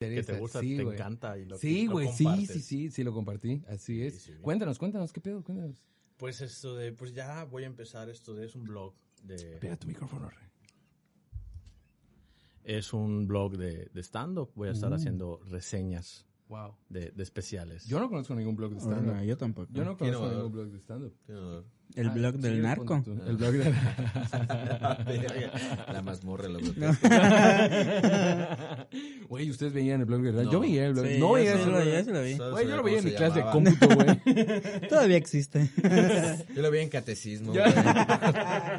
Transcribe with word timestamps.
Que 0.00 0.22
te 0.22 0.38
gusta, 0.38 0.60
sí, 0.60 0.76
te 0.76 0.82
encanta. 0.82 1.36
Y 1.36 1.44
lo, 1.44 1.58
Sí, 1.58 1.86
güey, 1.86 2.08
sí, 2.10 2.46
sí, 2.46 2.60
sí, 2.60 2.90
sí 2.90 3.04
lo 3.04 3.12
compartí, 3.12 3.62
así 3.68 4.02
es. 4.02 4.22
sí, 4.22 4.32
cuéntanos, 4.40 4.78
cuéntanos, 4.78 5.12
¿qué 5.12 5.20
pedo? 5.20 5.44
Cuéntanos. 5.44 5.84
Pues 6.16 6.40
esto 6.40 6.74
de, 6.74 6.92
pues 6.92 7.12
ya 7.12 7.44
voy 7.44 7.64
a 7.64 7.66
empezar 7.66 8.08
esto 8.08 8.34
de, 8.34 8.46
es 8.46 8.54
un 8.54 8.64
blog 8.64 8.94
de, 9.22 9.58
Pega 9.58 9.76
tu 9.76 9.86
micrófono, 9.86 10.30
Rey. 10.30 10.48
es 12.64 12.92
un 12.94 13.26
blog 13.26 13.56
de, 13.58 13.90
de 13.92 14.00
stand-up. 14.02 14.50
Voy 14.54 14.68
a 14.68 14.72
estar 14.72 14.90
Uh. 14.90 14.94
haciendo 14.94 15.40
reseñas 15.50 16.26
Wow. 16.48 16.74
de, 16.88 17.10
de 17.10 17.22
especiales. 17.22 17.84
Yo 17.86 18.00
no 18.00 18.08
conozco 18.08 18.34
ningún 18.34 18.56
blog 18.56 18.72
de 18.72 18.80
stand-up. 18.80 19.10
Órale, 19.10 19.26
yo 19.26 19.36
tampoco. 19.36 19.68
Yo 19.70 19.84
no 19.84 19.96
conozco 19.98 20.30
ningún 20.30 20.52
blog 20.52 20.68
de 20.70 20.78
stand-up. 20.78 21.14
El 21.96 22.08
Ah, 22.08 22.12
blog 22.12 22.34
del 22.36 22.56
sí, 22.56 22.60
narco. 22.62 23.02
tú. 23.04 23.12
El 23.26 23.36
blog 23.36 23.52
del 23.52 23.74
La 25.92 26.02
mazmorra, 26.04 26.48
la 26.48 26.58
Güey, 29.28 29.50
ustedes 29.50 29.72
veían 29.72 30.00
el 30.00 30.06
blog 30.06 30.22
del 30.22 30.34
No. 30.44 30.52
Yo 30.52 30.60
veía 30.60 30.86
el 30.86 30.92
blog. 30.94 31.06
Sí, 31.06 31.18
no 31.18 31.32
veía 31.32 31.54
ese 31.54 31.66
lo 31.66 31.84
yo 31.84 32.04
sí 32.04 32.10
lo 32.12 32.22
vi. 32.22 32.34
Güey, 32.52 32.68
yo 32.68 32.76
lo 32.76 32.82
veía 32.82 32.98
en 32.98 33.04
mi 33.04 33.10
se 33.10 33.16
clase 33.16 33.38
de 33.40 33.44
cómputo, 33.50 33.88
güey. 33.94 34.20
Todavía 34.88 35.16
existe. 35.16 35.70
Yo 36.54 36.62
lo 36.62 36.70
vi 36.70 36.78
en 36.78 36.88
catecismo. 36.88 37.52
Ya. 37.54 38.78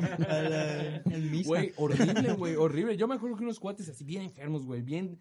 güey. 1.46 1.68
El 1.68 1.74
horrible, 1.78 2.34
güey, 2.34 2.56
horrible. 2.56 2.98
Yo 2.98 3.08
me 3.08 3.16
acuerdo 3.16 3.38
que 3.38 3.44
unos 3.44 3.60
cuates 3.60 3.88
así 3.90 4.04
bien 4.04 4.24
enfermos, 4.24 4.66
güey, 4.66 4.82
bien 4.82 5.18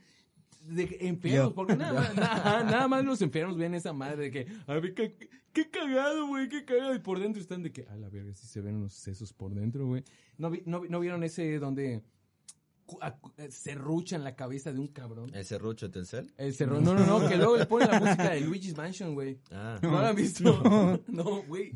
de, 0.69 0.83
enfermos, 1.01 1.51
Yo. 1.51 1.55
porque 1.55 1.77
nada, 1.77 2.01
más- 2.01 2.17
nada, 2.17 2.65
nada 2.65 2.89
más 2.89 3.05
los 3.05 3.21
enfermos 3.23 3.57
ven 3.57 3.75
esa 3.75 3.93
madre 3.93 4.25
de 4.25 4.31
que, 4.31 4.47
a 4.67 4.75
ver, 4.75 4.83
qué, 5.53 5.71
cagado, 5.71 6.27
güey, 6.27 6.49
qué 6.49 6.65
cagado. 6.65 6.95
Y 6.95 6.99
por 6.99 7.19
dentro 7.21 7.41
están 7.41 7.63
de 7.63 7.73
que, 7.73 7.87
a 7.89 7.97
la 7.97 8.09
verga, 8.09 8.35
sí 8.35 8.47
se 8.47 8.61
ven 8.61 8.77
unos 8.77 8.95
sesos 8.95 9.33
por 9.33 9.55
dentro, 9.55 9.87
güey. 9.87 10.05
¿No, 10.39 10.51
vi- 10.51 10.63
no, 10.67 10.83
no 10.89 11.01
vieron 11.01 11.23
ese 11.25 11.59
donde 11.59 12.03
eh, 13.39 13.51
serruchan 13.51 14.25
la 14.25 14.35
cabeza 14.37 14.73
de 14.73 14.81
un 14.81 14.89
cabrón? 14.89 15.31
¿El 15.35 15.45
serrucho 15.45 15.87
de 15.87 15.93
Telcel? 15.93 16.33
El 16.37 16.55
cerro, 16.55 16.81
no, 16.81 16.95
no, 16.95 17.07
no, 17.07 17.29
que 17.29 17.37
luego 17.37 17.57
le 17.57 17.67
ponen 17.67 17.89
la 17.91 18.01
música 18.01 18.31
de 18.31 18.41
Luigi's 18.41 18.77
Mansion, 18.77 19.15
güey. 19.15 19.39
Ah. 19.53 19.79
¿No, 19.83 19.91
lo 19.91 19.99
han 19.99 20.17
visto? 20.17 21.01
No, 21.09 21.43
güey. 21.43 21.73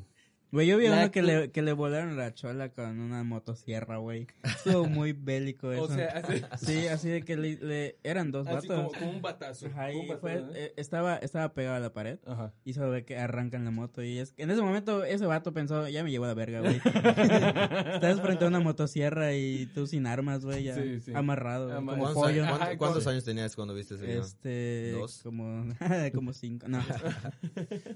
Güey, 0.54 0.68
yo 0.68 0.78
vi 0.78 0.86
La 0.86 0.98
uno 1.00 1.10
que 1.10 1.20
le, 1.20 1.50
que 1.50 1.62
le 1.62 1.72
volaron 1.72 2.16
la 2.16 2.32
chola 2.32 2.68
con 2.68 3.00
una 3.00 3.24
motosierra, 3.24 3.96
güey. 3.96 4.28
Estuvo 4.44 4.84
muy 4.88 5.12
bélico 5.12 5.72
eso. 5.72 5.82
O 5.82 5.88
sea, 5.88 6.10
así, 6.24 6.42
sí, 6.64 6.86
así 6.86 7.08
de 7.08 7.22
que 7.24 7.36
le, 7.36 7.56
le- 7.56 7.98
eran 8.04 8.30
dos 8.30 8.46
así 8.46 8.68
vatos. 8.68 8.84
como, 8.92 8.98
como 9.00 9.10
un 9.10 9.20
batazo. 9.20 9.66
Ajá, 9.66 9.92
y 9.92 10.06
fue, 10.20 10.44
¿eh? 10.54 10.72
estaba, 10.76 11.16
estaba 11.16 11.52
pegado 11.54 11.74
a 11.74 11.80
la 11.80 11.92
pared. 11.92 12.20
Ajá. 12.24 12.52
Y 12.64 12.74
se 12.74 12.80
ve 12.86 13.04
que 13.04 13.18
arrancan 13.18 13.64
la 13.64 13.72
moto. 13.72 14.00
Y 14.04 14.18
es 14.18 14.32
en 14.36 14.48
ese 14.52 14.62
momento, 14.62 15.02
ese 15.02 15.26
vato 15.26 15.52
pensó, 15.52 15.88
ya 15.88 16.04
me 16.04 16.12
llevó 16.12 16.26
a 16.26 16.28
la 16.28 16.34
verga, 16.34 16.60
güey. 16.60 16.76
Estás 17.94 18.20
frente 18.20 18.44
a 18.44 18.48
una 18.48 18.60
motosierra 18.60 19.34
y 19.34 19.66
tú 19.74 19.88
sin 19.88 20.06
armas, 20.06 20.44
güey, 20.44 20.62
ya 20.62 20.76
Sí, 20.76 21.00
sí. 21.00 21.12
amarrado, 21.14 21.66
güey, 21.66 21.78
Ama- 21.78 21.92
como 21.94 22.04
¿Cuántos, 22.14 22.22
pollo. 22.22 22.44
cuántos 22.78 22.98
como- 23.02 23.10
años 23.10 23.24
tenías 23.24 23.56
cuando 23.56 23.74
viste 23.74 23.94
ese 23.96 24.06
video? 24.06 24.22
Este, 24.22 24.92
¿Dos? 24.92 25.20
como, 25.24 25.66
como 26.14 26.32
cinco, 26.32 26.68
no. 26.68 26.80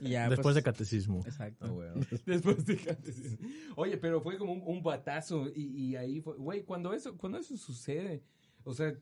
ya, 0.03 0.29
Después 0.29 0.43
pues, 0.43 0.55
de 0.57 0.63
catecismo. 0.65 1.23
Exacto. 1.25 1.67
Ah, 1.67 1.69
güey. 1.69 1.89
Después 2.27 2.48
Oye, 3.77 3.97
pero 3.97 4.21
fue 4.21 4.39
como 4.39 4.53
un, 4.53 4.83
batazo 4.83 5.49
y, 5.55 5.63
y 5.63 5.97
ahí 5.97 6.21
fue, 6.21 6.37
güey, 6.37 6.65
cuando 6.65 6.93
eso, 6.93 7.17
cuando 7.17 7.39
eso 7.39 7.57
sucede, 7.57 8.23
o 8.65 8.73
sea, 8.75 8.95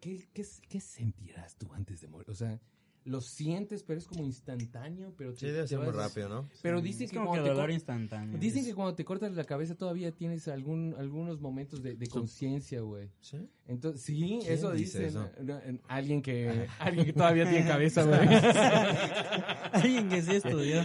¿qué, 0.00 0.28
qué, 0.32 0.44
qué 0.68 0.80
sentirás 0.80 1.56
tú 1.56 1.72
antes 1.72 2.00
de 2.00 2.08
morir? 2.08 2.30
O 2.30 2.34
sea, 2.34 2.60
lo 3.08 3.20
sientes, 3.20 3.82
pero 3.82 3.98
es 3.98 4.06
como 4.06 4.22
instantáneo, 4.24 5.14
pero 5.16 5.32
te- 5.32 5.40
Sí, 5.40 5.46
debe 5.46 5.62
te 5.62 5.68
ser 5.68 5.78
muy 5.80 5.90
rápido, 5.92 6.28
¿no? 6.28 6.48
Pero 6.62 6.78
Sí, 6.78 6.84
dicen 6.84 7.04
es 7.06 7.10
que 7.10 7.16
como 7.16 7.26
que 7.32 7.38
cuando 7.38 7.44
te 7.44 7.54
dolor 7.54 7.70
instantáneo. 7.70 8.38
Dicen 8.38 8.64
que 8.64 8.74
cuando 8.74 8.94
te 8.94 9.04
cortas 9.04 9.32
la 9.34 9.44
cabeza 9.44 9.74
todavía 9.74 10.12
tienes 10.12 10.46
algún, 10.48 10.94
algunos 10.98 11.40
momentos 11.40 11.82
de, 11.82 11.94
de 11.96 12.06
conciencia, 12.06 12.80
güey. 12.82 13.08
Sí. 13.20 13.38
Entonces, 13.66 14.02
sí, 14.02 14.16
¿Quién 14.42 14.52
eso 14.52 14.72
dice 14.72 15.04
dicen. 15.04 15.22
eso? 15.22 15.30
No, 15.42 15.60
Alguien 15.88 16.22
que, 16.22 16.66
alguien 16.78 17.06
que 17.06 17.12
todavía 17.12 17.48
tiene 17.48 17.66
cabeza, 17.66 18.02
güey. 18.04 18.20
Alguien 19.72 20.08
que 20.08 20.22
sí 20.22 20.32
estudió. 20.36 20.82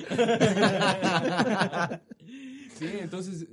Sí, 2.78 2.88
entonces. 3.00 3.46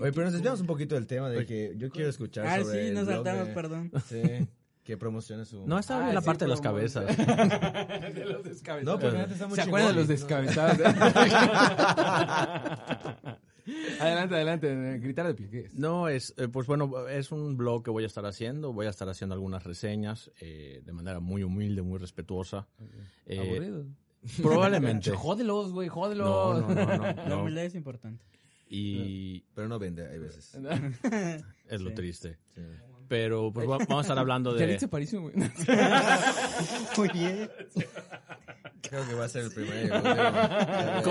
Oye, 0.00 0.12
pero 0.12 0.24
nos 0.24 0.32
desviamos 0.32 0.60
un 0.60 0.66
poquito 0.66 0.94
del 0.94 1.06
tema 1.06 1.28
de 1.30 1.44
que 1.46 1.74
yo 1.76 1.90
quiero 1.90 2.08
escuchar 2.10 2.46
ah, 2.46 2.60
sobre 2.62 2.88
sí, 2.88 2.94
nos 2.94 3.06
saltamos, 3.06 3.48
de- 3.48 3.54
perdón. 3.54 3.92
Sí, 4.08 4.20
que 4.84 4.96
promociona 4.98 5.44
su... 5.44 5.66
No, 5.66 5.78
estaba 5.78 6.04
Ah, 6.06 6.08
en 6.10 6.14
la 6.14 6.20
sí, 6.20 6.26
parte 6.26 6.44
de 6.44 6.48
las 6.50 6.60
cabezas. 6.60 7.06
de 7.16 8.24
los 8.26 8.44
descabezados. 8.44 8.84
No, 8.84 8.98
pero 8.98 9.18
está 9.24 9.46
muy 9.48 9.56
¿Se 9.56 9.62
acuerdan 9.62 9.90
de 9.92 9.96
los 10.00 10.08
descabezados? 10.08 10.78
adelante, 14.00 14.34
adelante. 14.34 14.98
Gritar 14.98 15.26
de 15.26 15.34
pie, 15.34 15.48
¿qué 15.50 15.60
es? 15.60 15.74
No, 15.74 16.08
es, 16.08 16.34
eh, 16.36 16.48
pues 16.48 16.66
bueno, 16.66 17.08
es 17.08 17.32
un 17.32 17.56
blog 17.56 17.82
que 17.84 17.90
voy 17.90 18.04
a 18.04 18.06
estar 18.06 18.24
haciendo. 18.26 18.72
Voy 18.72 18.86
a 18.86 18.90
estar 18.90 19.08
haciendo 19.08 19.34
algunas 19.34 19.64
reseñas 19.64 20.30
eh, 20.40 20.82
de 20.84 20.92
manera 20.92 21.20
muy 21.20 21.42
humilde, 21.42 21.82
muy 21.82 21.98
respetuosa. 21.98 22.66
Eh, 23.26 23.38
Aburrido. 23.40 23.86
Probablemente. 24.42 25.10
Jódelos, 25.16 25.72
güey, 25.72 25.88
jódelos. 25.88 26.26
No, 26.28 26.60
no, 26.60 26.74
no, 26.74 26.96
no, 27.14 27.28
La 27.28 27.36
humildad 27.36 27.64
es 27.64 27.74
importante. 27.74 28.24
Y 28.68 29.40
Pero 29.54 29.68
no 29.68 29.78
vende, 29.78 30.06
hay 30.08 30.18
veces. 30.18 30.58
es 31.68 31.80
lo 31.80 31.90
Sí. 31.90 31.94
triste. 31.94 32.38
Sí. 32.54 32.60
Pero 33.08 33.52
pues 33.52 33.68
va- 33.68 33.78
vamos 33.78 33.98
a 33.98 34.00
estar 34.02 34.18
hablando 34.18 34.52
de... 34.52 34.58
se 34.58 34.86
güey. 35.18 35.34
Oye, 36.98 37.48
Creo 38.88 39.08
que 39.08 39.14
va 39.14 39.24
a 39.24 39.28
ser 39.28 39.44
el 39.44 39.50
primer 39.50 39.86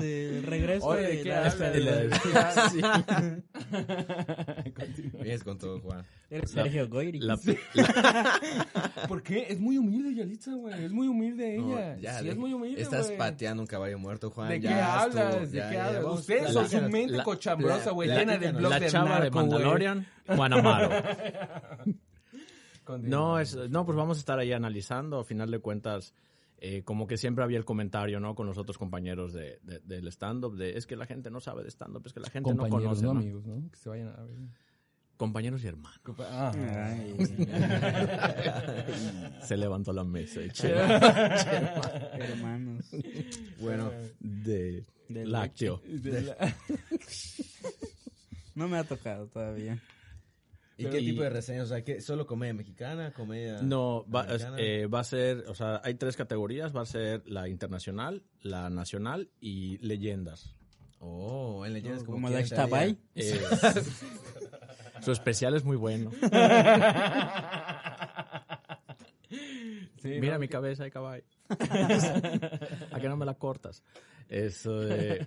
sí, 0.00 0.06
el 0.06 0.42
regreso 0.44 0.86
Oye, 0.86 1.02
de 1.02 1.08
¿de 1.16 1.22
qué 1.22 1.28
la- 1.28 1.46
habla? 1.46 1.70
de 1.70 1.80
la- 1.80 2.70
Sí. 2.70 2.80
Continúa. 4.74 5.22
Vienes 5.22 5.44
con 5.44 5.58
todo, 5.58 5.78
Juan. 5.80 6.04
Eres 6.30 6.50
Sergio 6.50 6.88
Goyri. 6.88 7.20
la- 7.20 7.38
¿Por 9.06 9.22
qué? 9.22 9.46
Es 9.50 9.60
muy 9.60 9.76
humilde, 9.78 10.14
Yalitza, 10.14 10.52
güey. 10.54 10.84
Es 10.84 10.90
muy 10.92 11.06
humilde 11.08 11.58
No, 11.58 11.76
ella. 11.78 11.96
ya, 12.00 12.18
sí, 12.18 12.24
de- 12.26 12.30
es 12.32 12.36
muy 12.38 12.52
humilde, 12.54 12.80
Estás 12.82 13.06
güey. 13.06 13.18
pateando 13.18 13.62
un 13.62 13.66
caballo 13.66 13.98
muerto, 13.98 14.30
Juan. 14.30 14.48
¿De 14.48 14.60
qué 14.60 14.68
hablas? 14.68 15.50
¿De 15.52 15.58
ya, 15.58 15.68
qué 15.68 15.74
ya, 15.76 15.86
hablas? 15.86 16.02
vamos, 16.04 16.20
Ustedes 16.20 16.52
son 16.52 16.68
su 16.68 16.80
mente 16.88 17.16
la- 17.16 17.24
cochambrosa, 17.24 17.90
güey, 17.90 18.08
la- 18.08 18.18
llena 18.18 18.38
de 18.38 18.52
blog 18.52 18.70
la 18.70 18.80
del 18.80 18.90
chava 18.90 19.20
de. 19.20 19.30
Mandalorian, 19.30 20.06
Juan 20.28 20.52
Amaro. 20.52 20.90
No, 23.02 23.38
es, 23.38 23.54
no, 23.54 23.84
pues 23.84 23.98
vamos 23.98 24.16
a 24.16 24.20
estar 24.20 24.38
ahí 24.38 24.50
analizando. 24.50 25.18
A 25.18 25.24
final 25.24 25.50
de 25.50 25.58
cuentas, 25.58 26.14
eh, 26.56 26.84
como 26.84 27.06
que 27.06 27.18
siempre 27.18 27.44
había 27.44 27.58
el 27.58 27.66
comentario, 27.66 28.18
¿no? 28.18 28.34
Con 28.34 28.46
los 28.46 28.56
otros 28.56 28.78
compañeros 28.78 29.34
de, 29.34 29.58
de- 29.62 29.80
del 29.80 30.08
stand-up, 30.08 30.56
de 30.56 30.78
es 30.78 30.86
que 30.86 30.96
la 30.96 31.04
gente 31.04 31.30
no 31.30 31.38
sabe 31.38 31.64
de 31.64 31.68
stand-up, 31.70 32.04
es 32.06 32.14
que 32.14 32.20
la 32.20 32.30
gente 32.30 32.48
no 32.54 32.62
Compañeros, 32.62 33.00
conoce. 33.00 33.04
no 33.04 33.12
¿no? 33.12 33.20
amigos, 33.20 33.44
¿no? 33.44 33.70
Que 33.70 33.76
se 33.76 33.90
vayan 33.90 34.08
a 34.08 34.22
ver. 34.22 34.38
Compañeros 35.18 35.62
y 35.64 35.66
hermanos. 35.66 36.00
Compa- 36.02 36.28
ah. 36.30 36.50
Se 39.42 39.54
levantó 39.58 39.92
la 39.92 40.04
mesa. 40.04 40.40
y 40.40 40.48
che, 40.50 40.70
Hermanos. 40.72 42.90
Bueno, 43.60 43.90
de 44.18 44.86
De 45.10 45.26
lácteo. 45.26 45.82
De 45.84 46.22
la- 46.22 46.56
No 48.54 48.66
me 48.66 48.78
ha 48.78 48.84
tocado 48.84 49.26
todavía. 49.26 49.78
¿Y 50.78 50.84
Pero- 50.84 50.90
qué 50.92 51.00
y- 51.00 51.06
tipo 51.10 51.22
de 51.22 51.28
reseñas? 51.30 51.64
O 51.64 51.68
sea, 51.68 51.84
¿qué, 51.84 52.00
¿solo 52.00 52.26
comedia 52.26 52.54
mexicana? 52.54 53.12
¿Comedia 53.12 53.60
No, 53.60 54.06
va, 54.08 54.22
es- 54.22 54.44
americana? 54.44 54.56
eh, 54.60 54.86
va 54.86 55.00
a 55.00 55.04
ser, 55.04 55.44
o 55.48 55.54
sea, 55.54 55.82
hay 55.84 55.94
tres 55.94 56.16
categorías, 56.16 56.74
va 56.74 56.80
a 56.82 56.86
ser 56.86 57.22
la 57.26 57.48
internacional, 57.48 58.22
la 58.40 58.70
nacional 58.70 59.28
y 59.40 59.76
leyendas. 59.86 60.54
Oh, 61.00 61.66
en 61.66 61.74
leyendas 61.74 62.02
como, 62.04 62.16
Como 62.16 62.28
quién 62.28 62.40
la 62.40 62.44
entraría? 62.46 62.66
Xtabay. 62.66 62.98
Eh, 63.14 63.40
su 65.02 65.12
especial 65.12 65.54
es 65.54 65.64
muy 65.64 65.76
bueno. 65.76 66.10
Sí, 70.00 70.08
Mira 70.20 70.34
¿no? 70.34 70.38
mi 70.40 70.48
cabeza 70.48 70.84
de 70.84 70.90
caballo. 70.90 71.24
¿A 72.92 73.00
que 73.00 73.08
no 73.08 73.16
me 73.16 73.26
la 73.26 73.34
cortas? 73.34 73.82
Eso 74.28 74.80
de- 74.80 75.26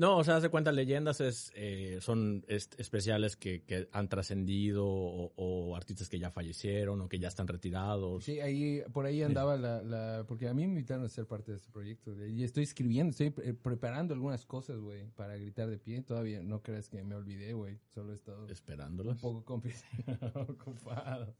No, 0.00 0.16
o 0.16 0.24
sea, 0.24 0.36
haz 0.36 0.42
de 0.42 0.48
cuenta, 0.48 0.72
leyendas 0.72 1.20
es, 1.20 1.52
eh, 1.54 1.98
son 2.00 2.42
especiales 2.48 3.36
que, 3.36 3.64
que 3.64 3.86
han 3.92 4.08
trascendido 4.08 4.86
o, 4.86 5.30
o 5.36 5.76
artistas 5.76 6.08
que 6.08 6.18
ya 6.18 6.30
fallecieron 6.30 7.02
o 7.02 7.08
que 7.10 7.18
ya 7.18 7.28
están 7.28 7.46
retirados. 7.46 8.24
Sí, 8.24 8.40
ahí, 8.40 8.82
por 8.94 9.04
ahí 9.04 9.22
andaba 9.22 9.58
la, 9.58 9.82
la, 9.82 10.24
porque 10.26 10.48
a 10.48 10.54
mí 10.54 10.62
me 10.66 10.72
invitaron 10.72 11.04
a 11.04 11.08
ser 11.10 11.26
parte 11.26 11.50
de 11.52 11.58
este 11.58 11.70
proyecto, 11.70 12.14
y 12.26 12.44
estoy 12.44 12.62
escribiendo, 12.62 13.10
estoy 13.10 13.28
pre- 13.28 13.52
preparando 13.52 14.14
algunas 14.14 14.46
cosas, 14.46 14.78
güey, 14.80 15.06
para 15.16 15.36
gritar 15.36 15.68
de 15.68 15.76
pie, 15.78 16.00
todavía 16.00 16.42
no 16.42 16.62
crees 16.62 16.88
que 16.88 17.02
me 17.04 17.14
olvidé, 17.14 17.52
güey, 17.52 17.78
solo 17.94 18.12
he 18.12 18.14
estado 18.14 18.48
Esperándolos. 18.48 19.16
un 19.16 19.20
poco 19.20 19.44
complicado, 19.44 20.46
ocupado. 20.48 21.34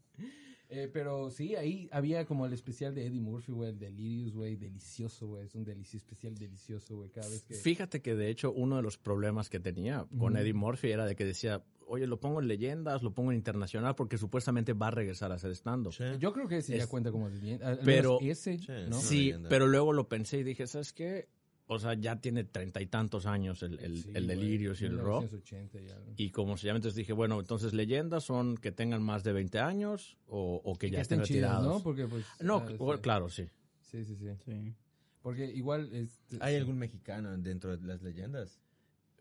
Eh, 0.72 0.88
pero 0.92 1.30
sí, 1.30 1.56
ahí 1.56 1.88
había 1.90 2.24
como 2.26 2.46
el 2.46 2.52
especial 2.52 2.94
de 2.94 3.04
Eddie 3.06 3.20
Murphy, 3.20 3.50
güey, 3.50 3.70
el 3.70 3.78
Delirious, 3.78 4.34
güey, 4.34 4.54
delicioso, 4.56 5.26
güey, 5.26 5.44
es 5.46 5.54
un 5.56 5.64
delici 5.64 5.96
especial 5.96 6.36
delicioso, 6.38 6.96
güey, 6.96 7.10
cada 7.10 7.28
vez 7.28 7.42
que... 7.42 7.54
Fíjate 7.54 8.00
que 8.00 8.14
de 8.14 8.28
hecho 8.30 8.52
uno 8.52 8.76
de 8.76 8.82
los 8.82 8.96
problemas 8.96 9.50
que 9.50 9.58
tenía 9.58 10.06
con. 10.18 10.36
Eddie 10.36 10.54
Murphy 10.54 10.90
era 10.92 11.06
de 11.06 11.16
que 11.16 11.24
decía, 11.24 11.64
oye, 11.86 12.06
lo 12.06 12.20
pongo 12.20 12.40
en 12.40 12.46
leyendas, 12.46 13.02
lo 13.02 13.12
pongo 13.12 13.32
en 13.32 13.36
internacional 13.38 13.96
porque 13.96 14.16
supuestamente 14.16 14.72
va 14.72 14.86
a 14.88 14.90
regresar 14.92 15.32
a 15.32 15.34
hacer 15.34 15.50
stand-up. 15.56 15.92
Sí. 15.92 16.04
Yo 16.20 16.32
creo 16.32 16.46
que 16.46 16.58
ese 16.58 16.76
ya 16.76 16.84
Es- 16.84 16.88
cuenta 16.88 17.10
como 17.10 17.28
leyenda, 17.28 17.76
pero- 17.84 18.18
ese, 18.20 18.58
Sí, 18.58 18.66
¿no? 18.88 19.00
sí. 19.00 19.06
Sí, 19.08 19.24
leyenda. 19.24 19.48
pero 19.48 19.66
luego 19.66 19.92
lo 19.92 20.08
pensé 20.08 20.38
y 20.38 20.44
dije, 20.44 20.68
¿sabes 20.68 20.92
qué? 20.92 21.28
O 21.72 21.78
sea, 21.78 21.94
ya 21.94 22.20
tiene 22.20 22.42
treinta 22.42 22.82
y 22.82 22.86
tantos 22.86 23.26
años 23.26 23.62
el, 23.62 23.78
el, 23.78 24.02
Sí, 24.02 24.10
el 24.12 24.24
güey, 24.24 24.36
Delirious 24.36 24.82
y 24.82 24.86
el 24.86 24.98
rock. 24.98 25.22
1980 25.30 25.80
ya, 25.80 25.94
¿no? 26.00 26.14
Y 26.16 26.30
como 26.30 26.56
se 26.56 26.66
llama, 26.66 26.78
entonces 26.78 26.96
dije, 26.96 27.12
bueno, 27.12 27.38
entonces 27.38 27.72
leyendas 27.72 28.24
son 28.24 28.56
que 28.56 28.72
tengan 28.72 29.04
más 29.04 29.22
de 29.22 29.32
20 29.32 29.60
años 29.60 30.18
o, 30.26 30.60
o 30.64 30.76
que 30.76 30.88
Y 30.88 30.90
ya 30.90 30.96
que 30.96 31.02
estén 31.02 31.20
estén 31.20 31.36
chidas, 31.36 31.52
retirados. 31.52 31.76
¿no? 31.78 31.82
Porque 31.84 32.08
pues... 32.08 32.26
No, 32.40 32.56
ah, 32.56 32.66
sí. 32.68 33.00
claro, 33.00 33.28
sí. 33.28 33.46
Sí, 33.82 34.04
sí, 34.04 34.16
sí. 34.16 34.26
Sí. 34.44 34.74
Porque 35.22 35.44
igual... 35.46 35.94
Este, 35.94 36.38
¿Hay 36.40 36.56
algún 36.56 36.76
mexicano 36.76 37.38
dentro 37.38 37.76
de 37.76 37.86
las 37.86 38.02
leyendas? 38.02 38.60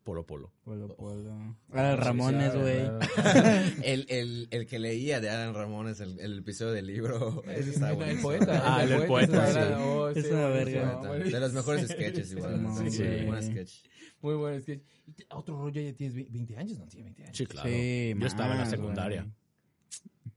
Polo 0.03 0.25
Polo. 0.25 0.51
Polo, 0.63 0.95
polo. 0.95 1.55
Alan 1.71 1.97
Ramones, 1.97 2.55
güey. 2.55 2.79
el, 3.83 4.05
el, 4.09 4.47
el 4.51 4.65
que 4.65 4.79
leía 4.79 5.19
de 5.19 5.29
Alan 5.29 5.53
Ramones 5.53 5.99
el, 5.99 6.19
el 6.19 6.39
episodio 6.39 6.71
del 6.73 6.87
libro. 6.87 7.43
El, 7.45 7.51
ese 7.51 7.71
está 7.71 7.91
el 7.91 8.19
poeta. 8.19 8.61
Ah, 8.65 8.83
el 8.83 9.05
poeta, 9.05 9.47
sí. 9.53 9.59
oh, 9.83 10.09
Es 10.09 10.25
sí, 10.25 10.31
una 10.31 10.49
buenísimo, 10.49 11.01
verga. 11.03 11.23
De 11.25 11.39
los 11.39 11.53
mejores 11.53 11.87
sketches 11.89 12.31
igual. 12.31 12.67
Sí, 12.77 12.91
Sí, 12.91 12.97
sí. 12.97 13.25
Buen 13.25 13.43
sketch. 13.43 13.73
Muy 14.21 14.35
buen 14.35 14.61
sketch. 14.61 14.81
Y 15.07 15.13
te- 15.13 15.25
Otro 15.31 15.57
rollo 15.61 15.79
ya 15.81 15.93
tienes 15.93 16.15
ve- 16.15 16.27
20 16.29 16.57
años, 16.57 16.77
¿no? 16.79 16.87
Tiene 16.87 17.05
20 17.05 17.23
años. 17.23 17.37
Sí, 17.37 17.45
claro. 17.45 17.69
Sí, 17.69 18.13
Yo 18.17 18.27
estaba 18.27 18.53
en 18.53 18.59
la 18.59 18.65
secundaria. 18.65 19.21
güey. 19.23 19.33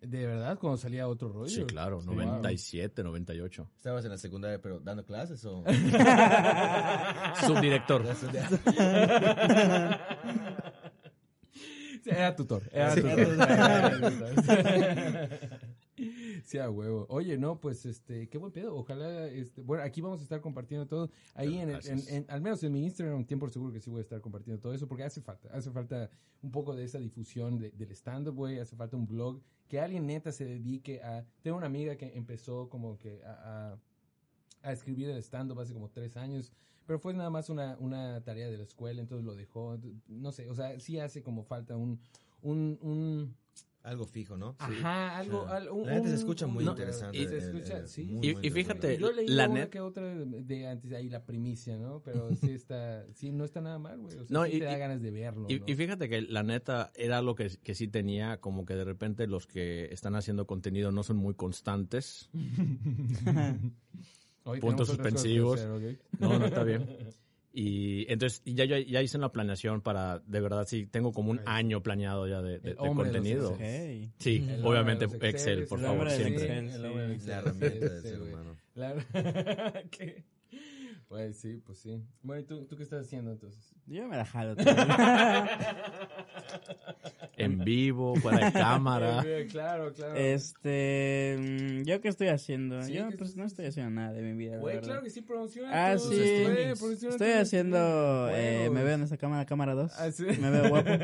De 0.03 0.27
verdad, 0.27 0.59
cuando 0.59 0.77
salía 0.77 1.07
otro 1.07 1.29
rollo. 1.29 1.49
Sí, 1.49 1.63
claro, 1.65 2.01
Sí, 2.01 2.09
97, 2.09 3.05
98. 3.05 3.71
¿Estabas 3.77 4.05
en 4.05 4.11
la 4.11 4.19
secundaria 4.19 4.61
pero 4.61 4.81
dando 4.81 5.07
clases 5.07 5.45
o...? 5.45 5.63
Subdirector. 7.47 8.05
Era 12.05 12.35
tutor. 12.35 12.63
Era 12.73 12.91
Sí. 12.95 13.01
tutor. 13.03 13.19
Sí, 16.44 16.59
a 16.59 16.71
huevo. 16.71 17.06
Oye, 17.09 17.39
no, 17.39 17.61
pues, 17.61 17.87
este, 17.87 18.29
qué 18.29 18.39
buen 18.39 18.53
pedo. 18.53 18.75
Ojalá, 18.77 19.27
este, 19.29 19.62
bueno, 19.62 19.83
aquí 19.85 20.00
vamos 20.00 20.21
a 20.21 20.23
estar 20.25 20.41
compartiendo 20.41 20.87
todo. 20.87 21.11
Ahí, 21.35 21.59
en, 21.59 21.71
el- 21.71 21.87
en- 21.87 22.03
en- 22.09 22.27
al 22.29 22.41
menos 22.41 22.62
en 22.65 22.73
mi 22.73 22.85
Instagram, 22.85 23.25
tiempo 23.25 23.49
seguro 23.49 23.73
que 23.73 23.81
sí 23.81 23.91
voy 23.91 23.99
a 24.00 24.03
estar 24.03 24.21
compartiendo 24.21 24.61
todo 24.61 24.75
eso, 24.75 24.87
porque 24.89 25.05
hace 25.05 25.21
falta, 25.21 25.49
hace 25.53 25.71
falta 25.71 26.11
un 26.43 26.50
poco 26.50 26.75
de 26.75 26.85
esa 26.85 26.99
difusión 26.99 27.59
de- 27.59 27.71
del 27.71 27.91
stand-up, 27.93 28.35
güey. 28.35 28.59
Hace 28.59 28.77
falta 28.77 28.97
un 28.97 29.06
blog, 29.06 29.41
que 29.69 29.81
alguien 29.81 30.06
neta 30.06 30.33
se 30.33 30.44
dedique 30.44 31.03
a. 31.03 31.25
Tengo 31.43 31.56
una 31.56 31.67
amiga 31.67 31.97
que 31.97 32.17
empezó 32.17 32.69
como 32.69 32.99
que 32.99 33.23
a, 33.25 33.73
a, 33.73 34.69
a 34.69 34.73
escribir 34.73 35.09
el 35.11 35.19
stand-up 35.19 35.61
hace 35.61 35.73
como 35.73 35.89
tres 35.91 36.17
años. 36.17 36.53
Pero 36.85 36.99
fue 36.99 37.15
nada 37.15 37.31
más 37.31 37.49
una, 37.49 37.77
una 37.79 38.21
tarea 38.25 38.50
de 38.50 38.56
la 38.59 38.65
escuela, 38.65 39.00
entonces 39.00 39.25
lo 39.25 39.37
dejó. 39.37 39.79
No 40.09 40.33
sé, 40.33 40.50
o 40.50 40.55
sea, 40.55 40.81
sí 40.81 40.99
hace 40.99 41.23
como 41.23 41.44
falta 41.44 41.77
un, 41.77 42.00
un, 42.43 42.77
un 42.83 43.37
Algo 43.84 44.06
fijo, 44.06 44.37
¿no? 44.37 44.55
Ajá, 44.61 45.19
algo. 45.19 45.43
Ajá. 45.44 45.56
algo 45.56 45.75
un- 45.75 45.87
La 45.87 45.94
neta 45.96 46.08
se 46.08 46.14
escucha 46.14 46.46
muy 46.46 46.64
interesante. 46.64 47.19
y 47.19 47.26
se 47.26 47.38
el- 47.38 47.43
escucha, 47.43 47.79
el- 47.79 47.88
sí. 47.88 48.05
muy, 48.05 48.29
Y- 48.29 48.34
muy 48.34 48.46
y 48.46 48.50
fíjate. 48.50 48.96
Yo 48.96 49.11
leí 49.11 49.26
la 49.26 49.49
una 49.49 49.64
net- 49.64 49.70
que 49.70 49.81
otra 49.81 50.05
de, 50.14 50.25
de 50.44 50.69
antes 50.69 50.93
ahí 50.93 51.08
la 51.08 51.25
primicia, 51.25 51.76
¿no? 51.76 52.00
Pero 52.05 52.29
sí 52.37 52.52
está, 52.52 53.05
sí 53.14 53.31
no 53.32 53.44
está 53.44 53.61
nada 53.61 53.81
mal, 53.81 53.99
güey. 53.99 54.17
O 54.19 54.25
sea, 54.25 54.26
No, 54.31 54.44
sí 54.44 54.52
y- 54.55 54.58
te 54.61 54.67
da 54.67 54.76
y- 54.76 54.79
ganas 54.79 55.02
de 55.02 55.11
verlo. 55.11 55.46
Y, 55.49 55.58
¿no? 55.58 55.64
y 55.67 55.75
fíjate 55.75 56.08
que 56.08 56.23
la 56.23 56.44
neta 56.44 56.93
era 56.94 57.19
algo 57.19 57.34
que, 57.34 57.50
que 57.61 57.75
sí 57.75 57.88
tenía, 57.88 58.37
como 58.40 58.64
que 58.64 58.75
de 58.76 58.84
repente 58.84 59.26
los 59.26 59.49
que 59.49 59.87
están 59.93 60.14
haciendo 60.14 60.46
contenido 60.46 60.93
no 60.93 61.02
son 61.02 61.17
muy 61.17 61.34
constantes. 61.34 62.31
Hoy 64.44 64.61
puntos 64.61 64.88
suspensivos. 64.88 65.61
No, 66.19 66.38
no 66.38 66.46
está 66.46 66.62
bien. 66.64 66.87
Y 67.55 68.11
entonces 68.11 68.41
ya, 68.47 68.65
ya, 68.65 68.79
ya 68.79 69.03
hice 69.03 69.19
una 69.19 69.31
planeación 69.31 69.83
para, 69.83 70.21
de 70.21 70.41
verdad, 70.41 70.67
sí, 70.67 70.87
tengo 70.87 71.13
como 71.13 71.31
un 71.31 71.41
año 71.45 71.83
planeado 71.83 72.27
ya 72.27 72.41
de, 72.41 72.53
de- 72.53 72.59
de 72.61 72.71
de 72.71 72.77
contenido. 72.77 73.51
Excel. 73.53 74.05
Ok. 74.07 74.13
Sí, 74.19 74.47
El 74.49 74.65
obviamente 74.65 75.07
de 75.07 75.15
Excel, 75.17 75.31
Exceles, 75.35 75.69
por 75.69 75.79
el 75.81 75.85
favor, 75.87 76.11
siempre. 76.11 76.45
Excel. 76.45 76.69
el 76.71 76.87
hombre 76.87 77.03
del 77.03 77.11
La 77.11 77.15
Excel, 77.17 77.33
herramienta 77.39 77.69
sí, 77.71 77.79
del 77.81 78.03
ser 78.03 78.19
güey. 78.19 78.33
humano. 78.33 78.57
Claro. 78.73 79.01
¿Qué? 79.91 80.25
Pues 81.09 81.37
sí, 81.41 81.61
pues 81.67 81.77
sí. 81.79 82.03
Bueno, 82.23 82.41
¿y 82.41 82.45
tú, 82.47 82.65
tú 82.65 82.75
qué 82.75 82.85
estás 82.85 83.05
haciendo 83.05 83.33
entonces? 83.33 83.75
Yo 83.87 84.09
me 84.09 84.17
la 84.17 84.25
jalo. 84.25 84.57
En 87.44 87.59
vivo, 87.65 88.15
fuera 88.17 88.47
de 88.47 88.53
cámara. 88.53 89.25
Claro, 89.50 89.93
claro. 89.93 90.15
este. 90.17 91.37
mm, 91.39 91.83
¿Yo 91.85 92.00
qué 92.00 92.09
estoy 92.09 92.29
haciendo? 92.29 92.83
Sí, 92.83 92.93
Yo, 92.94 93.09
¿qué 93.09 93.17
pues 93.17 93.37
no 93.37 93.44
estoy 93.44 93.67
haciendo 93.67 93.91
nada 93.91 94.12
de 94.12 94.23
mi 94.23 94.33
vida. 94.33 94.59
Güey, 94.59 94.81
claro 94.81 95.03
que 95.03 95.11
sí, 95.11 95.23
promociona. 95.23 95.71
Ah, 95.73 95.99
sí. 95.99 96.21
Estoy 97.09 97.31
haciendo. 97.33 98.29
eh, 98.33 98.71
me 98.71 98.83
veo 98.85 98.94
en 98.94 99.03
esta 99.03 99.17
cámara, 99.17 99.44
cámara 99.47 99.75
2. 99.75 99.93
Ah, 99.99 100.11
sí. 100.11 100.25
Me 100.41 100.50
veo 100.50 100.69
guapo. 100.69 100.91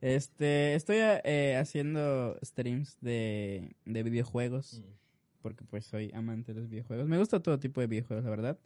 Este, 0.00 0.74
estoy 0.74 0.98
eh, 1.00 1.56
haciendo 1.58 2.36
streams 2.44 2.98
de, 3.00 3.74
de 3.86 4.02
videojuegos. 4.02 4.82
Mm. 4.84 4.92
Porque 5.40 5.64
pues 5.64 5.86
soy 5.86 6.10
amante 6.14 6.52
de 6.52 6.60
los 6.60 6.68
videojuegos. 6.68 7.06
Me 7.06 7.18
gusta 7.18 7.40
todo 7.40 7.58
tipo 7.58 7.80
de 7.80 7.86
videojuegos, 7.86 8.24
la 8.24 8.30
verdad. 8.30 8.58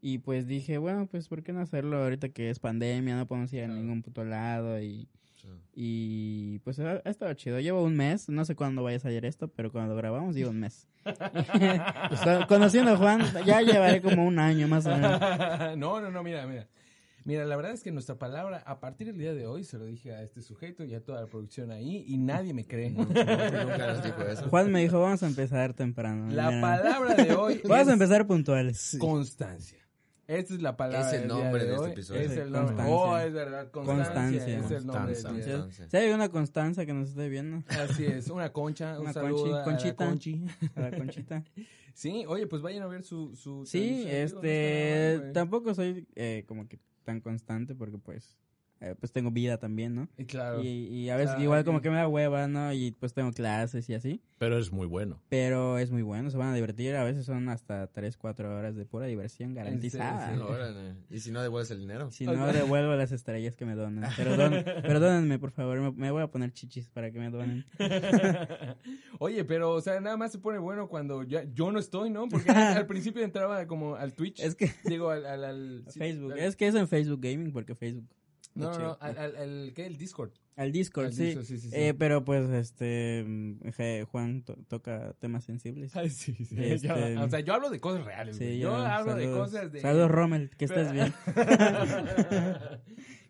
Y 0.00 0.18
pues 0.18 0.46
dije, 0.46 0.78
bueno, 0.78 1.06
pues 1.06 1.28
¿por 1.28 1.42
qué 1.42 1.52
no 1.52 1.60
hacerlo 1.60 1.96
ahorita 2.02 2.28
que 2.28 2.50
es 2.50 2.58
pandemia? 2.58 3.16
No 3.16 3.26
podemos 3.26 3.52
ir 3.52 3.64
a 3.64 3.68
ningún 3.68 4.02
puto 4.02 4.24
lado 4.24 4.80
y... 4.80 5.08
Sí. 5.44 5.50
Y 5.76 6.58
pues 6.60 6.78
ha, 6.80 7.02
ha 7.04 7.10
estado 7.10 7.32
chido. 7.34 7.60
Llevo 7.60 7.82
un 7.82 7.94
mes, 7.96 8.28
no 8.28 8.44
sé 8.44 8.54
cuándo 8.56 8.82
vaya 8.82 8.96
a 8.96 9.00
salir 9.00 9.24
esto, 9.26 9.48
pero 9.48 9.70
cuando 9.70 9.94
grabamos 9.96 10.34
llevo 10.34 10.50
un 10.50 10.60
mes. 10.60 10.88
Pues, 12.08 12.20
con- 12.22 12.46
Conociendo 12.48 12.92
a 12.92 12.96
Juan, 12.96 13.22
ya 13.44 13.60
llevaré 13.60 14.00
como 14.00 14.24
un 14.26 14.38
año 14.38 14.68
más 14.68 14.86
o 14.86 14.90
menos. 14.90 15.20
no, 15.76 16.00
no, 16.00 16.10
no, 16.10 16.22
mira, 16.22 16.46
mira. 16.46 16.66
Mira, 17.26 17.46
la 17.46 17.56
verdad 17.56 17.72
es 17.72 17.82
que 17.82 17.90
nuestra 17.90 18.16
palabra, 18.18 18.62
a 18.66 18.80
partir 18.80 19.06
del 19.06 19.16
día 19.18 19.32
de 19.32 19.46
hoy, 19.46 19.64
se 19.64 19.78
lo 19.78 19.86
dije 19.86 20.14
a 20.14 20.22
este 20.22 20.42
sujeto 20.42 20.84
y 20.84 20.94
a 20.94 21.02
toda 21.02 21.22
la 21.22 21.26
producción 21.26 21.70
ahí, 21.70 22.04
y 22.06 22.18
nadie 22.18 22.52
me 22.52 22.66
cree. 22.66 22.90
Nunca 22.92 23.24
nos 23.24 24.04
dijo 24.04 24.22
eso. 24.22 24.48
Juan 24.50 24.70
me 24.70 24.80
dijo, 24.82 25.00
vamos 25.00 25.22
a 25.22 25.26
empezar 25.26 25.72
temprano. 25.72 26.30
La 26.30 26.50
Mira, 26.50 26.60
palabra 26.60 27.14
de 27.14 27.32
hoy 27.34 27.60
Vamos 27.64 27.82
es 27.82 27.88
a 27.88 27.92
empezar 27.94 28.26
puntuales. 28.26 28.96
constancia. 29.00 29.78
Esta 30.26 30.54
es 30.54 30.62
la 30.62 30.76
palabra 30.76 31.06
Es 31.06 31.12
el 31.14 31.20
del 31.20 31.28
día 31.30 31.44
nombre 31.44 31.64
de 31.64 31.70
este 31.72 31.84
hoy. 31.84 31.90
episodio. 31.92 32.20
Es 32.20 32.30
el 32.32 32.52
nombre. 32.52 32.74
constancia. 32.76 32.94
Oh, 32.96 33.18
es 33.18 33.32
verdad, 33.32 33.70
constancia. 33.70 34.04
Constancia. 34.14 34.58
Es 34.58 34.70
el 34.70 34.86
nombre 34.86 35.12
Constancia. 35.12 35.88
Si 35.90 35.96
hay 35.96 36.10
una 36.12 36.28
constanza 36.30 36.86
que 36.86 36.92
nos 36.94 37.10
esté 37.10 37.28
viendo, 37.28 37.62
Así 37.68 38.06
es, 38.06 38.28
una 38.28 38.52
concha, 38.52 38.94
un 38.98 39.02
Una 39.02 39.12
saludo 39.12 39.54
a 39.54 39.58
la 39.58 39.64
conchita. 39.64 39.96
conchi. 40.06 40.44
a 40.74 40.80
la 40.80 40.90
conchita. 40.96 41.44
Sí, 41.96 42.24
oye, 42.26 42.48
pues 42.48 42.60
vayan 42.60 42.82
a 42.82 42.88
ver 42.88 43.04
su... 43.04 43.36
su 43.36 43.64
Sí, 43.66 44.04
este, 44.08 45.30
tampoco 45.32 45.74
soy 45.74 46.08
eh, 46.16 46.42
como 46.48 46.66
que 46.66 46.80
tan 47.04 47.20
constante 47.20 47.76
porque 47.76 47.98
pues, 47.98 48.36
eh, 48.80 48.94
pues 48.98 49.12
tengo 49.12 49.30
vida 49.30 49.56
también, 49.58 49.94
¿no? 49.94 50.08
Y 50.18 50.24
claro. 50.26 50.62
Y, 50.62 50.66
y 50.68 51.08
a 51.10 51.16
veces 51.16 51.30
Claro, 51.30 51.42
igual 51.44 51.64
como 51.64 51.80
que 51.80 51.90
me 51.90 51.96
da 51.96 52.06
hueva, 52.08 52.46
¿no? 52.48 52.72
Y 52.72 52.90
pues 52.92 53.14
tengo 53.14 53.32
clases 53.32 53.88
y 53.88 53.94
así. 53.94 54.20
Pero 54.38 54.58
es 54.58 54.72
muy 54.72 54.86
bueno. 54.86 55.22
Pero 55.30 55.78
es 55.78 55.90
muy 55.90 56.02
bueno, 56.02 56.30
se 56.30 56.36
van 56.36 56.48
a 56.48 56.54
divertir. 56.54 56.94
A 56.96 57.04
veces 57.04 57.24
son 57.24 57.48
hasta 57.48 57.86
3, 57.86 58.16
4 58.18 58.54
horas 58.58 58.76
de 58.76 58.84
pura 58.84 59.06
diversión 59.06 59.54
garantizada. 59.54 60.28
serio? 60.28 60.46
órale. 60.50 60.94
¿Y 61.08 61.20
si 61.20 61.30
no 61.30 61.40
devuelves 61.42 61.70
el 61.70 61.78
dinero? 61.78 62.10
Si 62.10 62.26
no, 62.26 62.46
devuelvo 62.52 62.94
las 62.94 63.12
estrellas 63.12 63.56
que 63.56 63.64
me 63.64 63.74
donan. 63.74 64.10
Perdón, 64.16 64.64
perdónenme, 64.82 65.38
por 65.38 65.52
favor. 65.52 65.80
Me, 65.80 65.90
me 65.92 66.10
voy 66.10 66.22
a 66.22 66.26
poner 66.26 66.52
chichis 66.52 66.90
para 66.90 67.10
que 67.10 67.18
me 67.18 67.30
donen. 67.30 67.64
Oye, 69.18 69.44
pero, 69.44 69.70
o 69.72 69.80
sea, 69.80 70.00
nada 70.00 70.16
más 70.16 70.32
se 70.32 70.38
pone 70.38 70.58
bueno 70.58 70.88
cuando 70.88 71.22
ya, 71.22 71.44
yo 71.54 71.70
no 71.72 71.78
estoy, 71.78 72.10
¿no? 72.10 72.28
Porque 72.28 72.50
al 72.50 72.86
principio 72.86 73.22
entraba 73.22 73.66
como 73.66 73.94
al 73.94 74.12
Twitch. 74.12 74.40
Es 74.40 74.54
que 74.56 74.70
Digo, 74.84 75.10
al... 75.10 75.24
al, 75.26 75.44
al- 75.44 75.84
sí, 75.88 75.98
Facebook. 75.98 76.32
al- 76.32 76.38
Es 76.40 76.56
que 76.56 76.66
es 76.66 76.74
en 76.74 76.88
Facebook 76.88 77.20
Gaming 77.22 77.52
porque 77.52 77.74
Facebook. 77.74 78.08
No, 78.54 78.70
no, 78.72 78.78
no, 78.78 78.98
al, 79.00 79.18
al, 79.18 79.36
al- 79.36 79.72
¿qué? 79.74 79.86
El 79.86 79.96
Discord. 79.96 80.30
Al 80.56 80.70
Discord, 80.70 81.06
Al 81.06 81.12
sí. 81.12 81.24
Discord, 81.24 81.44
sí, 81.46 81.58
sí, 81.58 81.68
sí. 81.70 81.74
Eh, 81.76 81.94
pero 81.94 82.24
pues, 82.24 82.48
este, 82.50 83.24
Juan 84.10 84.42
to- 84.44 84.56
toca 84.68 85.12
temas 85.18 85.42
sensibles. 85.44 85.96
Ay, 85.96 86.10
sí, 86.10 86.32
sí. 86.44 86.54
Este- 86.56 86.86
Yo- 86.86 87.22
o 87.24 87.28
sea, 87.28 87.40
yo 87.40 87.54
hablo 87.54 87.70
de 87.70 87.80
cosas 87.80 88.04
reales. 88.04 88.36
Sí, 88.36 88.58
yo 88.60 88.70
ya, 88.70 88.96
hablo 88.96 89.16
de 89.16 89.24
saludos. 89.24 89.48
cosas 89.50 89.72
de... 89.72 89.80
Saludos, 89.80 90.10
Rommel, 90.12 90.50
que 90.56 90.66
estés 90.66 90.92
bien. 90.92 91.12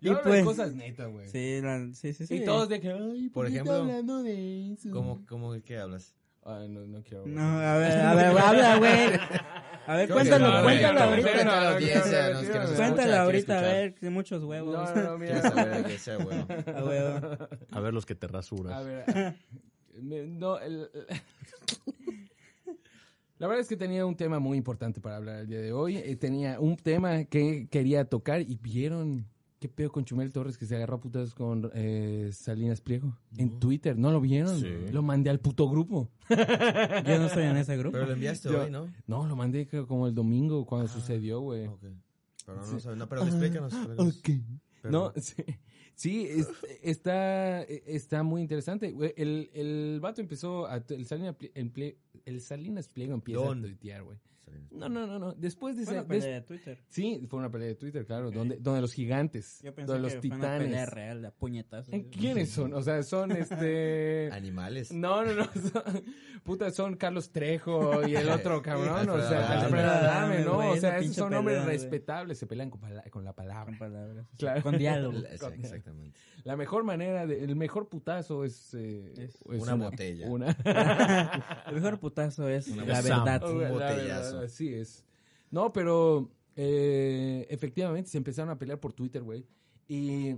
yo 0.00 0.12
Y 0.12 0.14
hablo 0.14 0.22
de 0.22 0.22
pues- 0.30 0.44
cosas 0.44 0.74
netas, 0.74 1.10
güey. 1.10 1.28
Sí, 1.28 1.60
la- 1.62 1.88
sí, 1.94 2.12
sí, 2.12 2.26
sí. 2.26 2.34
Y 2.36 2.44
todos 2.44 2.68
de 2.68 2.80
que, 2.80 2.90
ay, 2.90 3.30
¿por, 3.30 3.46
ejemplo, 3.46 3.72
hablando 3.72 4.22
de 4.22 4.72
eso? 4.74 4.90
¿Cómo, 4.90 5.24
cómo 5.26 5.52
de 5.54 5.62
qué 5.62 5.78
hablas? 5.78 6.14
Ay, 6.44 6.68
no, 6.68 6.86
no 6.86 7.02
quiero. 7.02 7.24
No, 7.26 7.40
a 7.58 7.78
ver, 7.78 7.92
a 8.00 8.14
ver, 8.14 8.26
habla, 8.38 8.76
güey. 8.76 8.92
A 9.86 9.96
ver, 9.96 10.08
cuéntalo, 10.08 10.50
no, 10.50 10.62
cuéntalo 10.62 10.98
no, 11.00 11.04
ahorita. 11.06 11.30
no, 11.30 11.44
no, 11.44 11.50
la 11.50 11.60
no, 11.62 11.68
audiencia, 11.76 12.28
no, 12.28 12.34
nos- 12.34 12.42
no, 12.44 12.52
que 12.52 12.58
nos 12.58 12.70
Cuéntalo 12.72 13.16
ahorita, 13.16 13.58
a 13.58 13.62
ver, 13.62 13.94
que 13.94 14.10
muchos 14.10 14.44
huevos. 14.44 14.94
No, 14.94 15.02
no, 15.02 15.18
mira. 15.18 15.42
saber 15.42 15.84
que 15.84 15.98
sea. 15.98 16.14
A 16.16 16.84
huevo. 16.84 17.38
A 17.70 17.80
ver 17.80 17.94
los 17.94 18.06
que 18.06 18.14
te 18.14 18.26
rasuras. 18.26 18.72
A 18.72 18.82
ver, 18.82 19.34
no, 20.00 20.58
el- 20.58 20.88
la 23.38 23.46
verdad 23.46 23.60
es 23.60 23.68
que 23.68 23.76
tenía 23.76 24.06
un 24.06 24.16
tema 24.16 24.38
muy 24.38 24.56
importante 24.56 25.00
para 25.00 25.16
hablar 25.16 25.40
el 25.40 25.46
día 25.48 25.60
de 25.60 25.72
hoy. 25.72 25.96
Eh, 25.98 26.16
tenía 26.16 26.60
un 26.60 26.76
tema 26.76 27.24
que 27.24 27.68
quería 27.70 28.04
tocar 28.06 28.40
y 28.40 28.58
vieron 28.62 29.26
qué 29.64 29.68
pedo 29.70 29.90
con 29.90 30.04
Chumel 30.04 30.30
Torres 30.30 30.58
que 30.58 30.66
se 30.66 30.76
agarró 30.76 30.96
a 30.96 31.00
putas 31.00 31.32
con 31.32 31.70
eh, 31.72 32.28
Salinas 32.34 32.82
Pliego 32.82 33.16
en 33.38 33.58
Twitter. 33.58 33.96
¿No 33.96 34.12
lo 34.12 34.20
vieron? 34.20 34.60
Sí. 34.60 34.68
Lo 34.92 35.00
mandé 35.02 35.30
al 35.30 35.40
puto 35.40 35.70
grupo. 35.70 36.10
Yo 36.28 37.18
no 37.18 37.24
estoy 37.26 37.44
en 37.44 37.56
ese 37.56 37.74
grupo. 37.78 37.92
Pero 37.92 38.04
lo 38.06 38.12
enviaste 38.12 38.50
Yo- 38.50 38.64
hoy, 38.64 38.70
¿no? 38.70 38.92
No, 39.06 39.26
lo 39.26 39.34
mandé 39.36 39.66
creo 39.66 39.86
como 39.86 40.06
el 40.06 40.14
domingo 40.14 40.66
cuando 40.66 40.86
sucedió, 40.86 41.40
güey. 41.40 41.66
Ok. 41.66 41.80
Pero 42.44 42.58
no, 42.60 42.78
sabe- 42.78 42.96
no, 42.96 43.08
pero 43.08 43.22
explícanos. 43.22 43.72
explícanos. 43.72 44.22
Perdón. 44.82 44.92
No, 44.92 45.12
sí. 45.22 45.42
Sí, 45.94 46.26
es- 46.28 46.48
está, 46.82 47.62
está 47.62 48.22
muy 48.22 48.42
interesante. 48.42 48.94
El, 49.16 49.48
el 49.54 49.98
vato 49.98 50.20
empezó, 50.20 50.66
a, 50.66 50.84
el, 50.90 51.06
Salinas, 51.06 51.36
Plie- 51.38 51.96
el 52.26 52.40
Salinas 52.42 52.88
Pliego 52.88 53.14
empieza 53.14 53.40
Don. 53.40 53.60
a 53.60 53.62
tuitear, 53.62 54.02
güey. 54.02 54.18
No, 54.70 54.88
no, 54.88 55.06
no, 55.06 55.18
no. 55.18 55.32
Después 55.34 55.76
de 55.76 55.84
Fue 55.84 55.94
esa- 55.94 56.02
una 56.02 56.08
pelea 56.08 56.34
de 56.34 56.40
Twitter. 56.42 56.78
Sí, 56.88 57.26
fue 57.28 57.38
una 57.38 57.50
pelea 57.50 57.68
de 57.68 57.74
Twitter, 57.76 58.04
claro, 58.04 58.30
donde, 58.30 58.56
donde 58.58 58.80
los 58.80 58.92
gigantes, 58.92 59.60
Yo 59.62 59.74
pensé 59.74 59.92
donde 59.92 60.02
los 60.10 60.20
que 60.20 60.28
fue 60.28 60.36
una 60.36 60.58
pelea 60.58 60.68
titanes. 60.68 60.88
real 60.90 61.22
de 61.22 61.30
puñetazos. 61.30 61.92
¿En 61.94 62.04
¿Quiénes 62.10 62.50
son? 62.50 62.74
O 62.74 62.82
sea, 62.82 63.02
son 63.02 63.32
este... 63.32 64.30
Animales. 64.32 64.92
No, 64.92 65.24
no, 65.24 65.32
no. 65.34 65.44
son- 65.72 66.02
puta, 66.42 66.70
son 66.72 66.96
Carlos 66.96 67.30
Trejo 67.30 68.06
y 68.06 68.16
el 68.16 68.28
otro 68.30 68.60
cabrón. 68.62 69.08
o 69.08 69.18
sea, 69.28 69.38
Adame. 69.52 69.64
Alfredo 69.64 69.90
Adame, 69.90 70.38
¿no? 70.44 70.70
O 70.70 70.76
sea, 70.76 70.98
esos 70.98 71.14
son 71.16 71.34
hombres 71.34 71.58
pelea, 71.58 71.70
respetables. 71.72 72.38
Se 72.38 72.46
pelean 72.46 72.70
con, 72.70 72.80
pala- 72.80 73.04
con 73.10 73.24
la 73.24 73.32
palabra. 73.32 73.64
Con 73.66 73.78
palabras. 73.78 74.26
Claro. 74.36 74.62
Con 74.62 74.76
diálogo. 74.78 75.18
Exactamente. 75.18 76.18
La 76.44 76.56
mejor 76.56 76.84
manera, 76.84 77.26
de, 77.26 77.42
el 77.42 77.56
mejor 77.56 77.88
putazo 77.88 78.44
es... 78.44 78.74
eh, 78.74 79.14
Es 79.16 79.34
es 79.36 79.62
una 79.62 79.74
botella. 79.76 80.28
Una... 80.28 80.50
El 81.68 81.74
mejor 81.76 81.98
putazo 81.98 82.48
es 82.48 82.68
Una 82.68 82.84
la 82.84 83.00
verdad. 83.00 83.50
Un 83.50 83.62
La 83.62 83.70
botellazo. 83.70 84.33
Así 84.40 84.72
es. 84.74 85.04
No, 85.50 85.72
pero 85.72 86.30
eh, 86.56 87.46
efectivamente 87.50 88.10
se 88.10 88.18
empezaron 88.18 88.50
a 88.50 88.58
pelear 88.58 88.80
por 88.80 88.92
Twitter, 88.92 89.22
güey. 89.22 89.46
Y 89.88 90.34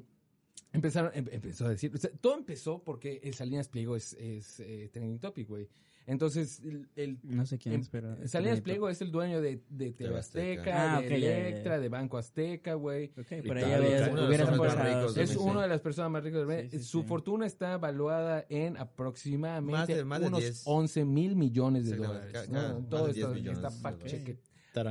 empezaron, 0.72 1.10
em- 1.14 1.28
empezó 1.30 1.66
a 1.66 1.70
decir, 1.70 1.92
o 1.94 1.98
sea, 1.98 2.10
todo 2.20 2.36
empezó 2.36 2.82
porque 2.82 3.20
el 3.22 3.34
Salinas 3.34 3.68
Pliego 3.68 3.96
es, 3.96 4.12
es 4.14 4.60
eh, 4.60 4.88
trending 4.92 5.18
topic, 5.18 5.48
güey. 5.48 5.68
Entonces, 6.08 6.60
el, 6.64 6.88
el- 6.94 7.18
No 7.24 7.44
sé 7.46 7.58
quién 7.58 7.74
em- 7.74 7.80
es, 7.80 7.88
pero... 7.88 8.14
es 8.14 8.30
Salinas. 8.30 8.60
Pliego 8.60 8.88
es 8.88 9.02
el 9.02 9.10
dueño 9.10 9.40
de, 9.40 9.60
de 9.68 9.92
Azteca. 10.16 10.96
Ah, 10.96 11.00
de 11.02 11.20
ya. 11.20 11.38
Electra, 11.38 11.80
de 11.80 11.88
Banco 11.88 12.16
Azteca, 12.16 12.74
güey. 12.74 13.10
Ok, 13.18 13.32
Y 13.42 13.42
por 13.46 13.56
ahí 13.56 13.64
tal, 13.64 13.74
habías- 13.84 14.00
y 14.02 14.04
tal. 14.04 14.10
Uno 14.12 14.14
de 14.14 14.20
los 14.20 14.28
hubieras 14.28 14.48
hombres 14.48 14.60
más 14.60 14.72
empezado, 14.86 15.00
ricos 15.08 15.14
sí, 15.14 15.20
Es 15.20 15.36
una 15.36 15.62
de 15.62 15.68
las 15.68 15.80
personas 15.80 16.10
más 16.12 16.22
ricas 16.24 16.38
del 16.38 16.46
mundo. 16.46 16.70
Sí, 16.70 16.78
sí, 16.78 16.84
Su 16.84 17.00
sí. 17.02 17.06
fortuna 17.08 17.46
está 17.46 17.76
valuada 17.78 18.46
en 18.48 18.76
aproximadamente 18.76 19.72
Más 19.78 19.88
de- 19.88 20.04
más 20.04 20.20
de 20.20 20.26
unos 20.28 20.40
10. 20.40 20.62
11 20.64 21.04
mil 21.04 21.34
millones 21.36 21.90
de 21.90 21.96
dólares. 21.96 22.50
Todo 22.88 23.06
de 23.08 23.12
10 23.12 23.26
esto 23.26 23.50
está 23.52 23.68
de 23.70 23.76
fact 23.76 23.98
dólares. 23.98 24.12
checked. 24.24 24.38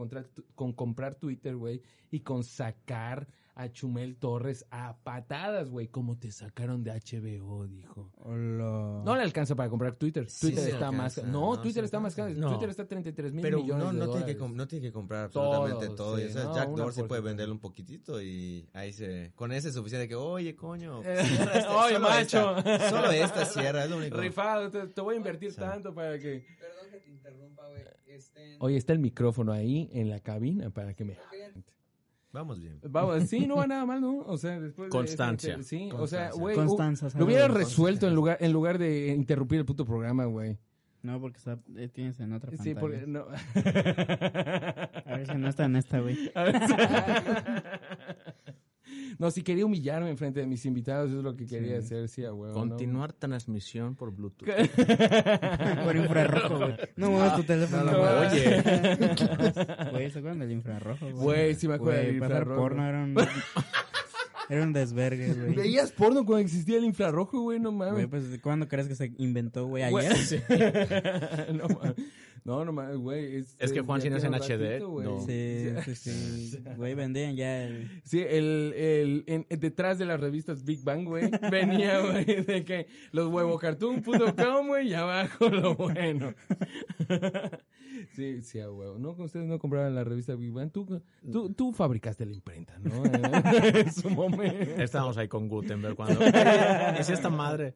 con 0.55 0.73
comprar 0.73 1.15
Twitter, 1.15 1.55
güey, 1.57 1.81
y 2.09 2.21
con 2.21 2.43
sacar 2.45 3.27
a 3.61 3.69
Chumel 3.73 4.15
Torres 4.15 4.65
a 4.71 4.97
patadas, 5.03 5.69
güey, 5.69 5.87
como 5.89 6.17
te 6.17 6.31
sacaron 6.31 6.81
de 6.83 6.91
HBO, 6.91 7.67
dijo. 7.67 8.09
Hola. 8.19 9.01
No 9.05 9.15
le 9.17 9.21
alcanza 9.21 9.53
para 9.55 9.69
comprar 9.69 9.95
Twitter. 9.95 10.29
Sí 10.29 10.47
Twitter 10.47 10.69
está 10.69 10.87
alcanza, 10.87 11.21
más... 11.23 11.29
No, 11.31 11.55
no 11.55 11.61
Twitter 11.61 11.83
está 11.83 11.99
más 11.99 12.15
caro. 12.15 12.27
alcanza. 12.29 12.47
No. 12.47 12.53
Twitter 12.53 12.69
está 12.69 12.87
33 12.87 13.33
mil 13.33 13.41
Pero 13.41 13.57
millones 13.61 13.83
no, 13.85 13.91
de 13.91 13.97
no, 13.99 14.05
tiene 14.11 14.25
que, 14.25 14.33
dólares. 14.33 14.37
com- 14.37 14.55
no 14.55 14.67
tiene 14.67 14.85
que 14.87 14.93
comprar 14.93 15.29
Todo, 15.29 15.53
absolutamente 15.63 15.95
todo. 15.97 16.15
sí, 16.17 16.23
y, 16.23 16.25
o 16.27 16.29
sea, 16.31 16.43
no, 16.45 16.55
Jack 16.55 16.69
Dorsey 16.69 17.03
puede 17.07 17.21
venderle 17.21 17.51
un 17.51 17.59
poquitito 17.59 18.21
y 18.21 18.69
ahí 18.73 18.93
se... 18.93 19.33
Con 19.35 19.51
ese 19.51 19.67
es 19.69 19.73
suficiente 19.75 20.07
que, 20.07 20.15
oye, 20.15 20.55
coño, 20.55 21.03
este- 21.03 21.67
oye, 21.67 21.99
macho. 21.99 22.57
esta, 22.59 22.89
solo 22.89 23.11
esta 23.11 23.43
cierra, 23.45 23.83
es 23.83 23.89
lo 23.89 23.97
único. 23.97 24.15
Rifado, 24.17 24.71
te, 24.71 24.87
te 24.87 25.01
voy 25.01 25.15
a 25.15 25.17
invertir 25.17 25.51
Sí. 25.51 25.57
tanto 25.59 25.93
para 25.93 26.17
que... 26.17 26.45
Perdón 26.59 26.91
que 26.91 26.99
te 26.99 27.09
interrumpa, 27.09 27.67
güey. 27.67 27.83
Este, 28.07 28.55
Oye, 28.59 28.77
está 28.77 28.93
el 28.93 28.99
micrófono 28.99 29.51
ahí 29.51 29.89
en 29.93 30.09
la 30.09 30.19
cabina 30.21 30.69
para 30.69 30.93
que 30.93 31.03
me... 31.03 31.17
Vamos 32.31 32.59
bien. 32.59 32.79
Vamos, 32.83 33.23
sí, 33.23 33.47
no 33.47 33.55
va 33.57 33.65
nada 33.65 33.85
mal, 33.85 34.01
¿no? 34.01 34.19
O 34.19 34.37
sea, 34.37 34.59
después 34.59 34.87
de 34.87 34.91
Constancia. 34.91 35.53
este- 35.53 35.63
sí, 35.63 35.89
o 35.93 36.05
sea, 36.05 36.29
Constancia. 36.29 36.41
güey, 36.41 36.55
Constanza, 36.55 37.05
lo 37.05 37.09
saludos. 37.11 37.27
hubiera 37.27 37.47
resuelto 37.47 38.07
en 38.07 38.13
lugar 38.15 38.37
en 38.39 38.51
lugar 38.53 38.77
de 38.77 39.07
interrumpir 39.15 39.59
el 39.59 39.65
puto 39.65 39.85
programa, 39.85 40.25
güey. 40.25 40.57
No, 41.01 41.19
porque 41.21 41.37
está, 41.37 41.57
eh, 41.77 41.87
tienes 41.87 42.19
en 42.19 42.33
otra 42.33 42.51
Sí, 42.51 42.57
pantalla. 42.75 42.79
porque 42.81 43.07
no. 43.07 43.21
A 43.25 45.15
ver 45.17 45.27
si 45.27 45.35
no 45.37 45.47
está 45.47 45.63
en 45.65 45.77
esta, 45.77 45.99
güey. 46.01 46.29
No, 49.17 49.31
si 49.31 49.41
quería 49.41 49.65
humillarme 49.65 50.09
enfrente 50.09 50.39
de 50.41 50.45
mis 50.47 50.65
invitados, 50.65 51.09
es 51.11 51.23
lo 51.23 51.35
que 51.35 51.45
quería 51.45 51.79
Sí. 51.81 51.85
hacer, 51.85 52.07
sí, 52.09 52.23
a 52.25 52.33
huevo. 52.33 52.53
Continuar 52.53 53.13
transmisión 53.13 53.95
por 53.95 54.11
Bluetooth. 54.11 54.47
Por 55.83 55.95
infrarrojo, 55.95 56.57
güey. 56.57 56.75
No 56.95 57.11
muevas 57.11 57.35
tu 57.37 57.43
teléfono. 57.43 57.83
no, 57.85 57.97
güey. 57.97 58.27
Oye, 58.27 58.61
Güey, 59.91 60.11
¿se 60.11 60.19
acuerdan 60.19 60.39
del 60.39 60.51
infrarrojo, 60.51 61.05
güey? 61.11 61.23
Güey, 61.23 61.55
sí 61.55 61.67
me 61.67 61.75
acuerdo 61.75 61.93
Güey, 61.99 62.05
del 62.07 62.15
infrarrojo. 62.17 62.61
porno 62.61 62.87
era 62.87 63.03
un... 63.03 63.15
Era 64.51 64.63
un 64.63 64.73
desvergue, 64.73 65.27
¿no? 65.27 65.43
güey. 65.43 65.55
¿Veías 65.57 65.91
porno 65.91 66.25
cuando 66.25 66.39
existía 66.43 66.79
el 66.79 66.83
infrarrojo, 66.83 67.39
güey? 67.39 67.59
No 67.59 67.71
Güey, 67.71 67.91
mames. 67.91 68.07
pues, 68.07 68.23
¿cuándo 68.41 68.67
crees 68.67 68.87
que 68.87 68.95
se 68.95 69.13
inventó, 69.19 69.67
güey? 69.67 69.87
Güey, 69.91 70.07
¿Ayer? 70.07 70.43
no, 71.53 71.67
mames. 71.69 71.95
No, 72.49 72.65
no 72.65 72.71
mames, 72.73 72.97
güey. 72.97 73.35
Es, 73.35 73.55
Es 73.59 73.71
que 73.71 73.81
Juan, 73.81 73.99
ya 73.99 74.05
si 74.05 74.09
no 74.09 74.17
es 74.17 74.23
en 74.23 74.33
HD, 74.33 74.79
ratito, 74.79 75.01
no. 75.03 75.19
Sí, 75.21 75.69
sí, 75.95 75.95
sí. 76.49 76.63
Güey, 76.77 76.95
vendían 76.95 77.35
ya 77.35 77.63
el... 77.63 78.01
Sí, 78.03 78.21
el, 78.21 78.73
el, 78.75 79.23
en- 79.27 79.45
detrás 79.59 79.99
de 79.99 80.05
las 80.05 80.19
revistas 80.19 80.63
Big 80.63 80.83
Bang, 80.83 81.05
güey, 81.05 81.29
venía, 81.51 81.99
güey, 82.01 82.25
de 82.25 82.65
que 82.65 82.87
los 83.11 83.27
huevocartoon.com, 83.31 84.67
güey, 84.67 84.87
y 84.89 84.93
abajo 84.95 85.47
lo 85.49 85.75
bueno. 85.75 86.33
Sí, 88.15 88.41
sí, 88.41 88.59
a 88.59 88.71
huevo. 88.71 88.97
¿No? 88.97 89.11
Ustedes 89.11 89.45
no 89.45 89.59
compraban 89.59 89.93
la 89.93 90.03
revista 90.03 90.33
Big 90.35 90.51
Bang. 90.51 90.71
Tú, 90.71 91.01
tú, 91.31 91.53
tú 91.53 91.71
fabricaste 91.73 92.25
la 92.25 92.33
imprenta, 92.33 92.77
¿no? 92.79 93.03
en 93.05 93.91
su 93.91 94.09
momento. 94.09 94.81
estábamos 94.81 95.17
ahí 95.17 95.27
con 95.27 95.47
Gutenberg 95.47 95.95
cuando... 95.95 96.19
¿Y 96.99 97.03
si 97.03 97.13
esta 97.13 97.29
madre? 97.29 97.75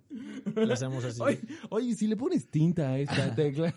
Le 0.55 0.71
hacemos 0.73 1.03
así. 1.03 1.21
Oye, 1.21 1.39
oye, 1.69 1.93
si 1.95 2.07
le 2.07 2.15
pones 2.15 2.47
tinta 2.49 2.89
a 2.89 2.99
esta 2.99 3.35
tecla. 3.35 3.73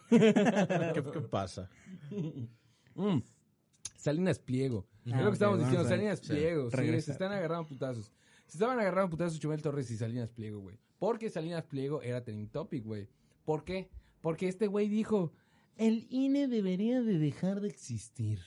¿Qué, 0.93 1.02
qué 1.02 1.21
pasa? 1.21 1.69
Mm. 2.99 3.19
Salinas 3.95 4.38
Pliego. 4.38 4.87
Ah, 5.07 5.19
es 5.19 5.25
lo 5.25 5.26
que 5.26 5.33
estamos 5.35 5.59
diciendo, 5.59 5.83
a- 5.87 5.88
Salinas. 5.88 6.21
Pliego. 6.23 6.71
Sí, 6.71 7.00
se 7.02 7.12
están 7.12 7.31
agarrando 7.31 7.66
putazos. 7.69 8.11
Se 8.47 8.57
estaban 8.57 8.78
agarrando 8.81 9.11
putazos 9.11 9.38
Chumel 9.38 9.61
Torres 9.61 9.90
y 9.90 9.99
Salinas 9.99 10.31
Pliego, 10.31 10.61
güey. 10.61 10.78
Porque 10.99 11.28
Salinas 11.28 11.64
Pliego 11.64 12.00
era 12.00 12.25
trending 12.25 12.49
topic, 12.49 12.85
güey. 12.85 13.07
¿Por 13.45 13.64
qué? 13.64 13.90
Porque 14.23 14.49
este 14.49 14.66
güey 14.66 14.88
dijo, 14.88 15.35
el 15.76 16.07
INE 16.09 16.49
debería 16.49 17.02
de 17.02 17.19
dejar 17.19 17.61
de 17.61 17.69
existir. 17.69 18.40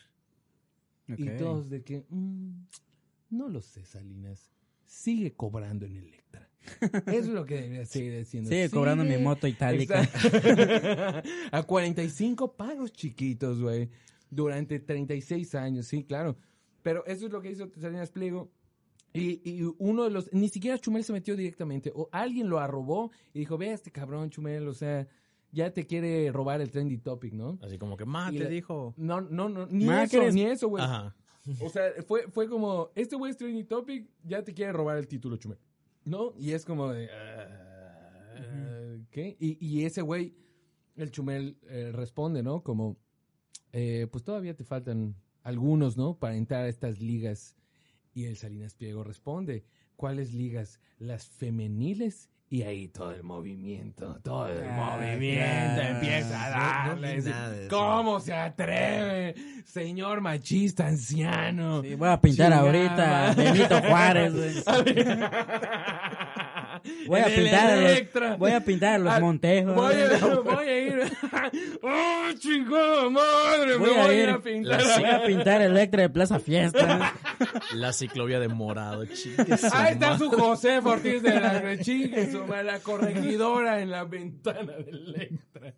Y 1.07 1.29
todos 1.37 1.69
de 1.69 1.83
que, 1.83 2.05
mm, 2.09 2.65
no 3.29 3.49
lo 3.49 3.61
sé, 3.61 3.85
Salinas. 3.85 4.49
Sigue 4.85 5.35
cobrando 5.35 5.85
en 5.85 5.95
Electra. 5.97 6.48
Eso 7.07 7.17
es 7.17 7.27
lo 7.27 7.45
que 7.45 7.55
debería 7.55 7.85
seguir 7.85 8.21
haciendo. 8.21 8.49
Sigue 8.49 8.69
cobrando 8.69 9.03
mi 9.03 9.17
moto 9.17 9.47
itálica. 9.47 10.03
Exacto. 10.03 11.29
A 11.51 11.63
45 11.63 12.55
pagos 12.55 12.91
chiquitos, 12.91 13.61
güey. 13.61 13.89
Durante 14.29 14.79
36 14.79 15.55
años, 15.55 15.87
sí, 15.87 16.03
claro. 16.03 16.37
Pero 16.81 17.05
eso 17.05 17.25
es 17.25 17.31
lo 17.31 17.41
que 17.41 17.51
hizo 17.51 17.69
Salinas 17.79 18.11
Pliego. 18.11 18.51
Y, 19.11 19.41
y 19.43 19.63
uno 19.79 20.03
de 20.03 20.11
los, 20.11 20.31
ni 20.31 20.49
siquiera 20.49 20.77
Chumel 20.77 21.03
se 21.03 21.13
metió 21.13 21.35
directamente. 21.35 21.91
O 21.95 22.09
alguien 22.11 22.47
lo 22.47 22.59
arrobó 22.59 23.11
y 23.33 23.39
dijo, 23.39 23.57
ve 23.57 23.69
a 23.69 23.73
este 23.73 23.91
cabrón, 23.91 24.29
Chumel, 24.29 24.67
o 24.67 24.73
sea, 24.73 25.07
ya 25.51 25.73
te 25.73 25.87
quiere 25.87 26.31
robar 26.31 26.61
el 26.61 26.69
trendy 26.69 26.97
topic, 26.99 27.33
¿no? 27.33 27.57
Así 27.61 27.77
como 27.77 27.97
que, 27.97 28.05
ma, 28.05 28.31
te 28.31 28.47
dijo. 28.47 28.93
No, 28.97 29.19
no, 29.21 29.49
no, 29.49 29.65
ni 29.67 29.85
Ma, 29.85 30.03
eso, 30.03 30.31
ni 30.31 30.43
eso, 30.43 30.67
güey. 30.67 30.83
Ajá. 30.83 31.15
O 31.61 31.69
sea, 31.69 31.91
fue, 32.07 32.27
fue 32.29 32.47
como, 32.47 32.91
este 32.95 33.15
güey 33.15 33.31
es 33.31 33.37
trending 33.37 33.65
topic, 33.65 34.07
ya 34.23 34.43
te 34.43 34.53
quiere 34.53 34.71
robar 34.71 34.97
el 34.97 35.07
título, 35.07 35.37
Chumel. 35.37 35.57
¿No? 36.05 36.33
Y 36.37 36.51
es 36.51 36.65
como 36.65 36.89
de, 36.89 37.09
ah, 37.11 38.97
¿qué? 39.11 39.37
Y, 39.39 39.57
y 39.65 39.85
ese 39.85 40.01
güey, 40.01 40.35
el 40.95 41.11
Chumel, 41.11 41.57
eh, 41.69 41.91
responde, 41.93 42.43
¿no? 42.43 42.63
Como, 42.63 42.97
eh, 43.71 44.07
pues 44.11 44.23
todavía 44.23 44.55
te 44.55 44.63
faltan 44.63 45.15
algunos, 45.43 45.97
¿no? 45.97 46.17
Para 46.17 46.35
entrar 46.35 46.65
a 46.65 46.69
estas 46.69 46.99
ligas. 46.99 47.55
Y 48.13 48.25
el 48.25 48.37
Salinas 48.37 48.75
Pliego 48.75 49.03
responde, 49.03 49.65
¿cuáles 49.95 50.33
ligas? 50.33 50.79
Las 50.97 51.27
femeniles. 51.27 52.29
Y 52.51 52.63
ahí 52.63 52.87
todo 52.87 53.11
el 53.11 53.21
movimiento, 53.21 54.17
todo 54.23 54.47
el 54.47 54.63
Ah, 54.67 54.95
movimiento 54.97 55.75
claro. 55.75 55.89
empieza 55.95 56.45
a 56.45 56.49
No- 56.49 56.95
no 56.95 57.01
darle. 57.01 57.21
nada 57.21 57.49
de 57.51 57.65
eso. 57.67 57.77
¿Cómo 57.77 58.19
se 58.19 58.33
atreve, 58.33 59.35
señor 59.65 60.21
machista 60.21 60.87
anciano? 60.87 61.83
Sí, 61.83 61.93
voy 61.93 62.09
a 62.09 62.19
pintar 62.19 62.47
Chingada 62.47 62.61
ahorita 62.65 63.29
a. 63.29 63.33
Benito 63.35 63.81
Juárez. 63.83 64.33
Voy 67.07 67.19
a 67.19 67.25
pintar 67.25 67.65
a 67.67 67.73
Electra. 67.75 68.29
los, 68.29 68.39
voy 68.39 68.51
a 68.51 68.61
pintar 68.61 68.93
a 68.93 68.97
los 68.99 69.13
Al- 69.13 69.21
Montejos. 69.21 69.75
Voy 69.75 69.93
a, 69.95 70.35
voy 70.39 70.65
a 70.67 70.79
ir. 70.79 71.03
¡Oh, 71.83 72.31
chingada 72.39 73.09
madre! 73.09 73.75
Voy 73.77 73.89
me 73.91 73.99
a 73.99 74.03
voy 74.05 74.11
a 74.11 74.17
ir. 74.17 74.23
ir 74.23 74.29
a 74.29 74.39
pintar. 74.39 74.81
Voy 74.99 75.09
a 75.09 75.23
pintar 75.25 75.61
Electra 75.61 76.01
de 76.03 76.09
Plaza 76.09 76.39
Fiesta. 76.39 77.13
La 77.75 77.93
ciclovía 77.93 78.39
de 78.39 78.47
morado, 78.47 79.05
chingue 79.05 79.57
su 79.57 79.67
Ahí 79.73 79.93
está 79.93 80.17
su 80.17 80.29
José 80.29 80.79
Ortiz 80.79 81.21
de 81.21 81.39
la 81.39 81.59
Rechingue, 81.61 82.31
su 82.31 82.45
la 82.47 82.79
corregidora 82.79 83.81
en 83.81 83.89
la 83.91 84.03
ventana 84.03 84.73
del 84.73 85.15
Electra. 85.15 85.73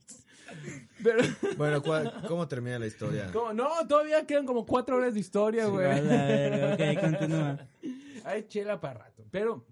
Pero, 1.04 1.24
Bueno, 1.58 1.82
¿cuál- 1.82 2.24
¿cómo 2.28 2.48
termina 2.48 2.78
la 2.80 2.88
historia? 2.88 3.30
¿cómo? 3.32 3.54
No, 3.54 3.70
todavía 3.88 4.26
quedan 4.26 4.46
como 4.46 4.66
cuatro 4.66 4.98
horas 4.98 5.14
de 5.14 5.20
historia, 5.20 5.66
güey. 5.68 5.88
Ok, 5.88 7.00
continúa. 7.00 7.60
Hay 8.26 8.48
chela 8.48 8.80
para 8.80 9.00
rato. 9.06 9.24
Pero 9.32 9.66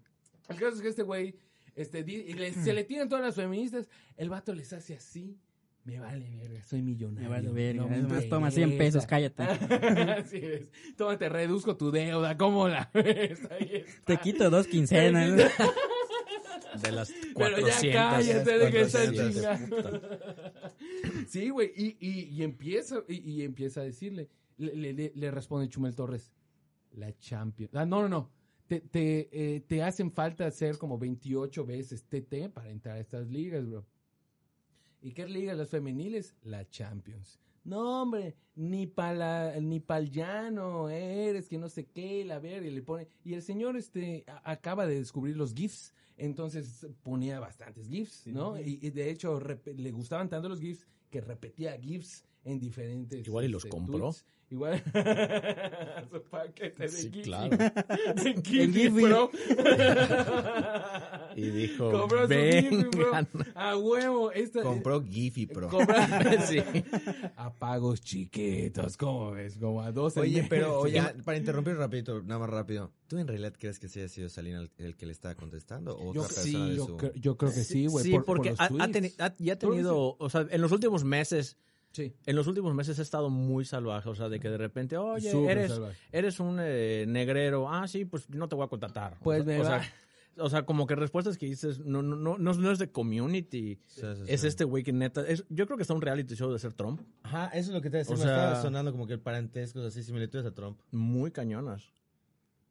el 0.47 0.55
caso 0.55 0.75
es 0.75 0.81
que 0.81 0.87
este 0.89 1.03
güey, 1.03 1.35
este, 1.75 2.03
le- 2.03 2.53
se 2.53 2.73
le 2.73 2.83
tiran 2.83 3.09
todas 3.09 3.23
las 3.25 3.35
feministas, 3.35 3.87
el 4.17 4.29
vato 4.29 4.53
les 4.53 4.71
hace 4.73 4.95
así, 4.95 5.37
me 5.89 5.99
vale 5.99 6.29
verga, 6.37 6.63
soy 6.63 6.81
millonario. 6.81 7.29
Me 7.29 7.35
vale 7.35 7.49
verga. 7.51 7.85
no 7.85 8.07
me 8.09 8.21
toma 8.23 8.51
100 8.51 8.77
pesos, 8.77 9.03
interesa". 9.03 9.07
cállate. 9.07 9.43
Así 10.13 10.37
es. 10.37 10.61
Toma, 10.97 11.17
te 11.17 11.29
reduzco 11.29 11.75
tu 11.77 11.91
deuda, 11.91 12.37
¿cómo 12.37 12.67
la 12.67 12.89
ves? 12.93 13.39
Ahí 13.51 13.71
está. 13.85 14.03
Te 14.05 14.17
quito 14.17 14.49
dos 14.49 14.67
quincenas. 14.67 15.51
De 16.83 16.91
las 16.91 17.09
Pero 17.11 17.33
400. 17.33 17.81
ya 17.81 18.09
cállate 18.11 18.57
de 18.59 18.71
que 18.71 18.81
está 18.81 18.99
400. 19.05 19.33
chingando. 19.33 20.01
Sí, 21.27 21.49
güey, 21.49 21.71
y, 21.75 21.97
y, 21.99 22.23
y 22.29 22.43
empieza, 22.43 23.03
y, 23.07 23.17
y 23.17 23.41
empieza 23.43 23.81
a 23.81 23.83
decirle, 23.85 24.29
le, 24.57 24.75
le- 24.75 24.93
le- 24.93 25.11
le 25.15 25.31
responde 25.31 25.67
Chumel 25.67 25.95
Torres, 25.95 26.31
la 26.93 27.11
Champions. 27.17 27.73
Ah, 27.75 27.85
no, 27.85 28.01
no, 28.03 28.09
no. 28.09 28.29
Te, 28.67 28.81
te, 28.81 29.29
eh, 29.31 29.61
te 29.61 29.81
hacen 29.81 30.11
falta 30.11 30.45
hacer 30.45 30.77
como 30.77 30.99
28 30.99 31.65
veces 31.65 32.03
TT 32.03 32.49
para 32.53 32.69
entrar 32.69 32.97
a 32.97 32.99
estas 32.99 33.27
ligas, 33.27 33.67
bro. 33.67 33.83
¿Y 35.01 35.11
qué 35.13 35.27
ligas 35.27 35.57
las 35.57 35.69
femeniles? 35.69 36.35
La 36.43 36.67
Champions. 36.69 37.39
No, 37.63 38.01
hombre, 38.01 38.35
ni 38.55 38.87
para 38.87 39.59
ni 39.59 39.79
pa'l 39.79 40.09
llano 40.09 40.89
eres, 40.89 41.47
que 41.49 41.57
no 41.57 41.69
sé 41.69 41.85
qué, 41.87 42.23
la 42.25 42.39
verga, 42.39 42.67
y 42.67 42.71
le 42.71 42.81
pone. 42.81 43.07
Y 43.23 43.33
el 43.33 43.41
señor 43.41 43.75
este 43.77 44.23
a- 44.27 44.51
acaba 44.51 44.87
de 44.87 44.95
descubrir 44.95 45.35
los 45.37 45.53
GIFs, 45.53 45.93
entonces 46.17 46.87
ponía 47.03 47.39
bastantes 47.39 47.87
GIFs, 47.87 48.27
¿no? 48.27 48.59
Y, 48.59 48.79
y 48.81 48.89
de 48.89 49.09
hecho 49.11 49.39
rep- 49.39 49.75
le 49.75 49.91
gustaban 49.91 50.29
tanto 50.29 50.49
los 50.49 50.59
GIFs 50.61 50.87
que 51.09 51.21
repetía 51.21 51.77
GIFs 51.79 52.23
en 52.45 52.59
diferentes. 52.59 53.27
Igual 53.27 53.45
y 53.45 53.49
los 53.49 53.63
este, 53.65 53.69
compró. 53.75 53.99
tweets. 53.99 54.25
Igual. 54.51 54.81
Su 56.11 56.21
paquete 56.23 56.83
de 56.83 56.89
Sí, 56.89 57.11
GIF. 57.11 57.23
claro. 57.25 57.49
De 58.15 58.33
Giphy. 58.43 58.89
Pro. 59.03 59.29
Y 61.35 61.41
dijo, 61.51 61.91
Compró 61.91 62.23
su 62.27 62.33
Giphy, 62.33 62.83
bro. 62.97 63.11
A 63.55 63.77
huevo. 63.77 64.31
Esta, 64.31 64.63
Compró 64.63 65.03
Giphy 65.03 65.45
Pro. 65.45 65.69
Compra- 65.69 66.07
Sí. 66.47 66.59
A 67.35 67.53
pagos 67.53 68.01
chiquitos, 68.01 68.97
¿cómo 68.97 69.31
ves? 69.31 69.57
Como 69.59 69.81
a 69.81 69.91
12 69.91 70.19
Oye, 70.21 70.31
meses. 70.37 70.49
pero 70.49 70.79
oye, 70.79 71.01
para 71.23 71.37
interrumpir 71.37 71.75
rapidito, 71.75 72.21
nada 72.23 72.39
más 72.39 72.49
rápido. 72.49 72.91
¿Tú 73.07 73.17
en 73.17 73.27
realidad 73.27 73.53
crees 73.57 73.79
que 73.79 73.87
sí 73.87 74.01
ha 74.01 74.07
sido 74.07 74.29
Salina 74.29 74.59
el, 74.61 74.71
el 74.77 74.95
que 74.95 75.05
le 75.05 75.11
estaba 75.11 75.35
contestando 75.35 75.95
o 75.97 76.13
Yo, 76.13 76.21
otra 76.23 76.35
persona 76.35 76.65
sí, 76.65 76.69
de 76.71 76.75
yo, 77.19 77.37
creo 77.37 77.51
que 77.53 77.63
sí, 77.63 77.85
güey. 77.87 78.03
Sí, 78.03 78.11
por- 78.11 78.25
por 78.25 78.35
porque 78.37 78.49
los 78.51 78.59
ha, 78.59 78.65
ha 78.65 78.67
tweets. 78.69 78.91
teni- 78.95 79.13
ha- 79.19 79.35
ya 79.37 79.53
ha 79.53 79.59
tenido, 79.59 80.15
o 80.17 80.29
sea, 80.29 80.47
en 80.49 80.61
los 80.61 80.71
últimos 80.71 81.03
meses, 81.03 81.57
Sí. 81.91 82.13
en 82.25 82.35
los 82.35 82.45
últimos 82.47 82.73
meses 82.75 82.99
ha 82.99 83.01
estado 83.01 83.29
muy 83.29 83.65
salvaje, 83.65 84.07
o 84.09 84.15
sea, 84.15 84.29
de 84.29 84.39
que 84.39 84.49
de 84.49 84.57
repente, 84.57 84.95
oye, 84.97 85.31
Súper 85.31 85.57
eres, 85.57 85.71
salvaje. 85.71 85.97
eres 86.11 86.39
un 86.39 86.57
eh, 86.61 87.05
negrero, 87.07 87.69
ah, 87.71 87.87
sí, 87.87 88.05
pues 88.05 88.29
no 88.29 88.47
te 88.47 88.55
voy 88.55 88.65
a 88.65 88.69
contratar. 88.69 89.17
Pues 89.23 89.41
o, 89.41 89.45
me 89.45 89.59
o 89.59 89.63
va. 89.63 89.81
sea, 89.81 89.93
o 90.37 90.49
sea, 90.49 90.63
como 90.63 90.85
que 90.87 90.95
respuestas 90.95 91.37
que 91.37 91.47
dices, 91.47 91.79
no, 91.79 92.01
no, 92.01 92.15
no, 92.15 92.37
no, 92.37 92.53
no 92.53 92.71
es 92.71 92.79
de 92.79 92.91
community, 92.91 93.79
Sí, 93.87 94.01
sí, 94.01 94.23
es 94.27 94.41
sí. 94.41 94.47
este 94.47 94.63
güey 94.63 94.83
que 94.83 94.93
neta, 94.93 95.27
es, 95.27 95.43
yo 95.49 95.65
creo 95.65 95.77
que 95.77 95.81
está 95.81 95.93
un 95.95 96.01
reality 96.01 96.35
show 96.35 96.51
de 96.51 96.59
ser 96.59 96.73
Trump, 96.73 97.01
Ajá, 97.23 97.47
eso 97.47 97.69
es 97.71 97.75
lo 97.75 97.81
que 97.81 97.89
te 97.89 97.97
decía. 97.97 98.15
O 98.15 98.17
me 98.19 98.23
sea- 98.23 98.35
estaba 98.35 98.61
sonando 98.61 98.91
como 98.91 99.07
que 99.07 99.17
parentescos 99.17 99.83
así, 99.83 100.03
similitudes 100.03 100.45
a 100.45 100.51
Trump. 100.53 100.79
muy 100.91 101.31
cañonas. 101.31 101.91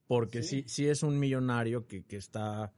Porque 0.07 0.43
sí, 0.43 0.65
sí, 0.67 0.89
es 0.89 1.03
un 1.03 1.19
millonario 1.19 1.87
que, 1.87 2.03
que 2.05 2.17
está 2.17 2.73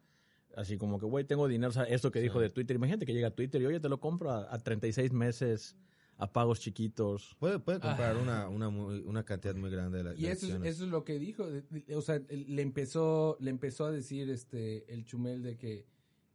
así 0.57 0.77
como 0.77 0.99
que, 0.99 1.07
güey, 1.07 1.25
tengo 1.25 1.47
dinero. 1.47 1.69
O 1.71 1.73
sea, 1.73 1.85
esto 1.85 2.11
que 2.11 2.21
dijo 2.21 2.41
de 2.41 2.51
Twitter, 2.51 2.75
imagínate 2.75 3.07
que 3.07 3.13
llega 3.13 3.29
a 3.29 3.31
Twitter 3.31 3.63
y, 3.63 3.67
oye, 3.67 3.79
te 3.79 3.89
lo 3.89 4.01
compro 4.01 4.33
a, 4.33 4.53
a 4.53 4.59
36 4.59 5.13
meses 5.13 5.77
a 6.21 6.33
pagos 6.33 6.61
chiquitos. 6.61 7.35
Puede, 7.39 7.59
puede 7.59 7.81
comprar 7.81 8.17
una, 8.17 8.49
una, 8.49 8.71
muy- 8.71 9.01
una 9.01 9.25
cantidad 9.25 9.55
muy 9.55 9.71
grande 9.71 9.99
de, 9.99 10.05
la, 10.05 10.15
Y 10.15 10.23
de 10.23 10.33
eso 10.33 10.47
es, 10.47 10.53
eso 10.75 10.85
es 10.85 10.91
lo 10.91 11.05
que 11.05 11.19
dijo. 11.19 11.47
O 11.95 12.03
sea, 12.03 12.21
le 12.29 12.63
empezó, 12.63 13.37
le 13.41 13.51
empezó 13.51 13.87
a 13.87 13.91
decir 13.91 14.29
este 14.31 14.93
el 14.93 15.05
Chumel 15.05 15.43
de 15.43 15.57
que 15.57 15.87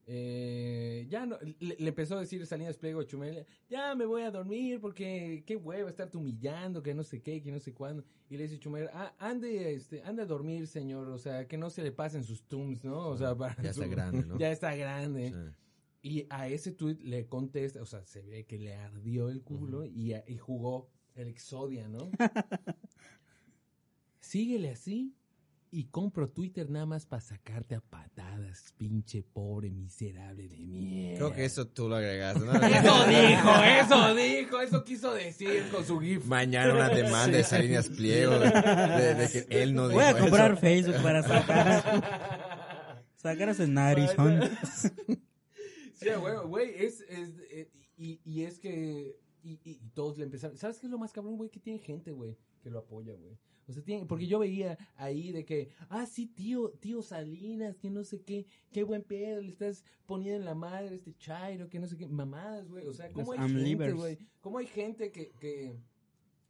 eh, 0.07 1.07
ya 1.09 1.25
no, 1.25 1.37
le, 1.59 1.75
le 1.79 1.87
empezó 1.89 2.15
a 2.15 2.19
decir 2.19 2.45
Salinas 2.45 2.77
Pliego 2.77 2.99
a 3.01 3.05
Chumel, 3.05 3.45
ya 3.69 3.95
me 3.95 4.05
voy 4.05 4.21
a 4.21 4.29
dormir 4.29 4.79
porque 4.79 5.43
qué 5.47 5.55
hueva 5.55 5.89
estarte 5.89 6.17
humillando, 6.17 6.83
que 6.83 6.93
no 6.93 7.03
sé 7.03 7.21
qué, 7.21 7.41
que 7.41 7.51
no 7.51 7.59
sé 7.59 7.73
cuándo. 7.73 8.03
Y 8.29 8.37
le 8.37 8.43
dice 8.43 8.59
Chumel, 8.59 8.89
ah, 8.93 9.15
ande, 9.17 9.73
este, 9.73 10.03
ande 10.03 10.21
a 10.21 10.25
dormir, 10.25 10.67
señor, 10.67 11.07
o 11.09 11.17
sea, 11.17 11.47
que 11.47 11.57
no 11.57 11.69
se 11.71 11.81
le 11.81 11.91
pasen 11.91 12.23
sus 12.23 12.43
tums, 12.43 12.83
¿no? 12.83 13.07
O 13.09 13.17
sea, 13.17 13.35
para 13.35 13.59
Ya 13.63 13.71
está 13.71 13.87
grande, 13.87 14.25
¿no? 14.25 14.37
Ya 14.39 14.51
está 14.51 14.75
grande. 14.75 15.29
Sí. 15.31 15.55
Y 16.07 16.27
a 16.29 16.47
ese 16.47 16.71
tweet 16.71 16.97
le 17.01 17.25
contesta, 17.25 17.81
o 17.81 17.85
sea, 17.88 18.05
se 18.05 18.21
ve 18.21 18.45
que 18.45 18.59
le 18.59 18.75
ardió 18.75 19.29
el 19.29 19.41
culo 19.41 19.85
y, 19.85 20.13
a- 20.13 20.24
y 20.27 20.38
jugó 20.38 20.91
el 21.15 21.27
Exodia, 21.29 21.88
¿no? 21.88 22.12
Síguele 24.19 24.69
así 24.71 25.15
y 25.71 25.85
compro 25.85 26.29
Twitter 26.29 26.69
nada 26.69 26.85
más 26.85 27.05
para 27.07 27.21
sacarte 27.21 27.74
a 27.75 27.81
patadas, 27.81 28.74
pinche 28.77 29.24
pobre 29.24 29.71
miserable 29.71 30.47
de 30.47 30.57
mierda. 30.59 31.17
Creo 31.17 31.33
que 31.33 31.45
eso 31.45 31.67
tú 31.67 31.89
lo 31.89 31.95
agregaste, 31.95 32.45
¿no? 32.45 32.53
Eso 32.63 33.07
dijo, 33.07 33.63
eso 33.63 34.15
dijo, 34.15 34.62
eso 34.62 34.83
quiso 34.83 35.12
decir 35.13 35.63
con 35.71 35.83
su 35.85 36.00
GIF. 36.00 36.25
Mañana 36.25 36.74
una 36.74 36.89
demanda 36.89 37.38
de 37.38 37.43
Salinas 37.43 37.89
Pliego 37.89 38.37
de, 38.39 38.51
de- 38.51 39.15
de 39.15 39.29
que 39.31 39.48
él 39.63 39.74
no 39.74 39.87
dijo 39.89 40.00
Voy 40.00 40.09
a 40.09 40.18
comprar 40.20 40.51
eso. 40.51 40.61
Facebook 40.61 41.01
para 41.01 41.24
sacar, 41.24 43.01
sacar 43.15 43.50
ese 43.50 43.68
narizón. 43.68 44.41
Sí, 45.96 46.10
güey, 46.20 46.36
güey, 46.46 46.70
es, 46.86 47.01
es, 47.01 47.29
eh, 47.50 47.70
y, 47.98 48.20
y 48.24 48.44
es 48.44 48.60
que, 48.60 49.18
y, 49.44 49.60
y- 49.64 49.79
todos 49.94 50.18
le 50.18 50.25
empezaron, 50.25 50.58
¿sabes 50.58 50.79
qué 50.79 50.88
es 50.88 50.92
lo 50.92 50.98
más 50.98 51.12
cabrón, 51.14 51.38
güey? 51.38 51.50
Que 51.50 51.60
tiene 51.60 51.79
gente, 51.79 52.12
güey, 52.12 52.38
que 52.62 52.70
lo 52.70 52.79
apoya, 52.79 53.14
güey. 53.14 53.38
O 53.68 53.74
sea, 53.74 53.81
tiene, 53.84 54.05
porque 54.05 54.27
yo 54.27 54.38
veía 54.38 54.77
ahí 54.96 55.31
de 55.31 55.44
que, 55.44 55.70
ah, 55.90 56.05
sí, 56.05 56.27
tío, 56.27 56.70
tío 56.79 57.01
Salinas, 57.01 57.77
que 57.77 57.90
no 57.90 58.03
sé 58.03 58.22
qué, 58.22 58.46
qué 58.72 58.84
buen 58.84 59.01
pedo, 59.01 59.42
le 59.42 59.50
estás 59.50 59.84
poniendo 60.05 60.40
en 60.40 60.46
la 60.46 60.53
madre 60.53 60.90
a 60.90 60.94
este 60.94 61.16
chairo, 61.18 61.68
que 61.68 61.79
no 61.79 61.88
sé 61.88 61.98
qué, 61.98 62.05
mamadas, 62.08 62.68
güey. 62.70 62.86
O 62.86 62.94
sea, 62.94 63.12
¿cómo 63.12 63.34
Los 63.34 63.42
hay 63.42 63.50
gente, 63.66 63.92
güey? 63.94 64.20
¿Cómo 64.42 64.60
hay 64.60 64.68
gente 64.68 65.12
que, 65.12 65.31
que, 65.40 65.75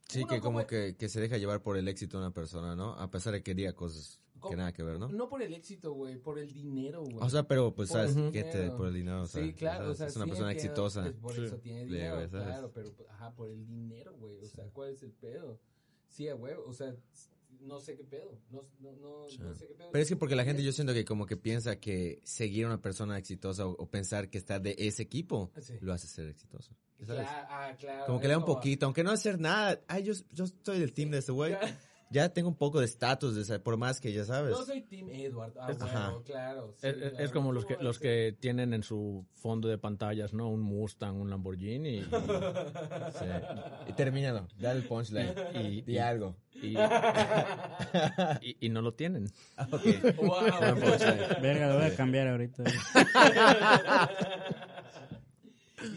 Sí, 0.08 0.18
Uno 0.20 0.28
que 0.28 0.40
como 0.40 0.58
como- 0.58 0.66
que, 0.68 0.94
que 0.96 1.08
se 1.08 1.20
deja 1.20 1.36
llevar 1.38 1.62
por 1.62 1.76
el 1.76 1.88
éxito 1.88 2.18
de 2.18 2.26
una 2.26 2.34
persona, 2.34 2.76
¿no? 2.76 2.92
A 2.94 3.10
pesar 3.10 3.32
de 3.32 3.42
que 3.42 3.54
diga 3.56 3.72
cosas 3.74 4.20
que 4.48 4.56
nada 4.56 4.72
que 4.72 4.82
ver, 4.82 4.98
¿no? 4.98 5.08
no 5.08 5.28
por 5.28 5.42
el 5.42 5.52
éxito, 5.54 5.92
güey, 5.92 6.16
por 6.16 6.38
el 6.38 6.52
dinero, 6.52 7.02
güey? 7.04 7.18
O 7.20 7.28
sea, 7.30 7.46
pero 7.46 7.74
pues 7.74 7.88
Por 7.90 7.98
sabes 8.08 8.32
que 8.32 8.44
te 8.44 8.70
por 8.70 8.88
el 8.88 8.94
dinero, 8.94 9.22
o 9.22 9.26
sea, 9.26 9.42
sí, 9.44 9.52
claro, 9.54 9.90
o 9.90 9.94
sea, 9.94 10.06
es 10.06 10.16
una 10.16 10.24
sí 10.24 10.30
persona 10.30 10.52
entiendo 10.52 10.72
exitosa. 10.86 11.12
por 11.20 11.34
Sí. 11.34 11.44
eso 11.44 11.58
tiene 11.58 11.84
dinero, 11.86 12.28
claro, 12.30 12.70
pero 12.72 12.94
ajá, 13.10 13.34
por 13.34 13.50
el 13.50 13.66
dinero, 13.66 14.14
güey, 14.18 14.36
o 14.38 14.46
sea, 14.48 14.64
¿cuál 14.72 14.90
es 14.90 15.02
el 15.02 15.12
pedo? 15.12 15.60
Sí, 16.08 16.28
güey, 16.30 16.54
o 16.54 16.72
sea, 16.72 16.94
no 17.60 17.80
sé 17.80 17.96
qué 17.96 18.04
pedo, 18.04 18.38
no, 18.50 18.64
no, 18.80 18.92
no, 18.92 19.28
Sí. 19.28 19.38
no 19.38 19.54
sé 19.54 19.66
qué 19.66 19.74
pedo. 19.74 19.88
Pero 19.90 20.02
es 20.02 20.08
que 20.08 20.16
porque 20.16 20.36
la 20.36 20.44
gente 20.44 20.62
yo 20.62 20.72
siento 20.72 20.92
que 20.92 21.04
como 21.04 21.26
que 21.26 21.36
piensa 21.36 21.80
que 21.80 22.20
seguir 22.22 22.64
a 22.64 22.68
una 22.68 22.80
persona 22.82 23.16
exitosa 23.18 23.66
o, 23.66 23.70
o 23.72 23.90
pensar 23.90 24.28
que 24.30 24.38
está 24.38 24.58
de 24.60 24.74
ese 24.78 25.02
equipo 25.02 25.50
Sí. 25.60 25.74
lo 25.80 25.92
hace 25.92 26.06
ser 26.06 26.28
exitoso. 26.28 26.76
¿sabes? 27.04 27.26
Ah, 27.28 27.76
claro, 27.78 28.06
Como 28.06 28.20
que 28.20 28.26
le 28.26 28.32
da 28.32 28.38
un 28.38 28.44
poquito, 28.46 28.86
aunque 28.86 29.04
no 29.04 29.10
hacer 29.10 29.38
nada. 29.38 29.82
Ay, 29.86 30.02
yo, 30.02 30.14
yo 30.32 30.44
estoy 30.44 30.78
del 30.80 30.94
team 30.94 31.10
de 31.10 31.18
ese 31.18 31.30
güey. 31.30 31.54
Ya 32.10 32.28
tengo 32.28 32.48
un 32.48 32.54
poco 32.54 32.78
de 32.78 32.84
estatus, 32.86 33.34
de 33.34 33.42
esa- 33.42 33.58
por 33.58 33.76
más 33.76 34.00
que 34.00 34.12
ya 34.12 34.24
sabes. 34.24 34.56
Yo 34.56 34.64
soy 34.64 34.80
Team 34.82 35.08
Edward, 35.10 35.52
ah, 35.60 35.66
Es- 35.70 35.78
bueno, 35.78 35.92
Ajá. 35.98 36.14
claro. 36.24 36.74
sí, 36.76 36.86
Es, 37.18 37.32
como 37.32 37.52
los 37.52 37.66
que, 37.66 37.76
los 37.80 37.98
que 37.98 38.36
tienen 38.38 38.72
en 38.74 38.84
su 38.84 39.26
fondo 39.34 39.66
de 39.68 39.76
pantallas, 39.76 40.32
¿no? 40.32 40.48
Un 40.48 40.60
Mustang, 40.62 41.16
un 41.20 41.28
Lamborghini. 41.30 41.98
y- 41.98 42.02
Sí. 43.18 43.24
Y 43.88 43.92
termínalo, 43.94 44.46
dale 44.58 44.80
el 44.80 44.86
punchline. 44.86 45.34
Y, 45.54 45.82
Di 45.82 45.94
y- 45.94 45.98
algo. 45.98 46.36
y, 46.54 46.76
y- 48.40 48.56
y 48.60 48.68
no 48.68 48.82
lo 48.82 48.94
tienen. 48.94 49.26
Ok. 49.72 49.82
Wow. 50.16 50.44
Verga, 51.42 51.68
lo 51.68 51.74
voy 51.76 51.84
a 51.86 51.96
cambiar 51.96 52.28
ahorita. 52.28 52.62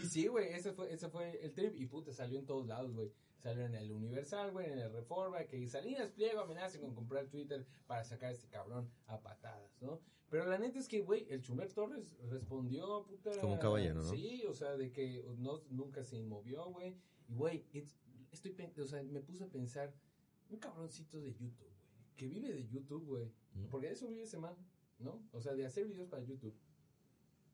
Y 0.02 0.06
sí, 0.06 0.26
güey, 0.26 0.52
ese 0.52 0.72
fue, 0.72 0.92
ese 0.92 1.08
fue 1.08 1.44
el 1.44 1.52
trip. 1.52 1.74
Y 1.76 1.86
puta, 1.86 2.12
salió 2.12 2.38
en 2.38 2.46
todos 2.46 2.66
lados, 2.66 2.92
güey. 2.92 3.12
Salió 3.38 3.64
en 3.64 3.74
el 3.74 3.90
Universal, 3.90 4.52
güey, 4.52 4.70
en 4.70 4.78
el 4.78 4.92
Reforma, 4.92 5.44
que 5.44 5.66
Salinas 5.66 6.10
Pliego 6.10 6.40
amenaza 6.40 6.78
con 6.78 6.94
comprar 6.94 7.26
Twitter 7.28 7.66
para 7.86 8.04
sacar 8.04 8.30
a 8.30 8.32
este 8.32 8.48
cabrón 8.48 8.90
a 9.06 9.20
patadas, 9.22 9.80
¿no? 9.80 10.00
Pero 10.28 10.46
la 10.46 10.58
neta 10.58 10.78
es 10.78 10.86
que, 10.86 11.00
güey, 11.00 11.26
el 11.28 11.40
Chumer 11.42 11.72
Torres 11.72 12.16
respondió, 12.28 13.04
puta. 13.04 13.32
Como 13.40 13.54
un 13.54 13.58
caballero, 13.58 14.02
¿no? 14.02 14.10
Sí, 14.10 14.44
o 14.46 14.54
sea, 14.54 14.76
de 14.76 14.92
que 14.92 15.24
no, 15.38 15.62
nunca 15.70 16.04
se 16.04 16.16
inmovió, 16.16 16.66
güey. 16.66 16.96
Y, 17.28 17.34
güey, 17.34 17.66
estoy, 18.30 18.54
o 18.78 18.86
sea, 18.86 19.02
me 19.02 19.20
puse 19.20 19.44
a 19.44 19.48
pensar, 19.48 19.92
un 20.48 20.58
cabroncito 20.58 21.20
de 21.20 21.32
YouTube, 21.32 21.72
güey, 21.82 22.04
que 22.16 22.28
vive 22.28 22.52
de 22.52 22.68
YouTube, 22.68 23.04
güey. 23.06 23.32
Mm. 23.54 23.66
Porque 23.70 23.88
de 23.88 23.94
eso 23.94 24.06
vive 24.06 24.22
ese 24.22 24.38
man, 24.38 24.54
¿no? 24.98 25.26
O 25.32 25.40
sea, 25.40 25.54
de 25.54 25.66
hacer 25.66 25.86
videos 25.86 26.08
para 26.08 26.22
YouTube. 26.22 26.54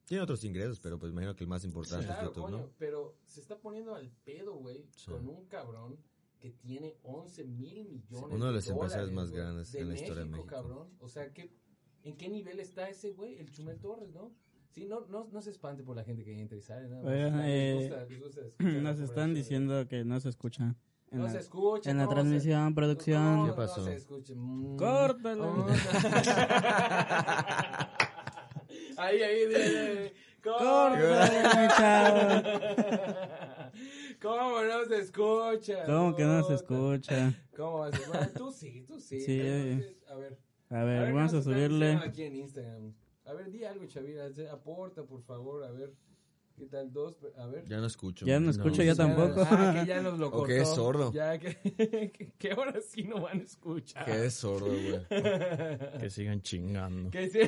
Tiene 0.06 0.22
otros 0.22 0.42
ingresos, 0.44 0.80
pero 0.80 0.98
pues 0.98 1.12
imagino 1.12 1.34
que 1.36 1.44
el 1.44 1.48
más 1.48 1.64
importante 1.64 2.06
Claro, 2.06 2.20
es 2.22 2.28
YouTube, 2.28 2.44
coño, 2.44 2.58
¿no? 2.58 2.70
pero 2.78 3.16
se 3.24 3.40
está 3.40 3.58
poniendo 3.58 3.94
al 3.94 4.10
pedo, 4.24 4.54
güey, 4.54 4.86
Sí. 4.90 5.10
con 5.10 5.28
un 5.28 5.44
cabrón 5.46 5.98
que 6.38 6.50
tiene 6.52 6.96
11 7.02 7.44
mil 7.44 7.84
millones 7.86 8.30
Uno 8.32 8.46
de 8.46 8.52
los 8.52 8.68
empresarios 8.68 9.10
más 9.12 9.30
grandes 9.30 9.74
en 9.74 9.88
la 9.88 9.94
historia 9.94 10.24
de 10.24 10.30
México. 10.30 10.46
cabrón. 10.46 10.88
O 11.00 11.08
sea, 11.08 11.32
¿qué, 11.32 11.52
¿en 12.04 12.16
qué 12.16 12.28
nivel 12.28 12.60
está 12.60 12.88
ese 12.88 13.12
güey? 13.12 13.36
El 13.38 13.50
Chumel 13.50 13.78
Torres, 13.80 14.10
¿no? 14.12 14.32
Sí, 14.70 14.86
no, 14.86 15.06
no, 15.06 15.26
no 15.32 15.40
se 15.40 15.50
espante 15.50 15.82
por 15.82 15.96
la 15.96 16.04
gente 16.04 16.22
que 16.24 16.38
entra 16.38 16.56
y 16.58 16.62
sale, 16.62 16.88
nada 16.88 17.02
más. 17.02 17.12
Les 17.12 17.32
eh, 17.46 17.74
gusta- 17.80 18.04
les 18.06 18.20
gusta 18.20 18.40
escuchar 18.42 18.72
la 18.74 18.80
Nos 18.82 19.00
están 19.00 19.34
diciendo 19.34 19.88
que 19.88 20.04
no 20.04 20.20
se 20.20 20.28
escucha. 20.28 20.76
En 21.10 21.18
No 21.18 21.24
la, 21.24 21.30
se 21.30 21.38
escucha. 21.38 21.90
en 21.90 21.96
la 21.98 22.04
no 22.04 22.10
se- 22.10 22.14
transmisión, 22.14 22.74
producción. 22.74 23.36
no, 23.36 23.42
¿Qué 23.44 23.50
no 23.50 23.56
pasó? 23.56 23.84
se 23.84 23.94
escucha. 23.94 24.34
Mm. 24.36 24.76
Córtalo. 24.76 25.66
Oh. 25.66 25.68
ahí, 28.96 29.22
ahí, 29.22 30.12
chavo. 31.76 32.42
¿Cómo 34.22 34.62
no 34.62 34.84
se 34.86 34.98
escucha? 35.00 35.84
¿Cómo 35.84 36.16
que 36.16 36.24
no 36.24 36.42
se 36.44 36.54
escucha? 36.54 37.34
¿Cómo 37.56 37.78
vas 37.78 37.94
a 37.94 38.08
bueno, 38.08 38.28
Tú 38.36 38.52
sí, 38.52 38.84
tú 38.86 38.98
sí. 39.00 39.20
Sí, 39.20 39.40
Entonces, 39.40 39.96
a 40.08 40.14
ver. 40.14 40.38
A 40.70 40.84
ver, 40.84 41.06
¿qué 41.06 41.12
vamos 41.12 41.34
a 41.34 41.42
subirle. 41.42 41.92
Aquí 41.94 42.22
en 42.22 42.36
Instagram. 42.36 42.92
A 43.24 43.32
ver, 43.32 43.50
di 43.50 43.64
algo, 43.64 43.86
Chavira. 43.86 44.28
Aporta, 44.52 45.02
por 45.04 45.22
favor. 45.22 45.64
A 45.64 45.70
ver. 45.70 45.92
¿Qué 46.56 46.66
tal? 46.66 46.90
Dos. 46.92 47.18
A 47.36 47.46
ver. 47.48 47.66
Ya 47.68 47.78
no 47.78 47.86
escucho. 47.86 48.24
Ya 48.24 48.40
no 48.40 48.50
escucho 48.50 48.76
yo 48.82 48.92
Ya- 48.92 48.94
tampoco. 48.94 49.42
Ah, 49.50 49.74
que 49.80 49.86
ya 49.86 50.00
nos 50.00 50.18
lo 50.18 50.28
O 50.28 50.30
cortó. 50.30 50.46
que 50.46 50.60
es 50.62 50.68
sordo. 50.68 51.12
Ya 51.12 51.38
que, 51.38 51.54
que, 52.12 52.32
que 52.38 52.52
ahora 52.52 52.80
sí 52.80 53.02
no 53.04 53.20
van 53.20 53.40
a 53.40 53.42
escuchar. 53.42 54.04
Que 54.06 54.26
es 54.26 54.34
sordo, 54.34 54.66
güey. 54.68 55.00
Que 56.00 56.08
sigan 56.10 56.40
chingando. 56.40 57.10
Que 57.10 57.28
sí. 57.28 57.40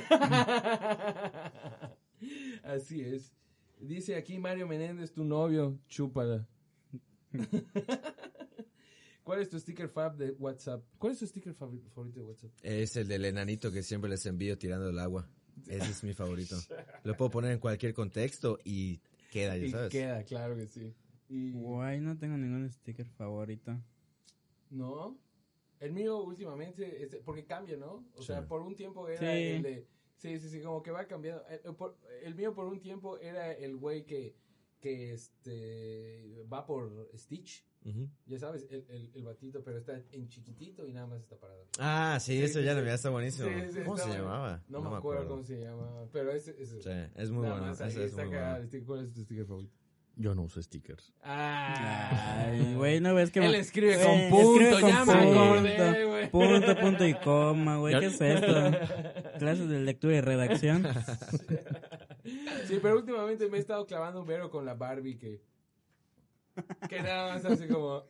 Así 2.62 3.01
es. 3.03 3.33
Dice 3.81 4.16
aquí 4.16 4.38
Mario 4.38 4.66
Menéndez, 4.66 5.12
tu 5.12 5.25
novio, 5.25 5.79
chúpala. 5.88 6.47
¿Cuál 9.23 9.40
es 9.42 9.49
tu 9.51 9.59
sticker 9.61 9.88
fab 9.88 10.16
de 10.16 10.31
WhatsApp? 10.33 10.83
¿Cuál 10.99 11.12
es 11.12 11.18
tu 11.21 11.27
sticker 11.27 11.55
fav- 11.55 11.81
favorito 11.94 12.21
de 12.21 12.27
WhatsApp? 12.27 12.51
Es 12.62 12.97
el 12.97 13.07
del 13.09 13.25
enanito 13.27 13.71
que 13.71 13.83
siempre 13.83 14.11
les 14.11 14.25
envío 14.27 14.57
tirando 14.59 14.88
el 14.88 14.99
agua. 14.99 15.29
Ese 15.66 15.90
es 15.90 16.05
mi 16.05 16.14
favorito. 16.14 16.57
Lo 17.05 17.16
puedo 17.16 17.31
poner 17.31 17.53
en 17.53 17.59
cualquier 17.59 17.94
contexto 17.94 18.59
y 18.64 19.01
queda, 19.31 19.57
ya 19.57 19.64
Y 19.66 19.71
sabes. 19.71 19.90
queda, 19.90 20.23
claro 20.25 20.57
que 20.57 20.66
sí. 20.66 20.94
Y, 21.29 21.53
Guay, 21.53 22.01
no 22.01 22.16
tengo 22.16 22.37
ningún 22.37 22.71
sticker 22.71 23.07
favorito. 23.07 23.77
¿No? 24.71 25.18
El 25.81 25.92
mío 25.92 26.23
últimamente, 26.25 27.03
es- 27.05 27.16
porque 27.25 27.44
cambia, 27.44 27.77
¿no? 27.77 28.05
O 28.16 28.23
sea, 28.23 28.47
por 28.47 28.62
un 28.62 28.75
tiempo 28.75 29.09
era 29.09 29.21
Sí. 29.21 29.27
el 29.42 29.62
de... 29.62 29.87
Sí, 30.16 30.40
sí, 30.40 30.49
sí, 30.51 30.61
como 30.61 30.83
que 30.83 30.90
va 30.90 31.07
cambiando. 31.07 31.47
El, 31.49 31.61
el 31.64 31.75
por- 31.77 31.97
el 32.23 32.35
mío 32.35 32.53
por 32.53 32.66
un 32.66 32.81
tiempo 32.81 33.18
era 33.18 33.53
el 33.53 33.77
güey 33.77 34.05
que, 34.05 34.35
que 34.81 35.12
este, 35.12 36.45
va 36.53 36.67
por 36.67 37.11
Stitch. 37.17 37.64
Ujú. 37.85 38.09
Ya 38.27 38.38
sabes, 38.38 38.67
el, 38.71 38.85
el, 38.88 39.11
el 39.14 39.25
batito, 39.25 39.62
pero 39.62 39.79
está 39.79 40.01
en 40.12 40.29
chiquitito 40.29 40.87
y 40.87 40.93
nada 40.93 41.07
más 41.07 41.21
está 41.21 41.37
parado. 41.37 41.64
Ah, 41.79 42.19
sí, 42.21 42.37
Sí, 42.37 42.43
eso 42.43 42.59
sí, 42.59 42.64
ya 42.64 42.73
sí. 42.73 42.79
lo 42.79 42.85
vi, 42.85 42.91
está 42.91 43.11
buenísimo. 43.11 43.49
Sí, 43.49 43.55
sí, 43.73 43.79
¿Cómo 43.85 43.95
está 43.97 44.03
se 44.12 44.19
bueno. 44.21 44.25
llamaba? 44.25 44.62
No, 44.69 44.81
me 44.83 44.97
acuerdo, 44.97 45.29
cómo 45.29 45.43
se 45.45 45.61
llamaba, 45.61 46.07
pero 46.12 46.33
ese, 46.33 46.61
ese 46.61 46.83
Sí, 46.83 46.91
es 47.14 47.31
muy 47.31 47.47
bueno. 47.47 47.61
más 47.67 47.81
Ese 47.81 48.05
es 48.07 48.14
muy 48.14 48.25
bueno. 48.27 48.57
sticker. 48.67 48.85
¿Cuál 48.85 49.05
es 49.05 49.12
tu 49.12 49.23
sticker 49.23 49.47
favorito? 49.47 49.75
Yo 50.17 50.35
no 50.35 50.43
uso 50.43 50.61
stickers. 50.61 51.12
Ah, 51.23 52.45
Ay, 52.49 52.75
güey, 52.75 53.01
no 53.01 53.14
ves 53.14 53.31
que... 53.31 53.38
Él 53.38 53.55
escribe 53.55 53.95
Güey, 53.97 54.07
con 54.07 54.31
punto, 54.31 54.61
escribe 54.64 54.81
con 54.81 54.91
ya 54.91 55.05
me 55.05 55.12
punto, 55.25 55.43
acordé, 55.45 56.05
güey. 56.05 56.31
Punto, 56.31 56.77
punto 56.81 57.07
y 57.07 57.14
coma, 57.14 57.77
güey. 57.79 58.01
¿Qué 58.01 58.07
es 58.07 58.21
esto? 58.21 58.71
Clases 59.38 59.69
de 59.69 59.79
lectura 59.79 60.17
y 60.17 60.21
redacción. 60.21 60.85
Sí, 62.68 62.78
pero 62.81 62.96
últimamente 62.96 63.48
me 63.48 63.57
he 63.57 63.61
estado 63.61 63.87
clavando 63.87 64.20
un 64.20 64.26
vero 64.26 64.50
con 64.50 64.64
la 64.64 64.74
Barbie 64.74 65.16
que. 65.16 65.42
Que 66.88 67.02
nada 67.02 67.35
más 67.35 67.44
así 67.44 67.66
como. 67.66 68.04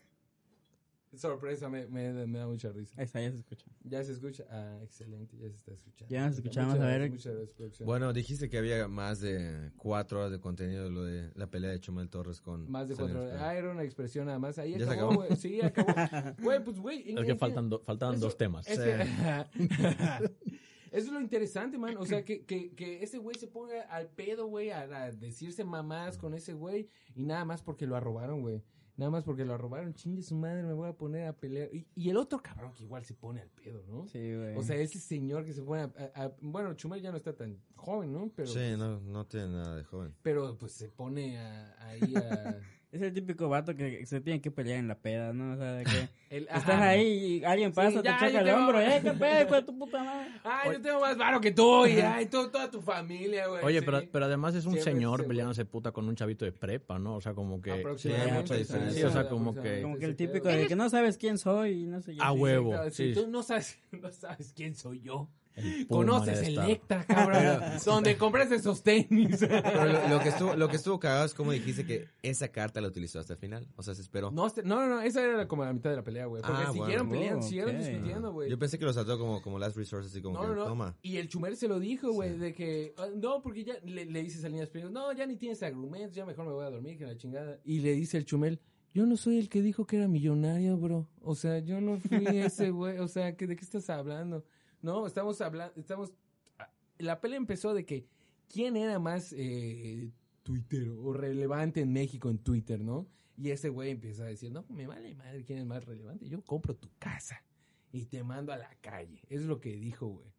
Sorpresa, 1.17 1.71
me, 1.71 1.87
me, 1.87 2.27
me 2.27 2.39
da 2.39 2.47
mucha 2.47 2.71
risa. 2.71 2.95
Ahí 2.99 3.05
está, 3.07 3.19
ya 3.23 3.31
se 3.31 3.39
escucha. 3.39 3.65
Ya 3.83 4.05
se 4.05 4.13
escucha. 4.13 4.45
Ah, 4.51 4.79
excelente, 4.83 5.39
ya 5.39 5.49
se 5.49 5.57
está 5.57 5.73
escuchando. 5.73 6.13
Ya 6.13 6.27
nos 6.27 6.37
escuchamos, 6.37 6.75
Muchas 6.75 6.85
a 6.85 6.87
ver. 6.99 7.11
Muchas 7.11 7.35
gracias. 7.59 7.87
Bueno, 7.87 8.13
dijiste 8.13 8.51
que 8.51 8.59
había 8.59 8.87
más 8.89 9.21
de 9.21 9.71
cuatro 9.79 10.19
horas 10.19 10.33
de 10.33 10.39
contenido 10.39 10.85
de 10.85 10.91
lo 10.91 11.05
de 11.05 11.31
la 11.35 11.47
pelea 11.47 11.71
de 11.71 11.81
Chumel 11.81 12.11
Torres 12.11 12.43
con... 12.43 12.71
Más 12.71 12.91
de 12.91 12.95
cuatro 12.95 13.23
horas. 13.25 13.41
Ah, 13.41 13.57
era 13.57 13.71
una 13.71 13.85
expresión 13.85 14.27
nada 14.27 14.39
más. 14.39 14.59
Ahí 14.59 14.73
¿Ya 14.79 14.87
se 14.87 14.93
acabó, 14.93 15.15
güey. 15.15 15.35
Sí, 15.37 15.63
acabó. 15.63 15.89
Güey, 16.43 16.63
pues, 16.63 16.79
güey. 16.79 17.15
Es 17.19 17.25
que 17.25 17.37
faltan, 17.37 17.71
do- 17.71 17.81
faltaban 17.81 18.17
Eso- 18.17 18.27
dos 18.27 18.37
temas. 18.37 18.67
Sí. 18.67 18.75
Eso 20.93 21.07
es 21.07 21.13
lo 21.13 21.21
interesante, 21.21 21.79
man. 21.79 21.97
O 21.99 22.07
sea, 22.07 22.25
que, 22.25 22.45
que, 22.45 22.73
que 22.75 23.03
ese 23.03 23.19
güey 23.19 23.37
se 23.37 23.47
ponga 23.49 23.83
al 23.83 24.09
pedo, 24.09 24.47
güey, 24.47 24.71
a, 24.71 24.81
a 24.83 25.11
decirse 25.13 25.65
mamás 25.65 26.19
con 26.19 26.35
ese 26.35 26.53
güey 26.55 26.89
y 27.15 27.25
nada 27.25 27.45
más 27.45 27.63
porque 27.63 27.87
lo 27.87 27.97
arrobaron, 27.97 28.41
güey. 28.43 28.63
Nada 28.97 29.13
más 29.13 29.23
porque 29.23 29.45
lo 29.45 29.55
arrobaron. 29.55 29.95
Chingue 29.95 30.23
su 30.23 30.35
madre, 30.35 30.65
me 30.65 30.73
voy 30.73 30.89
a 30.89 30.93
poner 30.93 31.29
a 31.29 31.33
pelear. 31.33 31.73
Y, 31.73 31.87
y 31.95 32.11
el 32.11 32.17
otro 32.17 32.43
cabrón 32.43 32.73
que 32.75 32.83
igual 32.83 33.05
se 33.05 33.15
pone 33.15 33.41
al 33.41 33.49
pedo, 33.51 33.85
¿no? 33.87 34.09
Sí, 34.09 34.35
güey. 34.35 34.57
O 34.57 34.63
sea, 34.65 34.75
ese 34.75 34.99
señor 34.99 35.45
que 35.45 35.53
se 35.53 35.63
pone 35.63 35.83
a, 35.83 35.93
a- 36.17 36.25
a- 36.25 36.37
Bueno, 36.41 36.75
Chumel 36.75 37.01
ya 37.01 37.13
no 37.13 37.17
está 37.17 37.33
tan 37.33 37.63
joven, 37.77 38.13
¿no? 38.13 38.29
Pero, 38.35 38.49
Sí, 38.49 38.75
no, 38.77 38.99
no 38.99 39.25
tiene 39.25 39.51
nada 39.51 39.77
de 39.77 39.85
joven. 39.85 40.13
pero 40.23 40.59
pues 40.59 40.73
se 40.73 40.89
pone 40.89 41.39
a- 41.39 41.77
ahí 41.89 42.13
a... 42.17 42.59
Es 42.91 43.03
el 43.03 43.13
típico 43.13 43.51
vato 43.51 43.75
que 43.75 44.07
se 44.07 44.19
tiene 44.23 44.41
que 44.41 44.51
pelear 44.51 44.79
en 44.79 44.89
la 44.89 44.95
peda, 44.99 45.35
¿no? 45.35 45.53
O 45.53 45.57
sea, 45.59 45.73
de 45.75 45.85
que 45.85 45.91
el- 46.37 46.45
estás 46.45 46.69
ajá. 46.71 46.89
ahí 46.89 47.07
y 47.41 47.45
alguien 47.45 47.71
pasa, 47.71 48.01
te 48.01 48.09
ya, 48.09 48.19
yo 48.31 48.39
el 48.39 48.45
tengo- 48.47 48.59
hombro, 48.59 48.81
¡eh, 48.81 49.01
qué 49.03 49.11
pedo, 49.13 49.65
tu 49.65 49.79
puta 49.79 50.03
madre! 50.03 50.31
Ay, 50.43 50.73
yo 50.73 50.81
tengo 50.81 51.01
más 51.01 51.19
varo 51.19 51.39
que 51.39 51.53
tú 51.53 51.85
y 51.87 52.01
ay, 52.01 52.25
tú- 52.27 52.49
toda 52.51 52.71
tu 52.71 52.81
familia, 52.81 53.47
güey. 53.47 53.63
Oye, 53.63 53.81
sí. 53.81 53.85
pero, 53.85 54.03
pero 54.11 54.25
además 54.25 54.55
es 54.55 54.65
un 54.65 54.73
Siempre 54.73 54.93
señor 54.95 55.27
peleándose 55.27 55.67
puta 55.67 55.93
con 55.93 56.09
un 56.09 56.17
chavito 56.17 56.47
de 56.47 56.53
prepa, 56.53 56.99
¿no? 56.99 57.17
O 57.17 57.21
sea, 57.21 57.35
como 57.35 57.61
que... 57.61 57.73
Aproximadamente. 57.73 58.33
Sí, 58.35 58.41
mucha 58.41 58.55
diferencia. 58.55 59.01
Sí, 59.01 59.03
o 59.07 59.11
sea, 59.11 59.29
como 59.29 59.55
que- 59.55 59.83
Como 59.83 59.99
que 59.99 60.07
el 60.07 60.17
típico 60.17 60.49
de 60.49 60.67
que 60.67 60.75
no 60.77 60.89
sabes 60.89 61.19
quién 61.19 61.37
soy 61.37 61.83
y 61.83 61.87
no 61.87 62.01
sé 62.01 62.15
yo. 62.15 62.23
A 62.23 62.33
Sí. 62.33 62.39
huevo. 62.39 62.71
Claro, 62.71 62.91
si 62.91 63.15
sí. 63.15 63.21
tú 63.21 63.29
no 63.29 63.43
sabes, 63.43 63.79
no 63.93 64.11
sabes 64.11 64.55
quién 64.57 64.75
soy 64.75 65.01
yo. 65.03 65.29
El 65.59 65.87
Conoces 65.89 66.39
Puma 66.39 66.39
el 66.39 66.45
de 66.45 66.51
estar. 66.51 66.69
Nectar, 66.69 67.07
cabrón. 67.07 67.63
donde 67.85 68.17
compras 68.17 68.51
esos 68.53 68.83
tenis. 68.83 69.39
Pero 69.49 69.85
lo, 69.87 70.09
lo 70.09 70.21
que 70.21 70.29
estuvo, 70.29 70.55
lo 70.57 70.69
que 70.69 70.77
estuvo 70.77 70.99
cagado 71.01 71.25
es 71.27 71.35
como 71.35 71.53
dijiste 71.53 71.85
que 71.85 72.07
esa 72.23 72.49
carta 72.49 72.81
la 72.81 72.89
utilizó 72.89 73.21
hasta 73.21 73.35
el 73.35 73.39
final. 73.39 73.67
O 73.77 73.83
sea, 73.83 73.95
se 73.95 74.03
esperó. 74.03 74.31
No, 74.31 74.49
no, 74.65 74.87
no, 74.87 75.01
esa 75.01 75.23
era 75.23 75.47
como 75.49 75.65
la 75.65 75.73
mitad 75.73 75.91
de 75.91 75.97
la 75.97 76.05
pelea, 76.05 76.27
güey. 76.27 76.43
Porque 76.43 76.57
Ah, 76.63 76.73
siguieron 76.73 77.09
bueno. 77.09 77.21
peleando, 77.23 77.43
siguieron 77.47 77.79
discutiendo, 77.79 78.33
güey. 78.33 78.51
Yo 78.51 78.59
pensé 78.59 78.79
que 78.79 78.85
lo 78.85 78.93
saltó 78.93 79.19
como, 79.19 79.43
como 79.43 79.59
last 79.59 79.77
resource, 79.77 80.09
así 80.09 80.21
como 80.23 80.37
No, 80.37 80.43
que, 80.43 80.49
no, 80.49 80.55
no. 80.55 80.65
toma. 80.67 80.97
Y 81.03 81.17
el 81.17 81.29
Chumer 81.29 81.57
se 81.57 81.69
lo 81.69 81.79
dijo, 81.79 82.13
güey, 82.13 82.39
de 82.39 82.53
que, 82.55 82.95
ah, 82.99 83.09
no, 83.17 83.41
porque 83.43 83.65
ya 83.65 83.75
le, 83.85 84.05
le 84.07 84.23
dice 84.23 84.41
Salinas 84.41 84.69
Pliego, 84.71 84.91
no, 84.91 85.13
ya 85.13 85.27
ni 85.27 85.37
tienes 85.37 85.63
argumentos, 85.63 86.15
ya 86.15 86.25
mejor 86.27 86.47
me 86.47 86.53
voy 86.53 86.65
a 86.65 86.71
dormir 86.71 86.97
que 86.99 87.05
la 87.07 87.17
chingada. 87.17 87.59
Y 87.65 87.81
le 87.81 87.93
dice 87.93 88.17
el 88.17 88.25
Chumel, 88.25 88.61
yo 88.95 89.05
no 89.07 89.17
soy 89.17 89.39
el 89.39 89.49
que 89.49 89.61
dijo 89.63 89.87
que 89.87 89.97
era 89.97 90.09
millonario, 90.09 90.77
bro. 90.77 91.07
O 91.21 91.35
sea, 91.35 91.59
yo 91.59 91.81
no 91.81 91.99
fui 91.99 92.25
ese 92.39 92.71
güey. 92.71 92.99
O 92.99 93.07
sea, 93.07 93.37
¿que, 93.37 93.47
¿de 93.47 93.55
qué 93.55 93.65
estás 93.65 93.89
hablando? 93.91 94.45
No, 94.83 95.07
estamos 95.07 95.41
hablando, 95.41 95.75
estamos... 95.79 96.13
ah, 96.59 96.71
La 96.99 97.21
pelea 97.21 97.37
empezó 97.37 97.75
de 97.75 97.85
que, 97.85 98.07
¿quién 98.49 98.77
era 98.77 98.99
más 98.99 99.33
eh, 99.37 100.13
tuitero 100.43 101.01
o 101.03 101.13
relevante 101.13 101.81
en 101.81 101.93
México 101.93 102.31
en 102.31 102.39
Twitter, 102.39 102.81
no? 102.81 103.07
Y 103.37 103.51
ese 103.51 103.69
güey 103.69 103.91
empieza 103.91 104.25
a 104.25 104.27
decir, 104.27 104.51
no, 104.51 104.65
me 104.69 104.87
vale 104.87 105.15
madre 105.15 105.45
quién 105.45 105.61
es 105.61 105.67
más 105.67 105.85
relevante. 105.85 106.29
Yo 106.29 106.43
compro 106.43 106.75
tu 106.75 106.89
casa 106.99 107.45
y 107.93 108.07
te 108.07 108.25
mando 108.25 108.53
a 108.53 108.57
la 108.57 108.75
calle. 108.81 109.23
Es 109.29 109.43
lo 109.43 109.61
que 109.61 109.77
dijo, 109.77 110.09
güey. 110.09 110.33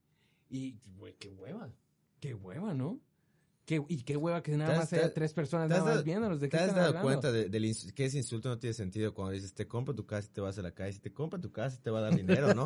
Y, 0.50 0.80
güey, 0.98 1.14
qué 1.18 1.30
hueva. 1.30 1.72
Qué 2.20 2.34
hueva, 2.34 2.74
¿no? 2.74 3.00
Qué, 3.70 3.84
y 3.88 4.02
qué 4.02 4.18
hueva 4.18 4.42
que 4.42 4.54
nada 4.58 4.66
¿Te 4.66 4.74
has- 4.74 4.80
más 4.80 4.94
haya 4.94 5.14
tres 5.14 5.32
personas 5.32 5.68
¿Te 5.68 5.74
has 5.76 5.80
nada 5.82 5.86
más 5.86 5.94
dado- 5.98 6.04
viéndonos. 6.04 6.40
¿De 6.40 6.50
qué 6.50 6.58
¿Te 6.58 6.64
has 6.64 6.74
dado 6.74 6.88
hablando? 6.88 7.08
cuenta 7.08 7.32
de, 7.32 7.50
del 7.50 7.66
ins- 7.66 7.94
que 7.94 8.06
ese 8.06 8.18
insulto 8.18 8.50
no 8.50 8.58
tiene 8.58 8.74
sentido 8.74 9.14
cuando 9.14 9.32
dices, 9.34 9.54
te 9.54 9.68
compro 9.68 9.94
tu 9.94 10.08
casa 10.08 10.28
y 10.28 10.34
te 10.34 10.42
vas 10.42 10.58
a 10.58 10.64
la 10.64 10.72
calle? 10.72 10.94
Si 10.94 11.00
te 11.00 11.14
compra 11.14 11.40
tu 11.40 11.52
casa, 11.52 11.80
te 11.80 11.92
va 11.92 12.00
a 12.00 12.02
dar 12.02 12.16
dinero, 12.16 12.56
¿no? 12.56 12.66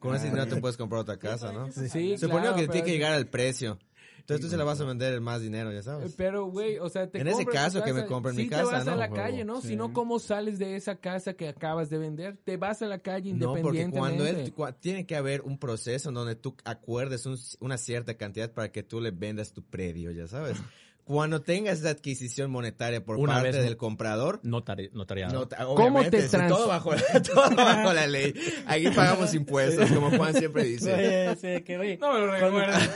Con 0.00 0.16
ese 0.16 0.26
dinero 0.26 0.48
te 0.48 0.56
puedes 0.60 0.76
comprar 0.76 1.00
otra 1.02 1.16
casa, 1.16 1.52
¿no? 1.52 1.70
Sí, 1.70 2.18
Suponiendo 2.18 2.28
claro, 2.28 2.56
que 2.56 2.66
tiene 2.66 2.84
que 2.86 2.90
llegar 2.92 3.12
al 3.12 3.28
precio. 3.28 3.78
Entonces 4.26 4.44
tú 4.44 4.50
se 4.50 4.56
la 4.56 4.64
vas 4.64 4.80
a 4.80 4.84
vender 4.84 5.14
el 5.14 5.20
más 5.20 5.40
dinero, 5.40 5.70
ya 5.72 5.84
sabes. 5.84 6.14
Pero, 6.16 6.46
güey, 6.46 6.78
o 6.80 6.88
sea, 6.88 7.08
te 7.08 7.20
En 7.20 7.28
ese 7.28 7.46
caso, 7.46 7.84
que 7.84 7.92
me 7.92 8.06
compren 8.06 8.34
mi 8.34 8.48
casa, 8.48 8.64
te 8.64 8.72
vas 8.72 8.88
a 8.88 8.90
¿no? 8.90 8.96
la 8.96 9.04
Huevo, 9.04 9.14
calle, 9.14 9.44
¿no? 9.44 9.60
sí. 9.60 9.68
Si 9.68 9.76
no, 9.76 9.92
¿cómo 9.92 10.18
sales 10.18 10.58
de 10.58 10.74
esa 10.74 10.96
casa 10.96 11.34
que 11.34 11.48
acabas 11.48 11.90
de 11.90 11.98
vender? 11.98 12.36
Te 12.44 12.56
vas 12.56 12.82
a 12.82 12.86
la 12.86 12.98
calle 12.98 13.32
No, 13.34 13.52
porque 13.52 13.82
independientemente. 13.82 14.52
cuando 14.52 14.72
él, 14.74 14.74
tiene 14.80 15.06
que 15.06 15.14
haber 15.14 15.42
un 15.42 15.58
proceso 15.58 16.08
en 16.08 16.16
donde 16.16 16.34
tú 16.34 16.56
acuerdes 16.64 17.24
un- 17.24 17.38
una 17.60 17.78
cierta 17.78 18.14
cantidad 18.16 18.52
para 18.52 18.72
que 18.72 18.82
tú 18.82 19.00
le 19.00 19.12
vendas 19.12 19.52
tu 19.52 19.62
predio, 19.62 20.10
ya 20.10 20.26
sabes. 20.26 20.58
Cuando 21.06 21.40
tengas 21.40 21.78
esa 21.78 21.90
adquisición 21.90 22.50
monetaria 22.50 23.04
por 23.04 23.16
Una 23.16 23.34
parte 23.34 23.52
vez, 23.52 23.64
del 23.64 23.76
comprador, 23.76 24.40
Notari- 24.42 24.90
notariado. 24.92 25.32
no, 25.32 25.46
ta- 25.46 25.58
¿Cómo 25.64 25.74
obviamente, 25.74 26.20
te 26.22 26.28
trans- 26.28 26.50
todo, 26.52 26.66
bajo 26.66 26.94
la, 26.94 27.22
todo 27.22 27.48
bajo 27.54 27.92
la 27.92 28.08
ley. 28.08 28.34
Aquí 28.66 28.88
pagamos 28.90 29.32
impuestos, 29.32 29.88
como 29.92 30.10
Juan 30.10 30.34
siempre 30.34 30.64
dice. 30.64 30.92
Oye, 30.92 31.36
sí, 31.36 31.62
que, 31.62 31.78
oye, 31.78 31.96
No 31.98 32.12
me 32.12 32.18
lo 32.18 32.32
recuerdes. 32.32 32.90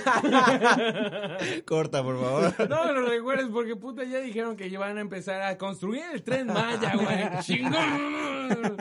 Corta, 1.64 2.02
por 2.02 2.20
favor. 2.20 2.68
No 2.68 2.84
me 2.86 2.92
lo 2.94 3.06
recuerdes 3.08 3.46
porque 3.52 3.76
puta 3.76 4.02
ya 4.02 4.18
dijeron 4.18 4.56
que 4.56 4.66
iban 4.66 4.98
a 4.98 5.00
empezar 5.00 5.42
a 5.42 5.56
construir 5.56 6.02
el 6.12 6.24
tren 6.24 6.48
Maya, 6.48 6.94
güey. 6.96 7.40
¡Chingón! 7.42 8.76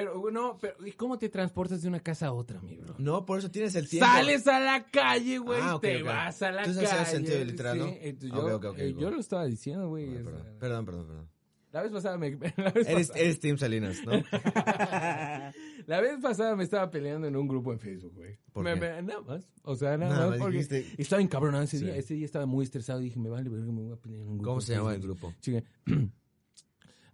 Pero, 0.00 0.20
güey, 0.20 0.34
no, 0.34 0.58
pero 0.60 0.74
¿y 0.86 0.92
cómo 0.92 1.18
te 1.18 1.28
transportas 1.28 1.82
de 1.82 1.88
una 1.88 2.00
casa 2.00 2.26
a 2.28 2.32
otra, 2.32 2.60
mi 2.60 2.76
bro? 2.76 2.94
No, 2.98 3.24
por 3.24 3.38
eso 3.38 3.50
tienes 3.50 3.74
el 3.74 3.88
tiempo. 3.88 4.06
Sales 4.06 4.46
a 4.46 4.58
la 4.60 4.84
calle, 4.90 5.38
güey, 5.38 5.60
Ah, 5.62 5.76
ok, 5.76 5.82
te 5.82 6.00
ok. 6.02 6.06
vas 6.08 6.42
a 6.42 6.50
la 6.50 6.58
Entonces, 6.62 6.88
calle. 6.88 7.02
hace 7.02 7.12
sentido 7.16 7.44
literal, 7.44 7.78
¿no? 7.78 7.86
entonces 7.86 8.32
Ok, 8.38 8.48
yo, 8.48 8.56
ok, 8.56 8.64
ok, 8.64 8.78
eh, 8.78 8.94
yo 8.98 9.10
lo 9.10 9.20
estaba 9.20 9.44
diciendo, 9.46 9.88
güey. 9.88 10.06
Perdón, 10.22 10.42
perdón, 10.58 10.84
perdón, 10.86 11.06
perdón. 11.06 11.28
La 11.72 11.82
vez 11.82 11.92
pasada 11.92 12.18
me... 12.18 12.30
La 12.56 12.70
vez, 12.72 12.88
Eres, 12.88 13.08
pasada, 13.08 13.20
eres 13.24 13.38
Team 13.40 13.56
Salinas, 13.56 13.98
¿no? 14.04 14.12
la 15.86 16.00
vez 16.00 16.18
pasada 16.20 16.56
me 16.56 16.64
estaba 16.64 16.90
peleando 16.90 17.28
en 17.28 17.36
un 17.36 17.46
grupo 17.46 17.72
en 17.72 17.78
Facebook, 17.78 18.12
güey. 18.16 18.38
¿Por 18.52 18.64
Me- 18.64 18.74
qué? 18.74 18.80
me- 18.80 19.02
nada 19.02 19.20
más. 19.22 19.48
O 19.62 19.76
sea, 19.76 19.96
nada, 19.96 20.14
Nada 20.14 20.30
más 20.30 20.38
porque 20.38 20.58
dijiste- 20.58 20.86
estaba 20.98 21.22
encabronado 21.22 21.62
ese 21.64 21.78
Sí. 21.78 21.84
día. 21.84 21.96
Ese 21.96 22.14
día 22.14 22.24
estaba 22.24 22.46
muy 22.46 22.64
estresado. 22.64 22.98
Dije, 23.00 23.18
me 23.20 23.28
vale, 23.28 23.48
me 23.50 23.82
voy 23.82 23.92
a 23.92 23.96
pelear 23.96 24.22
en 24.22 24.28
un 24.28 24.38
grupo. 24.38 24.50
¿Cómo 24.50 24.60
se 24.60 24.74
llama 24.74 24.94
el 24.94 25.00
grupo? 25.00 25.32
Chica. 25.40 25.62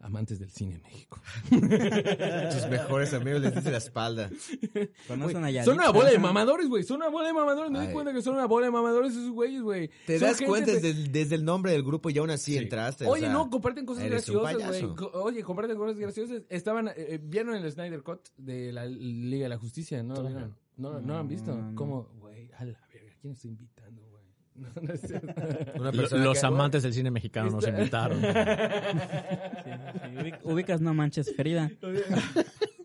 amantes 0.07 0.38
del 0.38 0.51
cine 0.51 0.77
en 0.77 0.83
México. 0.83 1.21
Tus 1.51 2.69
mejores 2.71 3.12
amigos 3.12 3.40
les 3.42 3.55
dice 3.55 3.71
la 3.71 3.79
espalda. 3.79 4.31
¿Conocen 5.09 5.45
a? 5.45 5.64
Son 5.64 5.75
una 5.75 5.90
bola 5.90 6.11
de 6.11 6.19
mamadores, 6.19 6.69
güey. 6.69 6.83
Son 6.85 6.97
una 6.99 7.09
bola 7.09 7.29
de 7.29 7.35
mamadores. 7.35 7.71
Me 7.71 7.81
di 7.81 7.87
Ay. 7.88 7.92
cuenta 7.92 8.12
que 8.12 8.23
son 8.23 8.35
una 8.35 8.47
bola 8.47 8.66
de 8.66 8.73
mamadores 8.73 9.12
esos 9.12 9.31
güeyes, 9.31 9.62
güey. 9.62 9.90
Te 10.07 10.19
Son 10.19 10.29
das 10.29 10.40
cuenta 10.42 10.71
de- 10.73 10.81
desde, 10.81 10.90
el- 10.90 11.12
desde 11.12 11.35
el 11.35 11.45
nombre 11.45 11.73
del 11.73 11.83
grupo 11.83 12.09
y 12.11 12.19
aún 12.19 12.31
así 12.31 12.57
entraste. 12.57 13.05
o 13.05 13.11
Oye, 13.11 13.23
sea, 13.23 13.33
no, 13.33 13.51
comparten 13.51 13.85
cosas 13.85 14.05
graciosas, 14.05 14.55
güey. 14.69 15.11
Oye, 15.14 15.42
comparten 15.42 15.77
cosas 15.77 15.99
graciosas. 15.99 16.42
Estaban, 16.49 16.88
eh, 16.97 17.19
¿vieron 17.23 17.55
el 17.57 17.71
Snyder 17.71 18.03
Cut 18.03 18.21
de 18.37 18.73
la 18.73 18.87
Liga 18.87 19.45
de 19.45 19.49
la 19.51 19.59
Justicia? 19.59 20.03
¿No? 20.03 20.14
lo 20.14 20.23
vieron? 20.29 20.57
¿No, 20.77 21.01
no 21.01 21.14
lo 21.14 21.19
han 21.19 21.29
visto? 21.29 21.55
No, 21.55 21.71
no. 21.71 21.75
¿Cómo? 21.77 22.09
Güey, 22.21 22.51
a 22.59 22.64
la 22.64 22.79
verga, 22.92 23.12
¿quién 23.21 23.33
estoy 23.33 23.51
invitando? 23.51 23.76
No, 24.59 24.92
es. 24.92 25.03
Una 25.79 25.92
Los 25.92 26.40
que- 26.40 26.47
amantes 26.47 26.83
del 26.83 26.92
cine 26.95 27.11
mexicano 27.11 27.51
nos 27.51 27.66
invitaron. 27.66 28.21
Sí, 28.21 28.27
sí, 28.27 30.16
ubic- 30.19 30.38
Ubicas 30.45 30.81
No 30.81 30.95
Manches 30.95 31.35
Frida. 31.35 31.71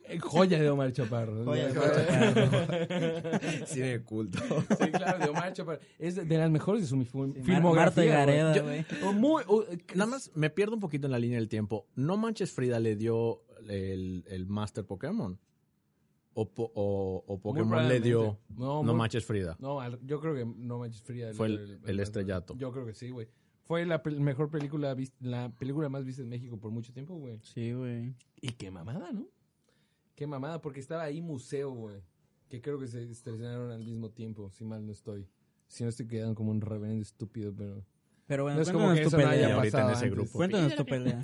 Eh, 0.07 0.19
Joya 0.19 0.59
de 0.59 0.69
Omar 0.69 0.91
Chaparro. 0.91 1.45
Joya 1.45 1.69
de 1.69 1.79
Omar 1.79 1.91
Chaparro. 1.95 3.65
Cine 3.65 3.87
de 3.87 4.01
culto. 4.03 4.39
Sí, 4.81 4.91
claro, 4.91 5.19
de 5.19 5.29
Omar 5.29 5.53
Chaparro. 5.53 5.79
Es 5.99 6.15
de 6.27 6.37
las 6.37 6.51
mejores 6.51 6.81
de 6.81 6.87
su 6.87 7.01
filmografía. 7.05 7.59
Marta 7.61 8.05
y 8.05 8.09
güey. 8.61 8.85
Nada 9.95 10.09
más 10.11 10.31
me 10.35 10.49
pierdo 10.49 10.73
un 10.73 10.81
poquito 10.81 11.07
en 11.07 11.11
la 11.11 11.19
línea 11.19 11.37
del 11.39 11.47
tiempo. 11.47 11.87
¿No 11.95 12.17
Manches 12.17 12.51
Frida 12.51 12.79
le 12.79 12.95
dio 12.97 13.43
el, 13.69 14.25
el 14.27 14.47
Master 14.47 14.83
Pokémon? 14.85 15.39
¿O, 16.33 16.49
po- 16.49 16.71
o, 16.75 17.23
o 17.27 17.39
Pokémon 17.41 17.87
le 17.87 17.99
dio. 17.99 18.39
No, 18.49 18.83
No 18.83 18.83
muy- 18.83 18.95
Manches 18.95 19.25
Frida? 19.25 19.57
No, 19.59 19.81
al- 19.81 19.99
yo 20.05 20.19
creo 20.21 20.33
que 20.33 20.45
No 20.45 20.79
Manches 20.79 21.01
Frida. 21.01 21.33
Fue 21.33 21.47
el- 21.47 21.79
el 21.85 21.99
estrellato. 21.99 22.55
Yo 22.57 22.71
creo 22.71 22.85
que 22.85 22.93
sí, 22.93 23.09
güey. 23.09 23.27
Fue 23.63 23.85
la 23.85 24.01
pel- 24.01 24.19
mejor 24.19 24.49
película, 24.49 24.93
vis- 24.93 25.13
la 25.19 25.49
película 25.57 25.87
más 25.89 26.03
vista 26.05 26.21
en 26.21 26.29
México 26.29 26.57
por 26.57 26.71
mucho 26.71 26.93
tiempo, 26.93 27.15
güey. 27.15 27.39
Sí, 27.43 27.73
güey. 27.73 28.15
Y 28.41 28.49
qué 28.53 28.71
mamada, 28.71 29.11
¿no? 29.11 29.27
Qué 30.15 30.25
mamada, 30.27 30.61
porque 30.61 30.79
estaba 30.79 31.03
ahí 31.03 31.21
museo, 31.21 31.71
güey. 31.71 32.01
Que 32.49 32.61
creo 32.61 32.77
que 32.79 32.87
se 32.87 33.03
estrenaron 33.09 33.71
al 33.71 33.83
mismo 33.83 34.09
tiempo, 34.11 34.49
si 34.51 34.63
mal 34.65 34.85
no 34.85 34.91
estoy. 34.91 35.27
Si 35.67 35.83
no 35.83 35.89
estoy 35.89 36.07
quedando 36.07 36.35
como 36.35 36.51
un 36.51 36.59
reverendo 36.61 37.01
estúpido, 37.01 37.53
pero... 37.55 37.85
Pero 38.27 38.43
bueno, 38.43 38.57
No 38.57 38.61
es 38.63 38.71
como 38.71 38.85
cuéntanos 38.85 38.99
que 38.99 39.03
tu 39.03 39.07
eso 39.09 39.17
no 39.25 39.31
haya 39.31 39.41
pelea. 39.41 39.55
ahorita 39.55 39.77
en 39.77 39.83
pasado 39.83 39.91
ese 39.93 40.05
antes. 40.05 40.11
grupo. 40.17 40.31
Cuéntanos 40.37 40.75
tu 40.75 40.85
pelea. 40.85 41.21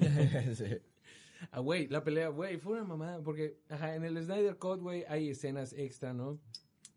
Ah, 1.51 1.59
güey, 1.59 1.87
la 1.87 2.03
pelea, 2.03 2.29
güey, 2.29 2.57
fue 2.57 2.73
una 2.73 2.83
mamada, 2.83 3.21
porque, 3.21 3.59
ajá, 3.69 3.95
en 3.95 4.03
el 4.03 4.21
Snyder 4.23 4.57
Cut, 4.57 4.79
güey, 4.79 5.03
hay 5.07 5.29
escenas 5.29 5.73
extra, 5.73 6.13
¿no? 6.13 6.39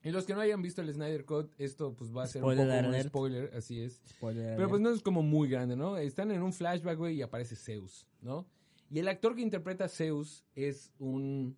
Y 0.03 0.11
los 0.11 0.25
que 0.25 0.35
no 0.35 0.41
hayan 0.41 0.63
visto 0.63 0.81
el 0.81 0.93
Snyder 0.93 1.27
Cut, 1.27 1.53
esto 1.59 1.95
pues 1.95 2.15
va 2.15 2.23
a 2.23 2.27
ser 2.27 2.41
Spoiler 2.41 2.67
un 2.67 2.85
poco 2.85 2.97
un 2.97 3.03
spoiler, 3.03 3.55
así 3.55 3.81
es. 3.81 4.01
Spoiler 4.09 4.57
Pero 4.57 4.69
pues 4.71 4.81
no 4.81 4.91
es 4.91 5.03
como 5.03 5.23
muy 5.23 5.49
grande, 5.49 5.77
¿no? 5.77 5.99
Están 5.99 6.31
en 6.31 6.43
un 6.43 6.55
flashback, 6.55 6.97
güey, 6.97 7.17
y 7.17 7.23
aparece 7.23 7.55
Zeus, 7.55 8.07
¿no? 8.23 8.47
Y 8.91 8.99
el 8.99 9.09
actor 9.09 9.37
que 9.37 9.43
interpreta 9.43 9.85
a 9.85 9.89
Zeus 9.89 10.45
es 10.55 10.91
un 10.99 11.57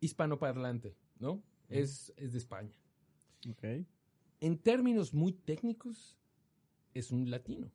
hispanoparlante, 0.00 0.96
¿no? 1.18 1.42
Es, 1.68 2.12
es 2.16 2.32
de 2.32 2.38
España. 2.38 2.72
Ok. 3.50 3.64
En 4.40 4.58
términos 4.58 5.12
muy 5.12 5.32
técnicos, 5.32 6.16
es 6.94 7.10
un 7.10 7.30
latino, 7.30 7.70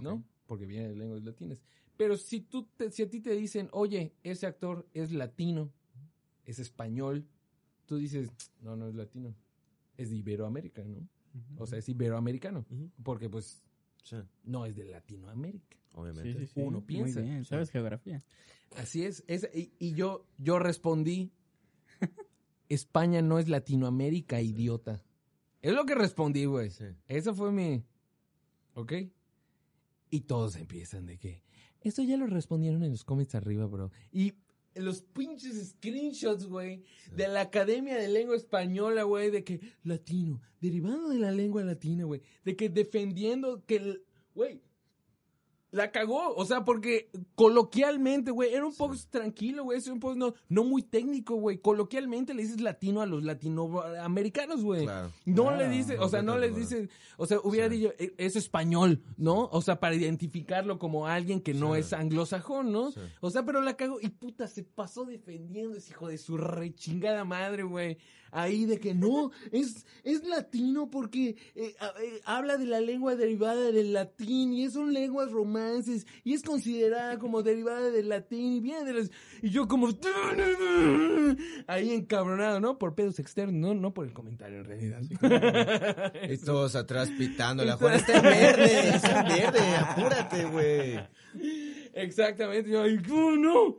¿no? 0.00 0.24
Porque 0.46 0.66
viene 0.66 0.88
de 0.88 0.96
lenguas 0.96 1.22
latinas. 1.22 1.62
Pero 1.98 2.16
si, 2.16 2.40
tú 2.40 2.64
te- 2.76 2.90
si 2.90 3.02
a 3.02 3.10
ti 3.10 3.20
te 3.20 3.34
dicen, 3.34 3.68
oye, 3.72 4.14
ese 4.22 4.46
actor 4.46 4.88
es 4.94 5.12
latino, 5.12 5.70
es 6.46 6.58
español, 6.58 7.26
tú 7.84 7.96
dices, 7.98 8.30
no, 8.62 8.74
no 8.76 8.88
es 8.88 8.94
latino, 8.94 9.34
es 9.98 10.08
de 10.08 10.16
Iberoamérica, 10.16 10.82
¿no? 10.84 11.06
O 11.58 11.66
sea, 11.66 11.78
es 11.78 11.88
iberoamericano, 11.90 12.64
porque 13.02 13.28
pues 13.28 13.62
Sí, 14.02 14.16
no 14.44 14.64
es 14.64 14.74
de 14.76 14.84
Latinoamérica. 14.86 15.76
obviamente. 15.92 16.32
Sí, 16.32 16.46
sí, 16.46 16.52
sí. 16.54 16.60
Uno 16.62 16.80
piensa. 16.86 17.20
Muy 17.20 17.28
bien, 17.28 17.44
sabes 17.44 17.70
geografía. 17.70 18.24
Así 18.76 19.04
es. 19.04 19.22
es- 19.26 19.48
y, 19.54 19.72
y 19.78 19.92
yo, 19.92 20.24
yo 20.38 20.58
respondí, 20.58 21.30
España 22.68 23.22
no 23.22 23.38
es 23.38 23.48
Latinoamérica, 23.48 24.40
idiota. 24.40 25.02
Es 25.62 25.74
lo 25.74 25.84
que 25.84 25.94
respondí, 25.94 26.44
güey. 26.44 26.70
Sí. 26.70 26.84
Eso 27.08 27.34
fue 27.34 27.50
mi... 27.52 27.84
¿Ok? 28.74 28.92
Y 30.10 30.20
todos 30.22 30.56
empiezan 30.56 31.06
de 31.06 31.18
que... 31.18 31.42
Esto 31.88 32.02
ya 32.02 32.16
lo 32.16 32.26
respondieron 32.26 32.82
en 32.84 32.90
los 32.90 33.04
comments 33.04 33.34
arriba, 33.34 33.66
bro. 33.66 33.90
Y 34.12 34.34
los 34.74 35.02
pinches 35.02 35.70
screenshots, 35.70 36.46
güey, 36.46 36.82
de 37.14 37.28
la 37.28 37.40
Academia 37.40 37.96
de 37.96 38.08
Lengua 38.08 38.36
Española, 38.36 39.02
güey, 39.04 39.30
de 39.30 39.42
que 39.42 39.60
latino, 39.82 40.40
derivado 40.60 41.08
de 41.08 41.18
la 41.18 41.32
lengua 41.32 41.64
latina, 41.64 42.04
güey, 42.04 42.20
de 42.44 42.56
que 42.56 42.68
defendiendo 42.68 43.64
que, 43.66 44.02
güey, 44.34 44.60
la 45.70 45.90
cagó, 45.92 46.34
o 46.34 46.44
sea, 46.46 46.64
porque 46.64 47.10
coloquialmente, 47.34 48.30
güey, 48.30 48.54
era 48.54 48.64
un 48.64 48.74
post 48.74 49.10
tranquilo, 49.10 49.64
güey, 49.64 49.78
es 49.78 49.86
un 49.88 50.00
post 50.00 50.16
no, 50.16 50.34
no 50.48 50.64
muy 50.64 50.82
técnico, 50.82 51.34
güey, 51.36 51.58
coloquialmente 51.58 52.32
le 52.32 52.42
dices 52.42 52.60
latino 52.60 53.02
a 53.02 53.06
los 53.06 53.22
latinoamericanos, 53.24 54.62
güey. 54.62 54.84
Claro. 54.84 55.12
No 55.26 55.54
le 55.56 55.68
dices, 55.68 55.98
o 56.00 56.08
sea, 56.08 56.22
no 56.22 56.38
les 56.38 56.54
dices, 56.56 56.88
o 57.16 57.26
sea, 57.26 57.38
hubiera 57.42 57.68
Sí. 57.68 57.76
dicho, 57.76 57.92
"Eh, 57.98 58.14
es 58.18 58.36
español, 58.36 59.02
¿no? 59.16 59.48
O 59.52 59.60
sea, 59.60 59.78
para 59.80 59.94
identificarlo 59.94 60.78
como 60.78 61.06
alguien 61.06 61.40
que 61.40 61.54
no 61.54 61.74
Sí. 61.74 61.80
es 61.80 61.92
anglosajón, 61.92 62.72
¿no? 62.72 62.90
O 63.20 63.30
sea, 63.30 63.44
pero 63.44 63.60
la 63.60 63.76
cago 63.76 63.98
y 64.00 64.08
puta, 64.08 64.46
se 64.48 64.62
pasó 64.62 65.04
defendiendo 65.04 65.76
ese 65.76 65.90
hijo 65.90 66.08
de 66.08 66.18
su 66.18 66.36
rechingada 66.36 67.24
madre, 67.24 67.62
güey. 67.64 67.98
Ahí 68.30 68.66
de 68.66 68.78
que 68.78 68.94
no, 68.94 69.30
es, 69.52 69.86
es 70.04 70.24
latino 70.24 70.90
porque 70.90 71.36
eh, 71.54 71.74
eh, 72.00 72.20
habla 72.24 72.56
de 72.56 72.66
la 72.66 72.80
lengua 72.80 73.16
derivada 73.16 73.70
del 73.70 73.92
latín 73.92 74.52
y 74.52 74.68
son 74.70 74.92
lenguas 74.92 75.30
romances 75.30 76.06
y 76.24 76.34
es 76.34 76.42
considerada 76.42 77.18
como 77.18 77.42
derivada 77.42 77.90
del 77.90 78.08
latín 78.08 78.54
y 78.54 78.60
viene 78.60 78.84
de 78.84 78.92
las... 78.92 79.10
Y 79.42 79.50
yo 79.50 79.68
como... 79.68 79.88
Ahí 81.66 81.92
encabronado, 81.92 82.60
¿no? 82.60 82.78
Por 82.78 82.94
pedos 82.94 83.18
externos, 83.18 83.54
no, 83.54 83.74
no 83.74 83.94
por 83.94 84.06
el 84.06 84.12
comentario 84.12 84.58
en 84.58 84.64
realidad. 84.64 85.02
Y 86.28 86.38
todos 86.44 86.74
atrás 86.76 87.10
pitándola. 87.16 87.76
Juan, 87.76 87.94
está 87.94 88.16
en 88.16 88.22
verde, 88.22 88.88
está 88.88 89.20
en 89.20 89.28
verde, 89.28 89.76
apúrate, 89.76 90.44
güey. 90.46 91.00
Exactamente, 91.94 92.70
yo, 92.70 92.82
ay, 92.82 92.98
¿cómo 92.98 93.36
no? 93.36 93.76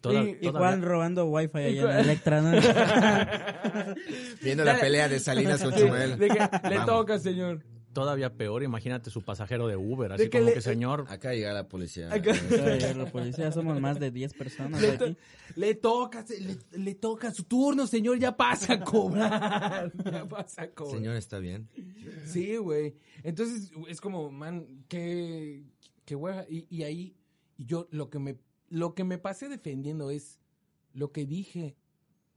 Toda- 0.00 0.22
Y- 0.24 0.30
Y 0.30 0.34
todavía- 0.46 0.58
Juan 0.58 0.82
robando 0.82 1.24
wifi 1.26 1.58
allá 1.58 1.92
en 1.94 1.98
Electra, 2.04 2.40
¿no? 2.40 2.50
Viendo 4.42 4.64
la 4.64 4.78
pelea 4.80 5.08
de 5.08 5.18
Salinas 5.20 5.62
con 5.62 5.74
Chumel. 5.74 6.18
de 6.18 6.28
que 6.28 6.34
le 6.68 6.76
Vamos. 6.78 6.86
toca, 6.86 7.18
señor. 7.18 7.62
Todavía 7.92 8.32
peor, 8.32 8.62
imagínate 8.62 9.10
su 9.10 9.20
pasajero 9.22 9.66
de 9.66 9.74
Uber, 9.76 10.12
así 10.12 10.22
De 10.22 10.30
que 10.30 10.38
como 10.38 10.48
le- 10.50 10.54
que 10.54 10.60
señor, 10.60 11.06
Acá 11.08 11.34
llega 11.34 11.52
la 11.52 11.66
policía. 11.68 12.08
Acá- 12.12 12.30
Oye, 12.52 12.94
la 12.94 13.06
policía 13.10 13.50
somos 13.50 13.80
más 13.80 13.98
de 13.98 14.12
10 14.12 14.32
personas 14.34 14.80
Le, 14.80 14.96
to- 14.96 15.04
aquí. 15.06 15.16
le 15.56 15.74
toca, 15.74 16.24
le, 16.38 16.56
le 16.78 16.94
toca 16.94 17.32
su 17.32 17.42
turno, 17.44 17.88
señor, 17.88 18.20
ya 18.20 18.36
pasa 18.36 18.74
a 18.74 18.80
cobrar. 18.84 19.92
Ya 20.12 20.24
pasa 20.28 20.62
a 20.62 20.68
cobrar. 20.70 20.96
Señor, 20.98 21.16
¿está 21.16 21.40
bien? 21.40 21.68
Sí, 22.26 22.56
güey. 22.58 22.94
Entonces, 23.24 23.72
es 23.88 24.00
como, 24.00 24.30
man, 24.30 24.84
qué, 24.88 25.64
qué 26.04 26.14
hueva. 26.14 26.44
Y, 26.48 26.66
y 26.70 26.84
ahí, 26.84 27.16
y 27.56 27.66
yo 27.66 27.88
lo 27.90 28.08
que 28.08 28.20
me, 28.20 28.36
lo 28.70 28.94
que 28.94 29.04
me 29.04 29.18
pasé 29.18 29.48
defendiendo 29.48 30.10
es, 30.10 30.40
lo 30.94 31.12
que 31.12 31.26
dije, 31.26 31.76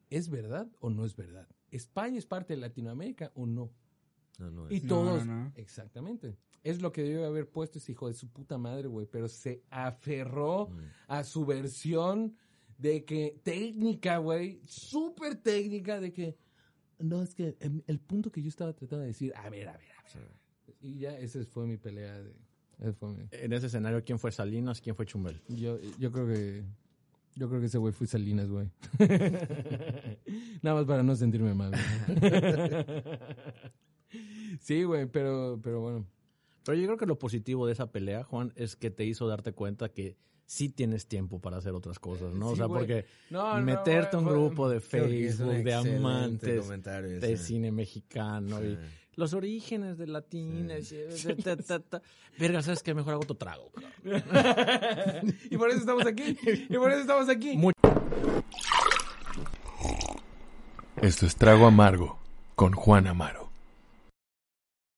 ¿es 0.10 0.30
verdad 0.30 0.68
o 0.80 0.90
no 0.90 1.06
es 1.06 1.16
verdad? 1.16 1.48
¿España 1.72 2.18
es 2.20 2.26
parte 2.26 2.54
de 2.56 2.60
Latinoamérica 2.62 3.32
o 3.36 3.46
no? 3.46 3.72
No, 4.40 4.52
no 4.52 4.70
Y 4.72 4.76
es. 4.78 4.84
No, 4.84 4.90
todos, 4.90 5.26
no, 5.26 5.36
no. 5.46 5.52
exactamente. 5.56 6.38
Es 6.64 6.82
lo 6.82 6.92
que 6.92 7.04
debe 7.04 7.26
haber 7.26 7.50
puesto 7.50 7.78
ese 7.80 7.92
hijo 7.94 8.08
de 8.08 8.14
su 8.14 8.30
puta 8.30 8.58
madre, 8.58 8.88
güey. 8.88 9.06
Pero 9.06 9.28
se 9.30 9.64
aferró 9.70 10.68
Mm. 10.68 10.80
a 11.08 11.24
su 11.24 11.46
versión 11.46 12.36
de 12.78 13.06
que 13.06 13.40
técnica, 13.44 14.18
güey, 14.18 14.62
súper 14.66 15.36
técnica 15.36 16.00
de 16.00 16.12
que 16.12 16.38
no 17.00 17.22
es 17.22 17.34
que 17.36 17.56
em, 17.60 17.82
el 17.88 18.00
punto 18.00 18.32
que 18.32 18.42
yo 18.42 18.50
estaba 18.50 18.74
tratando 18.74 19.02
de 19.02 19.08
decir, 19.08 19.34
a 19.36 19.50
ver, 19.50 19.70
a 19.70 19.78
ver, 19.78 19.92
a 19.92 20.20
ver. 20.20 20.32
Y 20.80 21.00
ya 21.00 21.18
esa 21.18 21.44
fue 21.46 21.66
mi 21.68 21.78
pelea 21.78 22.22
de 22.22 22.34
fue 23.00 23.10
mi- 23.10 23.28
en 23.32 23.54
ese 23.54 23.68
escenario, 23.68 24.04
¿quién 24.04 24.20
fue 24.20 24.32
Salinas? 24.32 24.82
¿Quién 24.82 24.96
fue 24.96 25.06
Chumel? 25.06 25.42
yo 25.48 25.78
yo 26.00 26.12
creo 26.12 26.28
que 26.28 26.64
yo 27.36 27.48
creo 27.50 27.60
que 27.60 27.66
ese 27.68 27.78
güey 27.80 27.94
fue 27.94 28.06
Salinas, 28.08 28.48
güey. 28.50 28.70
Nada 30.62 30.76
más 30.78 30.86
para 30.86 31.02
no 31.04 31.16
sentirme 31.16 31.54
mal. 31.54 31.72
güey. 31.72 32.94
sí, 34.60 34.84
güey, 34.84 35.06
pero 35.08 35.60
pero 35.64 35.82
bueno. 35.82 36.06
Pero 36.66 36.78
yo 36.78 36.86
creo 36.86 36.98
que 36.98 37.06
lo 37.06 37.20
positivo 37.20 37.66
de 37.68 37.74
esa 37.74 37.92
pelea, 37.92 38.24
Juan, 38.24 38.54
es 38.56 38.76
que 38.78 38.90
te 38.90 39.04
hizo 39.04 39.28
darte 39.28 39.52
cuenta 39.52 39.90
que 39.90 40.16
sí 40.46 40.70
tienes 40.70 41.08
tiempo 41.08 41.40
para 41.42 41.58
hacer 41.58 41.74
otras 41.74 42.00
cosas, 42.00 42.34
¿no? 42.34 42.50
o 42.50 42.56
sea, 42.56 42.68
porque 42.68 43.06
No, 43.30 43.60
meterte 43.62 44.16
a 44.16 44.20
un 44.20 44.26
grupo 44.26 44.70
de 44.70 44.80
Facebook, 44.80 45.64
de 45.64 45.74
amantes 45.74 46.70
de 47.22 47.38
cine 47.38 47.72
mexicano 47.72 48.64
y. 48.64 48.78
los 49.16 49.34
orígenes 49.34 49.98
de 49.98 50.08
latines. 50.08 50.92
y 50.92 51.36
ta, 51.42 51.56
ta, 51.58 51.80
ta. 51.80 52.02
Verga, 52.40 52.62
¿sabes 52.62 52.82
qué? 52.84 52.94
Mejor 52.94 53.14
hago 53.14 53.24
otro 53.24 53.36
trago. 53.36 53.72
y 55.50 55.58
por 55.58 55.70
eso 55.70 55.80
estamos 55.80 56.06
aquí. 56.06 56.38
Y 56.70 56.78
por 56.78 56.92
eso 56.92 57.02
estamos 57.02 57.30
aquí. 57.30 57.60
Esto 61.02 61.26
es 61.26 61.36
Trago 61.36 61.66
Amargo 61.66 62.18
con 62.56 62.74
Juan 62.74 63.08
Amaro. 63.08 63.50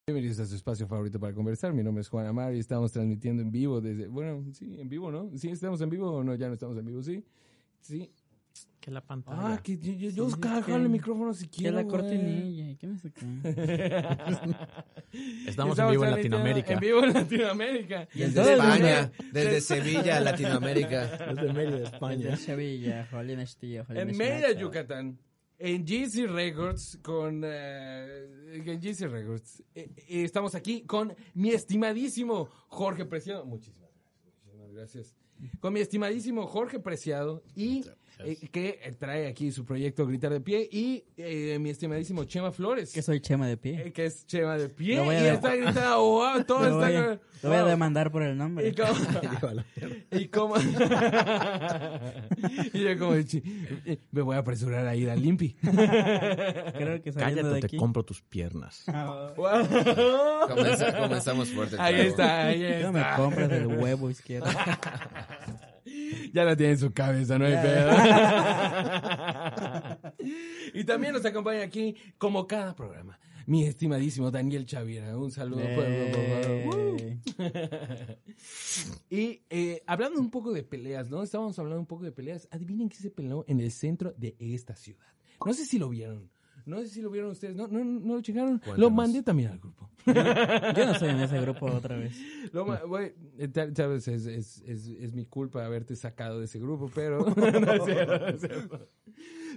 Bienvenidos 0.07 0.39
a 0.39 0.45
su 0.45 0.55
espacio 0.55 0.85
favorito 0.87 1.19
para 1.19 1.33
conversar. 1.33 1.73
Mi 1.73 1.81
nombre 1.81 2.01
es 2.01 2.09
Juan 2.09 2.27
Amar 2.27 2.53
y 2.53 2.59
estamos 2.59 2.91
transmitiendo 2.91 3.41
en 3.41 3.51
vivo 3.51 3.81
desde. 3.81 4.07
Bueno, 4.07 4.45
sí, 4.53 4.79
en 4.79 4.87
vivo, 4.87 5.11
¿no? 5.11 5.31
Sí, 5.35 5.49
estamos 5.49 5.81
en 5.81 5.89
vivo 5.89 6.11
o 6.11 6.23
no, 6.23 6.35
ya 6.35 6.47
no 6.47 6.53
estamos 6.53 6.77
en 6.77 6.85
vivo, 6.85 7.01
sí. 7.01 7.23
Sí. 7.81 8.11
Que 8.85 8.91
la 8.91 9.01
pantalla. 9.01 9.55
Ah, 9.55 9.59
que 9.63 9.79
yo, 9.79 9.93
yo, 9.93 10.09
yo 10.11 10.29
Sí, 10.29 10.35
cago 10.39 10.63
que- 10.67 10.75
el 10.75 10.89
micrófono 10.89 11.33
si 11.33 11.47
Que 11.47 11.57
quiero. 11.57 11.77
la 11.77 11.81
güey. 11.81 11.95
cortinilla. 11.97 12.77
¿Qué 12.77 12.85
me 12.85 12.99
saca? 12.99 13.21
Estamos 15.47 15.79
en 15.79 15.89
vivo 15.89 16.05
en 16.05 16.11
Latinoamérica. 16.11 16.73
En 16.73 16.79
vivo 16.79 17.03
en 17.03 17.13
Latinoamérica. 17.13 18.07
Y 18.13 18.19
Desde. 18.19 18.53
España, 18.53 19.11
desde 19.31 19.61
Sevilla, 19.61 20.19
Latinoamérica. 20.19 21.07
Desde 21.33 21.51
Mérida, 21.53 21.77
Desde 21.79 21.83
España. 21.95 22.37
Sevilla, 22.37 23.07
Jolín 23.09 23.39
Estillo, 23.39 23.85
Jolín 23.85 24.09
En 24.09 24.17
Mérida. 24.17 24.51
Yucatán. 24.51 25.17
En 25.57 25.83
GC 25.83 26.27
Records 26.27 26.99
con... 27.01 27.41
eh, 27.43 28.27
en 28.53 28.65
GC 28.81 29.07
Records. 29.07 29.63
Eh, 29.73 29.89
eh, 29.97 30.23
estamos 30.23 30.53
aquí 30.53 30.81
con 30.83 31.11
mi 31.33 31.49
estimadísimo 31.51 32.49
Jorge 32.67 33.05
Preciado. 33.05 33.47
Muchísimas 33.47 33.89
gracias. 33.89 34.35
Muchísimas 34.43 34.71
gracias. 34.73 35.15
Con 35.59 35.73
mi 35.73 35.79
estimadísimo 35.79 36.45
Jorge 36.45 36.79
Preciado 36.79 37.41
y 37.55 37.83
eh, 38.19 38.47
que 38.51 38.95
trae 38.99 39.27
aquí 39.27 39.51
su 39.51 39.65
proyecto 39.65 40.05
Gritar 40.07 40.31
de 40.31 40.41
Pie 40.41 40.67
y 40.71 41.03
eh, 41.17 41.57
mi 41.59 41.69
estimadísimo 41.69 42.23
Chema 42.23 42.51
Flores. 42.51 42.91
Que 42.93 43.01
soy 43.01 43.19
chema 43.19 43.47
de 43.47 43.53
eh, 43.53 43.57
pie. 43.57 43.91
que 43.93 44.05
es 44.05 44.25
Chema 44.25 44.57
de 44.57 44.69
Pie 44.69 45.03
y 45.03 45.09
de- 45.09 45.33
está 45.33 45.55
gritando, 45.55 46.01
wow, 46.03 46.43
todo 46.47 46.69
Lo 46.69 46.77
voy, 46.77 46.93
está... 46.93 47.11
a, 47.13 47.19
lo 47.43 47.49
voy 47.49 47.57
a 47.57 47.63
demandar 47.65 48.11
por 48.11 48.23
el 48.23 48.37
nombre. 48.37 48.67
Y 48.69 48.73
como, 48.73 48.93
y 50.11 50.27
como, 50.27 50.55
y 52.73 52.79
yo 52.81 52.97
como, 52.99 53.21
"Chi, 53.21 53.41
eh, 53.85 53.97
me 54.11 54.21
voy 54.21 54.35
a 54.35 54.39
apresurar 54.39 54.87
a 54.87 54.95
ir 54.95 55.09
al 55.09 55.21
Limpi. 55.21 55.53
Creo 55.55 57.01
que 57.01 57.11
Cállate, 57.13 57.47
de 57.47 57.59
te 57.61 57.77
compro 57.77 58.03
tus 58.03 58.21
piernas. 58.21 58.83
Comenzamos, 60.47 60.95
comenzamos 60.99 61.49
fuerte. 61.49 61.75
Ahí 61.79 62.01
está, 62.01 62.47
ahí 62.47 62.79
No 62.81 62.91
me 62.91 63.01
está. 63.01 63.15
compras 63.17 63.51
el 63.51 63.67
huevo 63.67 64.09
izquierdo. 64.09 64.47
Ya 66.33 66.43
lo 66.43 66.55
tiene 66.57 66.73
en 66.73 66.79
su 66.79 66.93
cabeza, 66.93 67.37
no 67.37 67.45
hay 67.45 67.55
pedo. 67.55 67.91
y 70.73 70.83
también 70.83 71.13
nos 71.13 71.25
acompaña 71.25 71.63
aquí, 71.63 71.95
como 72.17 72.47
cada 72.47 72.75
programa, 72.75 73.19
mi 73.45 73.65
estimadísimo 73.65 74.31
Daniel 74.31 74.65
Chavira. 74.65 75.17
Un 75.17 75.31
saludo. 75.31 75.61
Eh, 75.63 77.19
Y 79.09 79.43
eh, 79.49 79.83
hablando 79.87 80.19
un 80.19 80.29
poco 80.29 80.51
de 80.51 80.63
peleas, 80.63 81.09
¿no? 81.09 81.23
Estábamos 81.23 81.57
hablando 81.59 81.79
un 81.79 81.85
poco 81.85 82.03
de 82.03 82.11
peleas. 82.11 82.47
Adivinen 82.51 82.89
qué 82.89 82.97
se 82.97 83.09
peleó 83.11 83.45
en 83.47 83.59
el 83.59 83.71
centro 83.71 84.13
de 84.17 84.35
esta 84.39 84.75
ciudad. 84.75 85.05
No 85.45 85.53
sé 85.53 85.65
si 85.65 85.77
lo 85.77 85.89
vieron. 85.89 86.31
No 86.65 86.79
sé 86.79 86.87
si 86.87 87.01
lo 87.01 87.09
vieron 87.11 87.31
ustedes. 87.31 87.55
No, 87.55 87.67
no, 87.67 87.83
no 87.83 88.15
lo 88.15 88.21
checaron. 88.21 88.61
Lo 88.75 88.89
mandé 88.89 89.21
también 89.21 89.51
al 89.51 89.59
grupo. 89.59 89.89
Yo 90.05 90.85
no 90.85 90.91
estoy 90.91 91.09
en 91.09 91.19
ese 91.19 91.39
grupo 91.41 91.65
otra 91.65 91.95
vez. 91.95 92.15
Lo 92.51 92.65
eh, 92.99 93.13
sabes, 93.75 94.07
es, 94.07 94.25
es, 94.25 94.61
es, 94.65 94.87
es 94.87 95.13
mi 95.13 95.25
culpa 95.25 95.65
haberte 95.65 95.95
sacado 95.95 96.39
de 96.39 96.45
ese 96.45 96.59
grupo, 96.59 96.91
pero. 96.93 97.25
no 97.35 97.85
cierto, 97.85 98.37
cierto. 98.37 98.89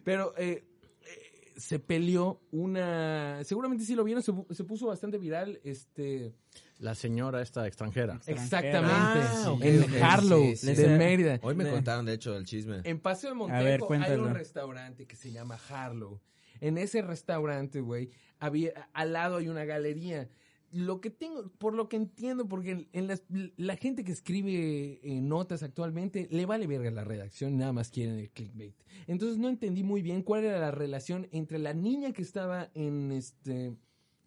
Pero 0.04 0.34
eh, 0.38 0.64
eh, 1.02 1.52
se 1.56 1.78
peleó 1.78 2.40
una. 2.50 3.42
Seguramente 3.44 3.84
sí 3.84 3.94
lo 3.94 4.04
vieron, 4.04 4.22
se, 4.22 4.32
se 4.50 4.64
puso 4.64 4.86
bastante 4.86 5.18
viral. 5.18 5.60
Este. 5.64 6.32
La 6.78 6.94
señora 6.94 7.42
esta 7.42 7.66
extranjera. 7.66 8.20
Exactamente. 8.26 8.94
Ah, 8.94 9.56
en 9.60 10.02
Harlow, 10.02 10.44
sí, 10.54 10.56
sí. 10.56 10.74
de 10.74 10.96
Mérida. 10.96 11.40
Hoy 11.42 11.56
me 11.56 11.68
contaron, 11.68 12.06
de 12.06 12.14
hecho, 12.14 12.36
el 12.36 12.44
chisme. 12.44 12.82
En 12.84 13.00
Paseo 13.00 13.30
de 13.30 13.36
Montejo 13.36 13.88
ver, 13.88 14.02
hay 14.02 14.18
un 14.18 14.32
restaurante 14.32 15.04
que 15.06 15.16
se 15.16 15.32
llama 15.32 15.58
Harlow. 15.68 16.20
En 16.60 16.78
ese 16.78 17.02
restaurante, 17.02 17.80
güey, 17.80 18.10
había 18.38 18.88
al 18.92 19.12
lado 19.12 19.36
hay 19.36 19.48
una 19.48 19.64
galería. 19.64 20.28
Lo 20.70 21.00
que 21.00 21.08
tengo, 21.08 21.50
por 21.58 21.72
lo 21.72 21.88
que 21.88 21.96
entiendo, 21.96 22.46
porque 22.46 22.88
en 22.92 23.06
las, 23.06 23.22
la 23.56 23.76
gente 23.76 24.04
que 24.04 24.12
escribe 24.12 25.00
eh, 25.02 25.20
notas 25.22 25.62
actualmente 25.62 26.28
le 26.30 26.44
vale 26.44 26.66
verga 26.66 26.90
la 26.90 27.04
redacción, 27.04 27.56
nada 27.56 27.72
más 27.72 27.90
quieren 27.90 28.18
el 28.18 28.30
clickbait. 28.30 28.74
Entonces 29.06 29.38
no 29.38 29.48
entendí 29.48 29.82
muy 29.82 30.02
bien 30.02 30.22
cuál 30.22 30.44
era 30.44 30.58
la 30.60 30.70
relación 30.70 31.26
entre 31.32 31.58
la 31.58 31.72
niña 31.72 32.12
que 32.12 32.20
estaba 32.22 32.70
en 32.74 33.12
este 33.12 33.74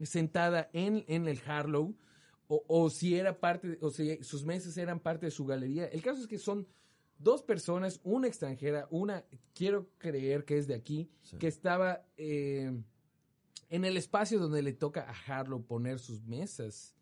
sentada 0.04 0.68
en, 0.74 1.06
en 1.08 1.28
el 1.28 1.40
Harlow 1.46 1.96
o, 2.68 2.90
si 2.90 3.16
era 3.16 3.40
parte, 3.40 3.78
o 3.82 3.90
si 3.90 4.22
sus 4.24 4.44
mesas 4.44 4.78
eran 4.78 5.00
parte 5.00 5.28
de 5.28 5.32
su 5.32 5.46
galería. 5.46 5.86
El 5.86 6.02
caso 6.02 6.22
es 6.22 6.28
que 6.28 6.38
son 6.38 6.68
dos 7.24 7.44
personas, 7.44 8.00
una 8.04 8.28
extranjera, 8.28 8.88
una, 8.92 9.24
quiero 9.54 9.90
creer 9.98 10.46
que 10.46 10.58
es 10.58 10.68
de 10.68 10.76
aquí, 10.76 11.10
Sí. 11.22 11.38
que 11.38 11.48
estaba 11.48 12.04
eh, 12.18 12.72
en 13.70 13.86
el 13.86 13.98
espacio 13.98 14.40
donde 14.40 14.62
le 14.64 14.74
toca 14.74 15.08
a 15.10 15.14
Harlow 15.40 15.64
poner 15.66 16.00
sus 16.00 16.24
mesas. 16.24 16.96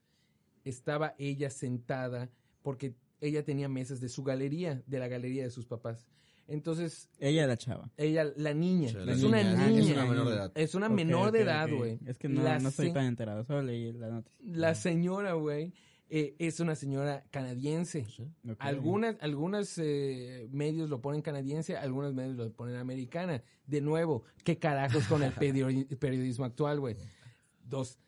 Estaba 0.65 1.15
ella 1.17 1.49
sentada 1.49 2.29
porque 2.61 2.93
ella 3.21 3.43
tenía 3.43 3.67
mesas 3.69 3.99
de 4.01 4.09
su 4.09 4.23
galería, 4.23 4.81
de 4.85 4.99
la 4.99 5.07
galería 5.07 5.43
de 5.43 5.49
sus 5.51 5.65
papás. 5.65 6.05
Entonces, 6.47 7.09
Ella 7.19 7.45
la 7.45 7.57
chava. 7.57 7.91
ella, 7.95 8.25
la 8.35 8.53
niña, 8.55 8.87
es 8.89 8.95
la 8.95 9.27
una 9.27 9.43
niña, 9.43 9.67
niña. 9.67 9.79
es 9.81 9.91
una 9.93 10.05
menor 10.07 10.27
de 10.29 10.33
edad. 10.35 10.51
Es 10.55 10.75
una 10.75 10.89
menor 10.89 11.31
de 11.31 11.41
edad, 11.41 11.69
güey. 11.69 11.99
Es 12.07 12.17
que 12.17 12.27
no, 12.27 12.41
no 12.59 12.69
estoy 12.69 12.91
tan 12.91 13.05
enterado, 13.05 13.43
solo 13.43 13.61
leí 13.61 13.93
la 13.93 14.09
noticia. 14.09 14.39
La 14.43 14.73
señora, 14.73 15.33
güey, 15.33 15.73
eh, 16.09 16.35
es 16.39 16.59
una 16.59 16.75
señora 16.75 17.23
canadiense. 17.31 18.05
Algunas, 18.59 19.15
algunos 19.21 19.77
eh, 19.77 20.47
medios 20.51 20.89
lo 20.89 21.01
ponen 21.01 21.21
canadiense, 21.21 21.77
algunos 21.77 22.13
medios 22.13 22.35
lo 22.35 22.51
ponen 22.51 22.75
americana. 22.77 23.43
De 23.67 23.81
nuevo, 23.81 24.23
¿qué 24.43 24.57
carajos 24.57 25.05
con 25.07 25.21
el 25.23 25.31
periodi- 25.35 25.85
periodismo 25.97 26.45
actual, 26.45 26.79
güey? 26.79 26.95
Dos. 27.63 27.99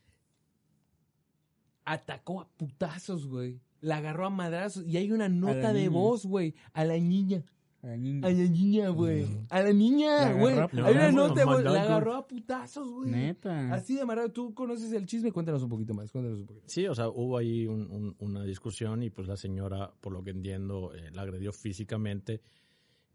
Atacó 1.86 2.42
a 2.42 2.48
putazos, 2.50 3.28
güey. 3.28 3.60
La 3.82 3.98
agarró 3.98 4.26
a 4.28 4.30
madrazos. 4.30 4.86
Y 4.86 4.98
hay 4.98 5.12
una 5.12 5.30
nota 5.30 5.74
de 5.74 5.82
niña. 5.82 5.90
voz, 5.92 6.26
güey. 6.26 6.54
A 6.74 6.86
la 6.86 6.98
niña. 6.98 7.44
La 7.84 7.98
niña. 7.98 8.28
A 8.28 8.32
la 8.32 8.44
niña, 8.48 8.90
güey. 8.90 9.28
A 9.50 9.62
la 9.64 9.74
niña, 9.74 10.34
güey. 10.34 10.58
a 10.60 10.70
Hay 10.72 10.94
una 10.96 11.12
nota 11.12 11.46
voz. 11.46 11.64
La 11.64 11.82
agarró 11.82 12.14
a 12.16 12.28
putazos, 12.28 12.88
güey. 12.92 13.10
Neta. 13.10 13.74
Así 13.74 13.96
de 13.96 14.02
amarrado. 14.02 14.32
¿Tú 14.32 14.54
conoces 14.54 14.92
el 14.94 15.06
chisme? 15.08 15.32
Cuéntanos 15.32 15.64
un 15.64 15.70
poquito 15.70 15.94
más. 15.96 16.12
Cuéntanos 16.12 16.40
un 16.42 16.46
poquito. 16.46 16.66
Sí, 16.68 16.86
o 16.86 16.94
sea, 16.94 17.10
hubo 17.10 17.38
ahí 17.38 17.66
un- 17.66 17.90
un- 17.92 18.16
una 18.20 18.44
discusión 18.44 19.02
y 19.02 19.10
pues 19.10 19.28
la 19.28 19.36
señora, 19.36 19.92
por 20.00 20.14
lo 20.14 20.24
que 20.24 20.30
entiendo, 20.30 20.94
eh, 20.94 21.10
la 21.12 21.24
agredió 21.24 21.52
físicamente 21.52 22.42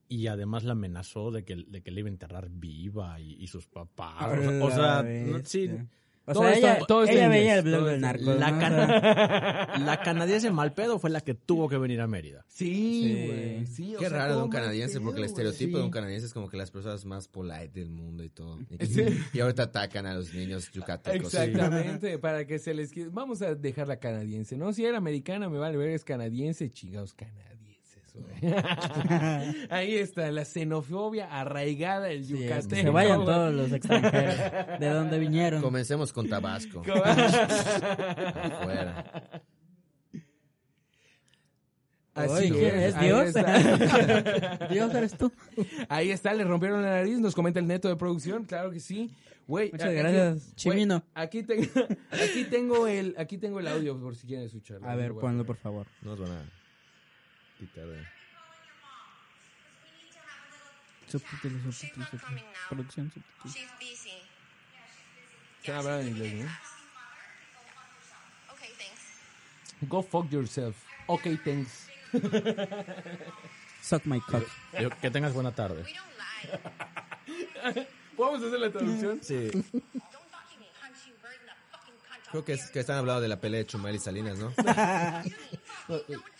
y 0.08 0.26
además 0.28 0.64
la 0.64 0.72
amenazó 0.72 1.30
de 1.30 1.44
que, 1.44 1.56
de 1.56 1.82
que 1.82 1.90
le 1.90 2.00
iba 2.00 2.08
a 2.08 2.12
enterrar 2.12 2.48
viva 2.50 3.20
y, 3.20 3.34
y 3.42 3.46
sus 3.46 3.66
papás. 3.68 4.38
O 4.38 4.40
sea, 4.40 4.64
o 4.64 4.70
sea, 4.70 5.02
no- 5.04 5.44
sí, 5.44 5.68
O 6.28 6.32
Todo 6.32 6.42
sea, 6.42 6.52
está- 6.54 6.76
ella, 6.78 6.86
todo 6.86 7.04
ella 7.04 7.28
veía 7.28 7.54
el 7.58 7.62
blog 7.62 7.84
del 7.86 8.00
narco. 8.00 8.34
la, 8.34 8.50
la 9.84 10.00
canadiense 10.02 10.50
mal 10.50 10.72
pedo 10.74 10.98
fue 10.98 11.08
la 11.10 11.20
que 11.20 11.34
tuvo 11.34 11.68
que 11.68 11.78
venir 11.78 12.00
a 12.00 12.06
Mérida. 12.08 12.44
Sí, 12.48 12.66
Sí. 12.66 13.26
güey. 13.26 13.66
Sí, 13.66 13.94
Qué 13.98 14.08
sea, 14.08 14.18
raro 14.18 14.36
de 14.38 14.42
un 14.42 14.50
canadiense, 14.50 14.94
pedo, 14.94 15.04
porque 15.04 15.20
el 15.20 15.26
estereotipo 15.26 15.78
de 15.78 15.84
un 15.84 15.90
canadiense 15.90 16.26
es 16.26 16.32
como 16.32 16.48
que 16.48 16.56
las 16.56 16.70
personas 16.72 17.04
más 17.04 17.28
polite 17.28 17.70
del 17.78 17.90
mundo 17.90 18.24
y 18.24 18.28
todo. 18.28 18.58
Y, 18.80 18.86
Sí. 18.86 19.04
y 19.32 19.40
ahorita 19.40 19.64
atacan 19.64 20.06
a 20.06 20.14
los 20.14 20.34
niños 20.34 20.70
yucatecos. 20.72 21.32
Exactamente, 21.34 22.18
para 22.18 22.44
que 22.46 22.58
se 22.58 22.74
les 22.74 22.90
quede. 22.92 23.08
Vamos 23.08 23.40
a 23.42 23.54
dejar 23.54 23.86
la 23.88 23.98
canadiense, 23.98 24.56
¿no? 24.56 24.72
Si 24.72 24.84
era 24.84 24.98
americana, 24.98 25.48
me 25.48 25.58
vale 25.58 25.76
ver, 25.76 25.90
es 25.90 26.02
canadiense, 26.04 26.70
chingados 26.72 27.14
canadienses, 27.14 27.45
Ahí 29.70 29.96
está, 29.96 30.30
la 30.30 30.44
xenofobia 30.44 31.26
arraigada 31.26 32.06
del 32.06 32.24
Sí, 32.24 32.34
yucateco. 32.38 32.68
que 32.68 32.82
se 32.82 32.90
vayan 32.90 33.24
todos 33.24 33.54
los 33.54 33.72
extranjeros. 33.72 34.80
¿De 34.80 34.88
dónde 34.88 35.18
vinieron? 35.18 35.62
Comencemos 35.62 36.12
con 36.12 36.28
Tabasco. 36.28 36.80
Afuera. 38.42 39.42
Así 42.14 42.32
Oye, 42.32 42.50
¿quién 42.50 42.76
es 42.76 42.94
ahí 42.94 43.06
Dios? 43.08 43.26
está. 43.36 44.68
Dios 44.70 44.94
eres 44.94 45.18
tú. 45.18 45.30
Ahí 45.90 46.10
está, 46.10 46.32
le 46.32 46.44
rompieron 46.44 46.80
la 46.82 46.90
nariz, 46.92 47.18
nos 47.18 47.34
comenta 47.34 47.60
el 47.60 47.66
neto 47.66 47.88
de 47.88 47.96
producción, 47.96 48.44
claro 48.44 48.70
que 48.70 48.80
sí. 48.80 49.10
Güey, 49.46 49.70
Muchas 49.70 49.88
aquí- 49.88 49.96
gracias, 49.98 50.54
Chimino. 50.56 51.04
Aquí, 51.14 51.42
tengo, 51.42 51.66
aquí 52.10 52.44
tengo 52.50 52.86
el, 52.86 53.14
aquí 53.18 53.36
tengo 53.38 53.60
el 53.60 53.68
audio 53.68 54.00
por 54.00 54.16
si 54.16 54.26
quieren 54.26 54.46
escucharlo. 54.46 54.88
A 54.88 54.94
ver, 54.96 55.12
Bueno. 55.12 55.28
ponlo, 55.28 55.44
por 55.44 55.56
favor. 55.56 55.86
No 56.02 56.16
nos 56.16 56.20
van 56.20 56.30
a 56.32 56.40
quitar 57.58 57.86
de... 57.86 58.06
Subtítulos, 61.08 61.62
subtítulos, 61.62 61.76
She's 61.80 61.96
not 61.96 62.08
subtítulos. 62.10 62.22
coming 62.22 62.44
now. 62.44 62.68
Producción, 62.68 63.12
subtítulos. 63.12 63.54
She's 63.54 63.70
busy. 63.78 64.12
Están 65.60 65.76
hablando 65.76 66.00
en 66.02 66.08
inglés, 66.08 66.34
¿no? 66.34 66.50
Okay, 68.54 68.70
thanks. 68.78 69.88
Go 69.88 70.02
fuck 70.02 70.30
yourself. 70.30 70.76
Ok, 71.06 71.22
thanks. 71.44 71.88
Suck 73.82 74.04
my 74.06 74.20
cock. 74.20 74.44
Yo- 74.80 74.90
que 74.90 75.10
tengas 75.10 75.32
buena 75.32 75.52
tarde. 75.54 75.82
We 75.84 75.92
don't 75.92 77.74
lie. 77.74 77.86
¿Podemos 78.16 78.42
hacer 78.42 78.58
la 78.60 78.70
traducción? 78.70 79.20
Sí. 79.22 79.50
Don't 79.50 79.62
fucking 79.62 80.66
punch 80.80 81.06
you 81.06 81.14
bird 81.22 81.34
in 81.40 81.46
the 81.46 81.52
fucking 81.70 81.94
country. 82.08 82.30
Creo 82.32 82.44
que, 82.44 82.52
es, 82.54 82.70
que 82.70 82.80
están 82.80 82.96
hablando 82.98 83.20
de 83.20 83.28
la 83.28 83.40
pelea 83.40 83.60
de 83.60 83.66
Chumel 83.66 83.94
y 83.94 83.98
Salinas, 84.00 84.38
¿no? 84.38 84.52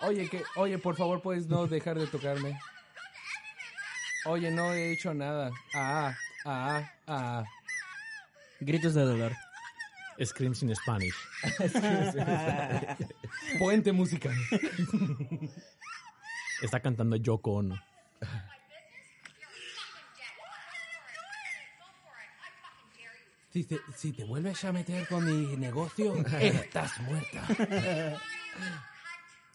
Oye, 0.00 0.28
que, 0.28 0.42
oye, 0.56 0.78
por 0.78 0.96
favor, 0.96 1.20
puedes 1.20 1.48
no 1.48 1.66
dejar 1.66 1.98
de 1.98 2.06
tocarme. 2.06 2.58
Oye, 4.26 4.50
no 4.50 4.72
he 4.72 4.92
hecho 4.92 5.14
nada. 5.14 5.50
Ah, 5.74 6.14
ah, 6.44 6.90
ah. 7.06 7.44
Gritos 8.60 8.94
de 8.94 9.02
dolor. 9.02 9.32
Screams 10.24 10.62
in 10.62 10.74
Spanish. 10.74 11.14
Puente 13.58 13.92
musical. 13.92 14.34
Está 16.60 16.80
cantando 16.80 17.16
Yoko 17.16 17.52
Ono. 17.52 17.80
Si 23.52 23.64
te, 23.64 23.78
si 23.96 24.12
te 24.12 24.24
vuelves 24.24 24.62
a 24.64 24.72
meter 24.72 25.06
con 25.08 25.24
mi 25.24 25.56
negocio, 25.56 26.14
estás 26.40 27.00
muerta. 27.00 27.46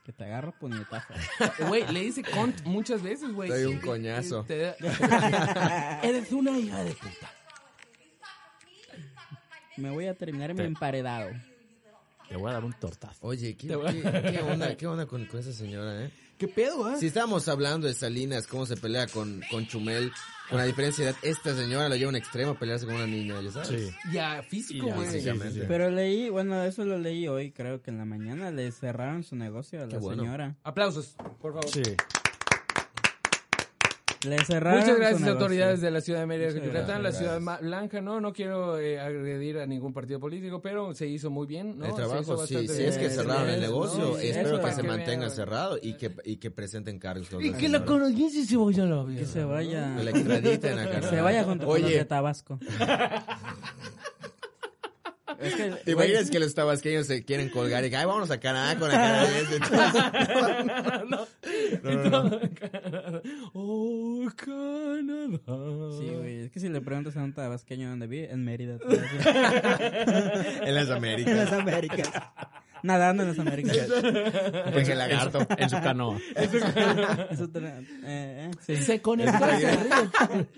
Que 0.05 0.11
te 0.11 0.25
agarro 0.25 0.51
puñetazo. 0.59 1.13
Güey, 1.67 1.87
le 1.91 2.01
dice 2.01 2.23
cont 2.23 2.61
muchas 2.65 3.01
veces, 3.01 3.31
güey. 3.31 3.49
Doy 3.49 3.63
un 3.65 3.79
coñazo. 3.79 4.43
te 4.43 4.73
Eres 6.03 6.31
una 6.31 6.57
hija 6.59 6.83
de 6.83 6.91
puta. 6.91 7.31
Me 9.77 9.89
voy 9.89 10.07
a 10.07 10.13
terminar 10.13 10.53
mi 10.53 10.63
emparedado. 10.63 11.31
Le 12.29 12.37
voy 12.37 12.49
a 12.49 12.53
dar 12.53 12.65
un 12.65 12.73
tortazo. 12.73 13.17
Oye, 13.25 13.55
¿qué, 13.55 13.67
qué- 13.67 14.31
qué 14.31 14.39
onda, 14.41 14.75
qué 14.77 14.87
onda 14.87 15.05
con, 15.05 15.25
con 15.25 15.39
esa 15.39 15.53
señora, 15.53 16.05
eh? 16.05 16.11
¿Qué 16.43 16.49
pedo, 16.49 16.85
ah? 16.85 16.97
Si 16.97 17.07
estábamos 17.07 17.47
hablando 17.47 17.87
de 17.87 17.93
Salinas, 17.93 18.47
cómo 18.47 18.65
se 18.65 18.75
pelea 18.75 19.07
con, 19.07 19.41
con 19.49 19.65
Chumel, 19.65 20.11
con 20.49 20.57
la 20.57 20.65
diferencia 20.65 21.05
de 21.05 21.11
edad, 21.11 21.19
esta 21.21 21.55
señora 21.55 21.87
lo 21.87 21.95
lleva 21.95 22.07
a 22.07 22.09
un 22.09 22.15
extremo 22.17 22.51
a 22.51 22.59
pelearse 22.59 22.85
con 22.85 22.95
una 22.95 23.07
niña, 23.07 23.39
¿ya 23.41 23.49
sabes? 23.51 23.69
Sí. 23.69 23.95
Ya, 24.11 24.43
físico, 24.43 24.87
güey. 24.87 25.07
físicamente. 25.07 25.53
sí, 25.53 25.59
sí. 25.61 25.65
Pero 25.69 25.89
leí, 25.89 26.27
bueno, 26.29 26.61
eso 26.63 26.83
lo 26.83 26.97
leí 26.97 27.29
hoy, 27.29 27.51
creo 27.51 27.81
que 27.81 27.91
en 27.91 27.97
la 27.97 28.03
mañana 28.03 28.51
le 28.51 28.69
cerraron 28.73 29.23
su 29.23 29.37
negocio 29.37 29.83
a 29.83 29.87
Qué 29.87 29.93
la 29.93 29.99
bueno. 29.99 30.23
señora. 30.23 30.57
Aplausos, 30.63 31.15
por 31.41 31.53
favor. 31.53 31.69
Sí. 31.69 31.81
Le 34.25 34.43
cerraron 34.45 34.79
Muchas 34.79 34.97
gracias, 34.97 35.27
autoridades 35.27 35.81
de 35.81 35.91
la 35.91 36.01
ciudad 36.01 36.21
de 36.21 36.25
Mérida, 36.25 36.49
Yucatán, 36.51 37.03
la 37.03 37.11
ciudad 37.11 37.39
blanca. 37.61 38.01
No, 38.01 38.19
no 38.21 38.33
quiero 38.33 38.79
eh, 38.79 38.99
agredir 38.99 39.59
a 39.59 39.65
ningún 39.65 39.93
partido 39.93 40.19
político, 40.19 40.61
pero 40.61 40.93
se 40.93 41.07
hizo 41.07 41.29
muy 41.29 41.47
bien, 41.47 41.77
¿no? 41.77 41.85
El 41.85 41.93
trabajo, 41.95 42.45
sí, 42.45 42.67
si 42.67 42.83
es 42.83 42.97
que 42.97 43.09
cerraron 43.09 43.49
el 43.49 43.55
Sí, 43.55 43.61
negocio, 43.61 43.99
no, 43.99 44.15
sí, 44.17 44.27
espero 44.27 44.57
que 44.57 44.61
para 44.61 44.73
se 44.73 44.81
que 44.81 44.87
mantenga 44.87 45.29
cerrado 45.29 45.77
y 45.81 45.93
que, 45.93 46.11
y 46.25 46.37
que 46.37 46.51
presenten 46.51 46.99
cargos. 46.99 47.27
Y 47.41 47.51
que 47.53 47.69
la 47.69 47.83
canadiense 47.83 48.45
se 48.45 48.57
vaya 48.57 48.83
a 48.83 48.87
la 48.87 49.05
Que 49.15 49.25
se 49.25 49.43
vaya. 49.43 49.95
Que 49.97 50.03
la 50.03 50.11
extraditen 50.11 50.77
Que 50.89 51.07
se 51.07 51.21
vaya 51.21 51.43
junto 51.43 51.65
con 51.65 51.75
los 51.81 51.85
Oye, 51.85 51.97
de 51.97 52.05
Tabasco. 52.05 52.59
es 55.43 55.53
que, 55.55 55.63
¿te 55.83 55.93
güey, 55.93 56.07
imaginas 56.09 56.29
que 56.31 56.39
los 56.39 56.53
tabasqueños 56.53 57.07
se 57.07 57.23
quieren 57.23 57.49
colgar 57.49 57.83
y 57.85 57.89
que, 57.89 57.97
ay, 57.97 58.05
vámonos 58.05 58.31
a 58.31 58.39
Canadá 58.39 58.77
con 58.79 58.89
la 58.89 58.95
canadiense? 58.95 59.59
Oh, 63.53 64.27
Canadá. 64.35 65.39
Sí, 65.99 66.09
güey. 66.15 66.39
Es 66.45 66.51
que 66.51 66.59
si 66.59 66.69
le 66.69 66.81
preguntas 66.81 67.15
a 67.17 67.23
un 67.23 67.33
tabasqueño 67.33 67.89
dónde 67.89 68.07
vive, 68.07 68.31
en 68.31 68.43
Mérida. 68.43 68.77
en 70.65 70.75
las 70.75 70.87
en 70.87 70.93
Américas. 70.93 71.35
las 71.35 71.51
Américas. 71.53 72.09
Nadando 72.83 73.23
en 73.23 73.29
las 73.29 73.39
Américas. 73.39 73.77
En 73.83 74.91
el 74.91 74.97
lagarto. 74.97 75.47
En 75.57 75.69
su 75.69 75.75
canoa. 75.81 76.17
Eso 77.31 77.47
te- 77.49 77.59
eh, 77.59 77.71
eh, 78.03 78.51
sí. 78.65 78.75
Se 78.77 79.01
conectó 79.01 79.43
al 79.45 79.61
río. 79.61 80.11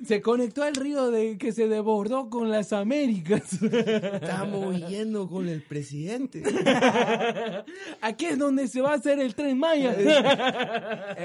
Se 0.06 0.22
conectó 0.22 0.64
al 0.64 0.76
río 0.76 1.12
de 1.12 1.38
que 1.38 1.52
se 1.52 1.68
desbordó 1.68 2.30
con 2.30 2.50
las 2.52 2.74
Américas. 2.74 3.62
Estamos 3.62 4.88
yendo 4.88 5.28
con 5.30 5.48
el 5.48 5.62
presidente. 5.62 6.44
Aquí 8.02 8.26
es 8.26 8.38
donde 8.40 8.68
se 8.68 8.82
va 8.82 8.92
a 8.94 8.96
hacer 8.96 9.20
el 9.20 9.36
tren 9.36 9.58
Maya. 9.60 9.96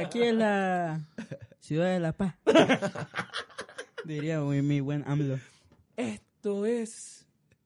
Aquí 0.05 0.23
en 0.23 0.39
la 0.39 1.01
ciudad 1.61 1.87
de 1.93 2.01
La 2.01 2.13
Paz. 2.13 2.35
Diría 4.05 4.41
mi, 4.41 4.63
mi 4.63 4.81
buen 4.81 5.05
AMLO. 5.07 5.39
Esto 5.97 6.67
es. 6.67 7.20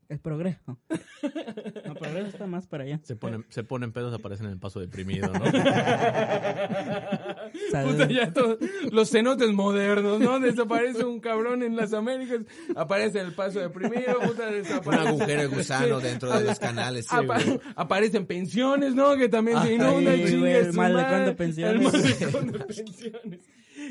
El 0.08 0.20
progreso. 0.20 0.78
No, 1.86 1.94
progreso 1.94 2.28
está 2.28 2.46
más 2.46 2.66
para 2.66 2.84
allá. 2.84 3.00
Se 3.02 3.16
ponen, 3.16 3.44
se 3.48 3.64
ponen 3.64 3.92
pedos, 3.92 4.12
aparecen 4.14 4.46
en 4.46 4.52
el 4.52 4.58
paso 4.58 4.80
deprimido, 4.80 5.28
¿no? 5.32 5.44
Salud. 7.70 7.92
Puta, 7.92 8.08
ya 8.08 8.32
todo- 8.32 8.58
los 8.90 9.10
cenotes 9.10 9.50
modernos, 9.52 10.20
¿no? 10.20 10.38
Desaparece 10.40 11.04
un 11.04 11.20
cabrón 11.20 11.62
en 11.62 11.76
las 11.76 11.92
Américas, 11.92 12.40
aparece 12.76 13.20
el 13.20 13.32
paso 13.34 13.60
deprimido, 13.60 14.18
puta, 14.20 14.48
Un 14.48 14.54
desaparece. 14.54 15.08
agujero 15.08 15.40
de 15.42 15.46
gusano 15.48 16.00
Sí. 16.00 16.06
dentro 16.06 16.32
de 16.38 16.44
los 16.44 16.58
canales. 16.58 17.06
sí, 17.06 17.16
Apa- 17.16 17.42
güey. 17.42 17.60
aparecen 17.76 18.26
pensiones, 18.26 18.94
¿no? 18.94 19.16
Que 19.16 19.28
también 19.28 19.60
se 19.62 19.74
inundan, 19.74 20.14
el 20.14 20.72
madre, 20.72 21.26
de 21.26 21.32
pensiones. 21.34 21.84
El 21.86 21.92
malecón 22.02 22.52
de 22.52 22.58
pensiones. 22.64 23.40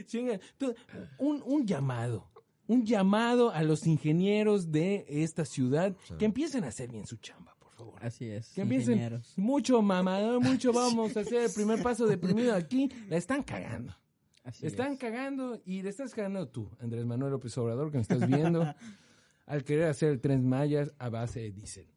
Chinga. 0.07 0.39
Tú, 0.57 0.73
Un, 1.17 1.41
un 1.45 1.65
llamado. 1.65 2.29
Un 2.73 2.85
llamado 2.85 3.51
a 3.51 3.63
los 3.63 3.85
ingenieros 3.85 4.71
de 4.71 5.05
esta 5.07 5.45
ciudad 5.45 5.95
que 6.17 6.25
empiecen 6.25 6.63
a 6.63 6.67
hacer 6.67 6.91
bien 6.91 7.05
su 7.05 7.17
chamba, 7.17 7.55
por 7.59 7.71
favor. 7.73 8.03
Así 8.03 8.25
es. 8.29 8.49
Que 8.49 8.61
empiecen 8.61 8.93
ingenieros. 8.93 9.33
mucho 9.37 9.81
mamador, 9.81 10.41
mucho 10.41 10.73
vamos 10.83 11.15
a 11.15 11.21
hacer 11.21 11.43
el 11.43 11.51
primer 11.51 11.81
paso 11.83 12.07
deprimido 12.07 12.55
aquí. 12.55 12.89
La 13.09 13.17
están 13.17 13.43
cagando. 13.43 13.95
Así 14.43 14.65
están 14.65 14.93
es. 14.93 14.99
cagando 14.99 15.61
y 15.65 15.81
le 15.83 15.89
estás 15.89 16.13
cagando 16.13 16.47
tú, 16.49 16.69
Andrés 16.79 17.05
Manuel 17.05 17.31
López 17.31 17.57
Obrador, 17.57 17.91
que 17.91 17.97
me 17.97 18.01
estás 18.01 18.27
viendo, 18.27 18.65
al 19.45 19.63
querer 19.63 19.85
hacer 19.85 20.09
el 20.09 20.19
tren 20.19 20.47
Mayas 20.47 20.91
a 20.97 21.09
base 21.09 21.39
de 21.41 21.51
diésel. 21.51 21.92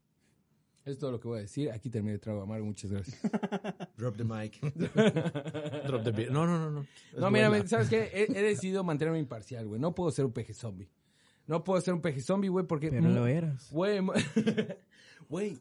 Es 0.87 0.99
todo 0.99 1.11
lo 1.11 1.20
que 1.20 1.26
voy 1.26 1.39
a 1.39 1.43
decir. 1.43 1.70
Aquí 1.72 1.91
terminé 1.91 2.12
de 2.12 2.18
trago 2.20 2.41
amargo. 2.41 2.64
Muchas 2.64 2.91
gracias. 2.91 3.20
Drop 3.99 4.16
the 4.16 4.24
mic. 4.24 4.59
Drop 5.87 6.05
the 6.05 6.12
beat. 6.12 6.30
No, 6.30 6.47
no, 6.47 6.59
no. 6.59 6.70
no. 6.70 6.80
Es 7.12 7.18
No, 7.18 7.30
mira, 7.30 7.49
buena. 7.49 7.66
¿sabes 7.66 7.89
qué? 7.89 8.05
He, 8.14 8.22
he 8.22 8.43
decidido 8.43 8.84
mantenerme 8.84 9.18
imparcial, 9.18 9.66
güey. 9.66 9.80
No 9.80 9.95
puedo 9.95 10.12
ser 10.12 10.24
un 10.24 10.32
peje 10.32 10.55
zombie. 10.55 10.89
No 11.49 11.64
puedo 11.64 11.80
ser 11.80 11.93
un 11.93 12.01
peje 12.01 12.20
zombie, 12.20 12.49
güey, 12.49 12.66
porque... 12.66 12.91
Pero 12.91 13.09
lo 13.09 13.26
eras. 13.26 13.70
Güey, 15.28 15.59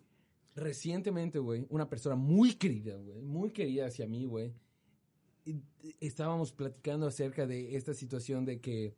recientemente, 0.55 1.39
güey, 1.39 1.65
una 1.69 1.89
persona 1.89 2.15
muy 2.15 2.53
querida, 2.53 2.95
güey, 2.95 3.21
muy 3.21 3.51
querida 3.51 3.87
hacia 3.87 4.07
mí, 4.07 4.25
güey, 4.25 4.53
estábamos 5.99 6.51
platicando 6.51 7.07
acerca 7.07 7.45
de 7.45 7.75
esta 7.75 7.93
situación 7.93 8.45
de 8.45 8.61
que, 8.61 8.95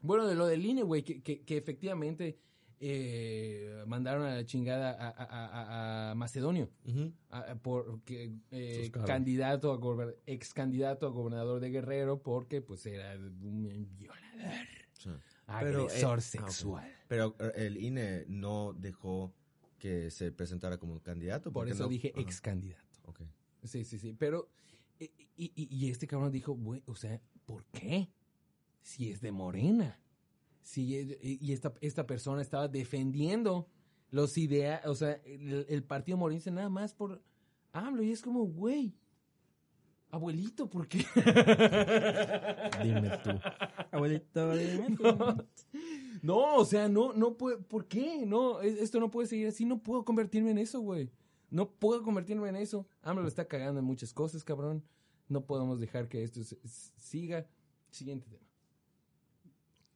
bueno, 0.00 0.26
de 0.26 0.34
lo 0.34 0.46
del 0.46 0.64
INE, 0.64 0.82
güey, 0.82 1.02
que, 1.02 1.22
que, 1.22 1.42
que 1.44 1.56
efectivamente 1.56 2.38
eh, 2.84 3.84
mandaron 3.86 4.24
a 4.24 4.34
la 4.34 4.44
chingada 4.44 4.90
a, 4.90 5.08
a- 5.10 5.24
a- 5.24 6.10
a 6.10 6.14
Macedonio 6.16 6.68
Ujú. 6.84 7.12
a- 7.30 7.54
porque 7.62 8.32
eh, 8.50 8.90
candidato 9.06 9.72
a 9.72 10.12
ex 10.26 10.52
candidato 10.52 11.06
a 11.06 11.10
gobernador 11.10 11.60
de 11.60 11.70
Guerrero 11.70 12.20
porque 12.22 12.60
pues 12.60 12.84
era 12.86 13.14
un 13.14 13.88
violador, 13.96 14.66
Sí. 14.98 15.10
agresor 15.46 16.18
eh, 16.18 16.18
ah, 16.18 16.20
sexual. 16.20 16.92
Pero 17.06 17.36
eh, 17.38 17.52
el 17.66 17.76
INE 17.76 18.24
no 18.26 18.72
dejó 18.72 19.32
que 19.78 20.10
se 20.10 20.32
presentara 20.32 20.76
como 20.78 21.00
candidato. 21.00 21.52
Por 21.52 21.68
eso 21.68 21.84
no- 21.84 21.88
dije 21.88 22.10
Ajá, 22.14 22.20
ex 22.20 22.40
candidato. 22.40 22.82
Sí, 23.64 23.84
sí, 23.84 23.96
sí. 23.96 24.12
Pero, 24.18 24.48
y, 24.98 25.08
y- 25.36 25.68
y 25.70 25.88
este 25.90 26.08
cabrón 26.08 26.32
dijo, 26.32 26.58
o 26.86 26.94
sea, 26.96 27.20
¿por 27.46 27.64
qué? 27.66 28.08
Si 28.80 29.08
es 29.08 29.20
de 29.20 29.30
Morena. 29.30 30.00
Si 30.62 30.96
es- 30.96 31.18
y 31.22 31.52
esta, 31.52 31.74
esta 31.80 32.06
persona 32.06 32.40
estaba 32.42 32.68
defendiendo 32.68 33.68
los 34.10 34.36
ideales, 34.38 34.86
o 34.86 34.94
sea, 34.94 35.12
el, 35.24 35.66
el 35.68 35.82
partido 35.84 36.16
morense 36.18 36.50
nada 36.50 36.68
más 36.68 36.94
por 36.94 37.20
AMLO. 37.72 38.02
Y 38.02 38.12
es 38.12 38.22
como, 38.22 38.44
güey, 38.44 38.94
abuelito, 40.10 40.68
¿por 40.68 40.86
qué? 40.88 40.98
Dime 42.82 43.10
tú. 43.24 43.30
Abuelito, 43.90 44.54
dime 44.56 44.96
tú. 44.96 45.02
No, 46.22 46.56
o 46.56 46.64
sea, 46.64 46.88
no, 46.88 47.12
no 47.12 47.36
puede, 47.36 47.58
¿por 47.58 47.86
qué? 47.88 48.24
No, 48.26 48.60
es- 48.60 48.78
esto 48.78 49.00
no 49.00 49.10
puede 49.10 49.26
seguir 49.28 49.48
así, 49.48 49.64
no 49.64 49.82
puedo 49.82 50.04
convertirme 50.04 50.50
en 50.50 50.58
eso, 50.58 50.80
güey. 50.80 51.10
No 51.50 51.70
puedo 51.70 52.02
convertirme 52.02 52.48
en 52.48 52.56
eso. 52.56 52.86
AMLO 53.02 53.22
lo 53.22 53.28
está 53.28 53.46
cagando 53.46 53.80
en 53.80 53.86
muchas 53.86 54.12
cosas, 54.14 54.44
cabrón. 54.44 54.84
No 55.28 55.44
podemos 55.44 55.80
dejar 55.80 56.08
que 56.08 56.22
esto 56.22 56.42
se- 56.44 56.58
siga. 56.96 57.46
Siguiente 57.90 58.26
tema. 58.28 58.46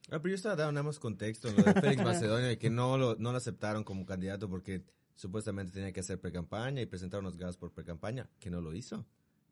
Ah, 0.09 0.19
pero 0.21 0.29
yo 0.29 0.35
estaba 0.37 0.57
dando 0.57 0.73
nada 0.73 0.85
más 0.85 0.99
contexto 0.99 1.49
en 1.49 1.57
lo 1.57 1.63
de 1.65 1.75
Félix 1.81 2.03
Macedonio 2.05 2.47
de 2.47 2.59
que 2.59 2.71
no 2.71 2.97
lo, 2.97 3.17
no 3.17 3.33
lo 3.33 3.39
aceptaron 3.39 3.85
como 3.85 4.07
candidato 4.07 4.49
porque 4.49 4.85
supuestamente 5.15 5.73
tenía 5.73 5.93
que 5.93 6.01
hacer 6.01 6.21
pre-campaña 6.21 6.81
y 6.81 6.87
presentar 6.87 7.21
unos 7.21 7.37
gastos 7.37 7.57
por 7.57 7.73
pre-campaña, 7.73 8.29
que 8.39 8.51
no 8.51 8.61
lo 8.61 8.75
hizo. 8.75 9.05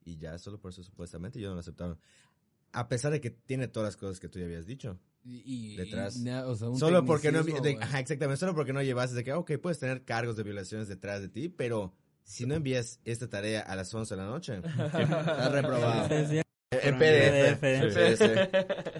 Y 0.04 0.18
ya 0.18 0.38
solo 0.38 0.60
por 0.60 0.70
eso 0.70 0.82
supuestamente 0.82 1.40
yo 1.40 1.48
no 1.48 1.54
lo 1.54 1.60
aceptaron. 1.60 1.98
A 2.72 2.88
pesar 2.88 3.12
de 3.12 3.20
que 3.20 3.30
tiene 3.30 3.68
todas 3.68 3.88
las 3.88 3.96
cosas 3.96 4.20
que 4.20 4.28
tú 4.28 4.38
ya 4.38 4.44
habías 4.44 4.66
dicho. 4.66 4.98
Y, 5.24 5.74
Detrás. 5.76 6.18
y 6.18 6.28
o 6.28 6.54
sea, 6.54 6.68
un 6.68 6.78
Solo 6.78 7.04
porque 7.06 7.32
no... 7.32 7.42
de- 7.42 7.78
ajá, 7.80 7.98
exactamente. 8.00 8.38
Solo 8.38 8.54
porque 8.54 8.74
no 8.74 8.82
llevaste 8.82 9.16
de 9.16 9.24
que, 9.24 9.32
ok, 9.32 9.52
puedes 9.62 9.78
tener 9.78 10.04
cargos 10.04 10.36
de 10.36 10.42
violaciones 10.42 10.86
detrás 10.86 11.22
de 11.22 11.30
ti, 11.30 11.48
pero 11.48 11.94
si 12.24 12.44
no 12.44 12.54
envías 12.54 13.00
esta 13.04 13.28
tarea 13.28 13.62
a 13.62 13.74
las 13.74 13.92
11 13.94 14.14
de 14.14 14.20
la 14.20 14.26
noche, 14.28 14.56
estás 14.64 15.52
reprobado. 15.52 16.08
Sí, 16.08 16.36
sí. 16.36 16.40
En 16.70 16.98
PDF. 16.98 18.93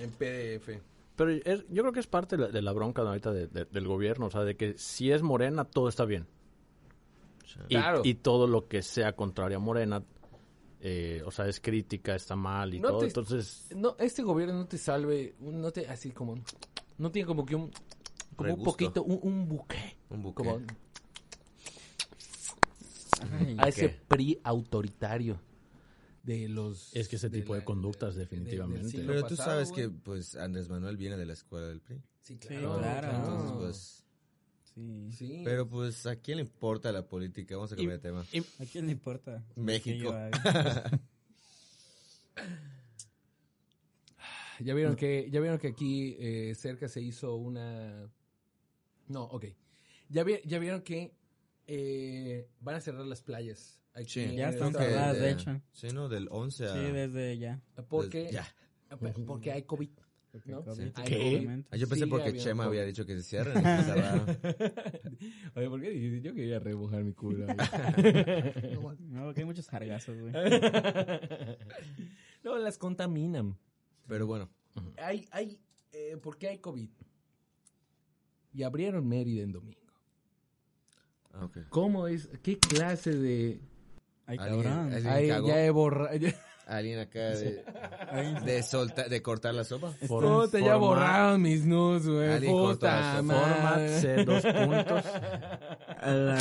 En 0.00 0.10
PDF. 0.10 0.80
Pero 1.16 1.30
es- 1.30 1.64
yo 1.68 1.82
creo 1.82 1.92
que 1.92 2.00
es 2.00 2.06
parte 2.06 2.36
de 2.36 2.44
la, 2.44 2.48
de 2.48 2.62
la 2.62 2.72
bronca 2.72 3.02
ahorita 3.02 3.32
de- 3.32 3.46
de- 3.46 3.64
del 3.66 3.86
gobierno, 3.86 4.26
o 4.26 4.30
sea, 4.30 4.42
de 4.42 4.56
que 4.56 4.78
si 4.78 5.10
es 5.12 5.22
morena, 5.22 5.64
todo 5.64 5.88
está 5.88 6.04
bien. 6.04 6.26
Y, 7.68 7.74
Claro. 7.74 8.02
y 8.04 8.14
todo 8.14 8.46
lo 8.46 8.68
que 8.68 8.80
sea 8.82 9.14
contrario 9.14 9.58
a 9.58 9.60
morena, 9.60 10.02
eh, 10.80 11.22
o 11.26 11.30
sea, 11.30 11.46
es 11.48 11.60
crítica, 11.60 12.14
está 12.14 12.36
mal 12.36 12.72
y 12.74 12.80
No 12.80 12.88
todo. 12.88 13.00
te- 13.00 13.06
Entonces, 13.06 13.66
No, 13.76 13.96
este 13.98 14.22
gobierno 14.22 14.54
no 14.54 14.66
te 14.66 14.78
salve, 14.78 15.34
no 15.40 15.70
te, 15.72 15.86
así 15.88 16.10
como, 16.12 16.36
no 16.96 17.10
tiene 17.10 17.26
como 17.26 17.44
que 17.44 17.54
un 17.56 17.70
como 18.36 18.54
un 18.54 18.62
poquito, 18.64 19.02
un, 19.02 19.18
un 19.22 19.48
buque. 19.48 19.98
Un 20.08 20.22
buque. 20.22 20.42
Como 20.42 20.60
Ay, 23.38 23.56
a 23.58 23.68
ese. 23.68 23.88
PRI 24.08 24.40
autoritario 24.42 25.38
de 26.22 26.48
los... 26.48 26.94
Es 26.94 27.08
que 27.08 27.16
ese 27.16 27.30
tipo 27.30 27.54
de 27.54 27.60
la- 27.60 27.64
conductas, 27.64 28.14
de- 28.14 28.26
de- 28.26 28.26
del 28.30 28.38
definitivamente. 28.40 29.02
Pero 29.06 29.22
tú 29.22 29.36
pasado, 29.36 29.50
sabes 29.50 29.72
que, 29.72 29.88
pues, 29.88 30.34
Andrés 30.36 30.68
Manuel 30.68 30.96
viene 30.96 31.16
de 31.16 31.26
la 31.26 31.32
escuela 31.32 31.66
del 31.68 31.80
PRI. 31.80 31.96
Sí, 32.20 32.34
Sí, 32.40 32.48
claro. 32.48 33.10
Entonces, 33.16 33.52
pues... 33.58 33.96
Sí. 34.74 35.10
Sí. 35.12 35.42
Pero, 35.44 35.68
pues, 35.68 36.06
¿a 36.06 36.16
quién 36.16 36.36
le 36.38 36.42
importa 36.44 36.92
la 36.92 37.06
política? 37.06 37.56
Vamos 37.56 37.72
a 37.72 37.76
cambiar 37.76 37.98
de 37.98 38.02
tema. 38.02 38.20
¿A 38.60 38.64
quién 38.66 38.86
le 38.86 38.92
importa? 38.92 39.44
México. 39.56 40.10
Haga? 40.12 41.00
Ya 44.60 44.74
vieron 44.74 44.94
que, 44.94 45.28
ya 45.30 45.40
vieron 45.40 45.58
que 45.58 45.68
aquí 45.68 46.16
eh, 46.18 46.54
cerca 46.54 46.86
se 46.88 47.00
hizo 47.00 47.34
una. 47.36 48.10
No, 49.08 49.24
ok. 49.24 49.46
Ya, 50.10 50.22
vi- 50.22 50.40
ya 50.44 50.58
vieron 50.58 50.82
que 50.82 51.14
eh, 51.66 52.46
van 52.60 52.74
a 52.74 52.80
cerrar 52.82 53.06
las 53.06 53.22
playas. 53.22 53.79
Aquí 53.94 54.08
Sí. 54.10 54.20
en 54.20 54.36
Ya 54.36 54.50
están 54.50 54.72
cerradas, 54.72 55.16
de- 55.16 55.22
de 55.22 55.30
hecho. 55.32 55.60
Sí, 55.72 55.88
¿no? 55.92 56.08
Del 56.08 56.28
11 56.30 56.66
a... 56.66 56.72
Sí, 56.72 56.78
desde 56.92 57.38
ya. 57.38 57.60
Porque, 57.88 58.30
Ya. 58.32 58.46
porque 59.26 59.50
hay 59.52 59.62
COVID. 59.64 59.90
¿no? 60.44 60.64
COVID, 60.64 60.92
¿Qué? 61.04 61.64
Ah, 61.72 61.76
yo 61.76 61.88
pensé 61.88 62.04
Sí, 62.04 62.10
porque 62.10 62.28
había 62.28 62.40
Chema 62.40 62.64
había 62.66 62.84
dicho 62.84 63.04
que 63.04 63.16
se 63.16 63.22
cierren. 63.24 63.58
y 63.58 63.62
se 63.62 63.82
cerraron. 63.82 64.38
Oye, 65.56 65.68
¿por 65.68 65.80
qué 65.80 65.90
dijiste? 65.90 66.20
Yo 66.22 66.32
quería 66.34 66.60
remojar 66.60 67.02
mi 67.02 67.12
culo. 67.14 67.46
No, 69.10 69.24
porque 69.24 69.40
hay 69.40 69.44
muchos 69.44 69.66
jargazos, 69.68 70.16
güey. 70.20 70.32
no, 72.44 72.58
las 72.58 72.78
contaminan. 72.78 73.58
Pero 74.06 74.26
bueno, 74.28 74.48
Hay, 74.98 75.26
hay, 75.32 75.58
eh, 75.92 76.16
¿Por 76.22 76.38
qué 76.38 76.48
hay 76.50 76.58
COVID? 76.58 76.90
Y 78.52 78.62
abrieron 78.62 79.06
Mérida 79.08 79.42
en 79.42 79.50
domingo. 79.52 79.80
ah. 81.32 81.48
¿Cómo 81.70 82.06
es? 82.06 82.28
¿Qué 82.42 82.56
clase 82.58 83.16
de...? 83.16 83.60
Ay, 84.30 84.38
cabrón. 84.38 84.92
alguien 84.92 85.06
Ay, 85.12 85.28
cagó. 85.28 85.48
ya 85.48 85.64
he 85.64 85.70
borrado... 85.70 86.10
Alguien 86.66 87.00
acá 87.00 87.18
de, 87.30 87.64
de, 88.44 88.62
soltar, 88.62 89.08
de 89.08 89.20
cortar 89.22 89.52
la 89.54 89.64
sopa. 89.64 89.92
Puta, 90.06 90.60
ya 90.60 90.76
borraron 90.76 91.42
mis 91.42 91.64
nudes, 91.66 92.06
güey. 92.06 92.28
Alguien 92.30 92.54
la 92.56 93.24
Format 93.26 94.24
dos 94.24 94.42
puntos. 94.44 95.04
a 96.00 96.10
la 96.12 96.38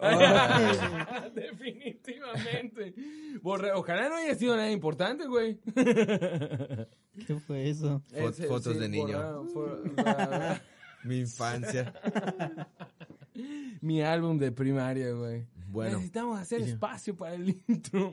verga. 0.00 1.30
Definitivamente. 1.34 2.94
Borré- 3.42 3.72
Ojalá 3.74 4.08
no 4.08 4.16
haya 4.16 4.34
sido 4.36 4.56
nada 4.56 4.70
importante, 4.70 5.26
güey. 5.26 5.58
¿Qué 5.74 7.36
fue 7.46 7.68
eso? 7.68 8.02
Fot- 8.10 8.30
Ese, 8.30 8.46
fotos 8.46 8.78
de 8.78 8.88
niño. 8.88 9.18
borraron, 9.18 9.50
for- 9.50 9.92
la- 9.98 10.62
Mi 11.04 11.18
infancia. 11.18 11.92
mi 13.82 14.00
álbum 14.00 14.38
de 14.38 14.50
primaria, 14.50 15.12
güey. 15.12 15.44
Bueno, 15.68 15.92
Necesitamos 15.96 16.38
hacer 16.38 16.62
espacio 16.62 17.16
para 17.16 17.34
el 17.34 17.48
intro. 17.68 18.10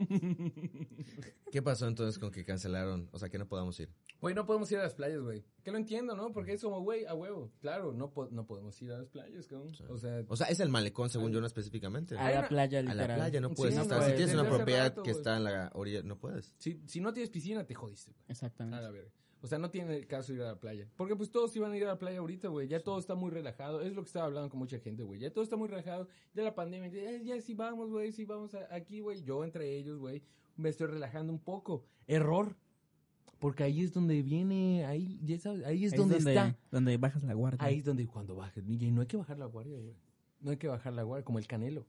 ¿qué 1.52 1.62
pasó 1.62 1.86
entonces 1.86 2.18
con 2.18 2.30
que 2.30 2.44
cancelaron? 2.44 3.08
O 3.12 3.18
sea, 3.18 3.28
que 3.28 3.38
no 3.38 3.46
podamos 3.46 3.78
ir. 3.80 3.90
Güey, 4.20 4.34
no 4.34 4.44
podemos 4.46 4.70
ir 4.72 4.78
a 4.78 4.82
las 4.82 4.94
playas, 4.94 5.20
güey. 5.20 5.44
Que 5.62 5.70
lo 5.70 5.78
entiendo, 5.78 6.16
¿no? 6.16 6.32
Porque 6.32 6.52
es 6.54 6.62
como, 6.62 6.80
güey, 6.82 7.04
a 7.04 7.14
huevo. 7.14 7.52
Claro, 7.60 7.92
no, 7.92 8.10
po- 8.10 8.28
no 8.30 8.46
podemos 8.46 8.80
ir 8.82 8.90
a 8.92 8.98
las 8.98 9.08
playas, 9.08 9.46
cabrón. 9.46 9.72
O 9.88 9.98
sea, 9.98 10.24
O 10.28 10.36
sea, 10.36 10.46
es 10.48 10.60
el 10.60 10.68
malecón, 10.68 11.10
según 11.10 11.30
yo, 11.32 11.40
no 11.40 11.46
específicamente. 11.46 12.16
A 12.18 12.30
la 12.30 12.48
playa, 12.48 12.78
A 12.80 12.82
literal. 12.82 13.08
la 13.08 13.14
playa 13.16 13.40
no 13.40 13.48
Sí, 13.50 13.54
puedes 13.56 13.74
no 13.76 13.82
estar. 13.82 13.98
puedes. 13.98 14.12
Si 14.12 14.16
tienes 14.16 14.34
una 14.34 14.48
propiedad 14.48 14.84
rato, 14.88 15.02
que 15.02 15.10
está 15.10 15.36
en 15.36 15.44
la 15.44 15.70
orilla, 15.74 16.02
no 16.02 16.18
puedes. 16.18 16.54
si, 16.58 16.80
si 16.86 17.00
no 17.00 17.12
tienes 17.12 17.30
piscina, 17.30 17.64
te 17.64 17.74
jodiste, 17.74 18.12
güey. 18.12 18.24
A 18.28 18.32
Exactamente. 18.32 18.82
la 18.82 18.90
verga. 18.90 19.10
O 19.44 19.46
sea, 19.46 19.58
no 19.58 19.70
tiene 19.70 20.06
caso 20.06 20.32
ir 20.32 20.40
a 20.40 20.46
la 20.46 20.58
playa. 20.58 20.88
Porque 20.96 21.14
pues 21.14 21.30
todos 21.30 21.54
iban 21.54 21.70
a 21.70 21.76
ir 21.76 21.84
a 21.84 21.88
la 21.88 21.98
playa 21.98 22.20
ahorita, 22.20 22.48
güey. 22.48 22.66
Ya 22.66 22.82
todo 22.82 22.98
está 22.98 23.14
muy 23.14 23.30
relajado. 23.30 23.82
Es 23.82 23.92
lo 23.94 24.00
que 24.00 24.06
estaba 24.06 24.24
hablando 24.24 24.48
con 24.48 24.58
mucha 24.58 24.78
gente, 24.78 25.02
güey. 25.02 25.20
Ya 25.20 25.30
todo 25.30 25.44
está 25.44 25.54
muy 25.56 25.68
relajado. 25.68 26.08
Ya 26.32 26.44
la 26.44 26.54
pandemia, 26.54 26.88
ya, 26.88 27.18
ya 27.22 27.38
sí 27.42 27.52
vamos, 27.52 27.90
güey, 27.90 28.10
sí 28.12 28.24
vamos 28.24 28.54
a- 28.54 28.74
aquí, 28.74 29.00
güey. 29.00 29.22
Yo 29.22 29.44
entre 29.44 29.76
ellos, 29.76 29.98
güey, 29.98 30.22
me 30.56 30.70
estoy 30.70 30.86
relajando 30.86 31.30
un 31.30 31.38
poco. 31.38 31.84
Error. 32.06 32.56
Porque 33.38 33.64
ahí 33.64 33.82
es 33.82 33.92
donde 33.92 34.22
viene, 34.22 34.86
ahí, 34.86 35.20
ya 35.22 35.38
sabes, 35.38 35.66
ahí 35.66 35.84
es 35.84 35.92
Ahí 35.92 35.98
donde 35.98 36.14
donde, 36.14 36.30
está. 36.30 36.56
donde 36.70 36.96
bajas 36.96 37.22
la 37.24 37.34
guardia. 37.34 37.62
Ahí 37.62 37.80
es 37.80 37.84
donde 37.84 38.06
cuando 38.06 38.34
bajes. 38.36 38.64
Y 38.66 38.90
no 38.92 39.02
hay 39.02 39.06
que 39.06 39.18
bajar 39.18 39.36
la 39.38 39.44
guardia, 39.44 39.78
güey. 39.78 39.94
No 40.40 40.52
hay 40.52 40.56
que 40.56 40.68
bajar 40.68 40.94
la 40.94 41.02
guardia, 41.02 41.24
como 41.26 41.38
el 41.38 41.46
canelo. 41.46 41.84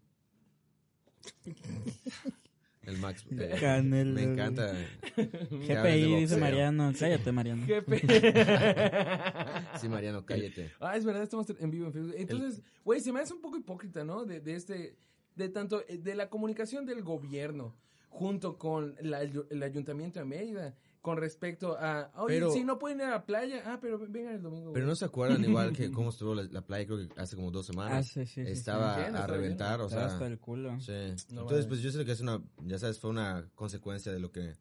El 2.86 2.98
Max. 3.00 3.26
eh, 3.32 3.56
Canelo, 3.60 4.14
me 4.14 4.24
encanta. 4.24 4.74
GPI, 5.16 6.16
dice. 6.22 6.38
Mariano. 6.38 6.92
Cállate, 6.98 7.32
Mariano. 7.32 7.66
Jefe. 7.66 8.02
Sí, 9.82 9.90
Mariano, 9.90 10.26
cállate. 10.26 10.72
Ah, 10.80 10.96
es 10.96 11.06
verdad, 11.06 11.24
estamos 11.24 11.48
en 11.60 11.72
vivo 11.72 11.88
en 11.88 11.94
Facebook. 11.94 12.14
Entonces, 12.18 12.62
güey, 12.84 13.00
se 13.02 13.12
me 13.12 13.20
hace 13.20 13.34
un 13.34 13.42
poco 13.42 13.58
hipócrita, 13.58 14.04
¿no? 14.04 14.26
De, 14.26 14.40
de 14.40 14.56
este, 14.56 14.96
de 15.36 15.50
tanto, 15.50 15.84
eh, 15.88 15.98
de 15.98 16.16
la 16.16 16.30
comunicación 16.30 16.86
del 16.86 17.02
gobierno 17.04 17.76
junto 18.10 18.58
con 18.58 18.96
la- 19.02 19.22
el 19.22 19.64
ayuntamiento 19.64 20.20
de 20.20 20.26
Mérida 20.26 20.76
con 21.06 21.18
respecto 21.18 21.78
a, 21.80 22.12
oye, 22.18 22.36
Pero- 22.40 22.52
si 22.52 22.64
no 22.64 22.80
pueden 22.80 22.98
ir 22.98 23.04
a 23.06 23.10
la 23.12 23.26
playa, 23.26 23.62
ah, 23.66 23.78
pero 23.80 24.00
vengan 24.00 24.34
el 24.34 24.42
domingo. 24.42 24.74
Pero 24.74 24.88
no 24.88 24.96
se 24.96 25.06
acuerdan 25.06 25.44
igual 25.46 25.72
que 25.72 25.92
cómo 25.92 26.10
estuvo 26.10 26.34
la, 26.34 26.44
la 26.44 26.62
playa, 26.66 26.88
creo 26.88 26.98
que 27.08 27.22
hace 27.22 27.36
como 27.36 27.52
dos 27.52 27.70
Ah, 27.70 27.72
semanas. 27.74 28.08
sí, 28.08 28.26
sí, 28.26 28.44
sí, 28.44 28.52
Estaba 28.52 28.96
sí. 28.96 29.00
Entiendo, 29.02 29.20
a 29.22 29.28
reventar, 29.28 29.82
o 29.82 29.86
Estaba 29.86 30.08
sea. 30.08 30.14
hasta 30.14 30.26
el 30.28 30.40
culo. 30.40 30.80
Sí. 30.80 30.92
No 31.30 31.42
Entonces, 31.42 31.68
pues 31.68 31.82
yo 31.82 31.92
sé 31.92 32.04
que 32.04 32.12
es 32.12 32.22
una, 32.22 32.42
ya 32.66 32.80
sabes, 32.80 33.00
fue 33.00 33.12
una 33.12 33.48
consecuencia 33.54 34.12
de 34.12 34.20
lo 34.20 34.32
que 34.32 34.56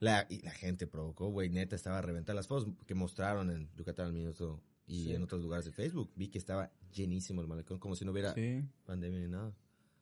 la, 0.00 0.26
y 0.30 0.40
la 0.40 0.50
gente 0.50 0.86
provocó, 0.86 1.28
güey. 1.28 1.50
Neta, 1.50 1.76
estaba 1.76 1.98
a 1.98 2.02
reventar 2.02 2.34
las 2.34 2.46
fotos 2.48 2.72
que 2.86 2.94
mostraron 2.94 3.50
en 3.50 3.68
Yucatán 3.76 4.06
al 4.06 4.12
Minuto 4.14 4.62
y 4.86 5.04
Sí. 5.04 5.14
en 5.14 5.22
otros 5.22 5.42
lugares 5.42 5.64
de 5.66 5.72
Facebook. 5.72 6.10
Vi 6.16 6.28
que 6.28 6.38
estaba 6.38 6.70
llenísimo 6.92 7.40
el 7.42 7.46
malecón, 7.48 7.78
como 7.78 7.94
si 7.96 8.04
no 8.04 8.12
hubiera 8.12 8.32
Sí. 8.34 8.64
pandemia 8.84 9.20
ni 9.20 9.28
nada. 9.28 9.52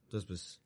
Entonces, 0.05 0.27
pues, 0.27 0.61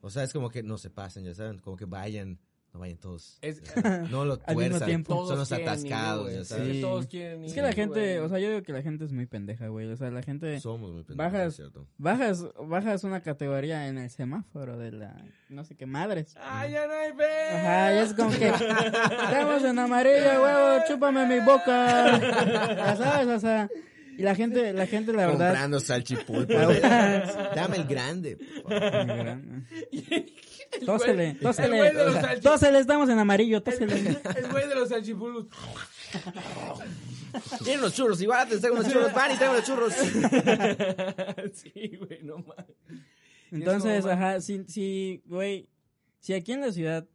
o 0.00 0.10
sea, 0.10 0.22
es 0.22 0.32
como 0.32 0.48
que 0.50 0.62
no 0.62 0.78
se 0.78 0.90
pasen, 0.90 1.24
ya 1.24 1.34
saben, 1.34 1.58
como 1.58 1.76
que 1.76 1.84
vayan, 1.86 2.38
no 2.78 2.82
vayan 2.82 2.98
todos. 2.98 3.38
Es- 3.42 3.60
No 4.10 4.24
lo 4.24 4.38
Al 4.46 4.56
mismo 4.56 4.78
tuerzan, 4.78 5.04
son 5.04 5.38
los 5.38 5.50
ir, 5.50 5.56
atascados, 5.62 6.22
güey. 6.24 6.36
ya 6.36 6.44
Sí, 6.44 6.48
sabes. 6.48 6.72
Sí. 6.76 6.80
todos 6.80 7.06
quieren 7.08 7.44
Es 7.44 7.48
ir, 7.50 7.54
que 7.56 7.62
la 7.62 7.72
gente, 7.72 8.00
güey. 8.00 8.18
o 8.18 8.28
sea, 8.28 8.38
yo 8.38 8.48
digo 8.50 8.62
que 8.62 8.72
la 8.72 8.82
gente 8.82 9.04
es 9.04 9.12
muy 9.12 9.26
pendeja, 9.26 9.66
güey. 9.68 9.86
O 9.90 9.96
sea, 9.96 10.10
la 10.10 10.22
gente... 10.22 10.60
Somos 10.60 10.92
muy 10.92 11.02
pendejos, 11.02 11.32
Bajas- 11.32 11.54
cierto. 11.56 11.86
Bajas, 11.98 12.44
bajas 12.66 13.04
una 13.04 13.20
categoría 13.20 13.88
en 13.88 13.98
el 13.98 14.10
semáforo 14.10 14.78
de 14.78 14.92
la... 14.92 15.16
No 15.48 15.64
sé 15.64 15.74
qué 15.74 15.86
madres. 15.86 16.34
¡Ah, 16.40 16.66
ya 16.68 16.86
no 16.86 16.92
hay 16.94 17.12
fe! 17.12 17.56
Ajá, 17.56 17.94
y 17.94 17.98
es 17.98 18.14
como 18.14 18.30
que... 18.30 18.46
Estamos 18.48 19.64
en 19.64 19.78
amarillo, 19.78 20.42
huevo, 20.42 20.84
chúpame 20.86 21.26
mi 21.26 21.44
boca. 21.44 22.18
Ya 22.76 22.96
sabes, 22.96 23.26
o 23.28 23.40
sea... 23.40 23.68
Y 24.16 24.22
la 24.22 24.34
gente, 24.34 24.72
la 24.72 24.86
gente, 24.86 25.12
la 25.12 25.26
verdad... 25.28 25.46
Comprando 25.50 25.78
salchipulpo. 25.78 26.52
Dame 26.52 27.76
el 27.76 27.84
grande. 27.84 28.36
por 28.64 28.72
favor. 28.72 29.38
Tósele, 30.84 31.30
El 31.30 31.38
tósele. 31.40 31.92
los 31.92 32.40
Tósele, 32.40 32.78
estamos 32.78 33.08
en 33.08 33.18
amarillo, 33.18 33.62
tósele. 33.62 33.94
El 34.36 34.50
güey 34.50 34.68
de 34.68 34.74
los 34.74 34.88
salchipulos. 34.88 35.46
Tienen 37.64 37.80
unos 37.80 37.94
churros, 37.94 38.20
igual 38.22 38.48
te 38.48 38.58
traigo 38.58 38.78
unos 38.78 38.90
churros, 38.92 39.12
van 39.12 39.32
y 39.32 39.36
traigo 39.36 39.54
unos 39.54 39.66
churros. 39.66 39.92
sí, 41.52 41.96
güey, 41.98 42.22
no 42.22 42.38
mames. 42.38 42.66
Entonces, 43.50 44.02
como, 44.02 44.12
ajá, 44.14 44.40
si, 44.40 44.64
si, 44.66 45.22
güey, 45.26 45.68
si 46.20 46.34
aquí 46.34 46.52
en 46.52 46.60
la 46.60 46.72
ciudad 46.72 47.06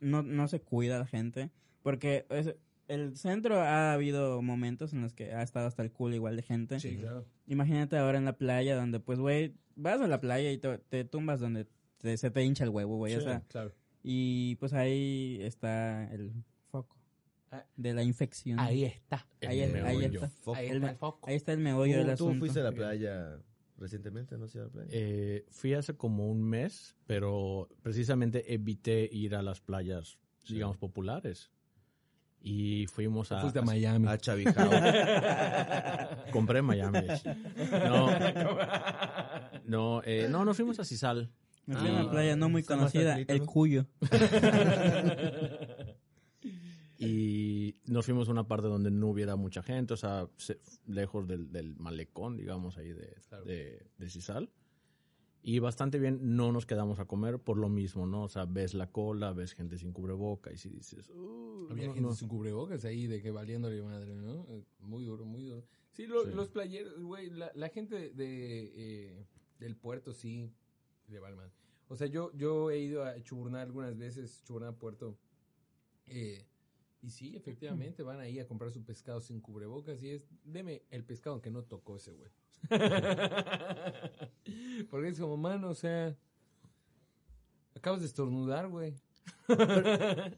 no, 0.00 0.22
no 0.22 0.48
se 0.48 0.60
cuida 0.60 0.98
la 0.98 1.06
gente, 1.06 1.50
porque 1.82 2.26
es- 2.30 2.54
el 2.88 3.16
centro 3.16 3.60
ha 3.60 3.92
habido 3.92 4.40
momentos 4.42 4.92
en 4.92 5.02
los 5.02 5.12
que 5.12 5.32
ha 5.32 5.42
estado 5.42 5.66
hasta 5.66 5.82
el 5.82 5.90
culo 5.90 6.14
igual 6.14 6.36
de 6.36 6.42
gente. 6.42 6.78
Sí, 6.78 6.96
claro. 6.98 7.26
Imagínate 7.48 7.96
ahora 7.98 8.18
en 8.18 8.24
la 8.24 8.34
playa 8.36 8.76
donde, 8.76 9.00
pues, 9.00 9.18
güey, 9.18 9.54
vas 9.74 10.00
a 10.00 10.06
la 10.06 10.20
playa 10.20 10.52
y 10.52 10.58
te, 10.58 10.78
te 10.78 11.04
tumbas 11.04 11.40
donde 11.40 11.66
te- 11.98 12.16
se 12.16 12.30
te 12.30 12.42
hincha 12.44 12.64
el 12.64 12.70
huevo, 12.70 12.96
güey, 12.96 13.14
o 13.16 13.20
sea, 13.20 13.40
claro. 13.48 13.72
y 14.02 14.54
pues 14.56 14.72
ahí 14.72 15.38
está 15.42 16.10
el 16.12 16.32
foco 16.70 16.96
Ah. 17.50 17.64
de 17.76 17.94
la 17.94 18.02
infección. 18.02 18.58
Ahí 18.58 18.84
está. 18.84 19.26
Ahí, 19.46 19.60
El 19.60 19.76
ahí 19.84 19.96
meollo. 19.98 20.24
está. 20.24 20.28
Foco. 20.30 20.56
Ahí 20.58 20.66
El- 20.68 20.76
está 20.76 20.90
el 20.90 20.96
foco. 20.96 21.28
Ahí 21.28 21.36
está 21.36 21.52
el 21.52 21.58
meollo 21.60 21.96
del 21.98 22.02
¿Tú, 22.02 22.06
tú 22.06 22.12
asunto. 22.24 22.38
fuiste 22.40 22.60
a 22.60 22.64
la 22.64 22.72
playa 22.72 23.38
recientemente? 23.78 24.36
¿No 24.36 24.46
has 24.46 24.54
ido 24.54 24.64
a 24.64 24.66
la 24.66 24.72
playa? 24.72 24.88
Eh, 24.92 25.44
fui 25.50 25.74
hace 25.74 25.94
como 25.96 26.28
un 26.30 26.42
mes, 26.42 26.96
pero 27.06 27.68
precisamente 27.82 28.52
evité 28.52 29.08
ir 29.12 29.34
a 29.36 29.42
las 29.42 29.60
playas, 29.60 30.18
digamos, 30.48 30.76
populares. 30.76 31.50
Y 32.40 32.86
fuimos 32.88 33.32
a... 33.32 33.40
Fuiste 33.40 33.58
a 33.58 33.62
Miami. 33.62 34.06
A 34.08 34.18
Chavijao. 34.18 34.70
Compré 36.32 36.58
en 36.60 36.64
Miami. 36.64 36.98
No, 37.88 38.08
no, 39.66 40.02
eh, 40.04 40.28
no, 40.30 40.44
nos 40.44 40.56
fuimos 40.56 40.78
a 40.80 40.84
Cisal. 40.84 41.30
Me 41.66 41.76
fui 41.76 41.88
a 41.88 41.92
una 41.92 42.00
Ah, 42.02 42.10
playa 42.10 42.36
no 42.36 42.48
muy 42.48 42.62
conocida, 42.62 43.18
el 43.18 43.38
¿no? 43.38 43.46
Cuyo. 43.46 43.86
Y 46.98 47.76
nos 47.86 48.06
fuimos 48.06 48.26
a 48.28 48.32
una 48.32 48.48
parte 48.48 48.68
donde 48.68 48.90
no 48.90 49.08
hubiera 49.08 49.36
mucha 49.36 49.62
gente, 49.62 49.92
o 49.92 49.96
sea, 49.98 50.28
se- 50.38 50.58
lejos 50.86 51.26
del, 51.28 51.52
del 51.52 51.76
malecón, 51.76 52.38
digamos, 52.38 52.78
ahí 52.78 52.88
de, 52.88 53.14
de, 53.44 53.86
de 53.98 54.08
Cisal. 54.10 54.50
Y 55.42 55.58
bastante 55.58 55.98
bien, 55.98 56.36
no 56.36 56.52
nos 56.52 56.64
quedamos 56.64 56.98
a 56.98 57.04
comer 57.04 57.38
por 57.38 57.58
lo 57.58 57.68
mismo, 57.68 58.06
¿no? 58.06 58.22
O 58.22 58.28
sea, 58.30 58.46
ves 58.46 58.72
la 58.72 58.90
cola, 58.90 59.32
ves 59.34 59.52
gente 59.52 59.76
sin 59.76 59.92
cubreboca 59.92 60.50
y 60.52 60.56
si 60.56 60.70
dices, 60.70 61.10
"Uh, 61.10 61.68
Había 61.70 61.88
no, 61.88 61.94
gente 61.94 62.08
no". 62.08 62.14
sin 62.14 62.28
cubrebocas 62.28 62.84
ahí 62.86 63.06
de 63.06 63.20
que 63.20 63.30
valiéndole 63.30 63.82
madre, 63.82 64.14
¿no? 64.16 64.46
Muy 64.80 65.04
duro, 65.04 65.26
muy 65.26 65.42
duro. 65.44 65.64
Sí, 65.92 66.06
lo- 66.06 66.24
Sí. 66.24 66.30
los 66.34 66.48
playeros, 66.48 66.98
güey, 67.02 67.28
la, 67.30 67.52
la 67.54 67.68
gente 67.68 68.10
de, 68.10 68.72
eh, 68.74 69.26
del 69.60 69.76
puerto 69.76 70.14
sí 70.14 70.50
le 71.08 71.20
vale 71.20 71.36
mal. 71.36 71.52
O 71.88 71.96
sea, 71.96 72.06
yo, 72.06 72.32
yo 72.34 72.70
he 72.70 72.78
ido 72.78 73.04
a 73.04 73.22
Chuburná 73.22 73.62
algunas 73.62 73.96
veces, 73.96 74.42
Chuburná 74.44 74.72
Puerto, 74.72 75.16
eh, 76.06 76.44
y 77.02 77.10
sí, 77.10 77.36
efectivamente, 77.36 78.02
van 78.02 78.20
ahí 78.20 78.40
a 78.40 78.48
comprar 78.48 78.72
su 78.72 78.82
pescado 78.82 79.20
sin 79.20 79.40
cubrebocas 79.40 80.02
y 80.02 80.10
es, 80.10 80.26
deme 80.44 80.82
el 80.90 81.04
pescado 81.04 81.34
aunque 81.34 81.50
no 81.50 81.62
tocó 81.62 81.96
ese 81.96 82.12
güey. 82.12 82.30
Porque 84.90 85.08
es 85.08 85.20
como, 85.20 85.36
mano, 85.36 85.70
o 85.70 85.74
sea, 85.74 86.16
acabas 87.74 88.00
de 88.00 88.06
estornudar, 88.06 88.68
güey. 88.68 88.94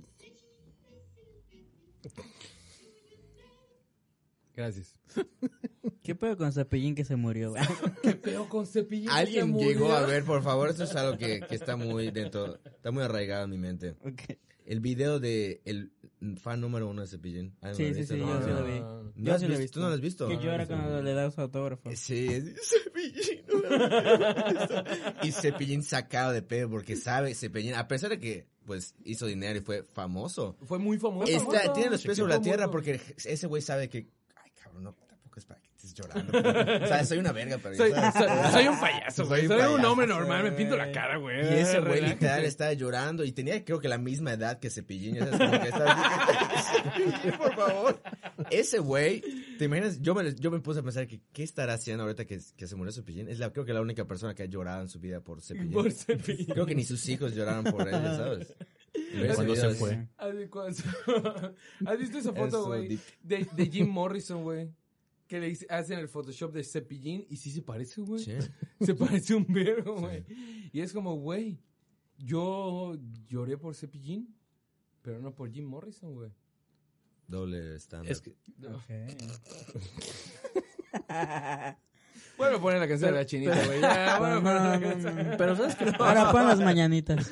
Gracias. 4.54 4.98
¿Qué 6.08 6.14
pedo 6.14 6.38
con 6.38 6.50
Cepillín 6.54 6.94
que 6.94 7.04
se 7.04 7.16
murió? 7.16 7.52
¿Qué 8.02 8.14
pedo 8.14 8.48
con 8.48 8.66
cepillo? 8.66 9.10
Alguien 9.12 9.54
llegó 9.58 9.92
a 9.92 10.06
ver, 10.06 10.24
por 10.24 10.42
favor, 10.42 10.70
esto 10.70 10.84
es 10.84 10.96
algo 10.96 11.18
que, 11.18 11.40
que 11.40 11.54
está 11.54 11.76
muy 11.76 12.10
dentro, 12.10 12.58
está 12.64 12.90
muy 12.90 13.02
arraigado 13.02 13.44
en 13.44 13.50
mi 13.50 13.58
mente. 13.58 13.94
El 14.64 14.80
video 14.80 15.20
de 15.20 15.60
el 15.66 15.92
fan 16.38 16.62
número 16.62 16.88
uno 16.88 17.02
de 17.02 17.08
Cepillín. 17.08 17.54
¿Alguien 17.60 17.94
Sí, 17.94 18.00
sí, 18.04 18.06
sí, 18.14 18.20
No, 18.20 18.40
yo 18.40 18.42
sí 18.42 18.50
no. 18.50 18.60
lo 18.60 18.64
vi. 18.66 18.80
¿No 18.80 19.12
Yo 19.16 19.34
has 19.34 19.40
sí 19.42 19.48
lo 19.48 19.54
he 19.54 19.58
visto? 19.58 19.74
¿Tú 19.74 19.80
no 19.80 19.88
lo 19.88 19.94
has 19.96 20.00
visto? 20.00 20.28
Que 20.28 20.38
llora 20.38 20.66
cuando 20.66 21.02
le 21.02 21.12
das 21.12 21.38
autógrafo. 21.38 21.90
Sí, 21.94 22.26
Cepillín. 22.62 23.44
y 25.22 25.32
Cepillín 25.32 25.82
sacado 25.82 26.32
de 26.32 26.40
pedo 26.40 26.70
porque 26.70 26.96
sabe, 26.96 27.34
Cepillín, 27.34 27.74
a 27.74 27.86
pesar 27.86 28.08
de 28.08 28.18
que 28.18 28.46
pues 28.64 28.94
hizo 29.04 29.26
dinero 29.26 29.58
y 29.58 29.62
fue 29.62 29.82
famoso, 29.82 30.56
Fue 30.64 30.78
muy 30.78 30.98
famoso. 30.98 31.30
está, 31.30 31.44
famoso. 31.60 31.72
tiene 31.74 31.90
los 31.90 32.02
pies 32.02 32.16
Se 32.16 32.20
sobre 32.22 32.34
la 32.34 32.40
tierra 32.40 32.70
porque 32.70 32.98
ese 33.24 33.46
güey 33.46 33.60
sabe 33.60 33.88
que, 33.90 34.08
ay 34.42 34.50
cabrón, 34.62 34.84
no, 34.84 34.92
tampoco 35.08 35.38
es 35.38 35.46
para 35.46 35.60
que 35.60 35.68
estés 35.70 35.87
llorando. 35.98 36.32
pero- 36.32 36.84
o 36.84 36.86
sea, 36.88 37.04
soy 37.04 37.18
una 37.18 37.32
verga, 37.32 37.58
pero 37.62 37.74
Soy, 37.74 37.90
soy- 37.92 38.52
soy 38.52 38.68
un 38.68 38.80
payaso, 38.80 39.26
güey. 39.26 39.46
Soy 39.46 39.60
Soy, 39.60 39.74
un 39.74 39.84
hombre 39.84 40.06
normal, 40.06 40.44
me 40.44 40.52
pinto 40.52 40.76
la 40.76 40.90
cara, 40.92 41.16
güey. 41.18 41.40
Y 41.40 41.58
ese 41.58 41.80
güey 41.80 42.00
literal 42.00 42.44
estaba 42.44 42.72
llorando 42.72 43.24
y 43.24 43.32
tenía 43.32 43.64
creo 43.64 43.80
que 43.80 43.88
la 43.88 43.98
misma 43.98 44.32
edad 44.32 44.58
que 44.58 44.70
Cepillín. 44.70 45.16
ya 45.16 45.26
sabes, 45.26 45.38
como 45.48 45.60
que 45.62 45.68
estaba 45.68 45.92
así, 45.92 46.76
Cepillín, 46.82 47.38
por 47.38 47.54
favor. 47.54 48.02
Ese 48.50 48.78
güey, 48.78 49.22
¿te 49.58 49.64
imaginas? 49.64 50.00
Yo 50.00 50.14
me, 50.14 50.34
yo 50.34 50.50
me 50.50 50.60
puse 50.60 50.80
a 50.80 50.82
pensar 50.82 51.06
que 51.06 51.20
qué 51.32 51.42
estará 51.42 51.74
haciendo 51.74 52.04
ahorita 52.04 52.24
que, 52.24 52.38
que 52.56 52.66
se 52.66 52.76
murió 52.76 52.92
Cepillín. 52.92 53.28
Es 53.28 53.38
la, 53.38 53.50
creo 53.52 53.64
que 53.64 53.72
la 53.72 53.80
única 53.80 54.04
persona 54.06 54.34
que 54.34 54.44
ha 54.44 54.46
llorado 54.46 54.82
en 54.82 54.88
su 54.88 55.00
vida 55.00 55.20
por 55.20 55.40
Cepillín. 55.42 55.72
Por 55.72 55.90
Cepillín. 55.92 56.46
Creo 56.46 56.66
que 56.66 56.74
ni 56.74 56.84
sus 56.84 57.08
hijos 57.08 57.34
lloraron 57.34 57.64
por 57.64 57.88
él, 57.88 57.94
¿sabes? 57.94 58.54
Cuando 59.34 59.54
se 59.54 59.70
fue. 59.74 60.06
¿Has 60.16 60.36
vi- 60.36 60.46
cuando- 60.48 61.54
¿Has 61.86 61.98
visto 61.98 62.18
esa 62.18 62.32
foto, 62.32 62.66
güey? 62.66 62.98
De, 63.22 63.46
de 63.52 63.66
Jim 63.70 63.88
Morrison, 63.88 64.42
güey. 64.42 64.70
Que 65.28 65.38
le 65.40 65.48
hice- 65.50 65.66
hacen 65.68 65.98
el 66.00 66.08
Photoshop 66.08 66.52
de 66.52 66.64
Cepillín 66.64 67.24
y 67.28 67.36
sí 67.36 67.50
se 67.52 67.60
parece, 67.62 68.00
güey. 68.00 68.24
Sí. 68.24 68.32
Se 68.80 68.94
parece 68.94 69.34
un 69.34 69.44
vergo, 69.48 69.96
güey. 70.00 70.24
Y 70.72 70.80
es 70.80 70.92
como, 70.92 71.14
güey, 71.16 71.60
yo 72.16 72.96
lloré 73.26 73.58
por 73.58 73.74
Cepillín, 73.74 74.34
pero 75.02 75.20
no 75.20 75.34
por 75.34 75.50
Jim 75.52 75.66
Morrison, 75.66 76.14
güey. 76.14 76.30
Doble 77.26 77.74
estándar. 77.76 78.10
Es 78.10 78.22
que, 78.22 78.34
Bueno, 82.38 82.60
poner 82.60 82.78
la 82.80 82.88
canción 82.88 83.12
de 83.12 83.16
la 83.18 83.26
chinita, 83.26 83.66
güey. 83.66 83.80
Ya, 83.80 84.18
bueno, 84.18 84.42
poner 84.42 84.62
la 84.62 84.80
canción. 84.80 85.34
pero 85.36 85.56
¿sabes 85.56 85.74
qué? 85.76 85.84
Ahora 85.98 86.32
pon 86.32 86.46
las 86.46 86.60
mañanitas. 86.60 87.30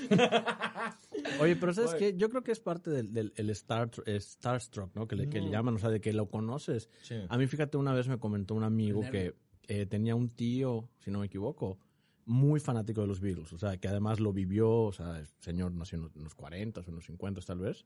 Oye, 1.41 1.57
pero 1.57 1.73
¿sabes 1.75 1.91
qué? 1.99 2.17
Yo 2.17 2.29
creo 2.31 2.43
que 2.43 2.53
es 2.53 2.61
parte 2.61 2.91
del, 2.91 3.13
del 3.13 3.33
el 3.37 3.51
star, 3.51 3.91
eh, 4.07 4.21
Starstruck, 4.21 4.95
¿no? 4.95 5.07
Que 5.07 5.17
le, 5.17 5.29
que 5.29 5.41
le 5.41 5.51
llaman, 5.51 5.75
o 5.75 5.79
sea, 5.79 5.91
de 5.91 6.01
que 6.01 6.13
lo 6.13 6.29
conoces. 6.29 6.89
Sí. 7.03 7.15
A 7.29 7.37
mí, 7.39 7.47
fíjate, 7.47 7.77
una 7.77 7.93
vez 7.93 8.09
me 8.09 8.19
comentó 8.19 8.55
un 8.55 8.63
amigo 8.65 9.01
que 9.11 9.35
eh, 9.69 9.87
tenía 9.87 10.15
un 10.15 10.31
tío, 10.31 10.89
si 10.99 11.11
no 11.11 11.21
me 11.21 11.27
equivoco, 11.27 11.79
muy 12.25 12.61
fanático 12.61 13.01
de 13.03 13.07
los 13.07 13.21
Beatles. 13.21 13.53
O 13.53 13.59
sea, 13.59 13.77
que 13.79 13.89
además 13.89 14.21
lo 14.21 14.33
vivió, 14.33 14.71
o 14.71 14.93
sea, 14.93 15.19
el 15.19 15.27
señor 15.39 15.73
nació 15.73 15.97
en 15.97 16.03
los- 16.03 16.17
en 16.17 16.25
los 16.25 16.35
40 16.35 16.81
o 16.81 16.85
en 16.89 16.95
los 16.97 17.05
50 17.07 17.41
tal 17.41 17.59
vez. 17.59 17.85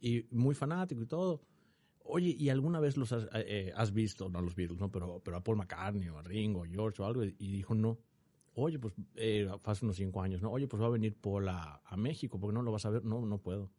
Y 0.00 0.26
muy 0.30 0.54
fanático 0.54 1.02
y 1.02 1.06
todo. 1.06 1.42
Oye, 2.02 2.34
¿y 2.38 2.48
alguna 2.48 2.80
vez 2.80 2.96
los 2.96 3.12
has, 3.12 3.24
eh, 3.24 3.28
eh, 3.46 3.72
has 3.76 3.92
visto, 3.92 4.28
no 4.30 4.38
a 4.38 4.42
los 4.42 4.54
Beatles, 4.54 4.80
¿no? 4.80 4.90
Pero, 4.90 5.20
pero 5.22 5.36
a 5.36 5.44
Paul 5.44 5.58
McCartney 5.58 6.08
o 6.08 6.18
a 6.18 6.22
Ringo, 6.22 6.64
George 6.64 7.02
o 7.02 7.04
algo. 7.06 7.22
Y 7.24 7.32
dijo, 7.52 7.74
no. 7.74 7.98
Oye, 8.54 8.78
pues, 8.78 8.94
eh, 9.16 9.48
hace 9.64 9.84
unos 9.84 9.96
cinco 9.96 10.22
años, 10.22 10.42
¿no? 10.42 10.50
Oye, 10.50 10.66
pues 10.66 10.82
va 10.82 10.86
a 10.86 10.90
venir 10.90 11.14
Paul 11.14 11.48
a, 11.48 11.80
a 11.84 11.96
México, 11.96 12.38
porque 12.40 12.54
no 12.54 12.62
lo 12.62 12.72
vas 12.72 12.84
a 12.84 12.90
ver? 12.90 13.04
No, 13.04 13.24
no 13.24 13.38
puedo. 13.38 13.70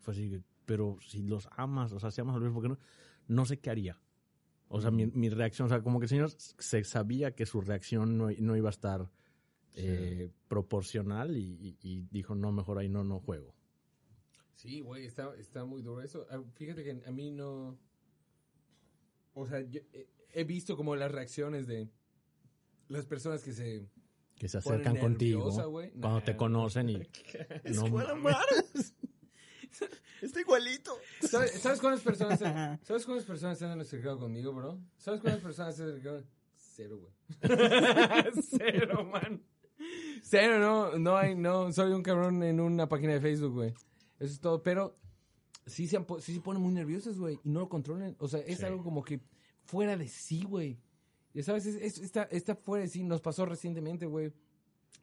Fue 0.00 0.12
así, 0.12 0.28
que, 0.30 0.42
pero 0.66 0.98
si 1.00 1.22
los 1.22 1.48
amas, 1.52 1.92
o 1.92 2.00
sea, 2.00 2.10
si 2.10 2.20
amas 2.20 2.34
a 2.36 2.38
los 2.38 2.52
Beatles, 2.52 2.54
¿por 2.54 2.62
qué 2.62 2.68
no? 2.68 3.34
No 3.36 3.46
sé 3.46 3.58
qué 3.60 3.70
haría. 3.70 3.98
O 4.68 4.80
sea, 4.80 4.90
mi, 4.90 5.06
mi 5.06 5.28
reacción, 5.28 5.66
o 5.66 5.68
sea, 5.68 5.82
como 5.82 6.00
que 6.00 6.04
el 6.06 6.08
señor 6.10 6.30
se 6.30 6.82
sabía 6.84 7.34
que 7.34 7.46
su 7.46 7.60
reacción 7.60 8.18
no, 8.18 8.28
no 8.30 8.56
iba 8.56 8.68
a 8.68 8.70
estar 8.70 9.08
eh, 9.76 10.30
proporcional 10.48 11.36
y, 11.36 11.42
y- 11.60 11.78
y 11.80 12.00
dijo, 12.10 12.34
no, 12.34 12.50
mejor 12.50 12.78
ahí 12.78 12.88
no, 12.88 13.04
no 13.04 13.20
juego. 13.20 13.54
Sí, 14.54 14.80
güey, 14.80 15.04
está, 15.06 15.34
está 15.36 15.64
muy 15.64 15.82
duro 15.82 16.00
eso. 16.02 16.26
Ah, 16.30 16.42
Fíjate 16.54 16.82
que 16.82 17.02
a 17.06 17.10
mí 17.12 17.30
no... 17.30 17.78
O 19.34 19.46
sea, 19.46 19.60
yo 19.62 19.80
he 20.32 20.44
visto 20.44 20.76
como 20.76 20.96
las 20.96 21.10
reacciones 21.10 21.66
de 21.66 21.88
las 22.88 23.06
personas 23.06 23.42
que 23.42 23.52
se... 23.52 23.88
Que 24.36 24.48
se 24.48 24.58
acercan 24.58 24.96
contigo 24.96 25.50
güey. 25.70 25.90
cuando 25.92 26.18
Nah, 26.18 26.24
te 26.24 26.36
conocen 26.36 26.90
y... 26.90 26.94
no, 27.74 27.84
Está 30.22 30.40
igualito. 30.40 30.96
¿Sabes, 31.20 31.52
¿Sabes 31.60 31.80
cuántas 31.80 32.02
personas 32.02 32.38
¿Sabes 32.82 33.04
cuántas 33.04 33.26
personas 33.26 33.58
se 33.58 33.66
han 33.66 33.80
acercado 33.80 34.18
conmigo, 34.18 34.52
bro? 34.52 34.80
¿Sabes 34.96 35.20
cuántas 35.20 35.42
personas 35.42 35.76
se 35.76 35.82
han 35.82 35.90
acercado? 35.90 36.24
Cero, 36.56 36.98
güey. 36.98 37.12
Cero, 38.50 39.04
man. 39.04 39.42
Cero, 40.22 40.58
no, 40.58 40.98
no 40.98 41.16
hay, 41.16 41.34
no, 41.34 41.70
soy 41.72 41.92
un 41.92 42.02
cabrón 42.02 42.42
en 42.42 42.58
una 42.58 42.88
página 42.88 43.12
de 43.12 43.20
Facebook, 43.20 43.52
güey. 43.52 43.70
Eso 44.18 44.32
es 44.32 44.40
todo, 44.40 44.62
pero 44.62 44.96
sí 45.66 45.86
se, 45.86 46.04
sí 46.20 46.34
se 46.34 46.40
ponen 46.40 46.62
muy 46.62 46.72
nerviosos, 46.72 47.18
güey, 47.18 47.38
y 47.44 47.50
no 47.50 47.60
lo 47.60 47.68
controlan. 47.68 48.16
O 48.18 48.28
sea, 48.28 48.40
es 48.40 48.58
Sí. 48.58 48.64
algo 48.64 48.82
como 48.82 49.04
que 49.04 49.20
fuera 49.64 49.96
de 49.96 50.08
sí, 50.08 50.44
güey. 50.44 50.78
Ya 51.34 51.42
sabes, 51.42 51.66
es, 51.66 51.76
es- 51.76 52.00
está 52.30 52.54
fuera 52.54 52.82
de 52.84 52.88
sí. 52.88 53.02
Nos 53.04 53.20
pasó 53.20 53.44
recientemente, 53.44 54.06
güey. 54.06 54.32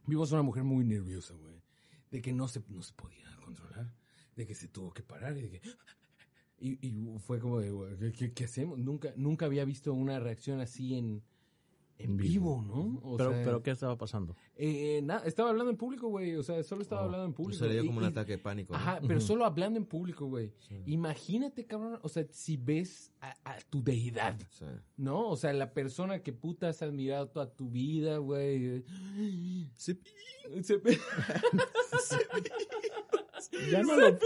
Vimos 0.07 0.31
una 0.31 0.41
mujer 0.41 0.63
muy 0.63 0.83
nerviosa, 0.85 1.33
güey. 1.35 1.61
De 2.09 2.21
que 2.21 2.33
no 2.33 2.47
se, 2.47 2.63
no 2.69 2.81
se 2.81 2.93
podía 2.93 3.35
controlar. 3.43 3.93
De 4.35 4.47
que 4.47 4.55
se 4.55 4.67
tuvo 4.67 4.91
que 4.93 5.03
parar 5.03 5.37
y 6.81 7.19
fue 7.19 7.39
como 7.39 7.59
de, 7.59 7.69
güey, 7.71 7.97
¿qué, 7.97 8.11
qué- 8.11 8.33
qué 8.33 8.43
hacemos? 8.45 8.77
Nunca, 8.79 9.13
nunca 9.15 9.45
había 9.45 9.65
visto 9.65 9.93
una 9.93 10.19
reacción 10.19 10.59
así 10.61 10.95
en, 10.95 11.23
en 12.03 12.17
vivo. 12.17 12.63
¿no? 12.65 12.99
O 13.03 13.17
pero, 13.17 13.31
sea, 13.31 13.43
pero 13.43 13.63
¿qué 13.63 13.71
estaba 13.71 13.97
pasando? 13.97 14.35
eh, 14.55 15.01
nada, 15.03 15.25
estaba 15.25 15.49
hablando 15.49 15.71
en 15.71 15.77
público, 15.77 16.07
güey. 16.09 16.35
O 16.35 16.43
sea, 16.43 16.61
solo 16.63 16.81
estaba 16.81 17.01
Oh, 17.01 17.05
hablando 17.05 17.25
en 17.25 17.33
Pues 17.33 17.45
público. 17.45 17.63
se 17.63 17.67
le 17.67 17.73
dio 17.73 17.85
como 17.85 17.99
un 17.99 18.05
ataque 18.05 18.33
de 18.33 18.37
pánico. 18.37 18.73
¿no? 18.73 18.79
Ajá, 18.79 18.99
pero 19.07 19.19
solo 19.21 19.45
hablando 19.45 19.77
en 19.79 19.85
público, 19.85 20.25
güey. 20.27 20.51
Imagínate, 20.85 21.65
cabrón, 21.65 21.99
o 22.01 22.09
sea, 22.09 22.25
si 22.31 22.57
ves 22.57 23.11
a, 23.21 23.35
a 23.43 23.57
tu 23.69 23.83
deidad, 23.83 24.37
Sí. 24.49 24.65
¿no? 24.97 25.29
O 25.29 25.35
sea, 25.37 25.53
la 25.53 25.73
persona 25.73 26.21
que 26.23 26.33
puta 26.33 26.69
has 26.69 26.81
admirado 26.81 27.27
toda 27.29 27.49
tu 27.53 27.69
vida, 27.69 28.17
güey. 28.17 28.83
Se- 29.75 29.99
Ya 33.71 33.83
no 33.83 33.95
lo... 33.95 34.17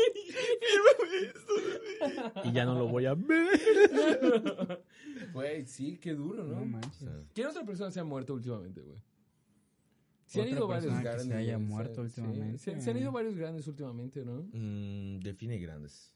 y 2.44 2.52
ya 2.52 2.66
no 2.66 2.78
lo 2.78 2.88
voy 2.88 3.06
a 3.06 3.14
ver. 3.14 4.84
Güey, 5.34 5.66
sí, 5.66 5.98
qué 5.98 6.14
duro, 6.14 6.44
¿no? 6.44 6.60
No 6.60 6.66
manches. 6.66 7.10
¿Quién 7.34 7.48
otra 7.48 7.66
persona 7.66 7.92
se 7.92 8.00
ha 8.00 8.04
muerto 8.04 8.34
últimamente, 8.34 8.82
güey? 8.82 8.98
Se 10.26 10.42
han 10.42 10.50
ido 10.50 10.68
varios 10.68 11.00
grandes. 11.00 11.28
se 11.28 11.34
haya 11.34 11.58
muerto 11.58 12.08
sí, 12.08 12.22
últimamente. 12.22 12.58
Se, 12.58 12.82
se 12.82 12.92
han 12.92 12.98
ido 12.98 13.12
varios 13.12 13.36
grandes 13.36 13.68
últimamente, 13.68 14.26
¿no? 14.26 14.48
Mm, 14.52 15.20
define 15.20 15.58
grandes. 15.60 16.12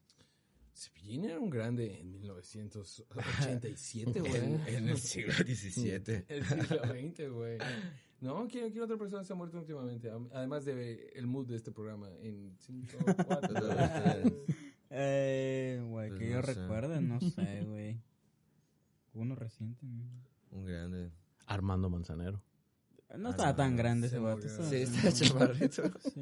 Cepillín 0.74 1.26
era 1.26 1.40
un 1.40 1.50
grande 1.50 2.00
en 2.00 2.12
1987, 2.12 4.20
güey. 4.22 4.36
En, 4.36 4.62
en 4.68 4.90
el 4.90 4.98
siglo 4.98 5.34
XVII. 5.34 6.24
El 6.30 6.46
siglo 6.46 6.82
XX, 6.86 7.30
güey. 7.32 7.58
No, 8.22 8.48
¿quién, 8.48 8.70
quién 8.72 8.84
otra 8.84 8.98
persona 8.98 9.24
se 9.24 9.32
ha 9.34 9.36
muerto 9.36 9.58
últimamente? 9.60 10.10
Am- 10.12 10.30
Además 10.34 10.66
de 10.66 11.12
el 11.16 11.26
mood 11.28 11.48
de 11.48 11.56
este 11.56 11.72
programa. 11.72 12.10
En 12.22 12.54
5, 12.60 12.88
4, 13.26 13.56
Eh, 14.92 15.80
güey, 15.88 16.10
Pues 16.10 16.20
que 16.20 16.26
no 16.30 16.32
yo 16.42 16.42
sé. 16.44 16.54
recuerde, 16.56 17.00
no 17.02 17.20
sé, 17.22 17.64
güey. 17.64 18.02
Uno 19.14 19.36
reciente, 19.36 19.86
¿no? 19.86 20.04
Un 20.52 20.66
grande. 20.66 21.12
Armando 21.46 21.90
Manzanero. 21.90 22.42
No 23.18 23.32
estaba 23.32 23.56
tan 23.56 23.76
grande 23.76 24.06
ese 24.08 24.20
vato. 24.20 24.48
Sí, 24.48 24.76
está 24.76 25.12
chaparrito. 25.12 25.84
Sí. 26.04 26.22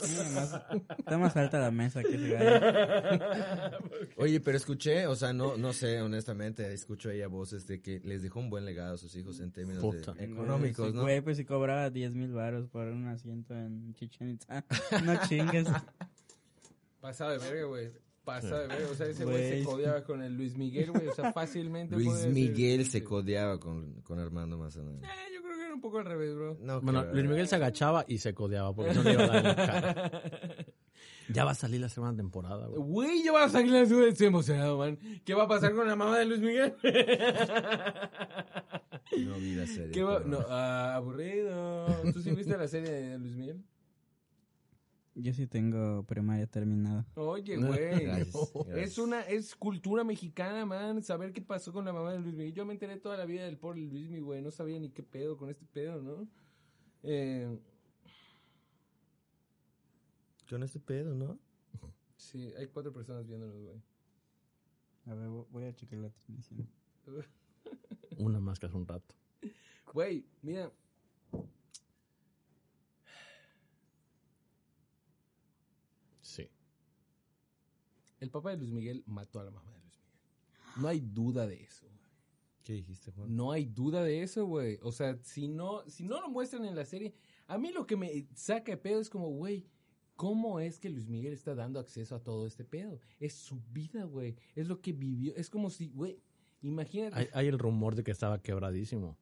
Sí, 0.00 0.16
más- 0.34 0.62
está 0.98 1.18
más 1.18 1.36
alta 1.36 1.58
la 1.58 1.70
mesa 1.70 2.02
que 2.02 2.14
ese 2.14 2.28
gallo. 2.28 3.78
Oye, 4.16 4.40
pero 4.40 4.56
escuché, 4.56 5.06
o 5.06 5.16
sea, 5.16 5.32
no, 5.32 5.56
no 5.56 5.72
sé, 5.72 6.00
honestamente, 6.00 6.72
escucho 6.72 7.10
ahí 7.10 7.20
a 7.22 7.28
voces 7.28 7.66
de 7.66 7.80
que 7.82 8.00
les 8.04 8.22
dejó 8.22 8.40
un 8.40 8.48
buen 8.48 8.64
legado 8.64 8.94
a 8.94 8.98
sus 8.98 9.14
hijos 9.16 9.40
en 9.40 9.50
términos 9.52 9.82
de- 9.82 10.24
económicos, 10.24 10.94
¿no? 10.94 11.02
Güey, 11.02 11.20
pues 11.20 11.36
si 11.36 11.44
cobraba 11.44 11.90
10 11.90 12.14
mil 12.14 12.32
baros 12.32 12.68
por 12.68 12.86
un 12.86 13.08
asiento 13.08 13.54
en 13.54 13.92
Chichen 13.94 14.30
Itza. 14.30 14.64
No 15.04 15.16
chingues. 15.28 15.66
Pasado 17.00 17.32
de 17.32 17.38
verga, 17.38 17.64
güey. 17.66 17.90
Pasa 18.26 18.58
de 18.60 18.66
ver. 18.68 18.82
O 18.90 18.94
sea, 18.94 19.06
ese 19.06 19.24
güey 19.24 19.36
se 19.38 19.50
Güey. 19.50 19.64
codeaba 19.64 20.04
con 20.04 20.22
el 20.22 20.36
Luis 20.36 20.54
Miguel, 20.58 20.90
güey. 20.90 21.08
O 21.08 21.14
sea, 21.14 21.32
fácilmente. 21.32 21.94
Luis 21.94 22.08
puede 22.08 22.22
ser- 22.24 22.32
Miguel 22.32 22.84
se 22.84 23.02
codeaba 23.02 23.58
con, 23.58 24.02
con 24.02 24.18
Armando 24.18 24.58
Mazzanoni. 24.58 24.98
Eh, 24.98 25.08
yo 25.34 25.42
creo 25.42 25.56
que 25.56 25.64
era 25.64 25.74
un 25.74 25.80
poco 25.80 25.98
al 25.98 26.04
revés, 26.04 26.34
bro. 26.34 26.58
No, 26.60 26.82
Bueno, 26.82 27.00
creo. 27.02 27.14
Luis 27.14 27.26
Miguel 27.30 27.48
se 27.48 27.56
agachaba 27.56 28.04
y 28.06 28.18
se 28.18 28.34
codeaba 28.34 28.74
porque 28.74 28.92
no 28.92 29.02
le 29.02 29.12
iba 29.14 29.22
a 29.22 29.26
dar 29.28 29.36
en 29.38 29.44
la 29.44 29.54
cara. 29.56 30.22
Ya 31.28 31.44
va 31.44 31.50
a 31.50 31.54
salir 31.56 31.80
la 31.80 31.88
segunda 31.88 32.16
temporada, 32.16 32.68
güey. 32.68 32.80
Güey, 32.80 33.24
ya 33.24 33.32
va 33.32 33.44
a 33.46 33.48
salir 33.48 33.72
la 33.72 33.84
ciudad. 33.84 34.06
Estoy 34.06 34.28
emocionado, 34.28 34.78
man. 34.78 34.96
¿Qué 35.24 35.34
va 35.34 35.42
a 35.42 35.48
pasar 35.48 35.74
con 35.74 35.84
la 35.88 35.96
mamá 35.96 36.20
de 36.20 36.24
Luis 36.24 36.38
Miguel? 36.40 36.72
No 39.18 39.34
vi 39.34 39.54
la 39.56 39.66
serie. 39.66 39.90
¿Qué 39.90 40.04
va? 40.04 40.20
No, 40.24 40.38
ah, 40.48 40.94
aburrido. 40.94 41.86
¿Tú 42.12 42.20
sí 42.22 42.30
viste 42.30 42.56
la 42.56 42.68
serie 42.68 42.90
de 42.90 43.18
Luis 43.18 43.34
Miguel? 43.34 43.60
Yo 45.18 45.32
sí 45.32 45.46
tengo 45.46 46.04
primaria 46.04 46.46
terminada. 46.46 47.06
Oye, 47.14 47.56
güey. 47.56 48.04
Gracias, 48.04 48.36
Es 48.74 48.98
una, 48.98 49.22
es 49.22 49.54
cultura 49.56 50.04
mexicana, 50.04 50.66
man. 50.66 51.02
Saber 51.02 51.32
qué 51.32 51.40
pasó 51.40 51.72
con 51.72 51.86
la 51.86 51.92
mamá 51.94 52.12
de 52.12 52.20
Luis 52.20 52.34
Miguel. 52.34 52.52
Yo 52.52 52.66
me 52.66 52.74
enteré 52.74 52.98
toda 52.98 53.16
la 53.16 53.24
vida 53.24 53.44
del 53.46 53.56
pobre 53.56 53.80
Luis 53.80 53.92
Miguel, 54.10 54.24
güey. 54.24 54.42
No 54.42 54.50
sabía 54.50 54.78
ni 54.78 54.90
qué 54.90 55.02
pedo 55.02 55.38
con 55.38 55.48
este 55.48 55.64
pedo, 55.64 56.02
¿no? 56.02 56.28
Eh, 57.02 57.58
Con 60.50 60.62
este 60.62 60.80
pedo, 60.80 61.14
¿no? 61.14 61.38
sí, 62.16 62.52
hay 62.58 62.66
cuatro 62.66 62.92
personas 62.92 63.26
viéndonos, 63.26 63.56
güey. 63.62 63.82
A 65.06 65.14
ver, 65.14 65.28
vo- 65.28 65.46
voy 65.50 65.64
a 65.64 65.74
checar 65.74 65.98
la 65.98 66.10
transmisión. 66.10 66.68
Una 68.18 68.38
más 68.40 68.58
que 68.58 68.66
hace 68.66 68.76
un 68.76 68.86
rato. 68.86 69.14
Güey, 69.94 70.26
mira. 70.42 70.70
Sí. 76.20 76.48
El 78.20 78.30
papá 78.30 78.50
de 78.50 78.56
Luis 78.58 78.70
Miguel 78.70 79.02
mató 79.06 79.40
a 79.40 79.44
la 79.44 79.50
mamá 79.50 79.70
de 79.72 79.80
Luis 79.80 79.98
Miguel. 79.98 80.20
No 80.76 80.88
hay 80.88 81.00
duda 81.00 81.46
de 81.46 81.62
eso, 81.62 81.86
güey. 81.86 82.10
¿Qué 82.62 82.72
dijiste, 82.72 83.12
Juan? 83.12 83.34
No 83.34 83.52
hay 83.52 83.64
duda 83.66 84.02
de 84.02 84.22
eso, 84.22 84.46
güey. 84.46 84.78
O 84.82 84.92
sea, 84.92 85.18
si 85.22 85.48
no, 85.48 85.82
si 85.88 86.04
no 86.04 86.20
lo 86.20 86.28
muestran 86.28 86.64
en 86.64 86.74
la 86.74 86.84
serie, 86.84 87.14
a 87.46 87.58
mí 87.58 87.70
lo 87.70 87.86
que 87.86 87.96
me 87.96 88.26
saca 88.34 88.72
de 88.72 88.76
pedo 88.76 89.00
es 89.00 89.08
como, 89.08 89.28
güey, 89.30 89.66
¿cómo 90.16 90.58
es 90.58 90.78
que 90.78 90.90
Luis 90.90 91.06
Miguel 91.06 91.32
está 91.32 91.54
dando 91.54 91.78
acceso 91.78 92.14
a 92.16 92.22
todo 92.22 92.46
este 92.46 92.64
pedo? 92.64 92.98
Es 93.20 93.34
su 93.34 93.60
vida, 93.70 94.04
güey. 94.04 94.36
Es 94.54 94.66
lo 94.66 94.80
que 94.80 94.92
vivió. 94.92 95.34
Es 95.36 95.48
como 95.48 95.70
si, 95.70 95.88
güey, 95.90 96.20
imagínate. 96.62 97.16
Hay, 97.16 97.28
hay 97.32 97.46
el 97.46 97.58
rumor 97.58 97.94
de 97.94 98.02
que 98.02 98.10
estaba 98.10 98.42
quebradísimo. 98.42 99.16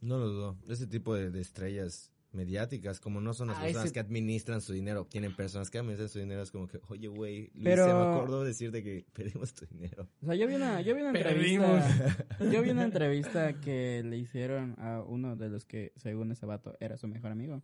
No 0.00 0.18
lo 0.18 0.28
dudo. 0.28 0.58
Ese 0.68 0.86
tipo 0.86 1.14
de, 1.14 1.30
de 1.30 1.40
estrellas 1.40 2.11
mediáticas, 2.32 3.00
como 3.00 3.20
no 3.20 3.34
son 3.34 3.48
las 3.48 3.58
Ah, 3.58 3.62
personas 3.62 3.84
ese- 3.86 3.94
que 3.94 4.00
administran 4.00 4.60
su 4.60 4.72
dinero, 4.72 5.06
tienen 5.08 5.34
personas 5.36 5.70
que 5.70 5.78
administran 5.78 6.08
su 6.08 6.18
dinero, 6.18 6.42
es 6.42 6.50
como 6.50 6.66
que, 6.66 6.80
oye, 6.88 7.08
güey, 7.08 7.50
Luis, 7.54 7.64
Pero- 7.64 7.86
se 7.86 7.92
me 7.94 8.00
acordó 8.00 8.44
decirte 8.44 8.82
que 8.82 9.04
pedimos 9.12 9.52
tu 9.54 9.66
dinero. 9.66 10.08
O 10.22 10.26
sea, 10.26 10.34
yo 10.34 10.46
vi 10.46 10.54
una, 10.54 10.80
yo 10.80 10.94
vi 10.94 11.02
una 11.02 11.10
entrevista. 11.10 12.26
Yo 12.52 12.62
vi 12.62 12.70
una 12.70 12.84
entrevista 12.84 13.52
que 13.60 14.02
le 14.04 14.16
hicieron 14.18 14.74
a 14.78 15.02
uno 15.06 15.36
de 15.36 15.48
los 15.48 15.64
que, 15.64 15.92
según 15.96 16.32
ese 16.32 16.46
vato, 16.46 16.74
era 16.80 16.96
su 16.96 17.06
mejor 17.08 17.30
amigo. 17.32 17.62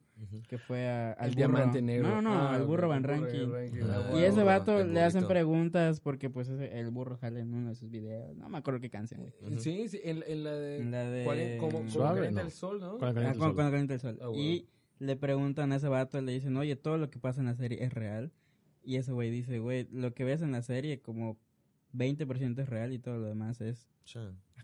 Que 0.48 0.58
fue 0.58 0.88
a, 0.88 1.12
al 1.12 1.30
el 1.30 1.34
burro. 1.34 1.36
diamante 1.48 1.82
negro. 1.82 2.08
No, 2.08 2.22
no, 2.22 2.32
Ah, 2.34 2.54
al 2.54 2.66
burro 2.66 2.88
Van 2.88 3.04
el 3.04 3.20
burro 3.20 3.52
Ranking. 3.54 3.82
Ah, 3.90 4.10
Y 4.18 4.22
ese 4.24 4.42
vato 4.42 4.84
le 4.84 5.00
hacen 5.02 5.26
preguntas 5.26 6.00
porque 6.00 6.28
pues 6.30 6.48
ese- 6.48 6.78
el 6.78 6.90
burro 6.90 7.16
sale 7.16 7.40
en 7.40 7.54
uno 7.54 7.70
de 7.70 7.74
sus 7.74 7.90
videos. 7.90 8.36
No 8.36 8.48
me 8.48 8.58
acuerdo 8.58 8.80
qué 8.80 8.90
canción, 8.90 9.20
güey. 9.20 9.32
Sí, 9.58 9.88
sí, 9.88 10.00
en, 10.04 10.22
en 10.26 10.44
la 10.44 10.52
de... 10.52 10.78
En 10.80 10.90
la 10.90 11.04
de- 11.04 11.24
¿cuál 11.24 11.56
como 11.72 11.88
Suave, 11.88 12.16
calienta 12.16 12.40
¿no? 12.42 12.46
el 12.46 12.52
sol, 12.52 12.80
¿no? 12.80 12.98
Con 12.98 13.14
la 13.14 13.20
Ah, 13.20 13.28
el 13.32 13.38
sol. 13.38 13.54
cuando 13.54 13.70
calienta 13.72 13.94
el 13.94 14.00
sol. 14.00 14.18
Ah. 14.20 14.30
Y 14.34 14.57
le 14.98 15.16
preguntan 15.16 15.72
a 15.72 15.76
ese 15.76 15.88
vato, 15.88 16.20
le 16.20 16.32
dicen, 16.32 16.56
oye, 16.56 16.76
todo 16.76 16.98
lo 16.98 17.10
que 17.10 17.18
pasa 17.18 17.40
en 17.40 17.46
la 17.46 17.54
serie 17.54 17.82
es 17.84 17.92
real. 17.92 18.32
Y 18.82 18.96
ese 18.96 19.12
güey 19.12 19.30
dice, 19.30 19.58
güey, 19.58 19.88
lo 19.90 20.14
que 20.14 20.24
ves 20.24 20.42
en 20.42 20.52
la 20.52 20.62
serie 20.62 21.00
como 21.00 21.38
20% 21.94 22.58
es 22.60 22.68
real 22.68 22.92
y 22.92 22.98
todo 22.98 23.18
lo 23.18 23.26
demás 23.26 23.60
es. 23.60 23.88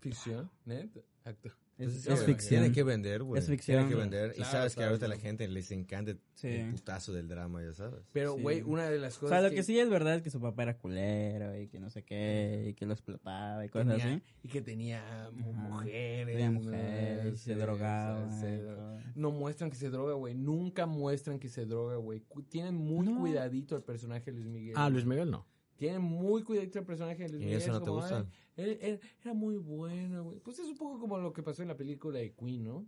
Ficción, 0.01 0.51
neta. 0.64 1.01
Acto. 1.24 1.51
Es, 1.77 1.87
Pues, 1.93 2.07
es 2.07 2.18
sí, 2.20 2.25
ficción. 2.27 2.61
Tiene 2.61 2.72
que 2.75 2.83
vender, 2.85 3.22
güey. 3.25 3.41
Es 3.41 3.49
ficción. 3.49 3.79
Tiene 3.79 3.91
que 3.91 3.97
vender. 3.97 4.31
y 4.33 4.35
Claro, 4.37 4.51
sabes 4.53 4.72
que 4.72 4.77
claro, 4.77 4.91
ahorita 4.91 5.07
a 5.07 5.09
claro. 5.09 5.18
la 5.20 5.22
gente 5.29 5.49
les 5.49 5.70
encanta 5.72 6.12
Sí. 6.35 6.49
el 6.49 6.70
putazo 6.70 7.12
del 7.12 7.27
drama, 7.29 7.62
ya 7.62 7.72
sabes. 7.75 8.01
Pero, 8.12 8.37
Sí. 8.37 8.43
güey, 8.43 8.62
una 8.62 8.89
de 8.91 8.99
las 8.99 9.16
O 9.16 9.20
cosas 9.20 9.41
sea, 9.41 9.49
lo 9.49 9.55
que 9.55 9.62
sí 9.62 9.79
es 9.79 9.89
verdad 9.91 10.14
es 10.16 10.22
que 10.22 10.31
su 10.31 10.41
papá 10.41 10.62
era 10.64 10.79
culero 10.79 11.57
y 11.61 11.68
que 11.68 11.79
no 11.81 11.91
sé 11.91 12.05
qué, 12.05 12.66
y 12.70 12.75
que 12.75 12.87
lo 12.87 12.93
explotaba 12.93 13.64
y 13.64 13.68
cosas 13.68 13.89
tenía- 13.99 14.14
así. 14.16 14.22
Y 14.43 14.49
que 14.49 14.62
tenía 14.62 15.31
mujeres. 15.33 16.27
Tenía 16.27 16.51
¿no? 16.51 16.61
mujeres, 16.61 17.35
y 17.35 17.37
se 17.39 17.55
Sí, 17.55 17.61
drogaba. 17.61 18.25
o 18.27 18.31
se 18.41 18.57
y. 18.59 19.03
No 19.14 19.31
muestran 19.31 19.70
que 19.70 19.77
se 19.77 19.91
droga, 19.91 20.14
güey. 20.14 20.35
Nunca 20.35 20.87
muestran 20.87 21.39
que 21.39 21.49
se 21.49 21.66
droga, 21.66 21.97
güey. 21.97 22.22
Tienen 22.49 22.75
muy 22.75 23.07
No. 23.07 23.20
cuidadito 23.20 23.77
al 23.77 23.83
personaje 23.83 24.31
de 24.31 24.39
Luis 24.39 24.47
Miguel. 24.49 24.75
Ah, 24.77 24.89
Luis 24.91 25.05
Miguel 25.05 25.31
no. 25.31 25.47
Tienen 25.77 26.03
muy 26.03 26.43
cuidadito 26.43 26.79
al 26.79 26.85
personaje 26.87 27.25
de 27.25 27.29
Luis 27.31 27.45
¿Y 27.45 27.53
eso 27.53 27.66
es 27.66 27.72
no 27.72 27.81
te 27.81 27.87
como, 27.87 28.01
gusta? 28.01 28.18
"Ay, 28.18 28.64
él- 28.64 28.79
él 28.81 29.01
era 29.22 29.35
muy 29.35 29.57
bueno, 29.57 30.25
güey. 30.25 30.39
Pues 30.41 30.59
es 30.59 30.66
un 30.68 30.77
poco 30.77 30.99
como 31.01 31.18
lo 31.18 31.33
que 31.33 31.43
pasó 31.43 31.62
en 31.62 31.68
la 31.68 31.77
película 31.77 32.18
de 32.20 32.33
Queen, 32.33 32.64
¿no? 32.64 32.87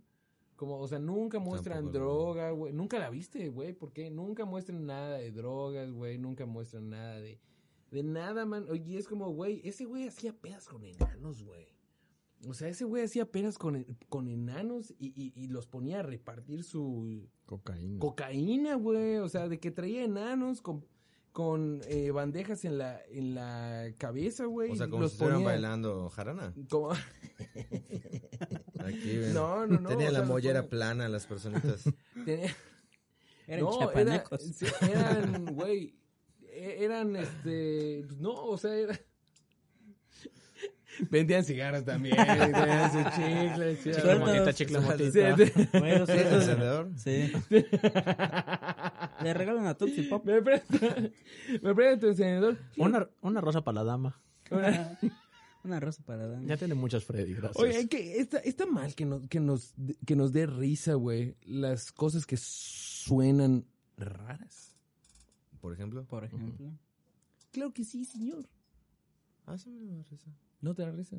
Como, 0.55 0.79
o 0.79 0.87
sea, 0.87 0.97
nunca 0.97 1.37
muestran 1.39 1.77
Tampoco 1.83 1.97
droga, 1.99 2.51
güey. 2.51 2.73
Nunca 2.73 2.97
la 2.97 3.09
viste, 3.09 3.49
güey. 3.49 3.73
¿Por 3.73 3.91
qué? 3.93 4.09
Nunca 4.09 4.45
muestran 4.45 4.85
nada 4.85 5.17
de 5.17 5.31
drogas, 5.31 5.91
güey. 5.91 6.17
Nunca 6.17 6.45
muestran 6.45 6.89
nada 6.89 7.19
de... 7.19 7.39
De 7.91 8.03
nada, 8.03 8.45
man. 8.45 8.65
Oye, 8.69 8.97
es 8.97 9.07
como, 9.07 9.29
güey, 9.29 9.61
ese 9.63 9.85
güey 9.85 10.07
hacía 10.07 10.33
pedas 10.33 10.67
con 10.67 10.83
enanos, 10.83 11.43
güey. 11.43 11.67
O 12.47 12.53
sea, 12.53 12.67
ese 12.69 12.85
güey 12.85 13.03
hacía 13.03 13.25
pedas 13.31 13.57
con, 13.57 13.85
con 14.09 14.27
enanos 14.27 14.93
y, 14.99 15.07
y- 15.15 15.31
y 15.35 15.47
los 15.47 15.67
ponía 15.67 15.99
a 15.99 16.03
repartir 16.03 16.63
su 16.63 17.29
Cocaína. 17.45 17.99
cocaína, 17.99 18.75
güey. 18.75 19.17
O 19.17 19.29
sea, 19.29 19.47
de 19.47 19.59
que 19.59 19.71
traía 19.71 20.03
enanos 20.03 20.61
con, 20.61 20.85
con 21.31 21.81
eh, 21.87 22.09
bandejas 22.11 22.65
en 22.65 22.77
la, 22.79 22.99
en 23.09 23.35
la 23.35 23.91
cabeza, 23.97 24.45
güey. 24.45 24.71
O 24.71 24.75
sea, 24.75 24.87
como 24.89 25.03
los 25.03 25.11
si 25.11 25.15
estuvieran 25.15 25.41
ponía- 25.43 25.53
bailando 25.53 26.09
jarana. 26.09 26.53
como- 26.69 26.91
Aquí, 28.79 29.17
ven. 29.17 29.33
No, 29.33 29.65
no, 29.67 29.79
no. 29.79 29.89
Tenía 29.89 30.11
la 30.11 30.19
sea, 30.19 30.27
mollera 30.27 30.61
ponía- 30.61 30.69
plana 30.69 31.09
las 31.09 31.25
personitas. 31.27 31.83
tenía- 32.25 32.55
Eran 33.47 33.61
no, 33.63 33.77
era- 33.77 33.87
chapanecos. 33.87 34.41
sí, 34.43 34.65
eran, 34.81 35.45
güey, 35.55 35.95
e- 36.41 36.83
eran, 36.83 37.15
este, 37.15 38.05
no, 38.19 38.33
o 38.33 38.57
sea, 38.57 38.75
era... 38.75 38.99
Vendían 41.11 41.43
cigarros 41.43 41.83
también, 41.85 42.15
vendían 42.39 42.91
sus 42.91 43.03
chicles. 43.15 43.79
sí, 43.83 43.91
Chicle 43.91 44.15
motita, 44.19 44.53
chicle 44.53 44.79
Sí, 44.79 44.85
motita. 44.85 45.35
sí. 45.37 45.43
Los 45.73 46.07
¿Tienes 46.07 46.25
otros- 46.25 46.33
encendedor? 46.43 46.91
Sí. 46.97 47.31
Le 49.23 49.33
regalan 49.33 49.67
a 49.67 49.73
Tootsie 49.75 50.03
Pop. 50.09 50.25
Me 50.25 50.41
presta, 50.41 50.77
me 51.61 51.75
presta 51.75 51.99
tu 51.99 52.07
encendedor. 52.07 52.57
Una, 52.77 53.07
una 53.21 53.41
rosa 53.41 53.61
para 53.63 53.75
la 53.75 53.83
dama. 53.83 54.21
Una 55.63 55.79
rosa 55.79 56.01
para 56.05 56.27
dar. 56.27 56.41
Ya 56.45 56.55
tiene 56.57 56.75
muchas 56.75 57.03
Freddy, 57.03 57.33
gracias. 57.33 57.57
Oye, 57.61 57.87
que 57.89 58.19
está, 58.19 58.37
está 58.37 58.65
mal 58.65 58.95
que 58.95 59.05
nos, 59.05 59.27
que 59.27 59.39
nos, 59.39 59.73
que 60.05 60.15
nos 60.15 60.31
dé 60.31 60.45
risa, 60.45 60.93
güey, 60.93 61.35
las 61.45 61.91
cosas 61.91 62.25
que 62.25 62.37
suenan 62.37 63.65
raras. 63.97 64.75
Por 65.59 65.73
ejemplo. 65.73 66.05
Por 66.05 66.23
ejemplo. 66.23 66.71
Claro 67.51 67.73
que 67.73 67.83
sí, 67.83 68.05
señor. 68.05 68.47
Ah, 69.45 69.57
sí 69.57 69.69
me 69.69 69.85
da 69.95 70.03
risa. 70.03 70.29
No 70.61 70.73
te 70.73 70.81
da 70.83 70.91
risa. 70.91 71.17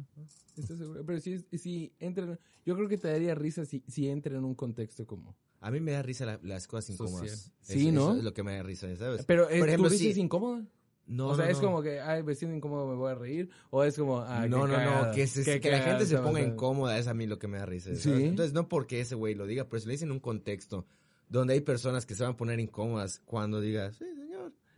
¿Estás 0.57 0.79
seguro? 0.79 1.05
Pero 1.07 1.21
si, 1.21 1.39
si 1.57 1.93
entra, 2.01 2.39
yo 2.67 2.75
creo 2.75 2.89
que 2.89 2.99
te 2.99 3.09
daría 3.09 3.35
risa 3.35 3.65
si, 3.65 3.83
si 3.87 4.09
entra 4.09 4.37
en 4.37 4.45
un 4.45 4.55
contexto 4.55 5.07
como. 5.07 5.37
A 5.61 5.71
mí 5.71 5.81
me 5.81 5.93
da 5.93 6.03
risa 6.03 6.25
la- 6.27 6.41
las 6.43 6.67
cosas 6.67 6.97
Social. 6.97 7.09
incómodas. 7.09 7.53
Sí, 7.61 7.89
Eso- 7.89 7.93
¿no? 7.93 8.09
Eso 8.11 8.19
es 8.19 8.25
lo 8.25 8.35
que 8.35 8.43
me 8.43 8.57
da 8.57 8.63
risa, 8.63 8.95
¿sabes? 8.97 9.25
Pero 9.27 9.49
eh, 9.49 9.59
Por 9.59 9.69
ejemplo, 9.69 9.89
¿tu 9.89 9.93
risa 9.93 10.05
si- 10.05 10.11
es 10.11 10.17
incómoda? 10.19 10.65
No, 11.07 11.29
o 11.29 11.37
sea, 11.37 11.47
no, 11.47 11.51
es 11.53 11.57
no. 11.63 11.65
como 11.69 11.83
que, 11.83 12.01
ay, 12.01 12.21
vestido 12.23 12.53
incómodo 12.55 12.87
me 12.87 12.95
voy 12.95 13.11
a 13.11 13.15
reír. 13.15 13.49
O 13.71 13.83
es 13.83 13.97
como, 13.97 14.21
no, 14.21 14.43
qué 14.43 14.49
no, 14.49 14.67
cagado, 14.67 15.07
no, 15.07 15.13
que, 15.15 15.27
se- 15.27 15.43
qué 15.45 15.59
que 15.61 15.71
la 15.71 15.79
cagado 15.79 15.99
gente 16.01 16.15
se 16.15 16.21
ponga 16.23 16.43
incómoda 16.43 16.99
es 16.99 17.07
a 17.07 17.15
mí 17.15 17.27
lo 17.27 17.39
que 17.39 17.49
me 17.49 17.57
da 17.59 17.65
risa. 17.65 17.95
¿Sí? 17.95 18.11
Entonces, 18.13 18.53
no 18.53 18.69
porque 18.69 19.01
ese 19.01 19.15
güey 19.15 19.35
lo 19.35 19.47
diga, 19.47 19.65
pero 19.69 19.81
si 19.81 19.87
lo 19.87 19.93
dice 19.93 20.05
en 20.05 20.13
un 20.13 20.21
contexto 20.21 20.85
donde 21.31 21.55
hay 21.55 21.61
personas 21.63 22.05
que 22.05 22.15
se 22.15 22.25
van 22.25 22.33
a 22.33 22.37
poner 22.37 22.61
incómodas 22.61 23.21
cuando 23.25 23.61
digas, 23.61 23.97
sí, 23.97 24.05
señor, 24.05 24.28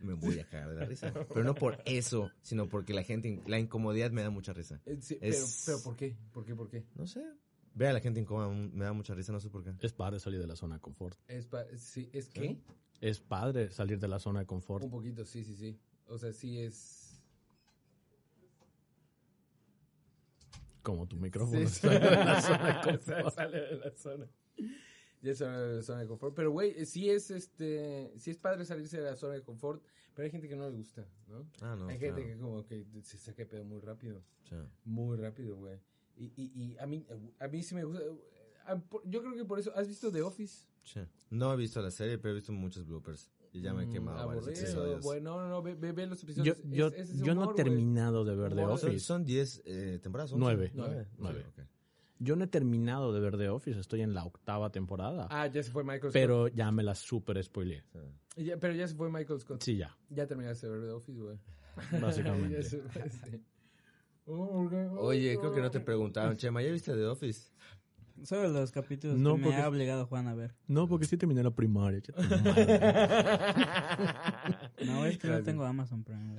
me 0.03 0.13
voy 0.13 0.39
a 0.39 0.45
cagar 0.47 0.69
de 0.69 0.75
la 0.75 0.85
risa. 0.85 1.13
Pero 1.33 1.43
no 1.43 1.55
por 1.55 1.81
eso, 1.85 2.31
sino 2.41 2.67
porque 2.67 2.93
la 2.93 3.03
gente, 3.03 3.41
la 3.47 3.59
incomodidad 3.59 4.11
me 4.11 4.21
da 4.21 4.29
mucha 4.29 4.53
risa. 4.53 4.81
Eh, 4.85 4.97
sí, 5.01 5.17
Es- 5.21 5.63
pero, 5.65 5.77
pero 5.77 5.83
¿por 5.83 5.95
qué? 5.95 6.17
¿Por 6.33 6.45
qué? 6.45 6.55
¿Por 6.55 6.69
qué? 6.69 6.85
No 6.95 7.05
sé. 7.07 7.23
Ve 7.73 7.87
a 7.87 7.93
la 7.93 7.99
gente 8.01 8.19
incómoda, 8.19 8.49
me 8.49 8.83
da 8.83 8.91
mucha 8.93 9.13
risa, 9.13 9.31
no 9.31 9.39
sé 9.39 9.49
por 9.49 9.63
qué. 9.63 9.73
Es 9.79 9.93
padre 9.93 10.19
salir 10.19 10.39
de 10.41 10.47
la 10.47 10.55
zona 10.57 10.75
de 10.75 10.81
confort. 10.81 11.17
Es, 11.27 11.45
pa- 11.47 11.65
sí, 11.77 12.09
¿es 12.11 12.27
qué? 12.29 12.57
Es 12.99 13.19
padre 13.19 13.71
salir 13.71 13.97
de 13.99 14.07
la 14.09 14.19
zona 14.19 14.41
de 14.41 14.45
confort. 14.45 14.83
Un 14.83 14.91
poquito, 14.91 15.23
sí, 15.25 15.43
sí, 15.43 15.55
sí. 15.55 15.79
O 16.07 16.17
sea, 16.17 16.33
sí 16.33 16.59
es... 16.59 17.07
Como 20.83 21.07
tu 21.07 21.15
micrófono. 21.17 21.59
Sí, 21.67 21.67
sale 21.79 21.99
de 21.99 22.15
la 22.25 22.41
zona 22.41 22.65
de 22.65 22.71
O 22.97 23.01
sea, 23.01 23.15
confort. 23.21 23.35
sale 23.35 23.59
de 23.61 23.75
la 23.77 23.91
zona. 23.95 24.27
Ya 25.21 25.35
sale 25.35 25.57
de 25.57 25.75
la 25.77 25.83
zona 25.83 25.99
de 26.01 26.07
confort. 26.07 26.33
Pero, 26.35 26.51
güey, 26.51 26.71
eh, 26.77 26.85
sí 26.85 27.09
es, 27.09 27.29
este... 27.31 28.11
Sí 28.17 28.31
es 28.31 28.37
padre 28.37 28.65
salirse 28.65 28.97
de 28.97 29.03
la 29.03 29.15
zona 29.15 29.33
de 29.35 29.43
confort, 29.43 29.83
pero 30.15 30.25
hay 30.25 30.31
gente 30.31 30.47
que 30.49 30.55
no 30.55 30.67
le 30.69 30.75
gusta, 30.75 31.05
¿no? 31.27 31.45
Ah, 31.61 31.75
no. 31.77 31.87
hay 31.87 31.97
claro. 31.99 32.15
gente 32.15 32.31
que 32.33 32.37
como 32.39 32.65
que 32.65 32.85
se 33.03 33.17
saca 33.17 33.45
pedo 33.45 33.63
muy 33.63 33.79
rápido. 33.81 34.21
Ya. 34.49 34.65
Muy 34.85 35.17
rápido, 35.17 35.55
güey. 35.57 35.77
Y, 36.17 36.25
y, 36.35 36.51
y 36.55 36.77
a 36.79 36.85
mí, 36.87 37.05
a 37.39 37.47
mí 37.47 37.63
sí 37.63 37.75
me 37.75 37.83
gusta. 37.83 38.01
por- 38.89 39.07
Yo 39.09 39.21
creo 39.21 39.35
que 39.35 39.45
por 39.45 39.59
eso. 39.59 39.71
¿Has 39.75 39.87
visto 39.87 40.11
The 40.11 40.21
Office? 40.21 40.65
Sí. 40.83 40.99
No 41.29 41.53
he 41.53 41.57
visto 41.57 41.81
la 41.81 41.91
serie, 41.91 42.17
pero 42.17 42.31
he 42.33 42.35
visto 42.35 42.51
muchos 42.51 42.85
bloopers. 42.85 43.29
Y 43.53 43.61
ya 43.61 43.73
me 43.73 43.83
he 43.83 43.87
Mm, 43.87 43.91
quemado 43.91 44.27
varios 44.27 44.45
aburrido. 44.47 44.61
episodios. 44.65 45.03
Bueno, 45.03 45.39
no, 45.39 45.49
no, 45.49 45.61
ve, 45.61 45.75
ve, 45.75 45.91
ve 45.91 46.07
los 46.07 46.21
Yo, 46.21 46.25
episodios. 46.53 46.57
yo, 46.69 46.87
Es- 46.87 47.09
es 47.11 47.17
yo 47.21 47.35
no 47.35 47.51
he 47.51 47.53
terminado 47.53 48.23
de 48.25 48.35
ver 48.35 48.55
The 48.55 48.63
Office. 48.65 48.99
Son 48.99 49.23
10 49.25 49.61
eh, 49.65 49.99
temporadas. 50.01 50.31
once? 50.31 50.39
Nueve. 50.43 50.71
Nueve. 50.73 51.07
Nueve. 51.17 51.45
Yo 52.23 52.35
no 52.35 52.43
he 52.43 52.47
terminado 52.47 53.11
de 53.13 53.19
ver 53.19 53.35
The 53.37 53.49
Office. 53.49 53.79
Estoy 53.79 54.01
en 54.01 54.13
la 54.13 54.23
octava 54.23 54.71
temporada. 54.71 55.27
Ah, 55.31 55.47
ya 55.47 55.63
se 55.63 55.71
fue 55.71 55.83
Michael 55.83 56.01
Scott. 56.01 56.13
pero 56.13 56.47
ya 56.49 56.71
me 56.71 56.83
la 56.83 56.93
super 56.93 57.43
spoileé. 57.43 57.83
Ya- 58.35 58.57
pero 58.57 58.73
ya 58.75 58.87
se 58.87 58.93
fue 58.95 59.09
Michael 59.11 59.39
Scott. 59.39 59.61
Sí, 59.63 59.77
ya. 59.77 59.95
Ya 60.09 60.27
terminaste 60.27 60.67
de 60.67 60.73
ver 60.77 60.81
The 60.87 60.91
Office, 60.91 61.19
güey. 61.19 61.37
Básicamente. 62.01 62.61
Se 62.63 62.77
fue, 62.79 63.09
sí. 63.09 63.43
Oye, 64.25 65.37
creo 65.39 65.53
que 65.53 65.61
no 65.61 65.71
te 65.71 65.79
preguntaron, 65.79 66.37
Chema, 66.37 66.61
¿ya 66.61 66.71
viste 66.71 66.93
The 66.93 67.05
Office? 67.07 67.49
Solo 68.23 68.49
los 68.49 68.71
capítulos 68.71 69.17
No, 69.17 69.31
que 69.33 69.37
me 69.39 69.45
porque- 69.47 69.61
ha 69.61 69.67
obligado 69.67 70.05
Juan 70.05 70.27
a 70.27 70.35
ver. 70.35 70.53
No, 70.67 70.87
porque 70.87 71.05
sí 71.07 71.17
terminé 71.17 71.41
la 71.41 71.49
primaria. 71.51 72.01
No, 74.85 75.05
es 75.05 75.17
que 75.17 75.27
no 75.27 75.41
tengo 75.43 75.65
Amazon 75.65 76.03
Prime, 76.03 76.35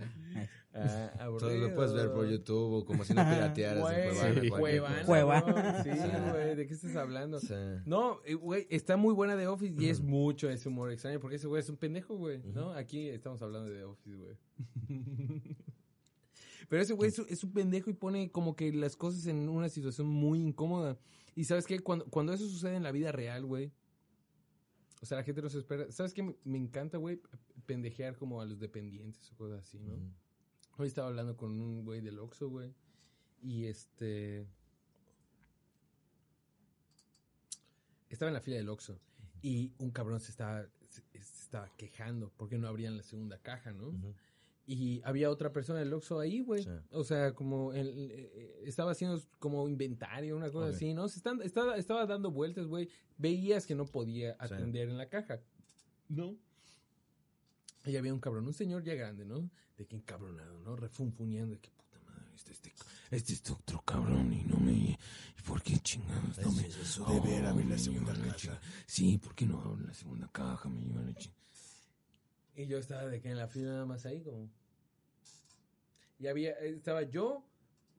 Ay. 0.75 1.11
Ah, 1.19 1.29
Todo 1.39 1.51
lo 1.51 1.75
puedes 1.75 1.93
ver 1.93 2.13
por 2.13 2.29
YouTube 2.29 2.73
o 2.73 2.85
como 2.85 3.05
si 3.05 3.13
no 3.13 3.23
piratearas 3.23 3.93
en 3.93 4.49
Cuevana. 4.49 5.05
Cuevana. 5.05 5.83
Sí, 5.83 5.91
güey, 6.31 6.57
¿de 6.57 6.67
qué 6.67 6.75
estás 6.75 6.97
hablando? 6.97 7.41
Sí. 7.41 7.55
No, 7.85 8.21
eh, 8.25 8.35
güey, 8.35 8.67
está 8.71 8.97
muy 8.97 9.13
buena 9.13 9.37
The 9.37 9.47
Office 9.49 9.75
y 9.79 9.89
es 9.89 10.01
mucho 10.01 10.49
ese 10.49 10.69
humor 10.69 10.91
extraño 10.91 11.21
porque 11.21 11.37
ese 11.37 11.47
güey 11.47 11.61
es 11.61 11.69
un 11.69 11.77
pendejo, 11.77 12.17
güey, 12.17 12.43
¿no? 12.55 12.73
Aquí 12.73 13.09
estamos 13.09 13.43
hablando 13.43 13.71
de 13.71 13.79
The 13.79 13.85
Office, 13.85 14.17
güey. 14.17 14.37
Pero 16.69 16.83
ese 16.83 16.95
güey 16.95 17.11
es, 17.11 17.19
es 17.19 17.45
un 17.45 17.53
pendejo 17.53 17.91
y 17.91 17.95
pone 17.95 18.31
como 18.31 18.57
que 18.57 18.73
las 18.73 18.97
cosas 18.97 19.27
en 19.27 19.49
una 19.49 19.69
situación 19.69 20.07
muy 20.07 20.41
incómoda. 20.41 20.99
Y 21.35 21.45
sabes 21.45 21.67
qué, 21.67 21.81
cuando, 21.81 22.07
cuando 22.07 22.33
eso 22.33 22.49
sucede 22.49 22.77
en 22.77 22.83
la 22.83 22.93
vida 22.93 23.13
real, 23.13 23.45
güey, 23.45 23.73
o 25.03 25.07
sea, 25.07 25.19
la 25.19 25.25
gente 25.25 25.43
no 25.43 25.51
se 25.51 25.59
espera. 25.59 25.91
¿Sabes 25.91 26.15
qué? 26.15 26.23
Me, 26.45 26.59
encanta, 26.59 26.97
güey, 26.97 27.21
pendejear 27.67 28.17
como 28.17 28.41
a 28.41 28.47
los 28.47 28.61
dependientes 28.61 29.31
o 29.33 29.37
cosas 29.37 29.67
así, 29.67 29.81
¿no? 29.81 29.99
Hoy 30.79 30.89
estaba 30.89 31.09
hablando 31.09 31.37
con 31.37 31.51
un 31.61 31.85
güey 31.85 32.01
del 32.01 32.19
Oxxo, 32.19 32.49
güey. 32.49 32.73
Y 33.43 33.67
este... 33.67 34.47
Estaba 38.09 38.29
en 38.31 38.35
la 38.35 38.41
fila 38.41 38.57
del 38.57 38.69
Oxxo. 38.69 38.99
Y 39.43 39.73
un 39.79 39.91
cabrón 39.91 40.21
se 40.21 40.31
estaba, 40.31 40.67
se, 40.89 41.03
estaba 41.15 41.69
quejando 41.77 42.31
porque 42.37 42.59
no 42.59 42.69
abrían 42.69 42.97
la 42.97 43.03
segunda 43.03 43.39
caja, 43.39 43.73
¿no? 43.73 43.93
Y 44.67 45.01
había 45.05 45.29
otra 45.31 45.53
persona 45.53 45.81
del 45.81 45.93
Oxxo 45.93 46.21
ahí, 46.21 46.41
güey. 46.41 46.63
Sí. 46.63 46.71
O 46.93 47.03
sea, 47.05 47.35
como 47.35 47.73
el- 47.73 48.11
eh, 48.13 48.63
estaba 48.65 48.93
haciendo 48.93 49.21
como 49.41 49.69
inventario, 49.69 50.37
una 50.37 50.51
cosa 50.51 50.69
así, 50.69 50.95
¿no? 50.95 51.09
Se 51.09 51.19
están, 51.19 51.43
estaba, 51.43 51.77
estaba 51.77 52.07
dando 52.07 52.31
vueltas, 52.31 52.67
güey. 52.67 52.89
Veías 53.19 53.67
que 53.67 53.75
no 53.75 53.87
podía 53.87 54.33
Sí. 54.35 54.39
atender 54.55 54.89
en 54.89 54.99
la 54.99 55.09
caja. 55.09 55.41
¿No? 56.09 56.37
Y 57.85 57.97
había 57.97 58.15
un 58.15 58.21
cabrón, 58.21 58.47
un 58.47 58.53
señor 58.55 58.85
ya 58.85 58.95
grande, 58.95 59.25
¿no? 59.25 59.51
De 59.83 59.89
que 59.89 59.97
encabronado, 59.97 60.61
¿no? 60.61 60.77
Refunfuneando, 60.77 61.55
de 61.55 61.61
que 61.61 61.71
puta 61.71 61.99
madre, 62.07 62.31
este, 62.37 62.53
este, 62.53 62.73
este 63.11 63.33
es 63.33 63.51
otro 63.51 63.83
cabrón 63.83 64.33
y 64.33 64.45
no 64.45 64.57
me... 64.59 64.73
¿Y 64.73 65.43
por 65.45 65.61
qué 65.61 65.77
chingados 65.81 66.39
no 66.39 66.53
me... 66.53 66.67
Eso 66.69 67.05
Oh, 67.05 67.21
me 67.21 67.31
lleva 67.31 68.13
la 68.15 68.33
caja. 68.33 68.61
Sí, 68.87 69.19
¿por 69.19 69.35
qué 69.35 69.45
no 69.45 69.61
abren 69.61 69.89
la 69.89 69.95
segunda 69.95 70.29
caja? 70.29 70.69
Me 70.69 70.83
lleva 70.83 71.03
la 71.03 71.13
chingada. 71.15 71.43
Y 72.55 72.67
yo 72.67 72.79
estaba 72.79 73.07
de 73.07 73.21
que 73.21 73.31
en 73.31 73.39
la 73.39 73.49
fila 73.49 73.73
nada 73.73 73.87
más 73.87 74.07
ahí 74.07 74.23
como... 74.23 74.49
Y 76.21 76.29
había, 76.29 76.53
estaba 76.61 77.03
yo, 77.03 77.45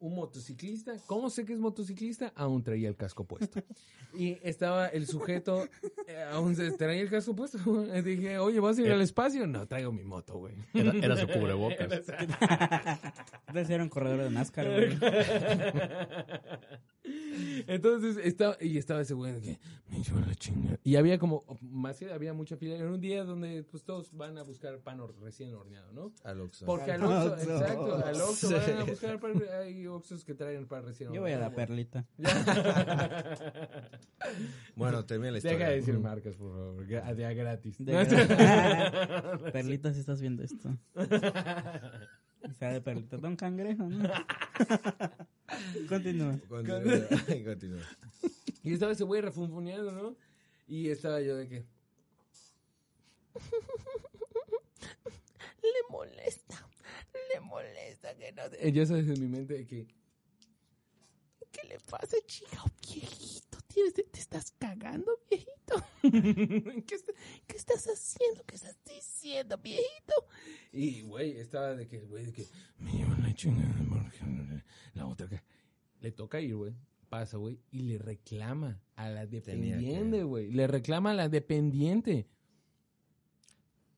un 0.04 0.16
motociclista. 0.16 0.97
¿Cómo 1.08 1.30
sé 1.30 1.45
que 1.45 1.54
es 1.54 1.60
motociclista? 1.60 2.34
Aún 2.36 2.62
traía 2.62 2.89
el 2.89 2.95
casco 2.95 3.24
puesto. 3.26 3.62
Y 4.16 4.38
estaba 4.43 4.89
el 4.89 5.08
sujeto, 5.08 5.68
eh, 6.08 6.24
aún 6.32 6.56
se 6.56 6.70
traía 6.74 7.01
el 7.01 7.10
casco 7.10 7.36
puesto. 7.36 7.58
Dije, 8.04 8.38
oye, 8.38 8.60
¿vas 8.60 8.78
a 8.78 8.82
ir 8.84 8.91
al 8.91 9.01
espacio? 9.01 9.47
No, 9.47 9.66
traigo 9.68 9.91
mi 9.91 10.04
moto, 10.04 10.38
güey. 10.38 10.54
Era, 10.72 10.91
era 10.91 11.18
su 11.18 11.28
cubrebocas. 11.34 12.04
Ustedes 13.47 13.70
eran 13.72 13.89
corredor 13.89 14.26
de 14.26 14.30
NASCAR, 14.30 14.68
güey. 14.70 14.99
Entonces 17.68 18.18
estaba, 18.18 18.56
y 18.62 18.78
estaba 18.78 19.01
ese 19.01 19.14
güey 19.14 19.34
de 19.34 19.41
que 19.41 19.60
me 19.89 20.01
lleva 20.01 20.22
la 20.22 20.36
chinga. 20.36 20.80
Y 20.84 20.95
había 20.95 21.18
como, 21.20 21.43
más 21.62 21.97
que 21.97 22.12
había 22.12 22.34
mucha 22.34 22.56
fila. 22.58 22.76
Era 22.76 22.89
un 22.91 23.01
día 23.01 23.24
donde 23.26 23.64
pues 23.64 23.84
todos 23.84 24.16
van 24.16 24.38
a 24.38 24.43
buscar 24.43 24.80
pan 24.80 24.99
recién 25.22 25.54
horneado, 25.54 25.91
¿no? 25.91 26.14
Al 26.24 26.39
Oxxo. 26.41 26.66
Porque 26.66 26.91
al 26.93 27.04
Oxxo, 27.04 27.36
exacto, 27.54 27.95
al 28.06 28.22
Oxxo 28.22 28.47
Sí. 28.47 28.54
van 28.54 28.78
a 28.80 28.84
buscar 28.86 29.20
pan. 29.20 29.34
Hay 29.62 29.86
Oxxos 29.88 30.24
que 30.24 30.34
traen 30.34 30.66
pan 30.68 30.86
recién 30.86 31.12
Yo 31.14 31.22
voy 31.22 31.32
a 31.32 31.36
horneado. 31.36 31.49
la 31.51 31.56
perlita. 31.56 32.06
Bueno, 34.76 35.06
termina 35.06 35.32
la 35.32 35.38
historia. 35.38 35.58
Deja 35.60 35.70
de 35.70 35.76
decir 35.78 35.99
marcas, 35.99 36.36
por 36.36 36.49
favor. 36.51 36.88
gra- 36.88 37.14
De 37.14 37.26
a 37.26 37.34
gratis. 37.34 37.76
De- 37.78 37.93
Perlita, 39.51 39.93
si 39.93 39.99
estás 39.99 40.22
viendo 40.22 40.43
esto. 40.43 40.70
O 42.44 42.54
sea, 42.54 42.74
de 42.74 42.82
perlita. 42.82 43.18
Don 43.18 43.36
Cangrejo, 43.36 43.84
¿no? 43.84 44.10
Continúa. 45.89 46.39
Continúa. 46.48 47.08
Continúa. 47.46 47.82
Y 48.64 48.74
estaba 48.74 48.91
ese 48.91 49.04
güey 49.04 49.22
refunfuneando, 49.22 49.91
¿no? 49.91 50.16
Y 50.68 50.89
estaba 50.89 51.22
yo 51.22 51.36
de 51.38 51.48
que... 51.48 51.66
Le 55.62 55.70
molesta, 55.89 56.68
le 57.34 57.39
molesta 57.39 58.16
que 58.16 58.32
no... 58.34 58.50
te-". 58.50 58.72
Yo 58.72 58.86
sabes 58.86 59.08
en 59.08 59.20
mi 59.22 59.28
mente 59.28 59.54
de 59.54 59.66
que... 59.66 59.88
¿Qué 61.52 61.68
le 61.68 61.80
pasa, 61.80 62.18
chica? 62.26 62.64
Viejito, 62.82 63.53
¿tienes- 63.74 63.93
te, 63.93 64.03
te 64.03 64.19
estás 64.19 64.51
cagando, 64.51 65.11
viejito. 65.30 65.76
¿Qué, 66.88 66.95
está- 66.95 67.13
qué 67.47 67.57
estás 67.57 67.86
haciendo? 67.88 68.43
¿Qué 68.45 68.55
estás 68.55 68.78
diciendo, 68.86 69.57
viejito? 69.57 70.13
Y, 70.71 71.01
güey, 71.01 71.38
estaba 71.38 71.76
de 71.76 71.88
que, 71.88 71.99
güey, 72.01 72.26
de 72.26 72.34
que... 72.34 72.45
Me 72.80 72.91
llevan 72.91 73.21
la 73.24 73.34
chingada 73.34 73.74
porque 73.89 74.63
la 74.93 75.07
otra 75.07 75.28
que... 75.28 75.41
Le 76.01 76.11
toca 76.11 76.39
ir, 76.41 76.55
güey. 76.55 76.74
Pasa, 77.09 77.38
güey. 77.38 77.59
Y 77.71 77.84
le 77.84 77.97
reclama 77.97 78.82
a 78.95 79.09
la 79.09 79.26
dependiente, 79.26 80.17
que- 80.17 80.24
güey. 80.24 80.51
Le 80.51 80.67
reclama 80.67 81.11
a 81.11 81.13
la 81.13 81.30
dependiente. 81.30 82.28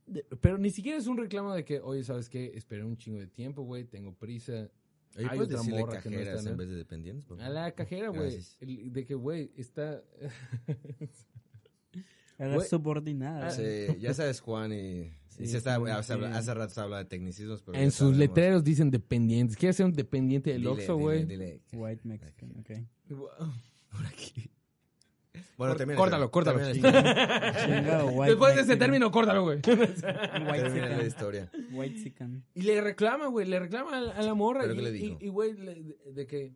De- 0.06 0.24
pero 0.40 0.58
ni 0.60 0.70
siquiera 0.70 0.98
es 1.00 1.08
un 1.08 1.18
reclamo 1.18 1.54
de 1.54 1.66
que, 1.66 1.80
oye, 1.80 2.04
¿sabes 2.04 2.30
qué? 2.30 2.52
Esperé 2.56 2.84
un 2.84 2.96
chingo 2.98 3.20
de 3.20 3.28
tiempo, 3.28 3.64
güey. 3.64 3.86
Tengo 3.86 4.14
prisa. 4.14 4.70
Oye, 5.16 5.28
Hay 5.30 5.38
¿puedes 5.38 5.54
otra 5.54 5.58
decirle 5.60 5.80
morra 5.80 6.02
que 6.02 6.10
no 6.10 6.16
cajeras 6.18 6.40
está, 6.40 6.44
¿no? 6.44 6.50
en 6.52 6.58
vez 6.58 6.70
de 6.70 6.76
dependientes? 6.76 7.40
A 7.40 7.50
la 7.50 7.72
cajera, 7.74 8.10
güey. 8.10 8.38
De 8.90 9.06
que, 9.06 9.14
güey, 9.16 9.52
está... 9.56 10.04
Era 12.38 12.56
Güey. 12.56 12.68
subordinada. 12.68 13.50
Sí, 13.52 13.64
ya 14.00 14.14
sabes, 14.14 14.42
Juan, 14.42 14.74
y, 14.74 15.14
y 15.40 15.48
se 15.48 15.58
está, 15.58 15.76
hace, 15.98 16.14
hace 16.16 16.54
rato 16.54 16.74
se 16.74 16.82
habla 16.82 16.98
de 16.98 17.06
tecnicismos, 17.06 17.62
pero 17.62 17.78
en 17.78 17.92
sus 17.92 18.00
sabemos. 18.00 18.18
letreros 18.18 18.64
dicen 18.66 18.92
dependientes. 18.92 19.56
¿Quieres 19.56 19.78
ser 19.78 19.86
un 19.86 19.94
dependiente 19.94 20.52
del 20.52 20.68
Oxxo, 20.68 20.98
güey? 20.98 21.24
White 21.72 22.02
Mexican, 22.04 22.52
ok. 22.60 22.72
Por 23.90 24.06
aquí. 24.06 24.52
Bueno, 25.58 25.76
termina. 25.76 25.98
córtalo, 25.98 26.32
córtalo. 26.32 26.60
Después 28.26 28.56
de 28.56 28.62
ese 28.62 28.78
término, 28.78 29.12
córtalo, 29.12 29.44
güey. 29.44 29.58
White 29.58 30.04
Termina 30.04 30.90
la 30.98 31.06
historia. 31.06 31.52
White 31.72 32.04
chican. 32.04 32.44
Y 32.54 32.62
le 32.64 32.82
reclama, 32.82 33.28
güey, 33.28 33.48
le 33.48 33.60
reclama 33.60 33.98
a, 33.98 34.22
la- 34.22 34.34
morra. 34.34 34.62
¿Pero 34.62 34.74
y, 34.74 34.78
qué 34.78 34.82
le 34.84 34.92
dijo? 34.92 35.18
Y, 35.22 35.28
güey, 35.30 35.54
le- 35.54 35.76
de, 35.76 35.98
de 36.14 36.28
que 36.28 36.54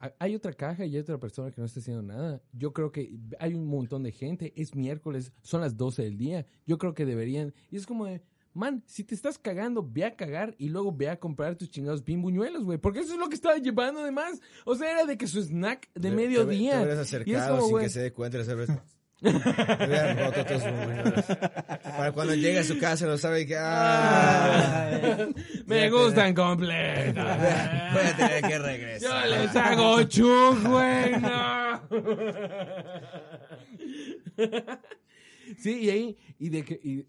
ha- 0.00 0.12
hay 0.18 0.34
otra 0.34 0.52
caja 0.52 0.84
y 0.84 0.94
hay 0.94 1.00
otra 1.00 1.18
persona 1.18 1.50
que 1.50 1.60
no 1.60 1.66
está 1.66 1.80
haciendo 1.80 2.02
nada. 2.02 2.40
Yo 2.52 2.72
creo 2.72 2.92
que 2.92 3.18
hay 3.38 3.54
un 3.54 3.66
montón 3.66 4.02
de 4.02 4.12
gente. 4.12 4.52
Es 4.56 4.74
miércoles, 4.74 5.32
son 5.42 5.60
las 5.60 5.76
12 5.76 6.02
del 6.02 6.16
día. 6.16 6.46
Yo 6.66 6.78
creo 6.78 6.94
que 6.94 7.04
deberían. 7.06 7.52
Y 7.70 7.76
es 7.76 7.86
como 7.86 8.06
de, 8.06 8.22
man, 8.58 8.82
si 8.86 9.04
te 9.04 9.14
estás 9.14 9.38
cagando, 9.38 9.86
ve 9.88 10.04
a 10.04 10.16
cagar 10.16 10.54
y 10.58 10.68
luego 10.68 10.92
ve 10.94 11.08
a 11.08 11.18
comprar 11.18 11.56
tus 11.56 11.70
chingados 11.70 12.04
bimbuñuelos, 12.04 12.64
güey. 12.64 12.76
Porque 12.78 13.00
eso 13.00 13.14
es 13.14 13.18
lo 13.18 13.28
que 13.28 13.34
estaba 13.36 13.56
llevando 13.56 14.00
además. 14.00 14.40
O 14.66 14.74
sea, 14.74 14.90
era 14.90 15.04
de 15.06 15.16
que 15.16 15.26
su 15.26 15.40
snack 15.40 15.88
de 15.94 16.00
Te- 16.00 16.10
Te, 16.10 16.14
mediodía. 16.16 16.82
te 16.82 16.88
Y 16.88 16.92
es 16.92 16.98
acercado 16.98 17.56
como, 17.60 17.68
sin 17.78 17.78
que 17.86 17.88
se 17.88 18.00
dé 18.00 18.12
cuenta 18.12 18.36
y 18.36 18.40
todos 18.44 18.48
buñuelos. 18.52 18.80
Para 21.82 22.12
cuando 22.12 22.34
llegue 22.36 22.60
a 22.60 22.64
su 22.64 22.78
casa 22.78 23.04
lo 23.06 23.18
sabe 23.18 23.46
que. 23.46 23.56
¡Ah! 23.58 25.26
Me 25.66 25.90
gustan 25.90 26.34
completos. 26.34 27.24
Voy 27.24 28.02
a 28.04 28.16
tener 28.16 28.42
que 28.42 28.50
Yo 28.52 28.62
regresar. 28.62 29.28
les 29.28 29.56
hago 29.56 30.02
chug, 30.04 30.62
güey, 30.68 31.20
no. 31.20 31.82
sí, 35.58 35.78
y 35.80 35.90
ahí, 35.90 36.16
y 36.38 36.48
de 36.50 36.64
que, 36.64 36.80
y 36.82 37.06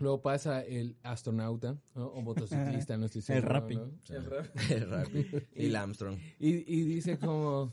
luego 0.00 0.22
pasa 0.22 0.62
el 0.64 0.96
astronauta, 1.02 1.78
¿no? 1.94 2.06
o 2.08 2.20
motociclista, 2.22 2.96
no 2.96 3.06
estoy 3.06 3.22
seguro. 3.22 3.48
Rappi. 3.48 3.76
¿no? 3.76 3.90
El 4.08 4.24
Rappi. 4.24 4.72
El 4.72 4.90
Rappi. 4.90 5.26
Y 5.54 5.66
el 5.66 5.76
Armstrong. 5.76 6.18
Y, 6.38 6.48
y 6.48 6.84
dice 6.84 7.18
como, 7.18 7.72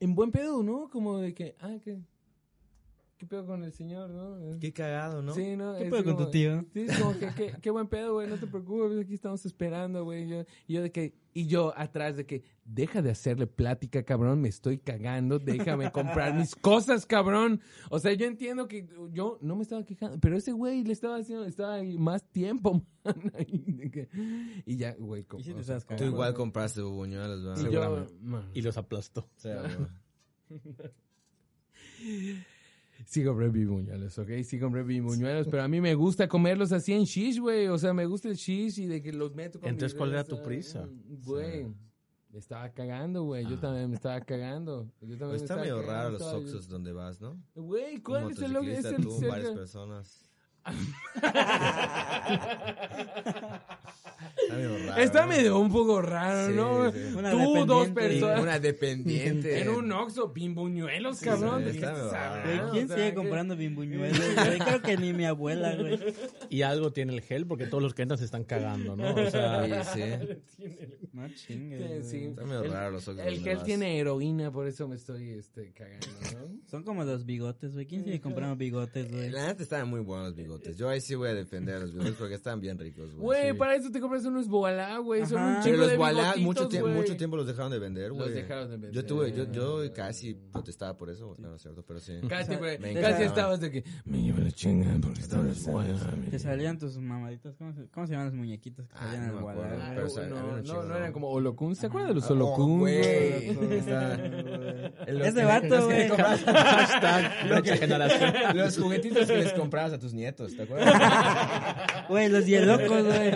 en 0.00 0.14
buen 0.14 0.30
pedo, 0.30 0.62
¿no? 0.62 0.88
Como 0.90 1.18
de 1.18 1.34
que, 1.34 1.56
ah, 1.60 1.76
que, 1.82 1.98
¿qué 3.18 3.26
pedo 3.26 3.46
con 3.46 3.64
el 3.64 3.72
señor, 3.72 4.10
no? 4.10 4.58
Qué 4.58 4.72
cagado, 4.72 5.22
¿no? 5.22 5.32
Sí, 5.34 5.56
¿no? 5.56 5.74
¿Qué 5.76 5.84
Es 5.84 5.90
pedo 5.90 6.04
con 6.04 6.14
como- 6.14 6.24
tu 6.26 6.30
tío? 6.30 6.64
Sí, 6.72 6.80
es 6.88 6.98
como 6.98 7.18
que, 7.18 7.28
que- 7.34 7.54
qué 7.60 7.70
buen 7.70 7.88
pedo, 7.88 8.14
güey, 8.14 8.28
no 8.28 8.36
te 8.36 8.46
preocupes, 8.46 8.98
aquí 9.00 9.14
estamos 9.14 9.44
esperando, 9.46 10.04
güey. 10.04 10.28
Yo- 10.28 10.44
Y 10.66 10.74
yo 10.74 10.82
de 10.82 10.90
que, 10.92 11.14
Y 11.38 11.48
yo 11.48 11.74
atrás 11.76 12.16
de 12.16 12.24
que, 12.24 12.44
deja 12.64 13.02
de 13.02 13.10
hacerle 13.10 13.46
plática, 13.46 14.02
cabrón, 14.04 14.40
me 14.40 14.48
estoy 14.48 14.78
cagando, 14.78 15.38
déjame 15.38 15.92
comprar 15.92 16.32
mis 16.34 16.56
cosas, 16.56 17.04
cabrón. 17.04 17.60
O 17.90 17.98
sea, 17.98 18.14
yo 18.14 18.24
entiendo 18.26 18.66
que 18.68 18.88
yo 19.12 19.38
no 19.42 19.54
me 19.54 19.62
estaba 19.62 19.84
quejando, 19.84 20.18
pero 20.18 20.34
ese 20.38 20.52
güey 20.52 20.82
le 20.82 20.94
estaba 20.94 21.16
haciendo, 21.18 21.44
estaba 21.44 21.74
ahí 21.74 21.98
más 21.98 22.24
tiempo, 22.32 22.82
man. 23.04 23.14
Y 24.64 24.76
ya, 24.78 24.94
güey, 24.94 25.24
co- 25.24 25.38
Y 25.38 25.42
sí 25.42 25.52
te 25.52 25.60
o 25.60 25.62
sea, 25.62 25.78
Tú 25.80 25.86
cagando. 25.88 26.06
igual 26.10 26.32
compraste 26.32 26.80
buñuelos, 26.80 27.44
¿verdad? 27.44 27.60
y 27.60 27.64
yo, 27.64 27.70
Seguramente. 27.82 28.14
man, 28.22 28.50
Y 28.54 28.62
los 28.62 28.76
aplastó. 28.78 29.28
Sí, 29.36 29.48
güey. 29.50 30.60
Sí 33.04 33.24
compré 33.24 33.48
bibuñuelos, 33.48 34.18
¿ok? 34.18 34.30
Sí 34.42 34.58
compré 34.58 34.82
pero 34.82 35.62
a 35.62 35.68
mí 35.68 35.80
me 35.80 35.94
gusta 35.94 36.28
comerlos 36.28 36.72
así 36.72 36.92
en 36.92 37.04
shish, 37.04 37.38
güey. 37.38 37.68
O 37.68 37.78
sea, 37.78 37.92
me 37.92 38.06
gusta 38.06 38.28
el 38.28 38.36
shish 38.36 38.80
y 38.80 38.86
de 38.86 39.02
que 39.02 39.12
los 39.12 39.34
meto 39.34 39.60
con 39.60 39.68
Entonces, 39.68 39.94
mi 39.94 39.98
¿cuál 39.98 40.12
era 40.12 40.24
tu 40.24 40.42
prisa? 40.42 40.88
Güey, 41.24 41.66
me 42.30 42.38
estaba 42.38 42.68
cagando, 42.70 43.24
güey. 43.24 43.46
Yo 43.46 43.58
también 43.58 43.88
me 43.88 43.96
estaba 43.96 44.20
cagando. 44.20 44.90
Yo 45.00 45.16
también 45.16 45.28
me 45.28 45.36
Está 45.36 45.44
estaba 45.44 45.60
medio 45.62 45.76
cagando, 45.76 45.92
raro 45.92 46.10
los 46.10 46.22
Oxxos 46.22 46.68
donde 46.68 46.92
vas, 46.92 47.20
¿no? 47.20 47.42
Güey, 47.54 48.00
¿cuál 48.00 48.30
es 48.30 48.38
el 48.38 48.56
es 48.56 48.84
el 48.84 48.96
tú, 48.96 49.20
varias 49.26 49.50
personas. 49.50 50.25
Está 54.36 54.54
medio 54.56 54.78
raro. 54.86 55.02
Está 55.02 55.20
¿no? 55.22 55.26
medio 55.28 55.58
un 55.58 55.72
poco 55.72 56.02
raro, 56.02 56.48
Sí, 56.48 56.54
¿no? 56.56 56.92
sí. 56.92 56.98
Tú, 57.12 57.66
dos 57.66 57.86
dependiente. 57.88 57.94
personas. 57.94 58.40
Una 58.42 58.58
dependiente. 58.58 59.60
En 59.60 59.68
un 59.70 59.92
Oxxo, 59.92 60.28
bimbuñuelos, 60.28 61.20
cabrón. 61.20 61.64
sí, 61.72 61.80
raro. 61.80 62.70
¿quién 62.72 62.84
O 62.84 62.88
sea, 62.88 62.96
sigue 62.96 63.08
que- 63.10 63.14
comprando 63.14 63.56
bimbuñuelos? 63.56 64.18
Creo 64.64 64.82
que 64.82 64.96
ni 64.96 65.12
mi 65.12 65.24
abuela, 65.24 65.74
güey. 65.76 65.98
Y 66.50 66.62
algo 66.62 66.92
tiene 66.92 67.14
el 67.14 67.22
gel 67.22 67.46
porque 67.46 67.66
todos 67.66 67.82
los 67.82 67.94
que 67.94 68.02
entran 68.02 68.18
se 68.18 68.24
están 68.24 68.44
cagando, 68.44 68.96
¿no? 68.96 69.14
O 69.14 69.30
sea, 69.30 69.84
Sí. 69.84 70.02
No 71.12 71.26
chingues. 71.30 72.12
Está 72.12 72.44
medio 72.44 72.62
El- 72.64 72.72
raro 72.72 72.90
los 72.90 73.08
Oxxos 73.08 73.26
El 73.26 73.40
gel 73.42 73.62
tiene 73.62 73.98
heroína, 73.98 74.50
por 74.52 74.66
eso 74.66 74.86
me 74.86 74.96
estoy 74.96 75.30
este, 75.30 75.72
cagando, 75.72 76.06
¿no? 76.34 76.60
Son 76.70 76.82
como 76.84 77.04
los 77.04 77.24
bigotes, 77.24 77.72
güey. 77.72 77.86
¿Quién 77.86 78.04
sigue 78.04 78.20
comprando 78.20 78.54
bigotes, 78.56 79.10
güey? 79.10 79.30
La 79.30 79.46
neta 79.46 79.62
estaban 79.62 79.88
muy 79.88 80.00
buenos 80.00 80.26
los 80.28 80.36
bigotes. 80.36 80.55
Yo 80.76 80.88
ahí 80.88 81.00
sí 81.00 81.14
voy 81.14 81.28
a 81.28 81.34
defender 81.34 81.76
a 81.76 81.80
los 81.80 81.92
bigotes 81.92 82.14
porque 82.18 82.34
están 82.34 82.60
bien 82.60 82.78
ricos, 82.78 83.10
güey. 83.14 83.26
Güey, 83.26 83.50
Sí. 83.52 83.58
para 83.58 83.74
eso 83.76 83.90
te 83.90 84.00
compras 84.00 84.24
unos 84.24 84.48
Boalá, 84.48 84.98
güey. 84.98 85.24
Son 85.26 85.40
un 85.40 85.52
Pero 85.54 85.62
chingo 85.64 85.76
los 85.78 85.90
bigotitos, 85.92 86.36
mucho, 86.38 86.68
tiempo, 86.68 86.88
güey. 86.88 87.00
mucho 87.00 87.16
tiempo 87.16 87.36
los 87.36 87.46
dejaron 87.46 87.70
de 87.70 87.78
vender, 87.78 88.12
güey. 88.12 88.26
Los 88.26 88.34
dejaron 88.34 88.64
de 88.64 88.70
vender. 88.76 88.90
Yo 88.92 89.04
tuve, 89.04 89.32
yo, 89.32 89.50
yo 89.52 89.92
casi 89.92 90.34
protestaba 90.34 90.96
por 90.96 91.10
eso, 91.10 91.34
no, 91.38 91.48
no 91.48 91.56
es 91.56 91.62
cierto, 91.62 91.84
pero 91.86 92.00
sí. 92.00 92.14
Casi, 92.28 92.54
güey. 92.56 92.78
Casi 92.94 93.22
estabas 93.24 93.60
de 93.60 93.70
que 93.70 93.84
me 94.04 94.22
lleva 94.22 94.40
la 94.40 94.50
chingada 94.50 94.98
porque 95.00 95.20
estaba 95.20 95.44
Te 96.30 96.38
salían 96.38 96.78
tus 96.78 96.98
mamaditas. 96.98 97.54
¿Cómo 97.56 97.72
se, 97.72 97.86
cómo 97.88 98.06
se 98.06 98.12
llaman 98.12 98.26
los 98.28 98.34
muñequitos 98.34 98.88
que 98.88 98.94
Ah, 98.96 99.12
salían 99.12 99.32
pero, 99.94 100.08
sea, 100.08 100.24
había 100.24 100.34
no, 100.34 100.62
no, 100.62 100.82
no 100.84 100.96
eran 100.96 101.12
como 101.12 101.28
Holocun. 101.30 101.76
¿Se 101.76 101.86
acuerdan 101.86 102.10
de 102.10 102.14
los 102.16 102.30
Oh, 102.30 102.34
Holocun? 102.34 102.78
güey. 102.80 102.96
Ese 105.06 105.44
vato, 105.44 105.84
güey. 105.86 106.08
hashtag. 106.08 108.54
Los 108.54 108.78
juguetitos 108.78 109.26
que 109.26 109.36
les 109.36 109.52
comprabas 109.52 109.92
a 109.92 109.98
tus 109.98 110.12
nietos, 110.14 110.45
¿te? 110.54 110.66
Güey, 112.08 112.28
los 112.28 112.46
hielocos, 112.46 113.04
güey. 113.04 113.32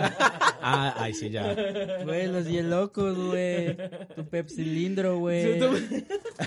Ah, 0.61 0.93
ay, 0.97 1.13
sí, 1.13 1.29
ya. 1.29 1.55
Güey, 2.03 2.27
los 2.27 2.47
hielocos, 2.47 3.17
güey. 3.17 3.75
Tu 4.15 4.25
Pepsi 4.29 4.63
Lindro, 4.63 5.17
güey. 5.19 5.59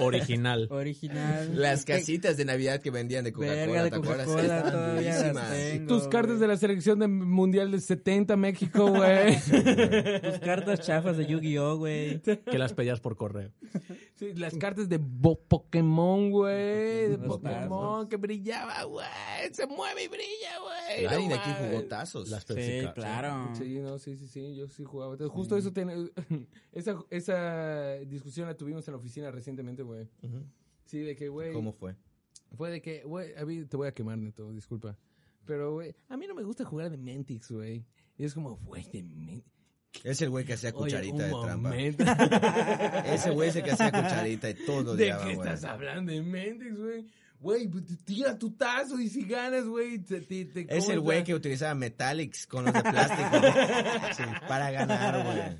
Original. 0.00 0.68
Original. 0.70 1.50
Las 1.60 1.84
casitas 1.84 2.36
de 2.36 2.44
Navidad 2.44 2.80
que 2.80 2.90
vendían 2.90 3.24
de 3.24 3.30
Verga 3.32 3.64
Coca-Cola, 3.66 3.82
de 3.84 3.90
¿te 3.90 3.96
acuerdas? 3.96 4.26
Todavía 4.26 5.12
las 5.14 5.22
durísimas. 5.24 5.50
tengo. 5.52 5.86
Tus 5.98 6.08
cartas 6.08 6.40
de 6.40 6.46
la 6.48 6.56
selección 6.56 6.98
de 6.98 7.08
mundial 7.08 7.70
del 7.70 7.80
70 7.80 8.36
México, 8.36 8.88
güey. 8.90 9.38
Tus 10.22 10.38
cartas 10.40 10.80
chafas 10.80 11.16
de 11.16 11.26
Yu-Gi-Oh, 11.26 11.76
güey. 11.76 12.20
Que 12.20 12.58
las 12.58 12.72
pedías 12.72 13.00
por 13.00 13.16
correo. 13.16 13.50
Sí, 14.16 14.32
las 14.34 14.54
cartas 14.56 14.88
de 14.88 14.98
Bo- 14.98 15.40
Pokémon, 15.40 16.30
güey. 16.30 17.08
De 17.08 17.18
Pokémon 17.18 18.08
que 18.08 18.16
brillaba, 18.16 18.84
güey. 18.84 19.04
Se 19.52 19.66
mueve 19.66 20.04
y 20.04 20.08
brilla, 20.08 20.58
güey. 20.62 21.04
Nadie 21.06 21.28
No 21.28 21.28
de 21.28 21.34
aquí 21.40 21.50
jugó 21.60 21.82
tazos. 21.84 22.28
Las 22.28 22.44
Sí, 22.44 22.82
claro. 22.94 23.50
Sí, 23.56 23.78
no, 23.80 23.98
sí, 24.04 24.16
sí, 24.16 24.28
sí, 24.28 24.54
yo 24.54 24.68
sí 24.68 24.84
jugaba. 24.84 25.12
Entonces, 25.14 25.34
justo 25.34 25.56
eso 25.56 25.72
tiene, 25.72 26.10
esa, 26.72 27.02
esa 27.10 27.94
discusión 28.06 28.46
la 28.46 28.56
tuvimos 28.56 28.86
en 28.86 28.92
la 28.92 28.98
oficina 28.98 29.30
recientemente, 29.30 29.82
güey. 29.82 30.08
Ujú. 30.22 30.44
Sí, 30.84 30.98
de 31.00 31.16
que, 31.16 31.28
güey, 31.28 31.52
¿Cómo 31.52 31.72
fue? 31.72 31.96
fue 32.56 32.70
de 32.70 32.80
que, 32.82 33.02
güey, 33.04 33.34
a 33.36 33.44
mí 33.44 33.64
te 33.64 33.76
voy 33.76 33.88
a 33.88 33.92
quemar, 33.94 34.18
Neto, 34.18 34.52
disculpa. 34.52 34.96
Pero, 35.46 35.72
güey, 35.72 35.94
a 36.08 36.16
mí 36.16 36.26
no 36.26 36.34
me 36.34 36.42
gusta 36.42 36.64
jugar 36.64 36.90
de 36.90 36.96
Mentix, 36.96 37.50
güey. 37.50 37.84
Y 38.16 38.24
es 38.24 38.34
como, 38.34 38.56
güey, 38.58 38.84
de 38.92 39.02
Mentix. 39.02 39.54
Es 40.02 40.20
el 40.22 40.30
güey 40.30 40.44
que 40.44 40.54
hacía 40.54 40.72
cucharita 40.72 41.22
de 41.24 41.30
trampa. 41.30 41.56
momento. 41.56 42.04
Ese 43.06 43.30
güey 43.30 43.48
es 43.50 43.56
el 43.56 43.62
que 43.62 43.70
hacía 43.72 43.92
cucharita 43.92 44.50
y 44.50 44.54
todos 44.54 44.84
lo 44.84 44.96
¿De 44.96 45.04
odiaban, 45.04 45.28
qué 45.28 45.34
güey. 45.36 45.48
estás 45.48 45.64
hablando 45.70 46.12
de 46.12 46.20
Mentix, 46.22 46.76
güey? 46.78 47.06
Güey, 47.44 47.68
pues, 47.68 47.84
tira 48.06 48.38
tu 48.38 48.52
tazo 48.52 48.98
y 48.98 49.06
si 49.10 49.26
ganas, 49.26 49.66
güey, 49.66 49.98
te, 49.98 50.22
te, 50.22 50.46
te 50.46 50.60
Es 50.74 50.88
el 50.88 50.94
¿cómo 50.96 51.02
güey 51.04 51.24
que 51.24 51.34
utilizaba 51.34 51.74
Metallics 51.74 52.46
con 52.46 52.64
los 52.64 52.72
de 52.72 52.80
plástico 52.82 53.28
Sí, 54.16 54.22
para 54.48 54.70
ganar, 54.70 55.22
güey. 55.22 55.58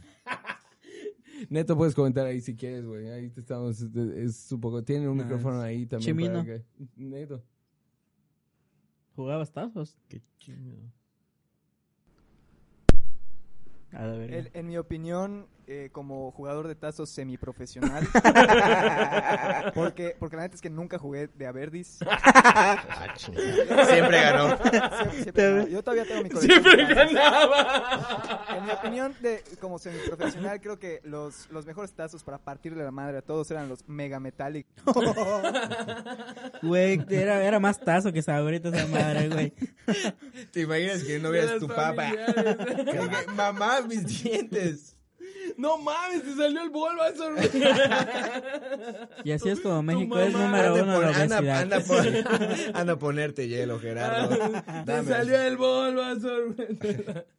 Neto, 1.51 1.77
puedes 1.77 1.95
comentar 1.95 2.25
ahí 2.25 2.41
si 2.41 2.57
quieres, 2.57 2.87
güey. 2.87 3.11
Ahí 3.11 3.29
te 3.29 3.41
estamos, 3.41 3.83
es, 3.83 4.51
un 4.51 4.61
poco, 4.63 4.83
tiene 4.83 5.11
un 5.11 5.19
No, 5.19 5.25
micrófono 5.25 5.61
ahí 5.61 5.85
también. 5.85 6.07
Chimino. 6.17 6.43
para 6.43 6.45
que- 6.45 6.65
Neto. 6.97 7.45
¿Jugabas 9.15 9.53
tazos? 9.53 9.95
Qué 10.09 10.23
chingo. 10.39 10.91
A 13.93 14.07
la. 14.07 14.25
En, 14.25 14.49
en 14.55 14.67
mi 14.67 14.79
opinión, 14.79 15.47
eh, 15.67 15.89
como 15.93 16.31
jugador 16.33 16.69
de 16.69 16.75
tazos 16.75 17.11
semiprofesional, 17.11 18.07
porque, 19.75 20.17
porque 20.19 20.37
la 20.37 20.43
neta 20.43 20.55
es 20.57 20.61
que 20.61 20.71
nunca 20.71 20.99
jugué 20.99 21.29
de 21.29 21.47
Averdis. 21.47 21.99
Ah. 22.07 23.15
Siempre 23.17 24.21
ganó. 24.21 24.57
Siempre- 24.63 25.23
siempre 25.23 25.43
ganaba. 25.45 25.69
Yo 25.69 25.83
todavía 25.83 26.05
tengo 26.05 26.23
mi 26.23 26.31
colección. 26.31 26.63
Siempre 26.63 26.95
ganaba. 26.95 28.45
En 28.57 28.65
mi 28.65 28.71
opinión, 28.71 29.15
de, 29.21 29.43
como 29.61 29.79
semiprofesional, 29.79 30.61
creo 30.61 30.79
que 30.79 31.01
los, 31.05 31.49
los 31.51 31.67
mejores 31.67 31.93
tazos 31.93 32.23
para 32.25 32.39
partirle 32.39 32.85
la 32.85 32.91
madre 32.91 33.19
a 33.19 33.23
todos 33.23 33.51
eran 33.51 33.69
los 33.69 33.89
Mega 33.89 34.21
Metallic. 34.21 34.67
Güey, 36.63 37.05
era, 37.11 37.43
era 37.45 37.61
más 37.61 37.79
tazo 37.81 38.13
que 38.13 38.23
sabrita 38.23 38.69
esa 38.71 38.87
madre, 38.87 39.29
güey. 39.29 39.53
¿Te 40.51 40.61
imaginas 40.61 41.03
que 41.03 41.19
no 41.19 41.31
veas 41.31 41.59
tu 41.59 41.67
papa? 41.69 42.11
Que, 42.11 43.27
Mamá, 43.35 43.83
mis 43.83 44.23
dientes. 44.23 44.94
No 45.57 45.79
mames, 45.79 46.23
te 46.25 46.35
salió 46.35 46.63
el 46.63 46.71
Bulbasaur. 46.71 47.39
Y 49.25 49.31
así 49.33 49.49
es 49.49 49.61
como 49.61 49.83
México 49.83 50.19
es 50.19 50.33
número 50.33 50.75
Anda, 50.75 50.83
uno 50.83 51.01
de 51.01 51.07
anda, 51.15 51.39
obesidad. 51.39 51.61
anda, 51.63 51.81
pon- 51.81 52.75
anda 52.75 52.93
a 52.95 52.99
ponerte 52.99 53.49
hielo, 53.49 53.79
Gerardo. 53.79 54.37
te 54.37 54.93
Dame. 54.93 55.09
salió 55.09 55.41
el 55.43 55.57
Bulbasaur. 55.57 56.57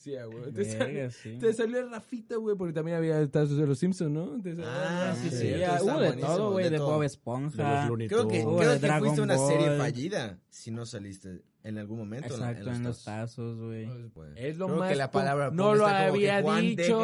Sí, 0.00 0.14
ah, 0.14 0.26
güey. 0.26 0.52
Te, 0.52 0.64
salió- 0.64 1.10
sí. 1.10 1.38
te 1.40 1.52
salió 1.52 1.80
el 1.80 1.90
Rafita, 1.90 2.36
güey, 2.36 2.56
porque 2.56 2.72
también 2.72 2.96
había 2.96 3.28
tazos 3.28 3.56
de 3.58 3.66
los 3.66 3.80
Simpsons, 3.80 4.12
¿no? 4.12 4.40
Te 4.40 4.50
salió 4.54 4.70
Ah, 4.70 5.12
sí, 5.20 5.28
sí. 5.28 5.54
hubo 5.82 5.98
de 6.00 6.12
todo, 6.12 6.52
güey, 6.52 6.64
de 6.66 6.70
de. 6.70 6.78
Bob 6.78 7.00
De 7.00 7.06
Esponja. 7.06 7.80
los 7.80 7.88
Looney 7.88 8.06
Creo 8.08 8.28
que, 8.28 8.40
creo 8.44 8.78
de 8.78 8.80
que 8.80 8.92
fuiste 9.00 9.20
una 9.20 9.36
serie 9.36 9.76
fallida 9.76 10.38
si 10.50 10.70
no 10.70 10.86
saliste 10.86 11.42
en 11.64 11.76
algún 11.76 11.98
momento. 11.98 12.28
Exacto, 12.28 12.70
en 12.70 12.82
los 12.84 13.04
tazos. 13.04 13.58
güey. 13.58 13.88
Pues, 14.10 14.32
Es 14.36 14.56
lo 14.56 14.66
creo 14.66 14.78
más 14.78 14.90
que 14.90 14.96
la 14.96 15.10
palabra 15.10 15.50
no 15.50 15.74
lo 15.74 15.86
había 15.86 16.40
dicho, 16.40 17.00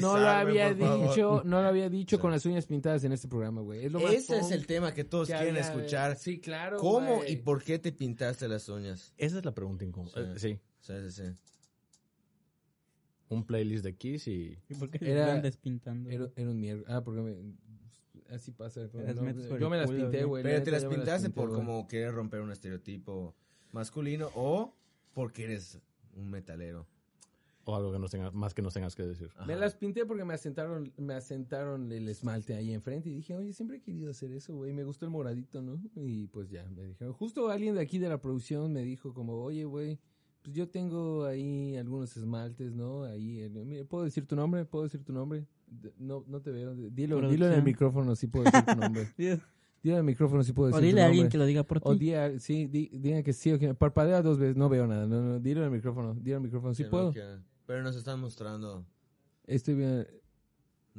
no 0.00 0.18
lo 0.18 0.28
había 0.28 0.74
dicho, 0.74 1.42
no 1.44 1.62
lo 1.62 1.68
había 1.68 1.88
dicho 1.90 2.18
con 2.18 2.30
las 2.30 2.44
uñas 2.46 2.66
pintadas 2.66 3.04
en 3.04 3.12
este 3.12 3.28
programa, 3.28 3.60
güey. 3.60 3.84
Es 3.84 3.92
lo 3.92 4.00
más 4.00 4.12
Ese 4.12 4.38
es 4.38 4.50
el 4.50 4.66
tema 4.66 4.92
que 4.94 5.04
todos 5.04 5.28
que 5.28 5.34
quieren 5.34 5.56
había- 5.56 5.68
escuchar. 5.68 6.16
Sí, 6.16 6.40
claro. 6.40 6.78
¿Cómo 6.78 7.22
y 7.26 7.36
por 7.36 7.62
qué 7.62 7.78
te 7.78 7.92
pintaste 7.92 8.48
las 8.48 8.68
uñas? 8.68 9.12
Esa 9.18 9.38
es 9.38 9.44
la 9.44 9.52
pregunta 9.54 9.84
incómoda. 9.84 10.12
Sí. 10.38 10.48
Eh, 10.48 10.58
Sí. 10.58 10.60
Sí, 10.80 11.10
sí, 11.10 11.22
sí. 11.22 11.32
Un 13.28 13.44
playlist 13.44 13.84
de 13.84 13.94
Kiss 13.94 14.26
y... 14.26 14.58
¿Y 14.68 14.74
por 14.74 14.90
qué 14.90 14.98
se 14.98 15.10
Era- 15.12 15.26
están 15.26 15.42
despintando? 15.42 16.10
Era, 16.10 16.28
era 16.34 16.50
un 16.50 16.58
miércoles. 16.58 16.90
Ah, 16.92 17.04
porque 17.04 17.20
me, 17.20 17.36
así 18.34 18.50
pasa. 18.50 18.80
No, 18.92 19.58
yo 19.58 19.70
me 19.70 19.76
las 19.76 19.90
pinté, 19.90 20.24
güey. 20.24 20.42
Pero 20.42 20.62
te 20.64 20.70
las 20.72 20.84
pintaste 20.84 21.30
por 21.30 21.52
como 21.52 21.86
querer 21.86 22.12
romper 22.12 22.40
un 22.40 22.50
estereotipo 22.50 23.36
masculino 23.72 24.30
o 24.34 24.74
porque 25.12 25.44
eres 25.44 25.80
un 26.14 26.30
metalero. 26.30 26.86
O 27.64 27.76
algo 27.76 27.92
que 27.92 27.98
no 27.98 28.08
tengas, 28.08 28.32
más 28.32 28.54
que 28.54 28.62
no 28.62 28.70
tengas 28.70 28.94
que 28.94 29.02
decir. 29.02 29.30
Me 29.46 29.54
las 29.54 29.76
pinté 29.76 30.06
porque 30.06 30.24
me 30.24 30.32
asentaron, 30.32 30.92
me 30.96 31.14
asentaron 31.14 31.92
el 31.92 32.08
esmalte 32.08 32.54
ahí 32.54 32.72
enfrente 32.72 33.10
y 33.10 33.14
dije, 33.14 33.36
oye, 33.36 33.52
siempre 33.52 33.76
he 33.76 33.80
querido 33.80 34.10
hacer 34.10 34.32
eso, 34.32 34.54
güey. 34.54 34.72
Me 34.72 34.82
gustó 34.82 35.04
el 35.04 35.10
moradito, 35.10 35.60
¿no? 35.60 35.78
Y 35.94 36.26
pues 36.28 36.48
ya, 36.48 36.64
me 36.70 36.84
dijeron. 36.84 37.12
Justo 37.12 37.50
alguien 37.50 37.74
de 37.74 37.82
aquí 37.82 37.98
de 37.98 38.08
la 38.08 38.18
producción 38.20 38.72
me 38.72 38.82
dijo 38.82 39.12
como, 39.12 39.34
oye, 39.42 39.64
güey, 39.64 39.98
pues 40.42 40.56
yo 40.56 40.68
tengo 40.68 41.26
ahí 41.26 41.76
algunos 41.76 42.16
esmaltes, 42.16 42.72
¿no? 42.72 43.04
Ahí, 43.04 43.46
¿puedo 43.88 44.04
decir 44.04 44.26
tu 44.26 44.36
nombre? 44.36 44.64
¿Puedo 44.64 44.84
decir 44.84 45.04
tu 45.04 45.12
nombre? 45.12 45.46
No, 45.98 46.24
no 46.26 46.40
te 46.40 46.50
veo. 46.50 46.74
Dilo, 46.74 47.28
dilo 47.28 47.46
en 47.46 47.52
el 47.52 47.62
micrófono, 47.62 48.16
sí 48.16 48.26
puedo 48.26 48.46
decir 48.46 48.64
tu 48.64 48.74
nombre. 48.74 49.08
En 49.82 49.94
el 49.96 50.04
micrófono, 50.04 50.42
sí 50.42 50.52
puedo 50.52 50.68
decir 50.68 50.82
O 50.82 50.86
dile 50.86 51.02
a 51.02 51.06
alguien 51.06 51.28
que 51.28 51.38
lo 51.38 51.46
diga 51.46 51.62
por 51.62 51.78
O 51.82 51.92
ti. 51.94 51.98
di 51.98 52.14
a- 52.14 52.38
sí, 52.38 52.66
di, 52.66 52.90
diga 52.92 53.22
que 53.22 53.32
sí 53.32 53.50
o 53.52 53.58
que 53.58 53.72
parpadea 53.74 54.20
dos 54.20 54.38
veces, 54.38 54.56
no 54.56 54.68
veo 54.68 54.86
nada. 54.86 55.06
No, 55.06 55.22
no, 55.22 55.40
dilo 55.40 55.60
en 55.60 55.66
el 55.66 55.70
micrófono, 55.72 56.14
dilo 56.14 56.36
en 56.36 56.42
el 56.42 56.48
micrófono, 56.48 56.74
sí 56.74 56.82
no 56.84 56.90
puedo. 56.90 57.12
Pero 57.66 57.82
nos 57.82 57.96
están 57.96 58.20
mostrando. 58.20 58.84
Estoy 59.46 59.74
bien. 59.74 60.06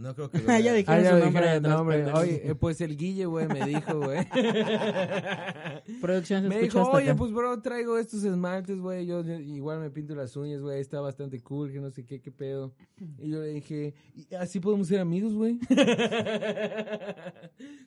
No 0.01 0.15
creo 0.15 0.29
que 0.31 0.39
lo 0.39 0.43
Ah, 0.51 0.59
ya 0.59 0.71
vea. 0.71 0.73
dije. 0.73 0.91
Ah, 0.91 0.97
Dijeron 0.97 1.03
ya 1.03 1.09
su 1.19 1.25
nombre 1.25 1.41
dijeron 1.45 1.63
nombre. 1.71 2.11
Oye, 2.13 2.41
eh, 2.49 2.55
pues 2.55 2.81
el 2.81 2.97
Guille, 2.97 3.25
güey, 3.25 3.47
me 3.47 3.65
dijo, 3.67 3.99
güey. 3.99 4.25
Producción 6.01 6.47
Me 6.47 6.59
dijo, 6.59 6.81
oye, 6.89 7.09
acá. 7.11 7.15
pues 7.17 7.31
bro, 7.31 7.61
traigo 7.61 7.97
estos 7.97 8.23
esmaltes, 8.23 8.79
güey. 8.79 9.05
Yo 9.05 9.23
yo 9.23 9.35
igual 9.39 9.79
me 9.79 9.89
pinto 9.91 10.15
las 10.15 10.35
uñas, 10.35 10.61
güey. 10.61 10.79
Está 10.81 10.99
bastante 11.01 11.39
cool, 11.41 11.71
que 11.71 11.79
no 11.79 11.91
sé 11.91 12.03
qué, 12.05 12.19
qué 12.19 12.31
pedo. 12.31 12.73
Y 13.19 13.29
yo 13.29 13.39
le 13.41 13.47
dije, 13.53 13.93
"¿Y 14.15 14.33
así 14.35 14.59
podemos 14.59 14.87
ser 14.87 14.99
amigos, 14.99 15.33
güey. 15.33 15.59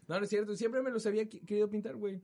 no, 0.08 0.18
no 0.18 0.24
es 0.24 0.30
cierto. 0.30 0.56
Siempre 0.56 0.82
me 0.82 0.90
los 0.90 1.04
había 1.06 1.28
querido 1.28 1.68
pintar, 1.68 1.96
güey. 1.96 2.20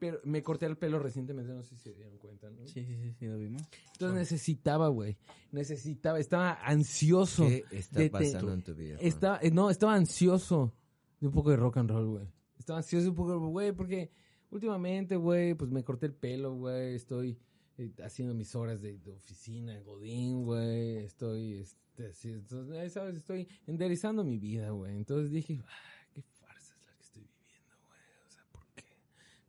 Pero 0.00 0.18
me 0.24 0.42
corté 0.42 0.66
el 0.66 0.76
pelo 0.76 0.98
recientemente, 0.98 1.52
no 1.52 1.62
sé 1.62 1.76
si 1.76 1.82
se 1.82 1.94
dieron 1.94 2.16
cuenta, 2.18 2.50
¿no? 2.50 2.66
Sí, 2.66 2.84
sí, 2.84 2.96
sí, 2.96 3.12
sí, 3.12 3.26
lo 3.26 3.38
vimos. 3.38 3.62
Entonces 3.92 4.18
necesitaba, 4.18 4.88
güey. 4.88 5.16
Necesitaba, 5.52 6.18
estaba 6.18 6.54
ansioso. 6.54 7.46
¿Qué 7.46 7.64
está 7.70 8.00
de- 8.00 8.10
pasando 8.10 8.52
en 8.54 8.62
tu 8.62 8.74
vida? 8.74 8.96
Estaba, 9.00 9.38
eh, 9.42 9.50
no, 9.52 9.70
estaba 9.70 9.94
ansioso 9.94 10.74
de 11.20 11.26
un 11.28 11.32
poco 11.32 11.50
de 11.50 11.56
rock 11.56 11.76
and 11.76 11.90
roll, 11.90 12.08
güey. 12.08 12.26
Estaba 12.58 12.78
ansioso 12.78 13.04
de 13.04 13.10
un 13.10 13.14
poco, 13.16 13.38
güey, 13.50 13.72
porque 13.72 14.10
últimamente, 14.50 15.16
güey, 15.16 15.54
pues 15.54 15.70
me 15.70 15.84
corté 15.84 16.06
el 16.06 16.14
pelo, 16.14 16.54
güey. 16.54 16.94
Estoy 16.94 17.38
eh, 17.76 17.92
haciendo 18.02 18.34
mis 18.34 18.54
horas 18.54 18.80
de, 18.80 18.98
de 18.98 19.12
oficina, 19.12 19.78
godín, 19.80 20.44
güey. 20.44 20.96
Estoy, 21.04 21.54
este, 21.58 22.06
así, 22.06 22.30
entonces, 22.30 22.92
¿sabes? 22.94 23.16
Estoy 23.16 23.46
enderezando 23.66 24.24
mi 24.24 24.38
vida, 24.38 24.70
güey. 24.70 24.96
Entonces 24.96 25.30
dije, 25.30 25.60
ah, 25.62 26.08
qué 26.14 26.22
farsa 26.22 26.74
es 26.74 26.86
la 26.86 26.94
que 26.94 27.02
estoy 27.02 27.22
viviendo, 27.22 27.76
güey. 27.86 28.00
O 28.26 28.30
sea, 28.30 28.42
¿por 28.50 28.64
qué? 28.74 28.84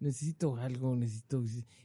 Necesito 0.01 0.55
algo, 0.57 0.95
necesito... 0.95 1.41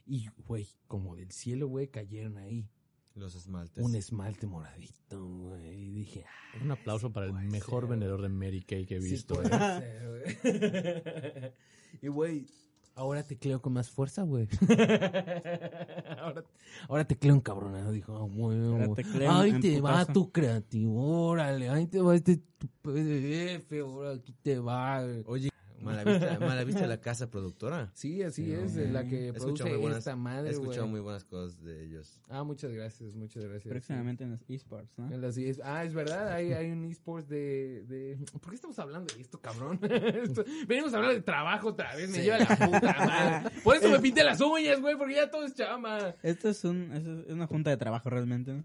Y, 0.06 0.28
güey, 0.48 0.66
como 0.88 1.14
del 1.16 1.30
cielo, 1.30 1.68
güey, 1.68 1.88
cayeron 1.88 2.38
ahí. 2.38 2.68
Los 3.14 3.34
esmaltes. 3.34 3.82
Un 3.84 3.94
esmalte 3.94 4.46
moradito, 4.46 5.24
güey. 5.24 5.84
Y 5.84 5.90
dije, 5.92 6.24
ah, 6.26 6.58
Un 6.62 6.70
aplauso 6.70 7.12
para 7.12 7.26
el 7.26 7.32
mejor 7.32 7.84
ser, 7.84 7.90
vendedor 7.90 8.20
de 8.22 8.28
Mary 8.28 8.62
Kay 8.62 8.84
que 8.86 8.96
he 8.96 9.00
Sí 9.00 9.10
visto. 9.12 9.40
eh. 9.42 9.48
ser, 9.80 10.08
güey. 10.42 11.52
y, 12.02 12.08
güey, 12.08 12.46
ahora 12.94 13.22
tecleo 13.22 13.60
con 13.62 13.72
más 13.72 13.90
fuerza, 13.90 14.22
güey. 14.22 14.48
ahora, 16.18 16.44
ahora 16.88 17.04
tecleo 17.06 17.34
encabronado. 17.34 17.90
Dijo, 17.92 18.16
ah, 18.16 18.26
güey, 18.30 18.58
Ahora 18.58 18.86
güey. 18.86 19.04
tecleo 19.04 19.30
Ay, 19.32 19.50
en 19.50 19.60
te 19.60 19.80
va 19.80 19.90
putazo. 20.00 20.12
tu 20.12 20.32
creativo, 20.32 21.26
órale. 21.28 21.68
Ahí 21.70 21.86
te 21.86 22.00
va 22.00 22.14
este 22.14 22.36
tu 22.58 22.68
PDF, 22.82 23.72
ahora 23.82 24.12
aquí 24.12 24.32
te 24.42 24.58
va. 24.58 25.02
güey. 25.02 25.22
Oye, 25.26 25.48
Malavista, 25.80 26.38
Malavista 26.40 26.86
la 26.86 27.00
casa 27.00 27.30
productora. 27.30 27.90
Sí, 27.94 28.22
así 28.22 28.44
Sí, 28.44 28.52
es, 28.52 28.76
la 28.90 29.04
que 29.04 29.26
He 29.26 29.28
escuchado 29.28 29.44
produce 29.54 29.64
muy 29.70 29.76
buenas, 29.78 29.98
esta 29.98 30.12
he 30.12 30.16
madre, 30.16 30.50
escuchado 30.50 30.82
güey. 30.82 30.90
muy 30.92 31.00
buenas 31.00 31.24
cosas 31.24 31.62
de 31.62 31.84
ellos. 31.84 32.20
Ah, 32.28 32.44
muchas 32.44 32.72
gracias, 32.72 33.14
muchas 33.14 33.44
gracias. 33.44 33.70
Próximamente 33.70 34.24
en 34.24 34.30
los 34.32 34.40
esports, 34.50 34.98
¿no? 34.98 35.12
En 35.12 35.20
las- 35.20 35.36
es- 35.36 35.60
ah, 35.64 35.84
es 35.84 35.94
verdad, 35.94 36.32
hay, 36.32 36.52
hay 36.52 36.70
un 36.70 36.84
esports 36.84 37.28
de, 37.28 37.84
de... 37.86 38.18
¿Por 38.40 38.50
qué 38.50 38.54
estamos 38.56 38.78
hablando 38.78 39.14
de 39.14 39.20
esto, 39.20 39.40
cabrón? 39.40 39.78
Esto- 39.82 40.44
venimos 40.66 40.92
a 40.94 40.96
hablar 40.98 41.12
de 41.12 41.22
trabajo 41.22 41.68
otra 41.68 41.94
vez, 41.94 42.08
me 42.10 42.16
Sí. 42.18 42.22
lleva 42.24 42.38
la 42.38 42.46
puta 42.46 42.92
madre. 43.06 43.50
Por 43.64 43.76
eso 43.76 43.90
me 43.90 43.98
pinté 44.00 44.24
las 44.24 44.40
uñas, 44.40 44.80
güey, 44.80 44.96
porque 44.96 45.14
ya 45.14 45.30
todo 45.30 45.44
es 45.44 45.54
chama. 45.54 46.14
Esto 46.22 46.48
es, 46.48 46.64
un, 46.64 46.90
esto 46.92 47.20
es 47.20 47.32
una 47.32 47.46
junta 47.46 47.70
de 47.70 47.76
trabajo 47.76 48.08
realmente, 48.10 48.52
¿no? 48.52 48.64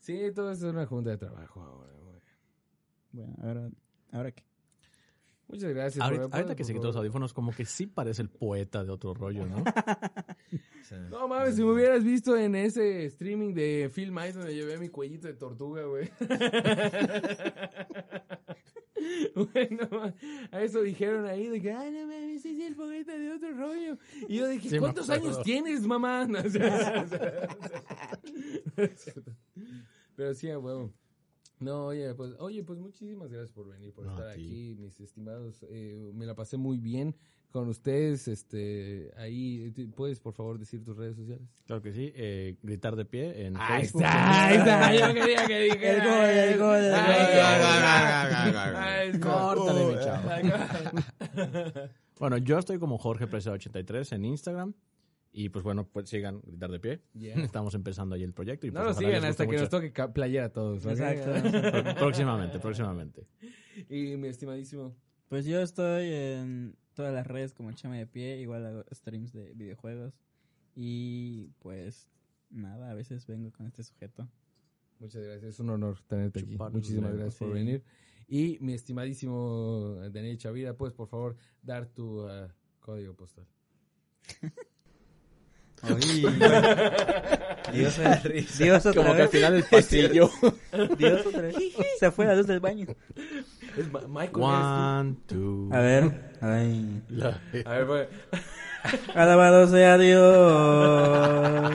Sí, 0.00 0.20
todo 0.34 0.52
eso 0.52 0.68
es 0.68 0.72
una 0.72 0.86
junta 0.86 1.10
de 1.10 1.18
trabajo 1.18 1.60
ahora, 1.62 1.92
güey. 2.00 2.20
Bueno, 3.12 3.34
ahora, 3.42 3.70
¿ahora 4.12 4.32
qué? 4.32 4.44
Muchas 5.48 5.72
gracias. 5.72 6.02
Ahorita, 6.04 6.24
por- 6.28 6.34
ahorita 6.34 6.56
que 6.56 6.62
por 6.62 6.66
se 6.66 6.72
quitó 6.74 6.86
los 6.88 6.96
audífonos, 6.96 7.32
como 7.32 7.52
que 7.52 7.64
sí 7.64 7.86
parece 7.86 8.20
el 8.22 8.28
poeta 8.28 8.82
de 8.84 8.90
otro 8.90 9.14
rollo, 9.14 9.46
¿no? 9.46 9.62
No 11.10 11.28
mames, 11.28 11.54
si 11.56 11.62
me 11.62 11.70
hubieras 11.72 12.02
visto 12.02 12.36
en 12.36 12.54
ese 12.56 13.04
streaming 13.06 13.54
de 13.54 13.88
Phil 13.94 14.10
Mice 14.10 14.32
donde 14.34 14.54
llevé 14.54 14.76
mi 14.78 14.88
cuellito 14.88 15.28
de 15.28 15.34
tortuga, 15.34 15.82
güey. 15.84 16.10
Güey, 19.34 19.68
no 19.70 19.88
mames. 19.90 20.14
A 20.50 20.62
eso 20.62 20.82
dijeron 20.82 21.26
ahí 21.26 21.48
de 21.48 21.60
que, 21.60 21.70
ay, 21.72 21.90
no 21.92 22.00
mames, 22.06 22.40
ese 22.44 22.52
es 22.52 22.66
el 22.68 22.74
poeta 22.74 23.16
de 23.16 23.30
otro 23.32 23.52
rollo. 23.54 23.98
Y 24.28 24.36
yo 24.38 24.48
dije, 24.48 24.68
Sí, 24.70 24.78
¿cuántos 24.78 25.10
años 25.10 25.42
tienes, 25.42 25.82
mamá? 25.86 26.26
No, 26.26 26.40
o 26.40 26.48
sea, 26.50 27.04
o 27.04 27.08
sea, 27.08 27.48
no 28.76 28.82
es 28.84 29.00
cierto. 29.00 29.32
Pero 30.16 30.34
sí, 30.34 30.50
a 30.50 30.58
huevo. 30.58 30.92
No, 31.58 31.86
oye, 31.86 32.12
pues, 32.14 32.32
oye, 32.38 32.62
pues 32.62 32.78
muchísimas 32.78 33.30
gracias 33.30 33.52
por 33.52 33.66
venir, 33.68 33.92
por 33.92 34.04
No, 34.04 34.10
estar 34.12 34.28
aquí, 34.28 34.76
mis 34.78 35.00
estimados. 35.00 35.64
Eh, 35.70 36.10
me 36.14 36.26
la 36.26 36.34
pasé 36.34 36.58
muy 36.58 36.76
bien 36.78 37.14
con 37.50 37.68
ustedes. 37.68 38.28
Este, 38.28 39.10
ahí, 39.16 39.72
¿tú 39.74 39.90
¿puedes 39.92 40.20
por 40.20 40.34
favor 40.34 40.58
decir 40.58 40.84
tus 40.84 40.94
redes 40.96 41.16
sociales? 41.16 41.48
Claro 41.64 41.80
que 41.80 41.92
sí. 41.94 42.12
eh, 42.14 42.56
gritar 42.62 42.94
de 42.94 43.06
pie 43.06 43.46
en 43.46 43.56
Ahí 43.56 43.82
Facebook. 43.84 44.02
está, 44.02 44.46
ahí 44.48 44.56
está. 44.58 44.94
Yo 45.08 45.14
quería 45.14 45.46
que 45.46 45.60
dijera. 45.60 45.92
El 45.94 46.02
gol, 46.04 46.38
el 46.52 46.58
gol, 46.58 46.84
el 46.84 46.94
Ay, 46.94 47.26
gol. 47.32 47.42
ay, 48.76 49.12
ay, 49.12 49.20
Córtale, 49.20 49.86
mi 49.86 49.94
chavo. 50.04 51.88
Bueno, 52.18 52.38
yo 52.38 52.58
estoy 52.58 52.78
como 52.78 52.98
Jorge 52.98 53.26
Presa 53.26 53.52
83 53.52 54.12
en 54.12 54.24
Instagram. 54.24 54.74
Y 55.38 55.50
pues 55.50 55.62
bueno, 55.62 55.86
pues 55.86 56.08
sigan 56.08 56.40
gritar 56.40 56.70
de 56.70 56.80
pie. 56.80 57.02
Yeah. 57.12 57.34
Estamos 57.44 57.74
empezando 57.74 58.14
ahí 58.14 58.22
el 58.22 58.32
proyecto. 58.32 58.66
Y 58.66 58.70
No 58.70 58.76
pues, 58.80 58.86
lo 58.86 58.92
ojalá 58.92 59.08
sigan 59.08 59.24
hasta 59.30 59.44
que 59.46 59.52
nos 59.52 59.60
mucho. 59.62 59.70
toque 59.70 59.92
ca- 59.92 60.10
playera 60.12 60.46
a 60.46 60.48
todos. 60.48 60.86
Exacto. 60.86 61.30
Pró- 61.30 61.94
Próximamente, 61.98 62.58
próximamente. 62.58 63.26
Y 63.90 64.16
mi 64.16 64.28
estimadísimo. 64.28 64.96
Pues 65.28 65.44
yo 65.44 65.60
estoy 65.60 66.06
en 66.10 66.74
todas 66.94 67.12
las 67.12 67.26
redes 67.26 67.52
como 67.52 67.70
Chama 67.72 67.96
de 67.96 68.06
Pie, 68.06 68.40
igual 68.40 68.64
hago 68.64 68.84
streams 68.92 69.34
de 69.34 69.52
videojuegos. 69.52 70.14
Y 70.74 71.48
pues 71.58 72.08
nada, 72.48 72.90
a 72.90 72.94
veces 72.94 73.26
vengo 73.26 73.52
con 73.52 73.66
este 73.66 73.82
sujeto. 73.82 74.26
Muchas 75.00 75.22
gracias. 75.22 75.54
Es 75.54 75.60
un 75.60 75.68
honor 75.68 76.00
tenerte 76.06 76.40
aquí. 76.40 76.52
Chupar 76.52 76.72
Muchísimas 76.72 77.12
gracias 77.12 77.34
por 77.36 77.48
sí. 77.48 77.54
venir. 77.54 77.84
Y 78.26 78.56
mi 78.62 78.72
estimadísimo 78.72 79.96
Daniel 80.10 80.38
Chavira, 80.38 80.74
puedes 80.74 80.94
por 80.94 81.08
favor 81.08 81.36
dar 81.60 81.86
tu 81.88 82.26
ah, 82.26 82.48
código 82.80 83.14
postal. 83.14 83.46
Dios, 87.72 87.98
Dios 88.58 88.86
otra 88.86 89.02
Como 89.02 89.14
que 89.14 89.22
al 89.22 89.28
vez. 89.28 89.30
final 89.30 89.52
del 89.52 89.64
pasillo. 89.70 90.30
Dios 90.98 91.26
otra 91.26 91.42
vez. 91.42 91.54
Se 92.00 92.10
fue 92.10 92.24
la 92.26 92.34
luz 92.34 92.46
del 92.46 92.60
baño. 92.60 92.86
Es 93.76 93.92
Ma- 93.92 94.02
Michael. 94.08 94.42
One, 94.42 95.16
two. 95.26 95.68
A 95.72 95.80
ver. 95.80 96.32
Ay. 96.40 97.02
La-. 97.10 97.38
A 97.64 97.70
ver, 97.72 97.86
pues. 97.86 98.08
Alabado 99.14 99.66
sea 99.68 99.98
Dios. 99.98 101.74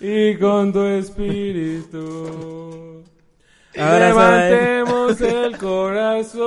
Y 0.00 0.36
con 0.36 0.72
tu 0.72 0.82
espíritu. 0.84 3.04
Ahora 3.78 4.12
sabe. 4.14 4.50
levantemos 4.50 5.20
el 5.20 5.56
corazón. 5.58 6.40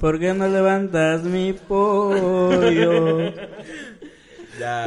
¿Por 0.00 0.18
qué 0.18 0.32
no 0.32 0.48
levantas 0.48 1.22
mi 1.24 1.52
pollo? 1.52 3.32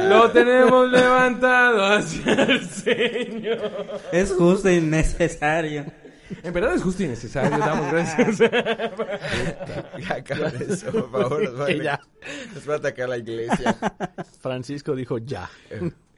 Lo 0.08 0.30
tenemos 0.32 0.90
levantado 0.90 1.84
hacia 1.84 2.32
el 2.32 2.68
Señor. 2.68 4.00
Es 4.10 4.32
justo 4.32 4.68
y 4.68 4.80
necesario. 4.80 5.86
En 6.42 6.52
verdad 6.52 6.74
es 6.74 6.82
justo 6.82 7.04
y 7.04 7.08
necesario, 7.08 7.56
damos 7.56 7.92
gracias. 7.92 8.38
Ya 9.98 10.16
eso, 10.68 10.90
por 10.90 11.10
favor. 11.12 11.44
Nos 11.44 11.60
va, 11.60 11.66
a, 11.66 11.70
ya. 11.72 12.00
nos 12.52 12.68
va 12.68 12.74
a 12.74 12.76
atacar 12.78 13.08
la 13.08 13.18
iglesia. 13.18 13.76
Francisco 14.40 14.96
dijo 14.96 15.18
ya. 15.18 15.48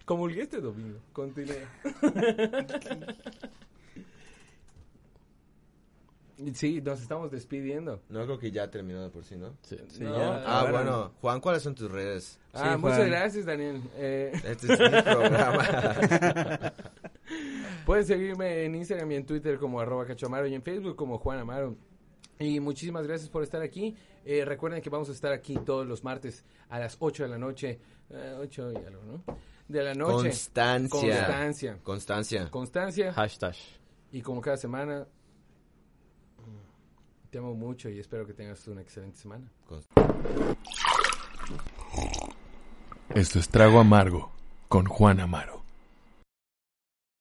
Comulgué 0.07 0.42
este 0.42 0.61
domingo. 0.61 1.01
Continúa. 1.12 1.57
Sí, 6.55 6.82
nos 6.82 7.01
estamos 7.01 7.30
despidiendo. 7.30 8.03
No, 8.11 8.24
creo 8.24 8.39
que 8.39 8.51
ya 8.51 8.70
terminó 8.70 9.03
de 9.03 9.09
por 9.09 9.24
sí, 9.24 9.37
¿no? 9.37 9.57
Sí. 9.62 9.78
Sí, 9.89 10.05
No, 10.05 10.16
ya. 10.16 10.43
Ah, 10.47 10.70
bueno. 10.70 11.12
Juan, 11.20 11.41
¿cuáles 11.41 11.62
son 11.62 11.74
tus 11.74 11.91
redes? 11.91 12.39
Ah, 12.53 12.72
Sí, 12.74 12.80
muchas 12.82 13.07
gracias, 13.07 13.47
Daniel. 13.47 13.82
Eh, 13.97 14.32
Este 14.45 14.72
es 14.72 14.78
mi 14.80 15.03
programa. 15.03 16.72
pueden 17.87 18.05
seguirme 18.05 18.64
en 18.64 18.74
Instagram 18.74 19.12
y 19.12 19.14
en 19.16 19.26
Twitter 19.26 19.59
como 19.59 19.80
arroba 19.80 20.05
cachamaro 20.07 20.47
y 20.47 20.55
en 20.55 20.62
Facebook 20.62 20.97
como 20.97 21.18
Juan 21.18 21.39
Amaro. 21.39 21.76
Y 22.39 22.61
muchísimas 22.61 23.07
gracias 23.07 23.30
por 23.30 23.43
estar 23.43 23.62
aquí. 23.62 23.97
Eh, 24.24 24.45
recuerden 24.45 24.82
que 24.82 24.91
vamos 24.91 25.09
a 25.09 25.12
estar 25.12 25.32
aquí 25.32 25.57
todos 25.64 25.87
los 25.87 26.04
martes 26.04 26.45
a 26.68 26.79
las 26.79 26.96
8 26.99 27.22
de 27.22 27.29
la 27.30 27.38
noche. 27.38 27.79
Eh, 28.11 28.37
8 28.38 28.72
y 28.72 28.76
algo, 28.84 29.03
¿no? 29.04 29.38
De 29.68 29.83
la 29.83 29.95
noche. 29.95 30.29
Constancia. 30.29 30.88
Constancia. 30.91 31.79
Constancia. 31.83 32.50
Constancia. 32.50 33.13
Hashtag. 33.14 33.54
Y 34.13 34.21
como 34.21 34.41
cada 34.41 34.57
semana, 34.58 35.07
te 37.37 37.41
amo 37.41 37.54
mucho 37.54 37.91
y 37.91 37.99
espero 37.99 38.26
que 38.26 38.33
tengas 38.33 38.67
una 38.67 38.80
excelente 38.80 39.18
semana. 39.18 39.46
Esto 43.14 43.38
es 43.38 43.49
Trago 43.50 43.79
Amargo 43.79 44.30
con 44.68 44.87
Juan 44.87 45.21
Amaro. 45.21 45.66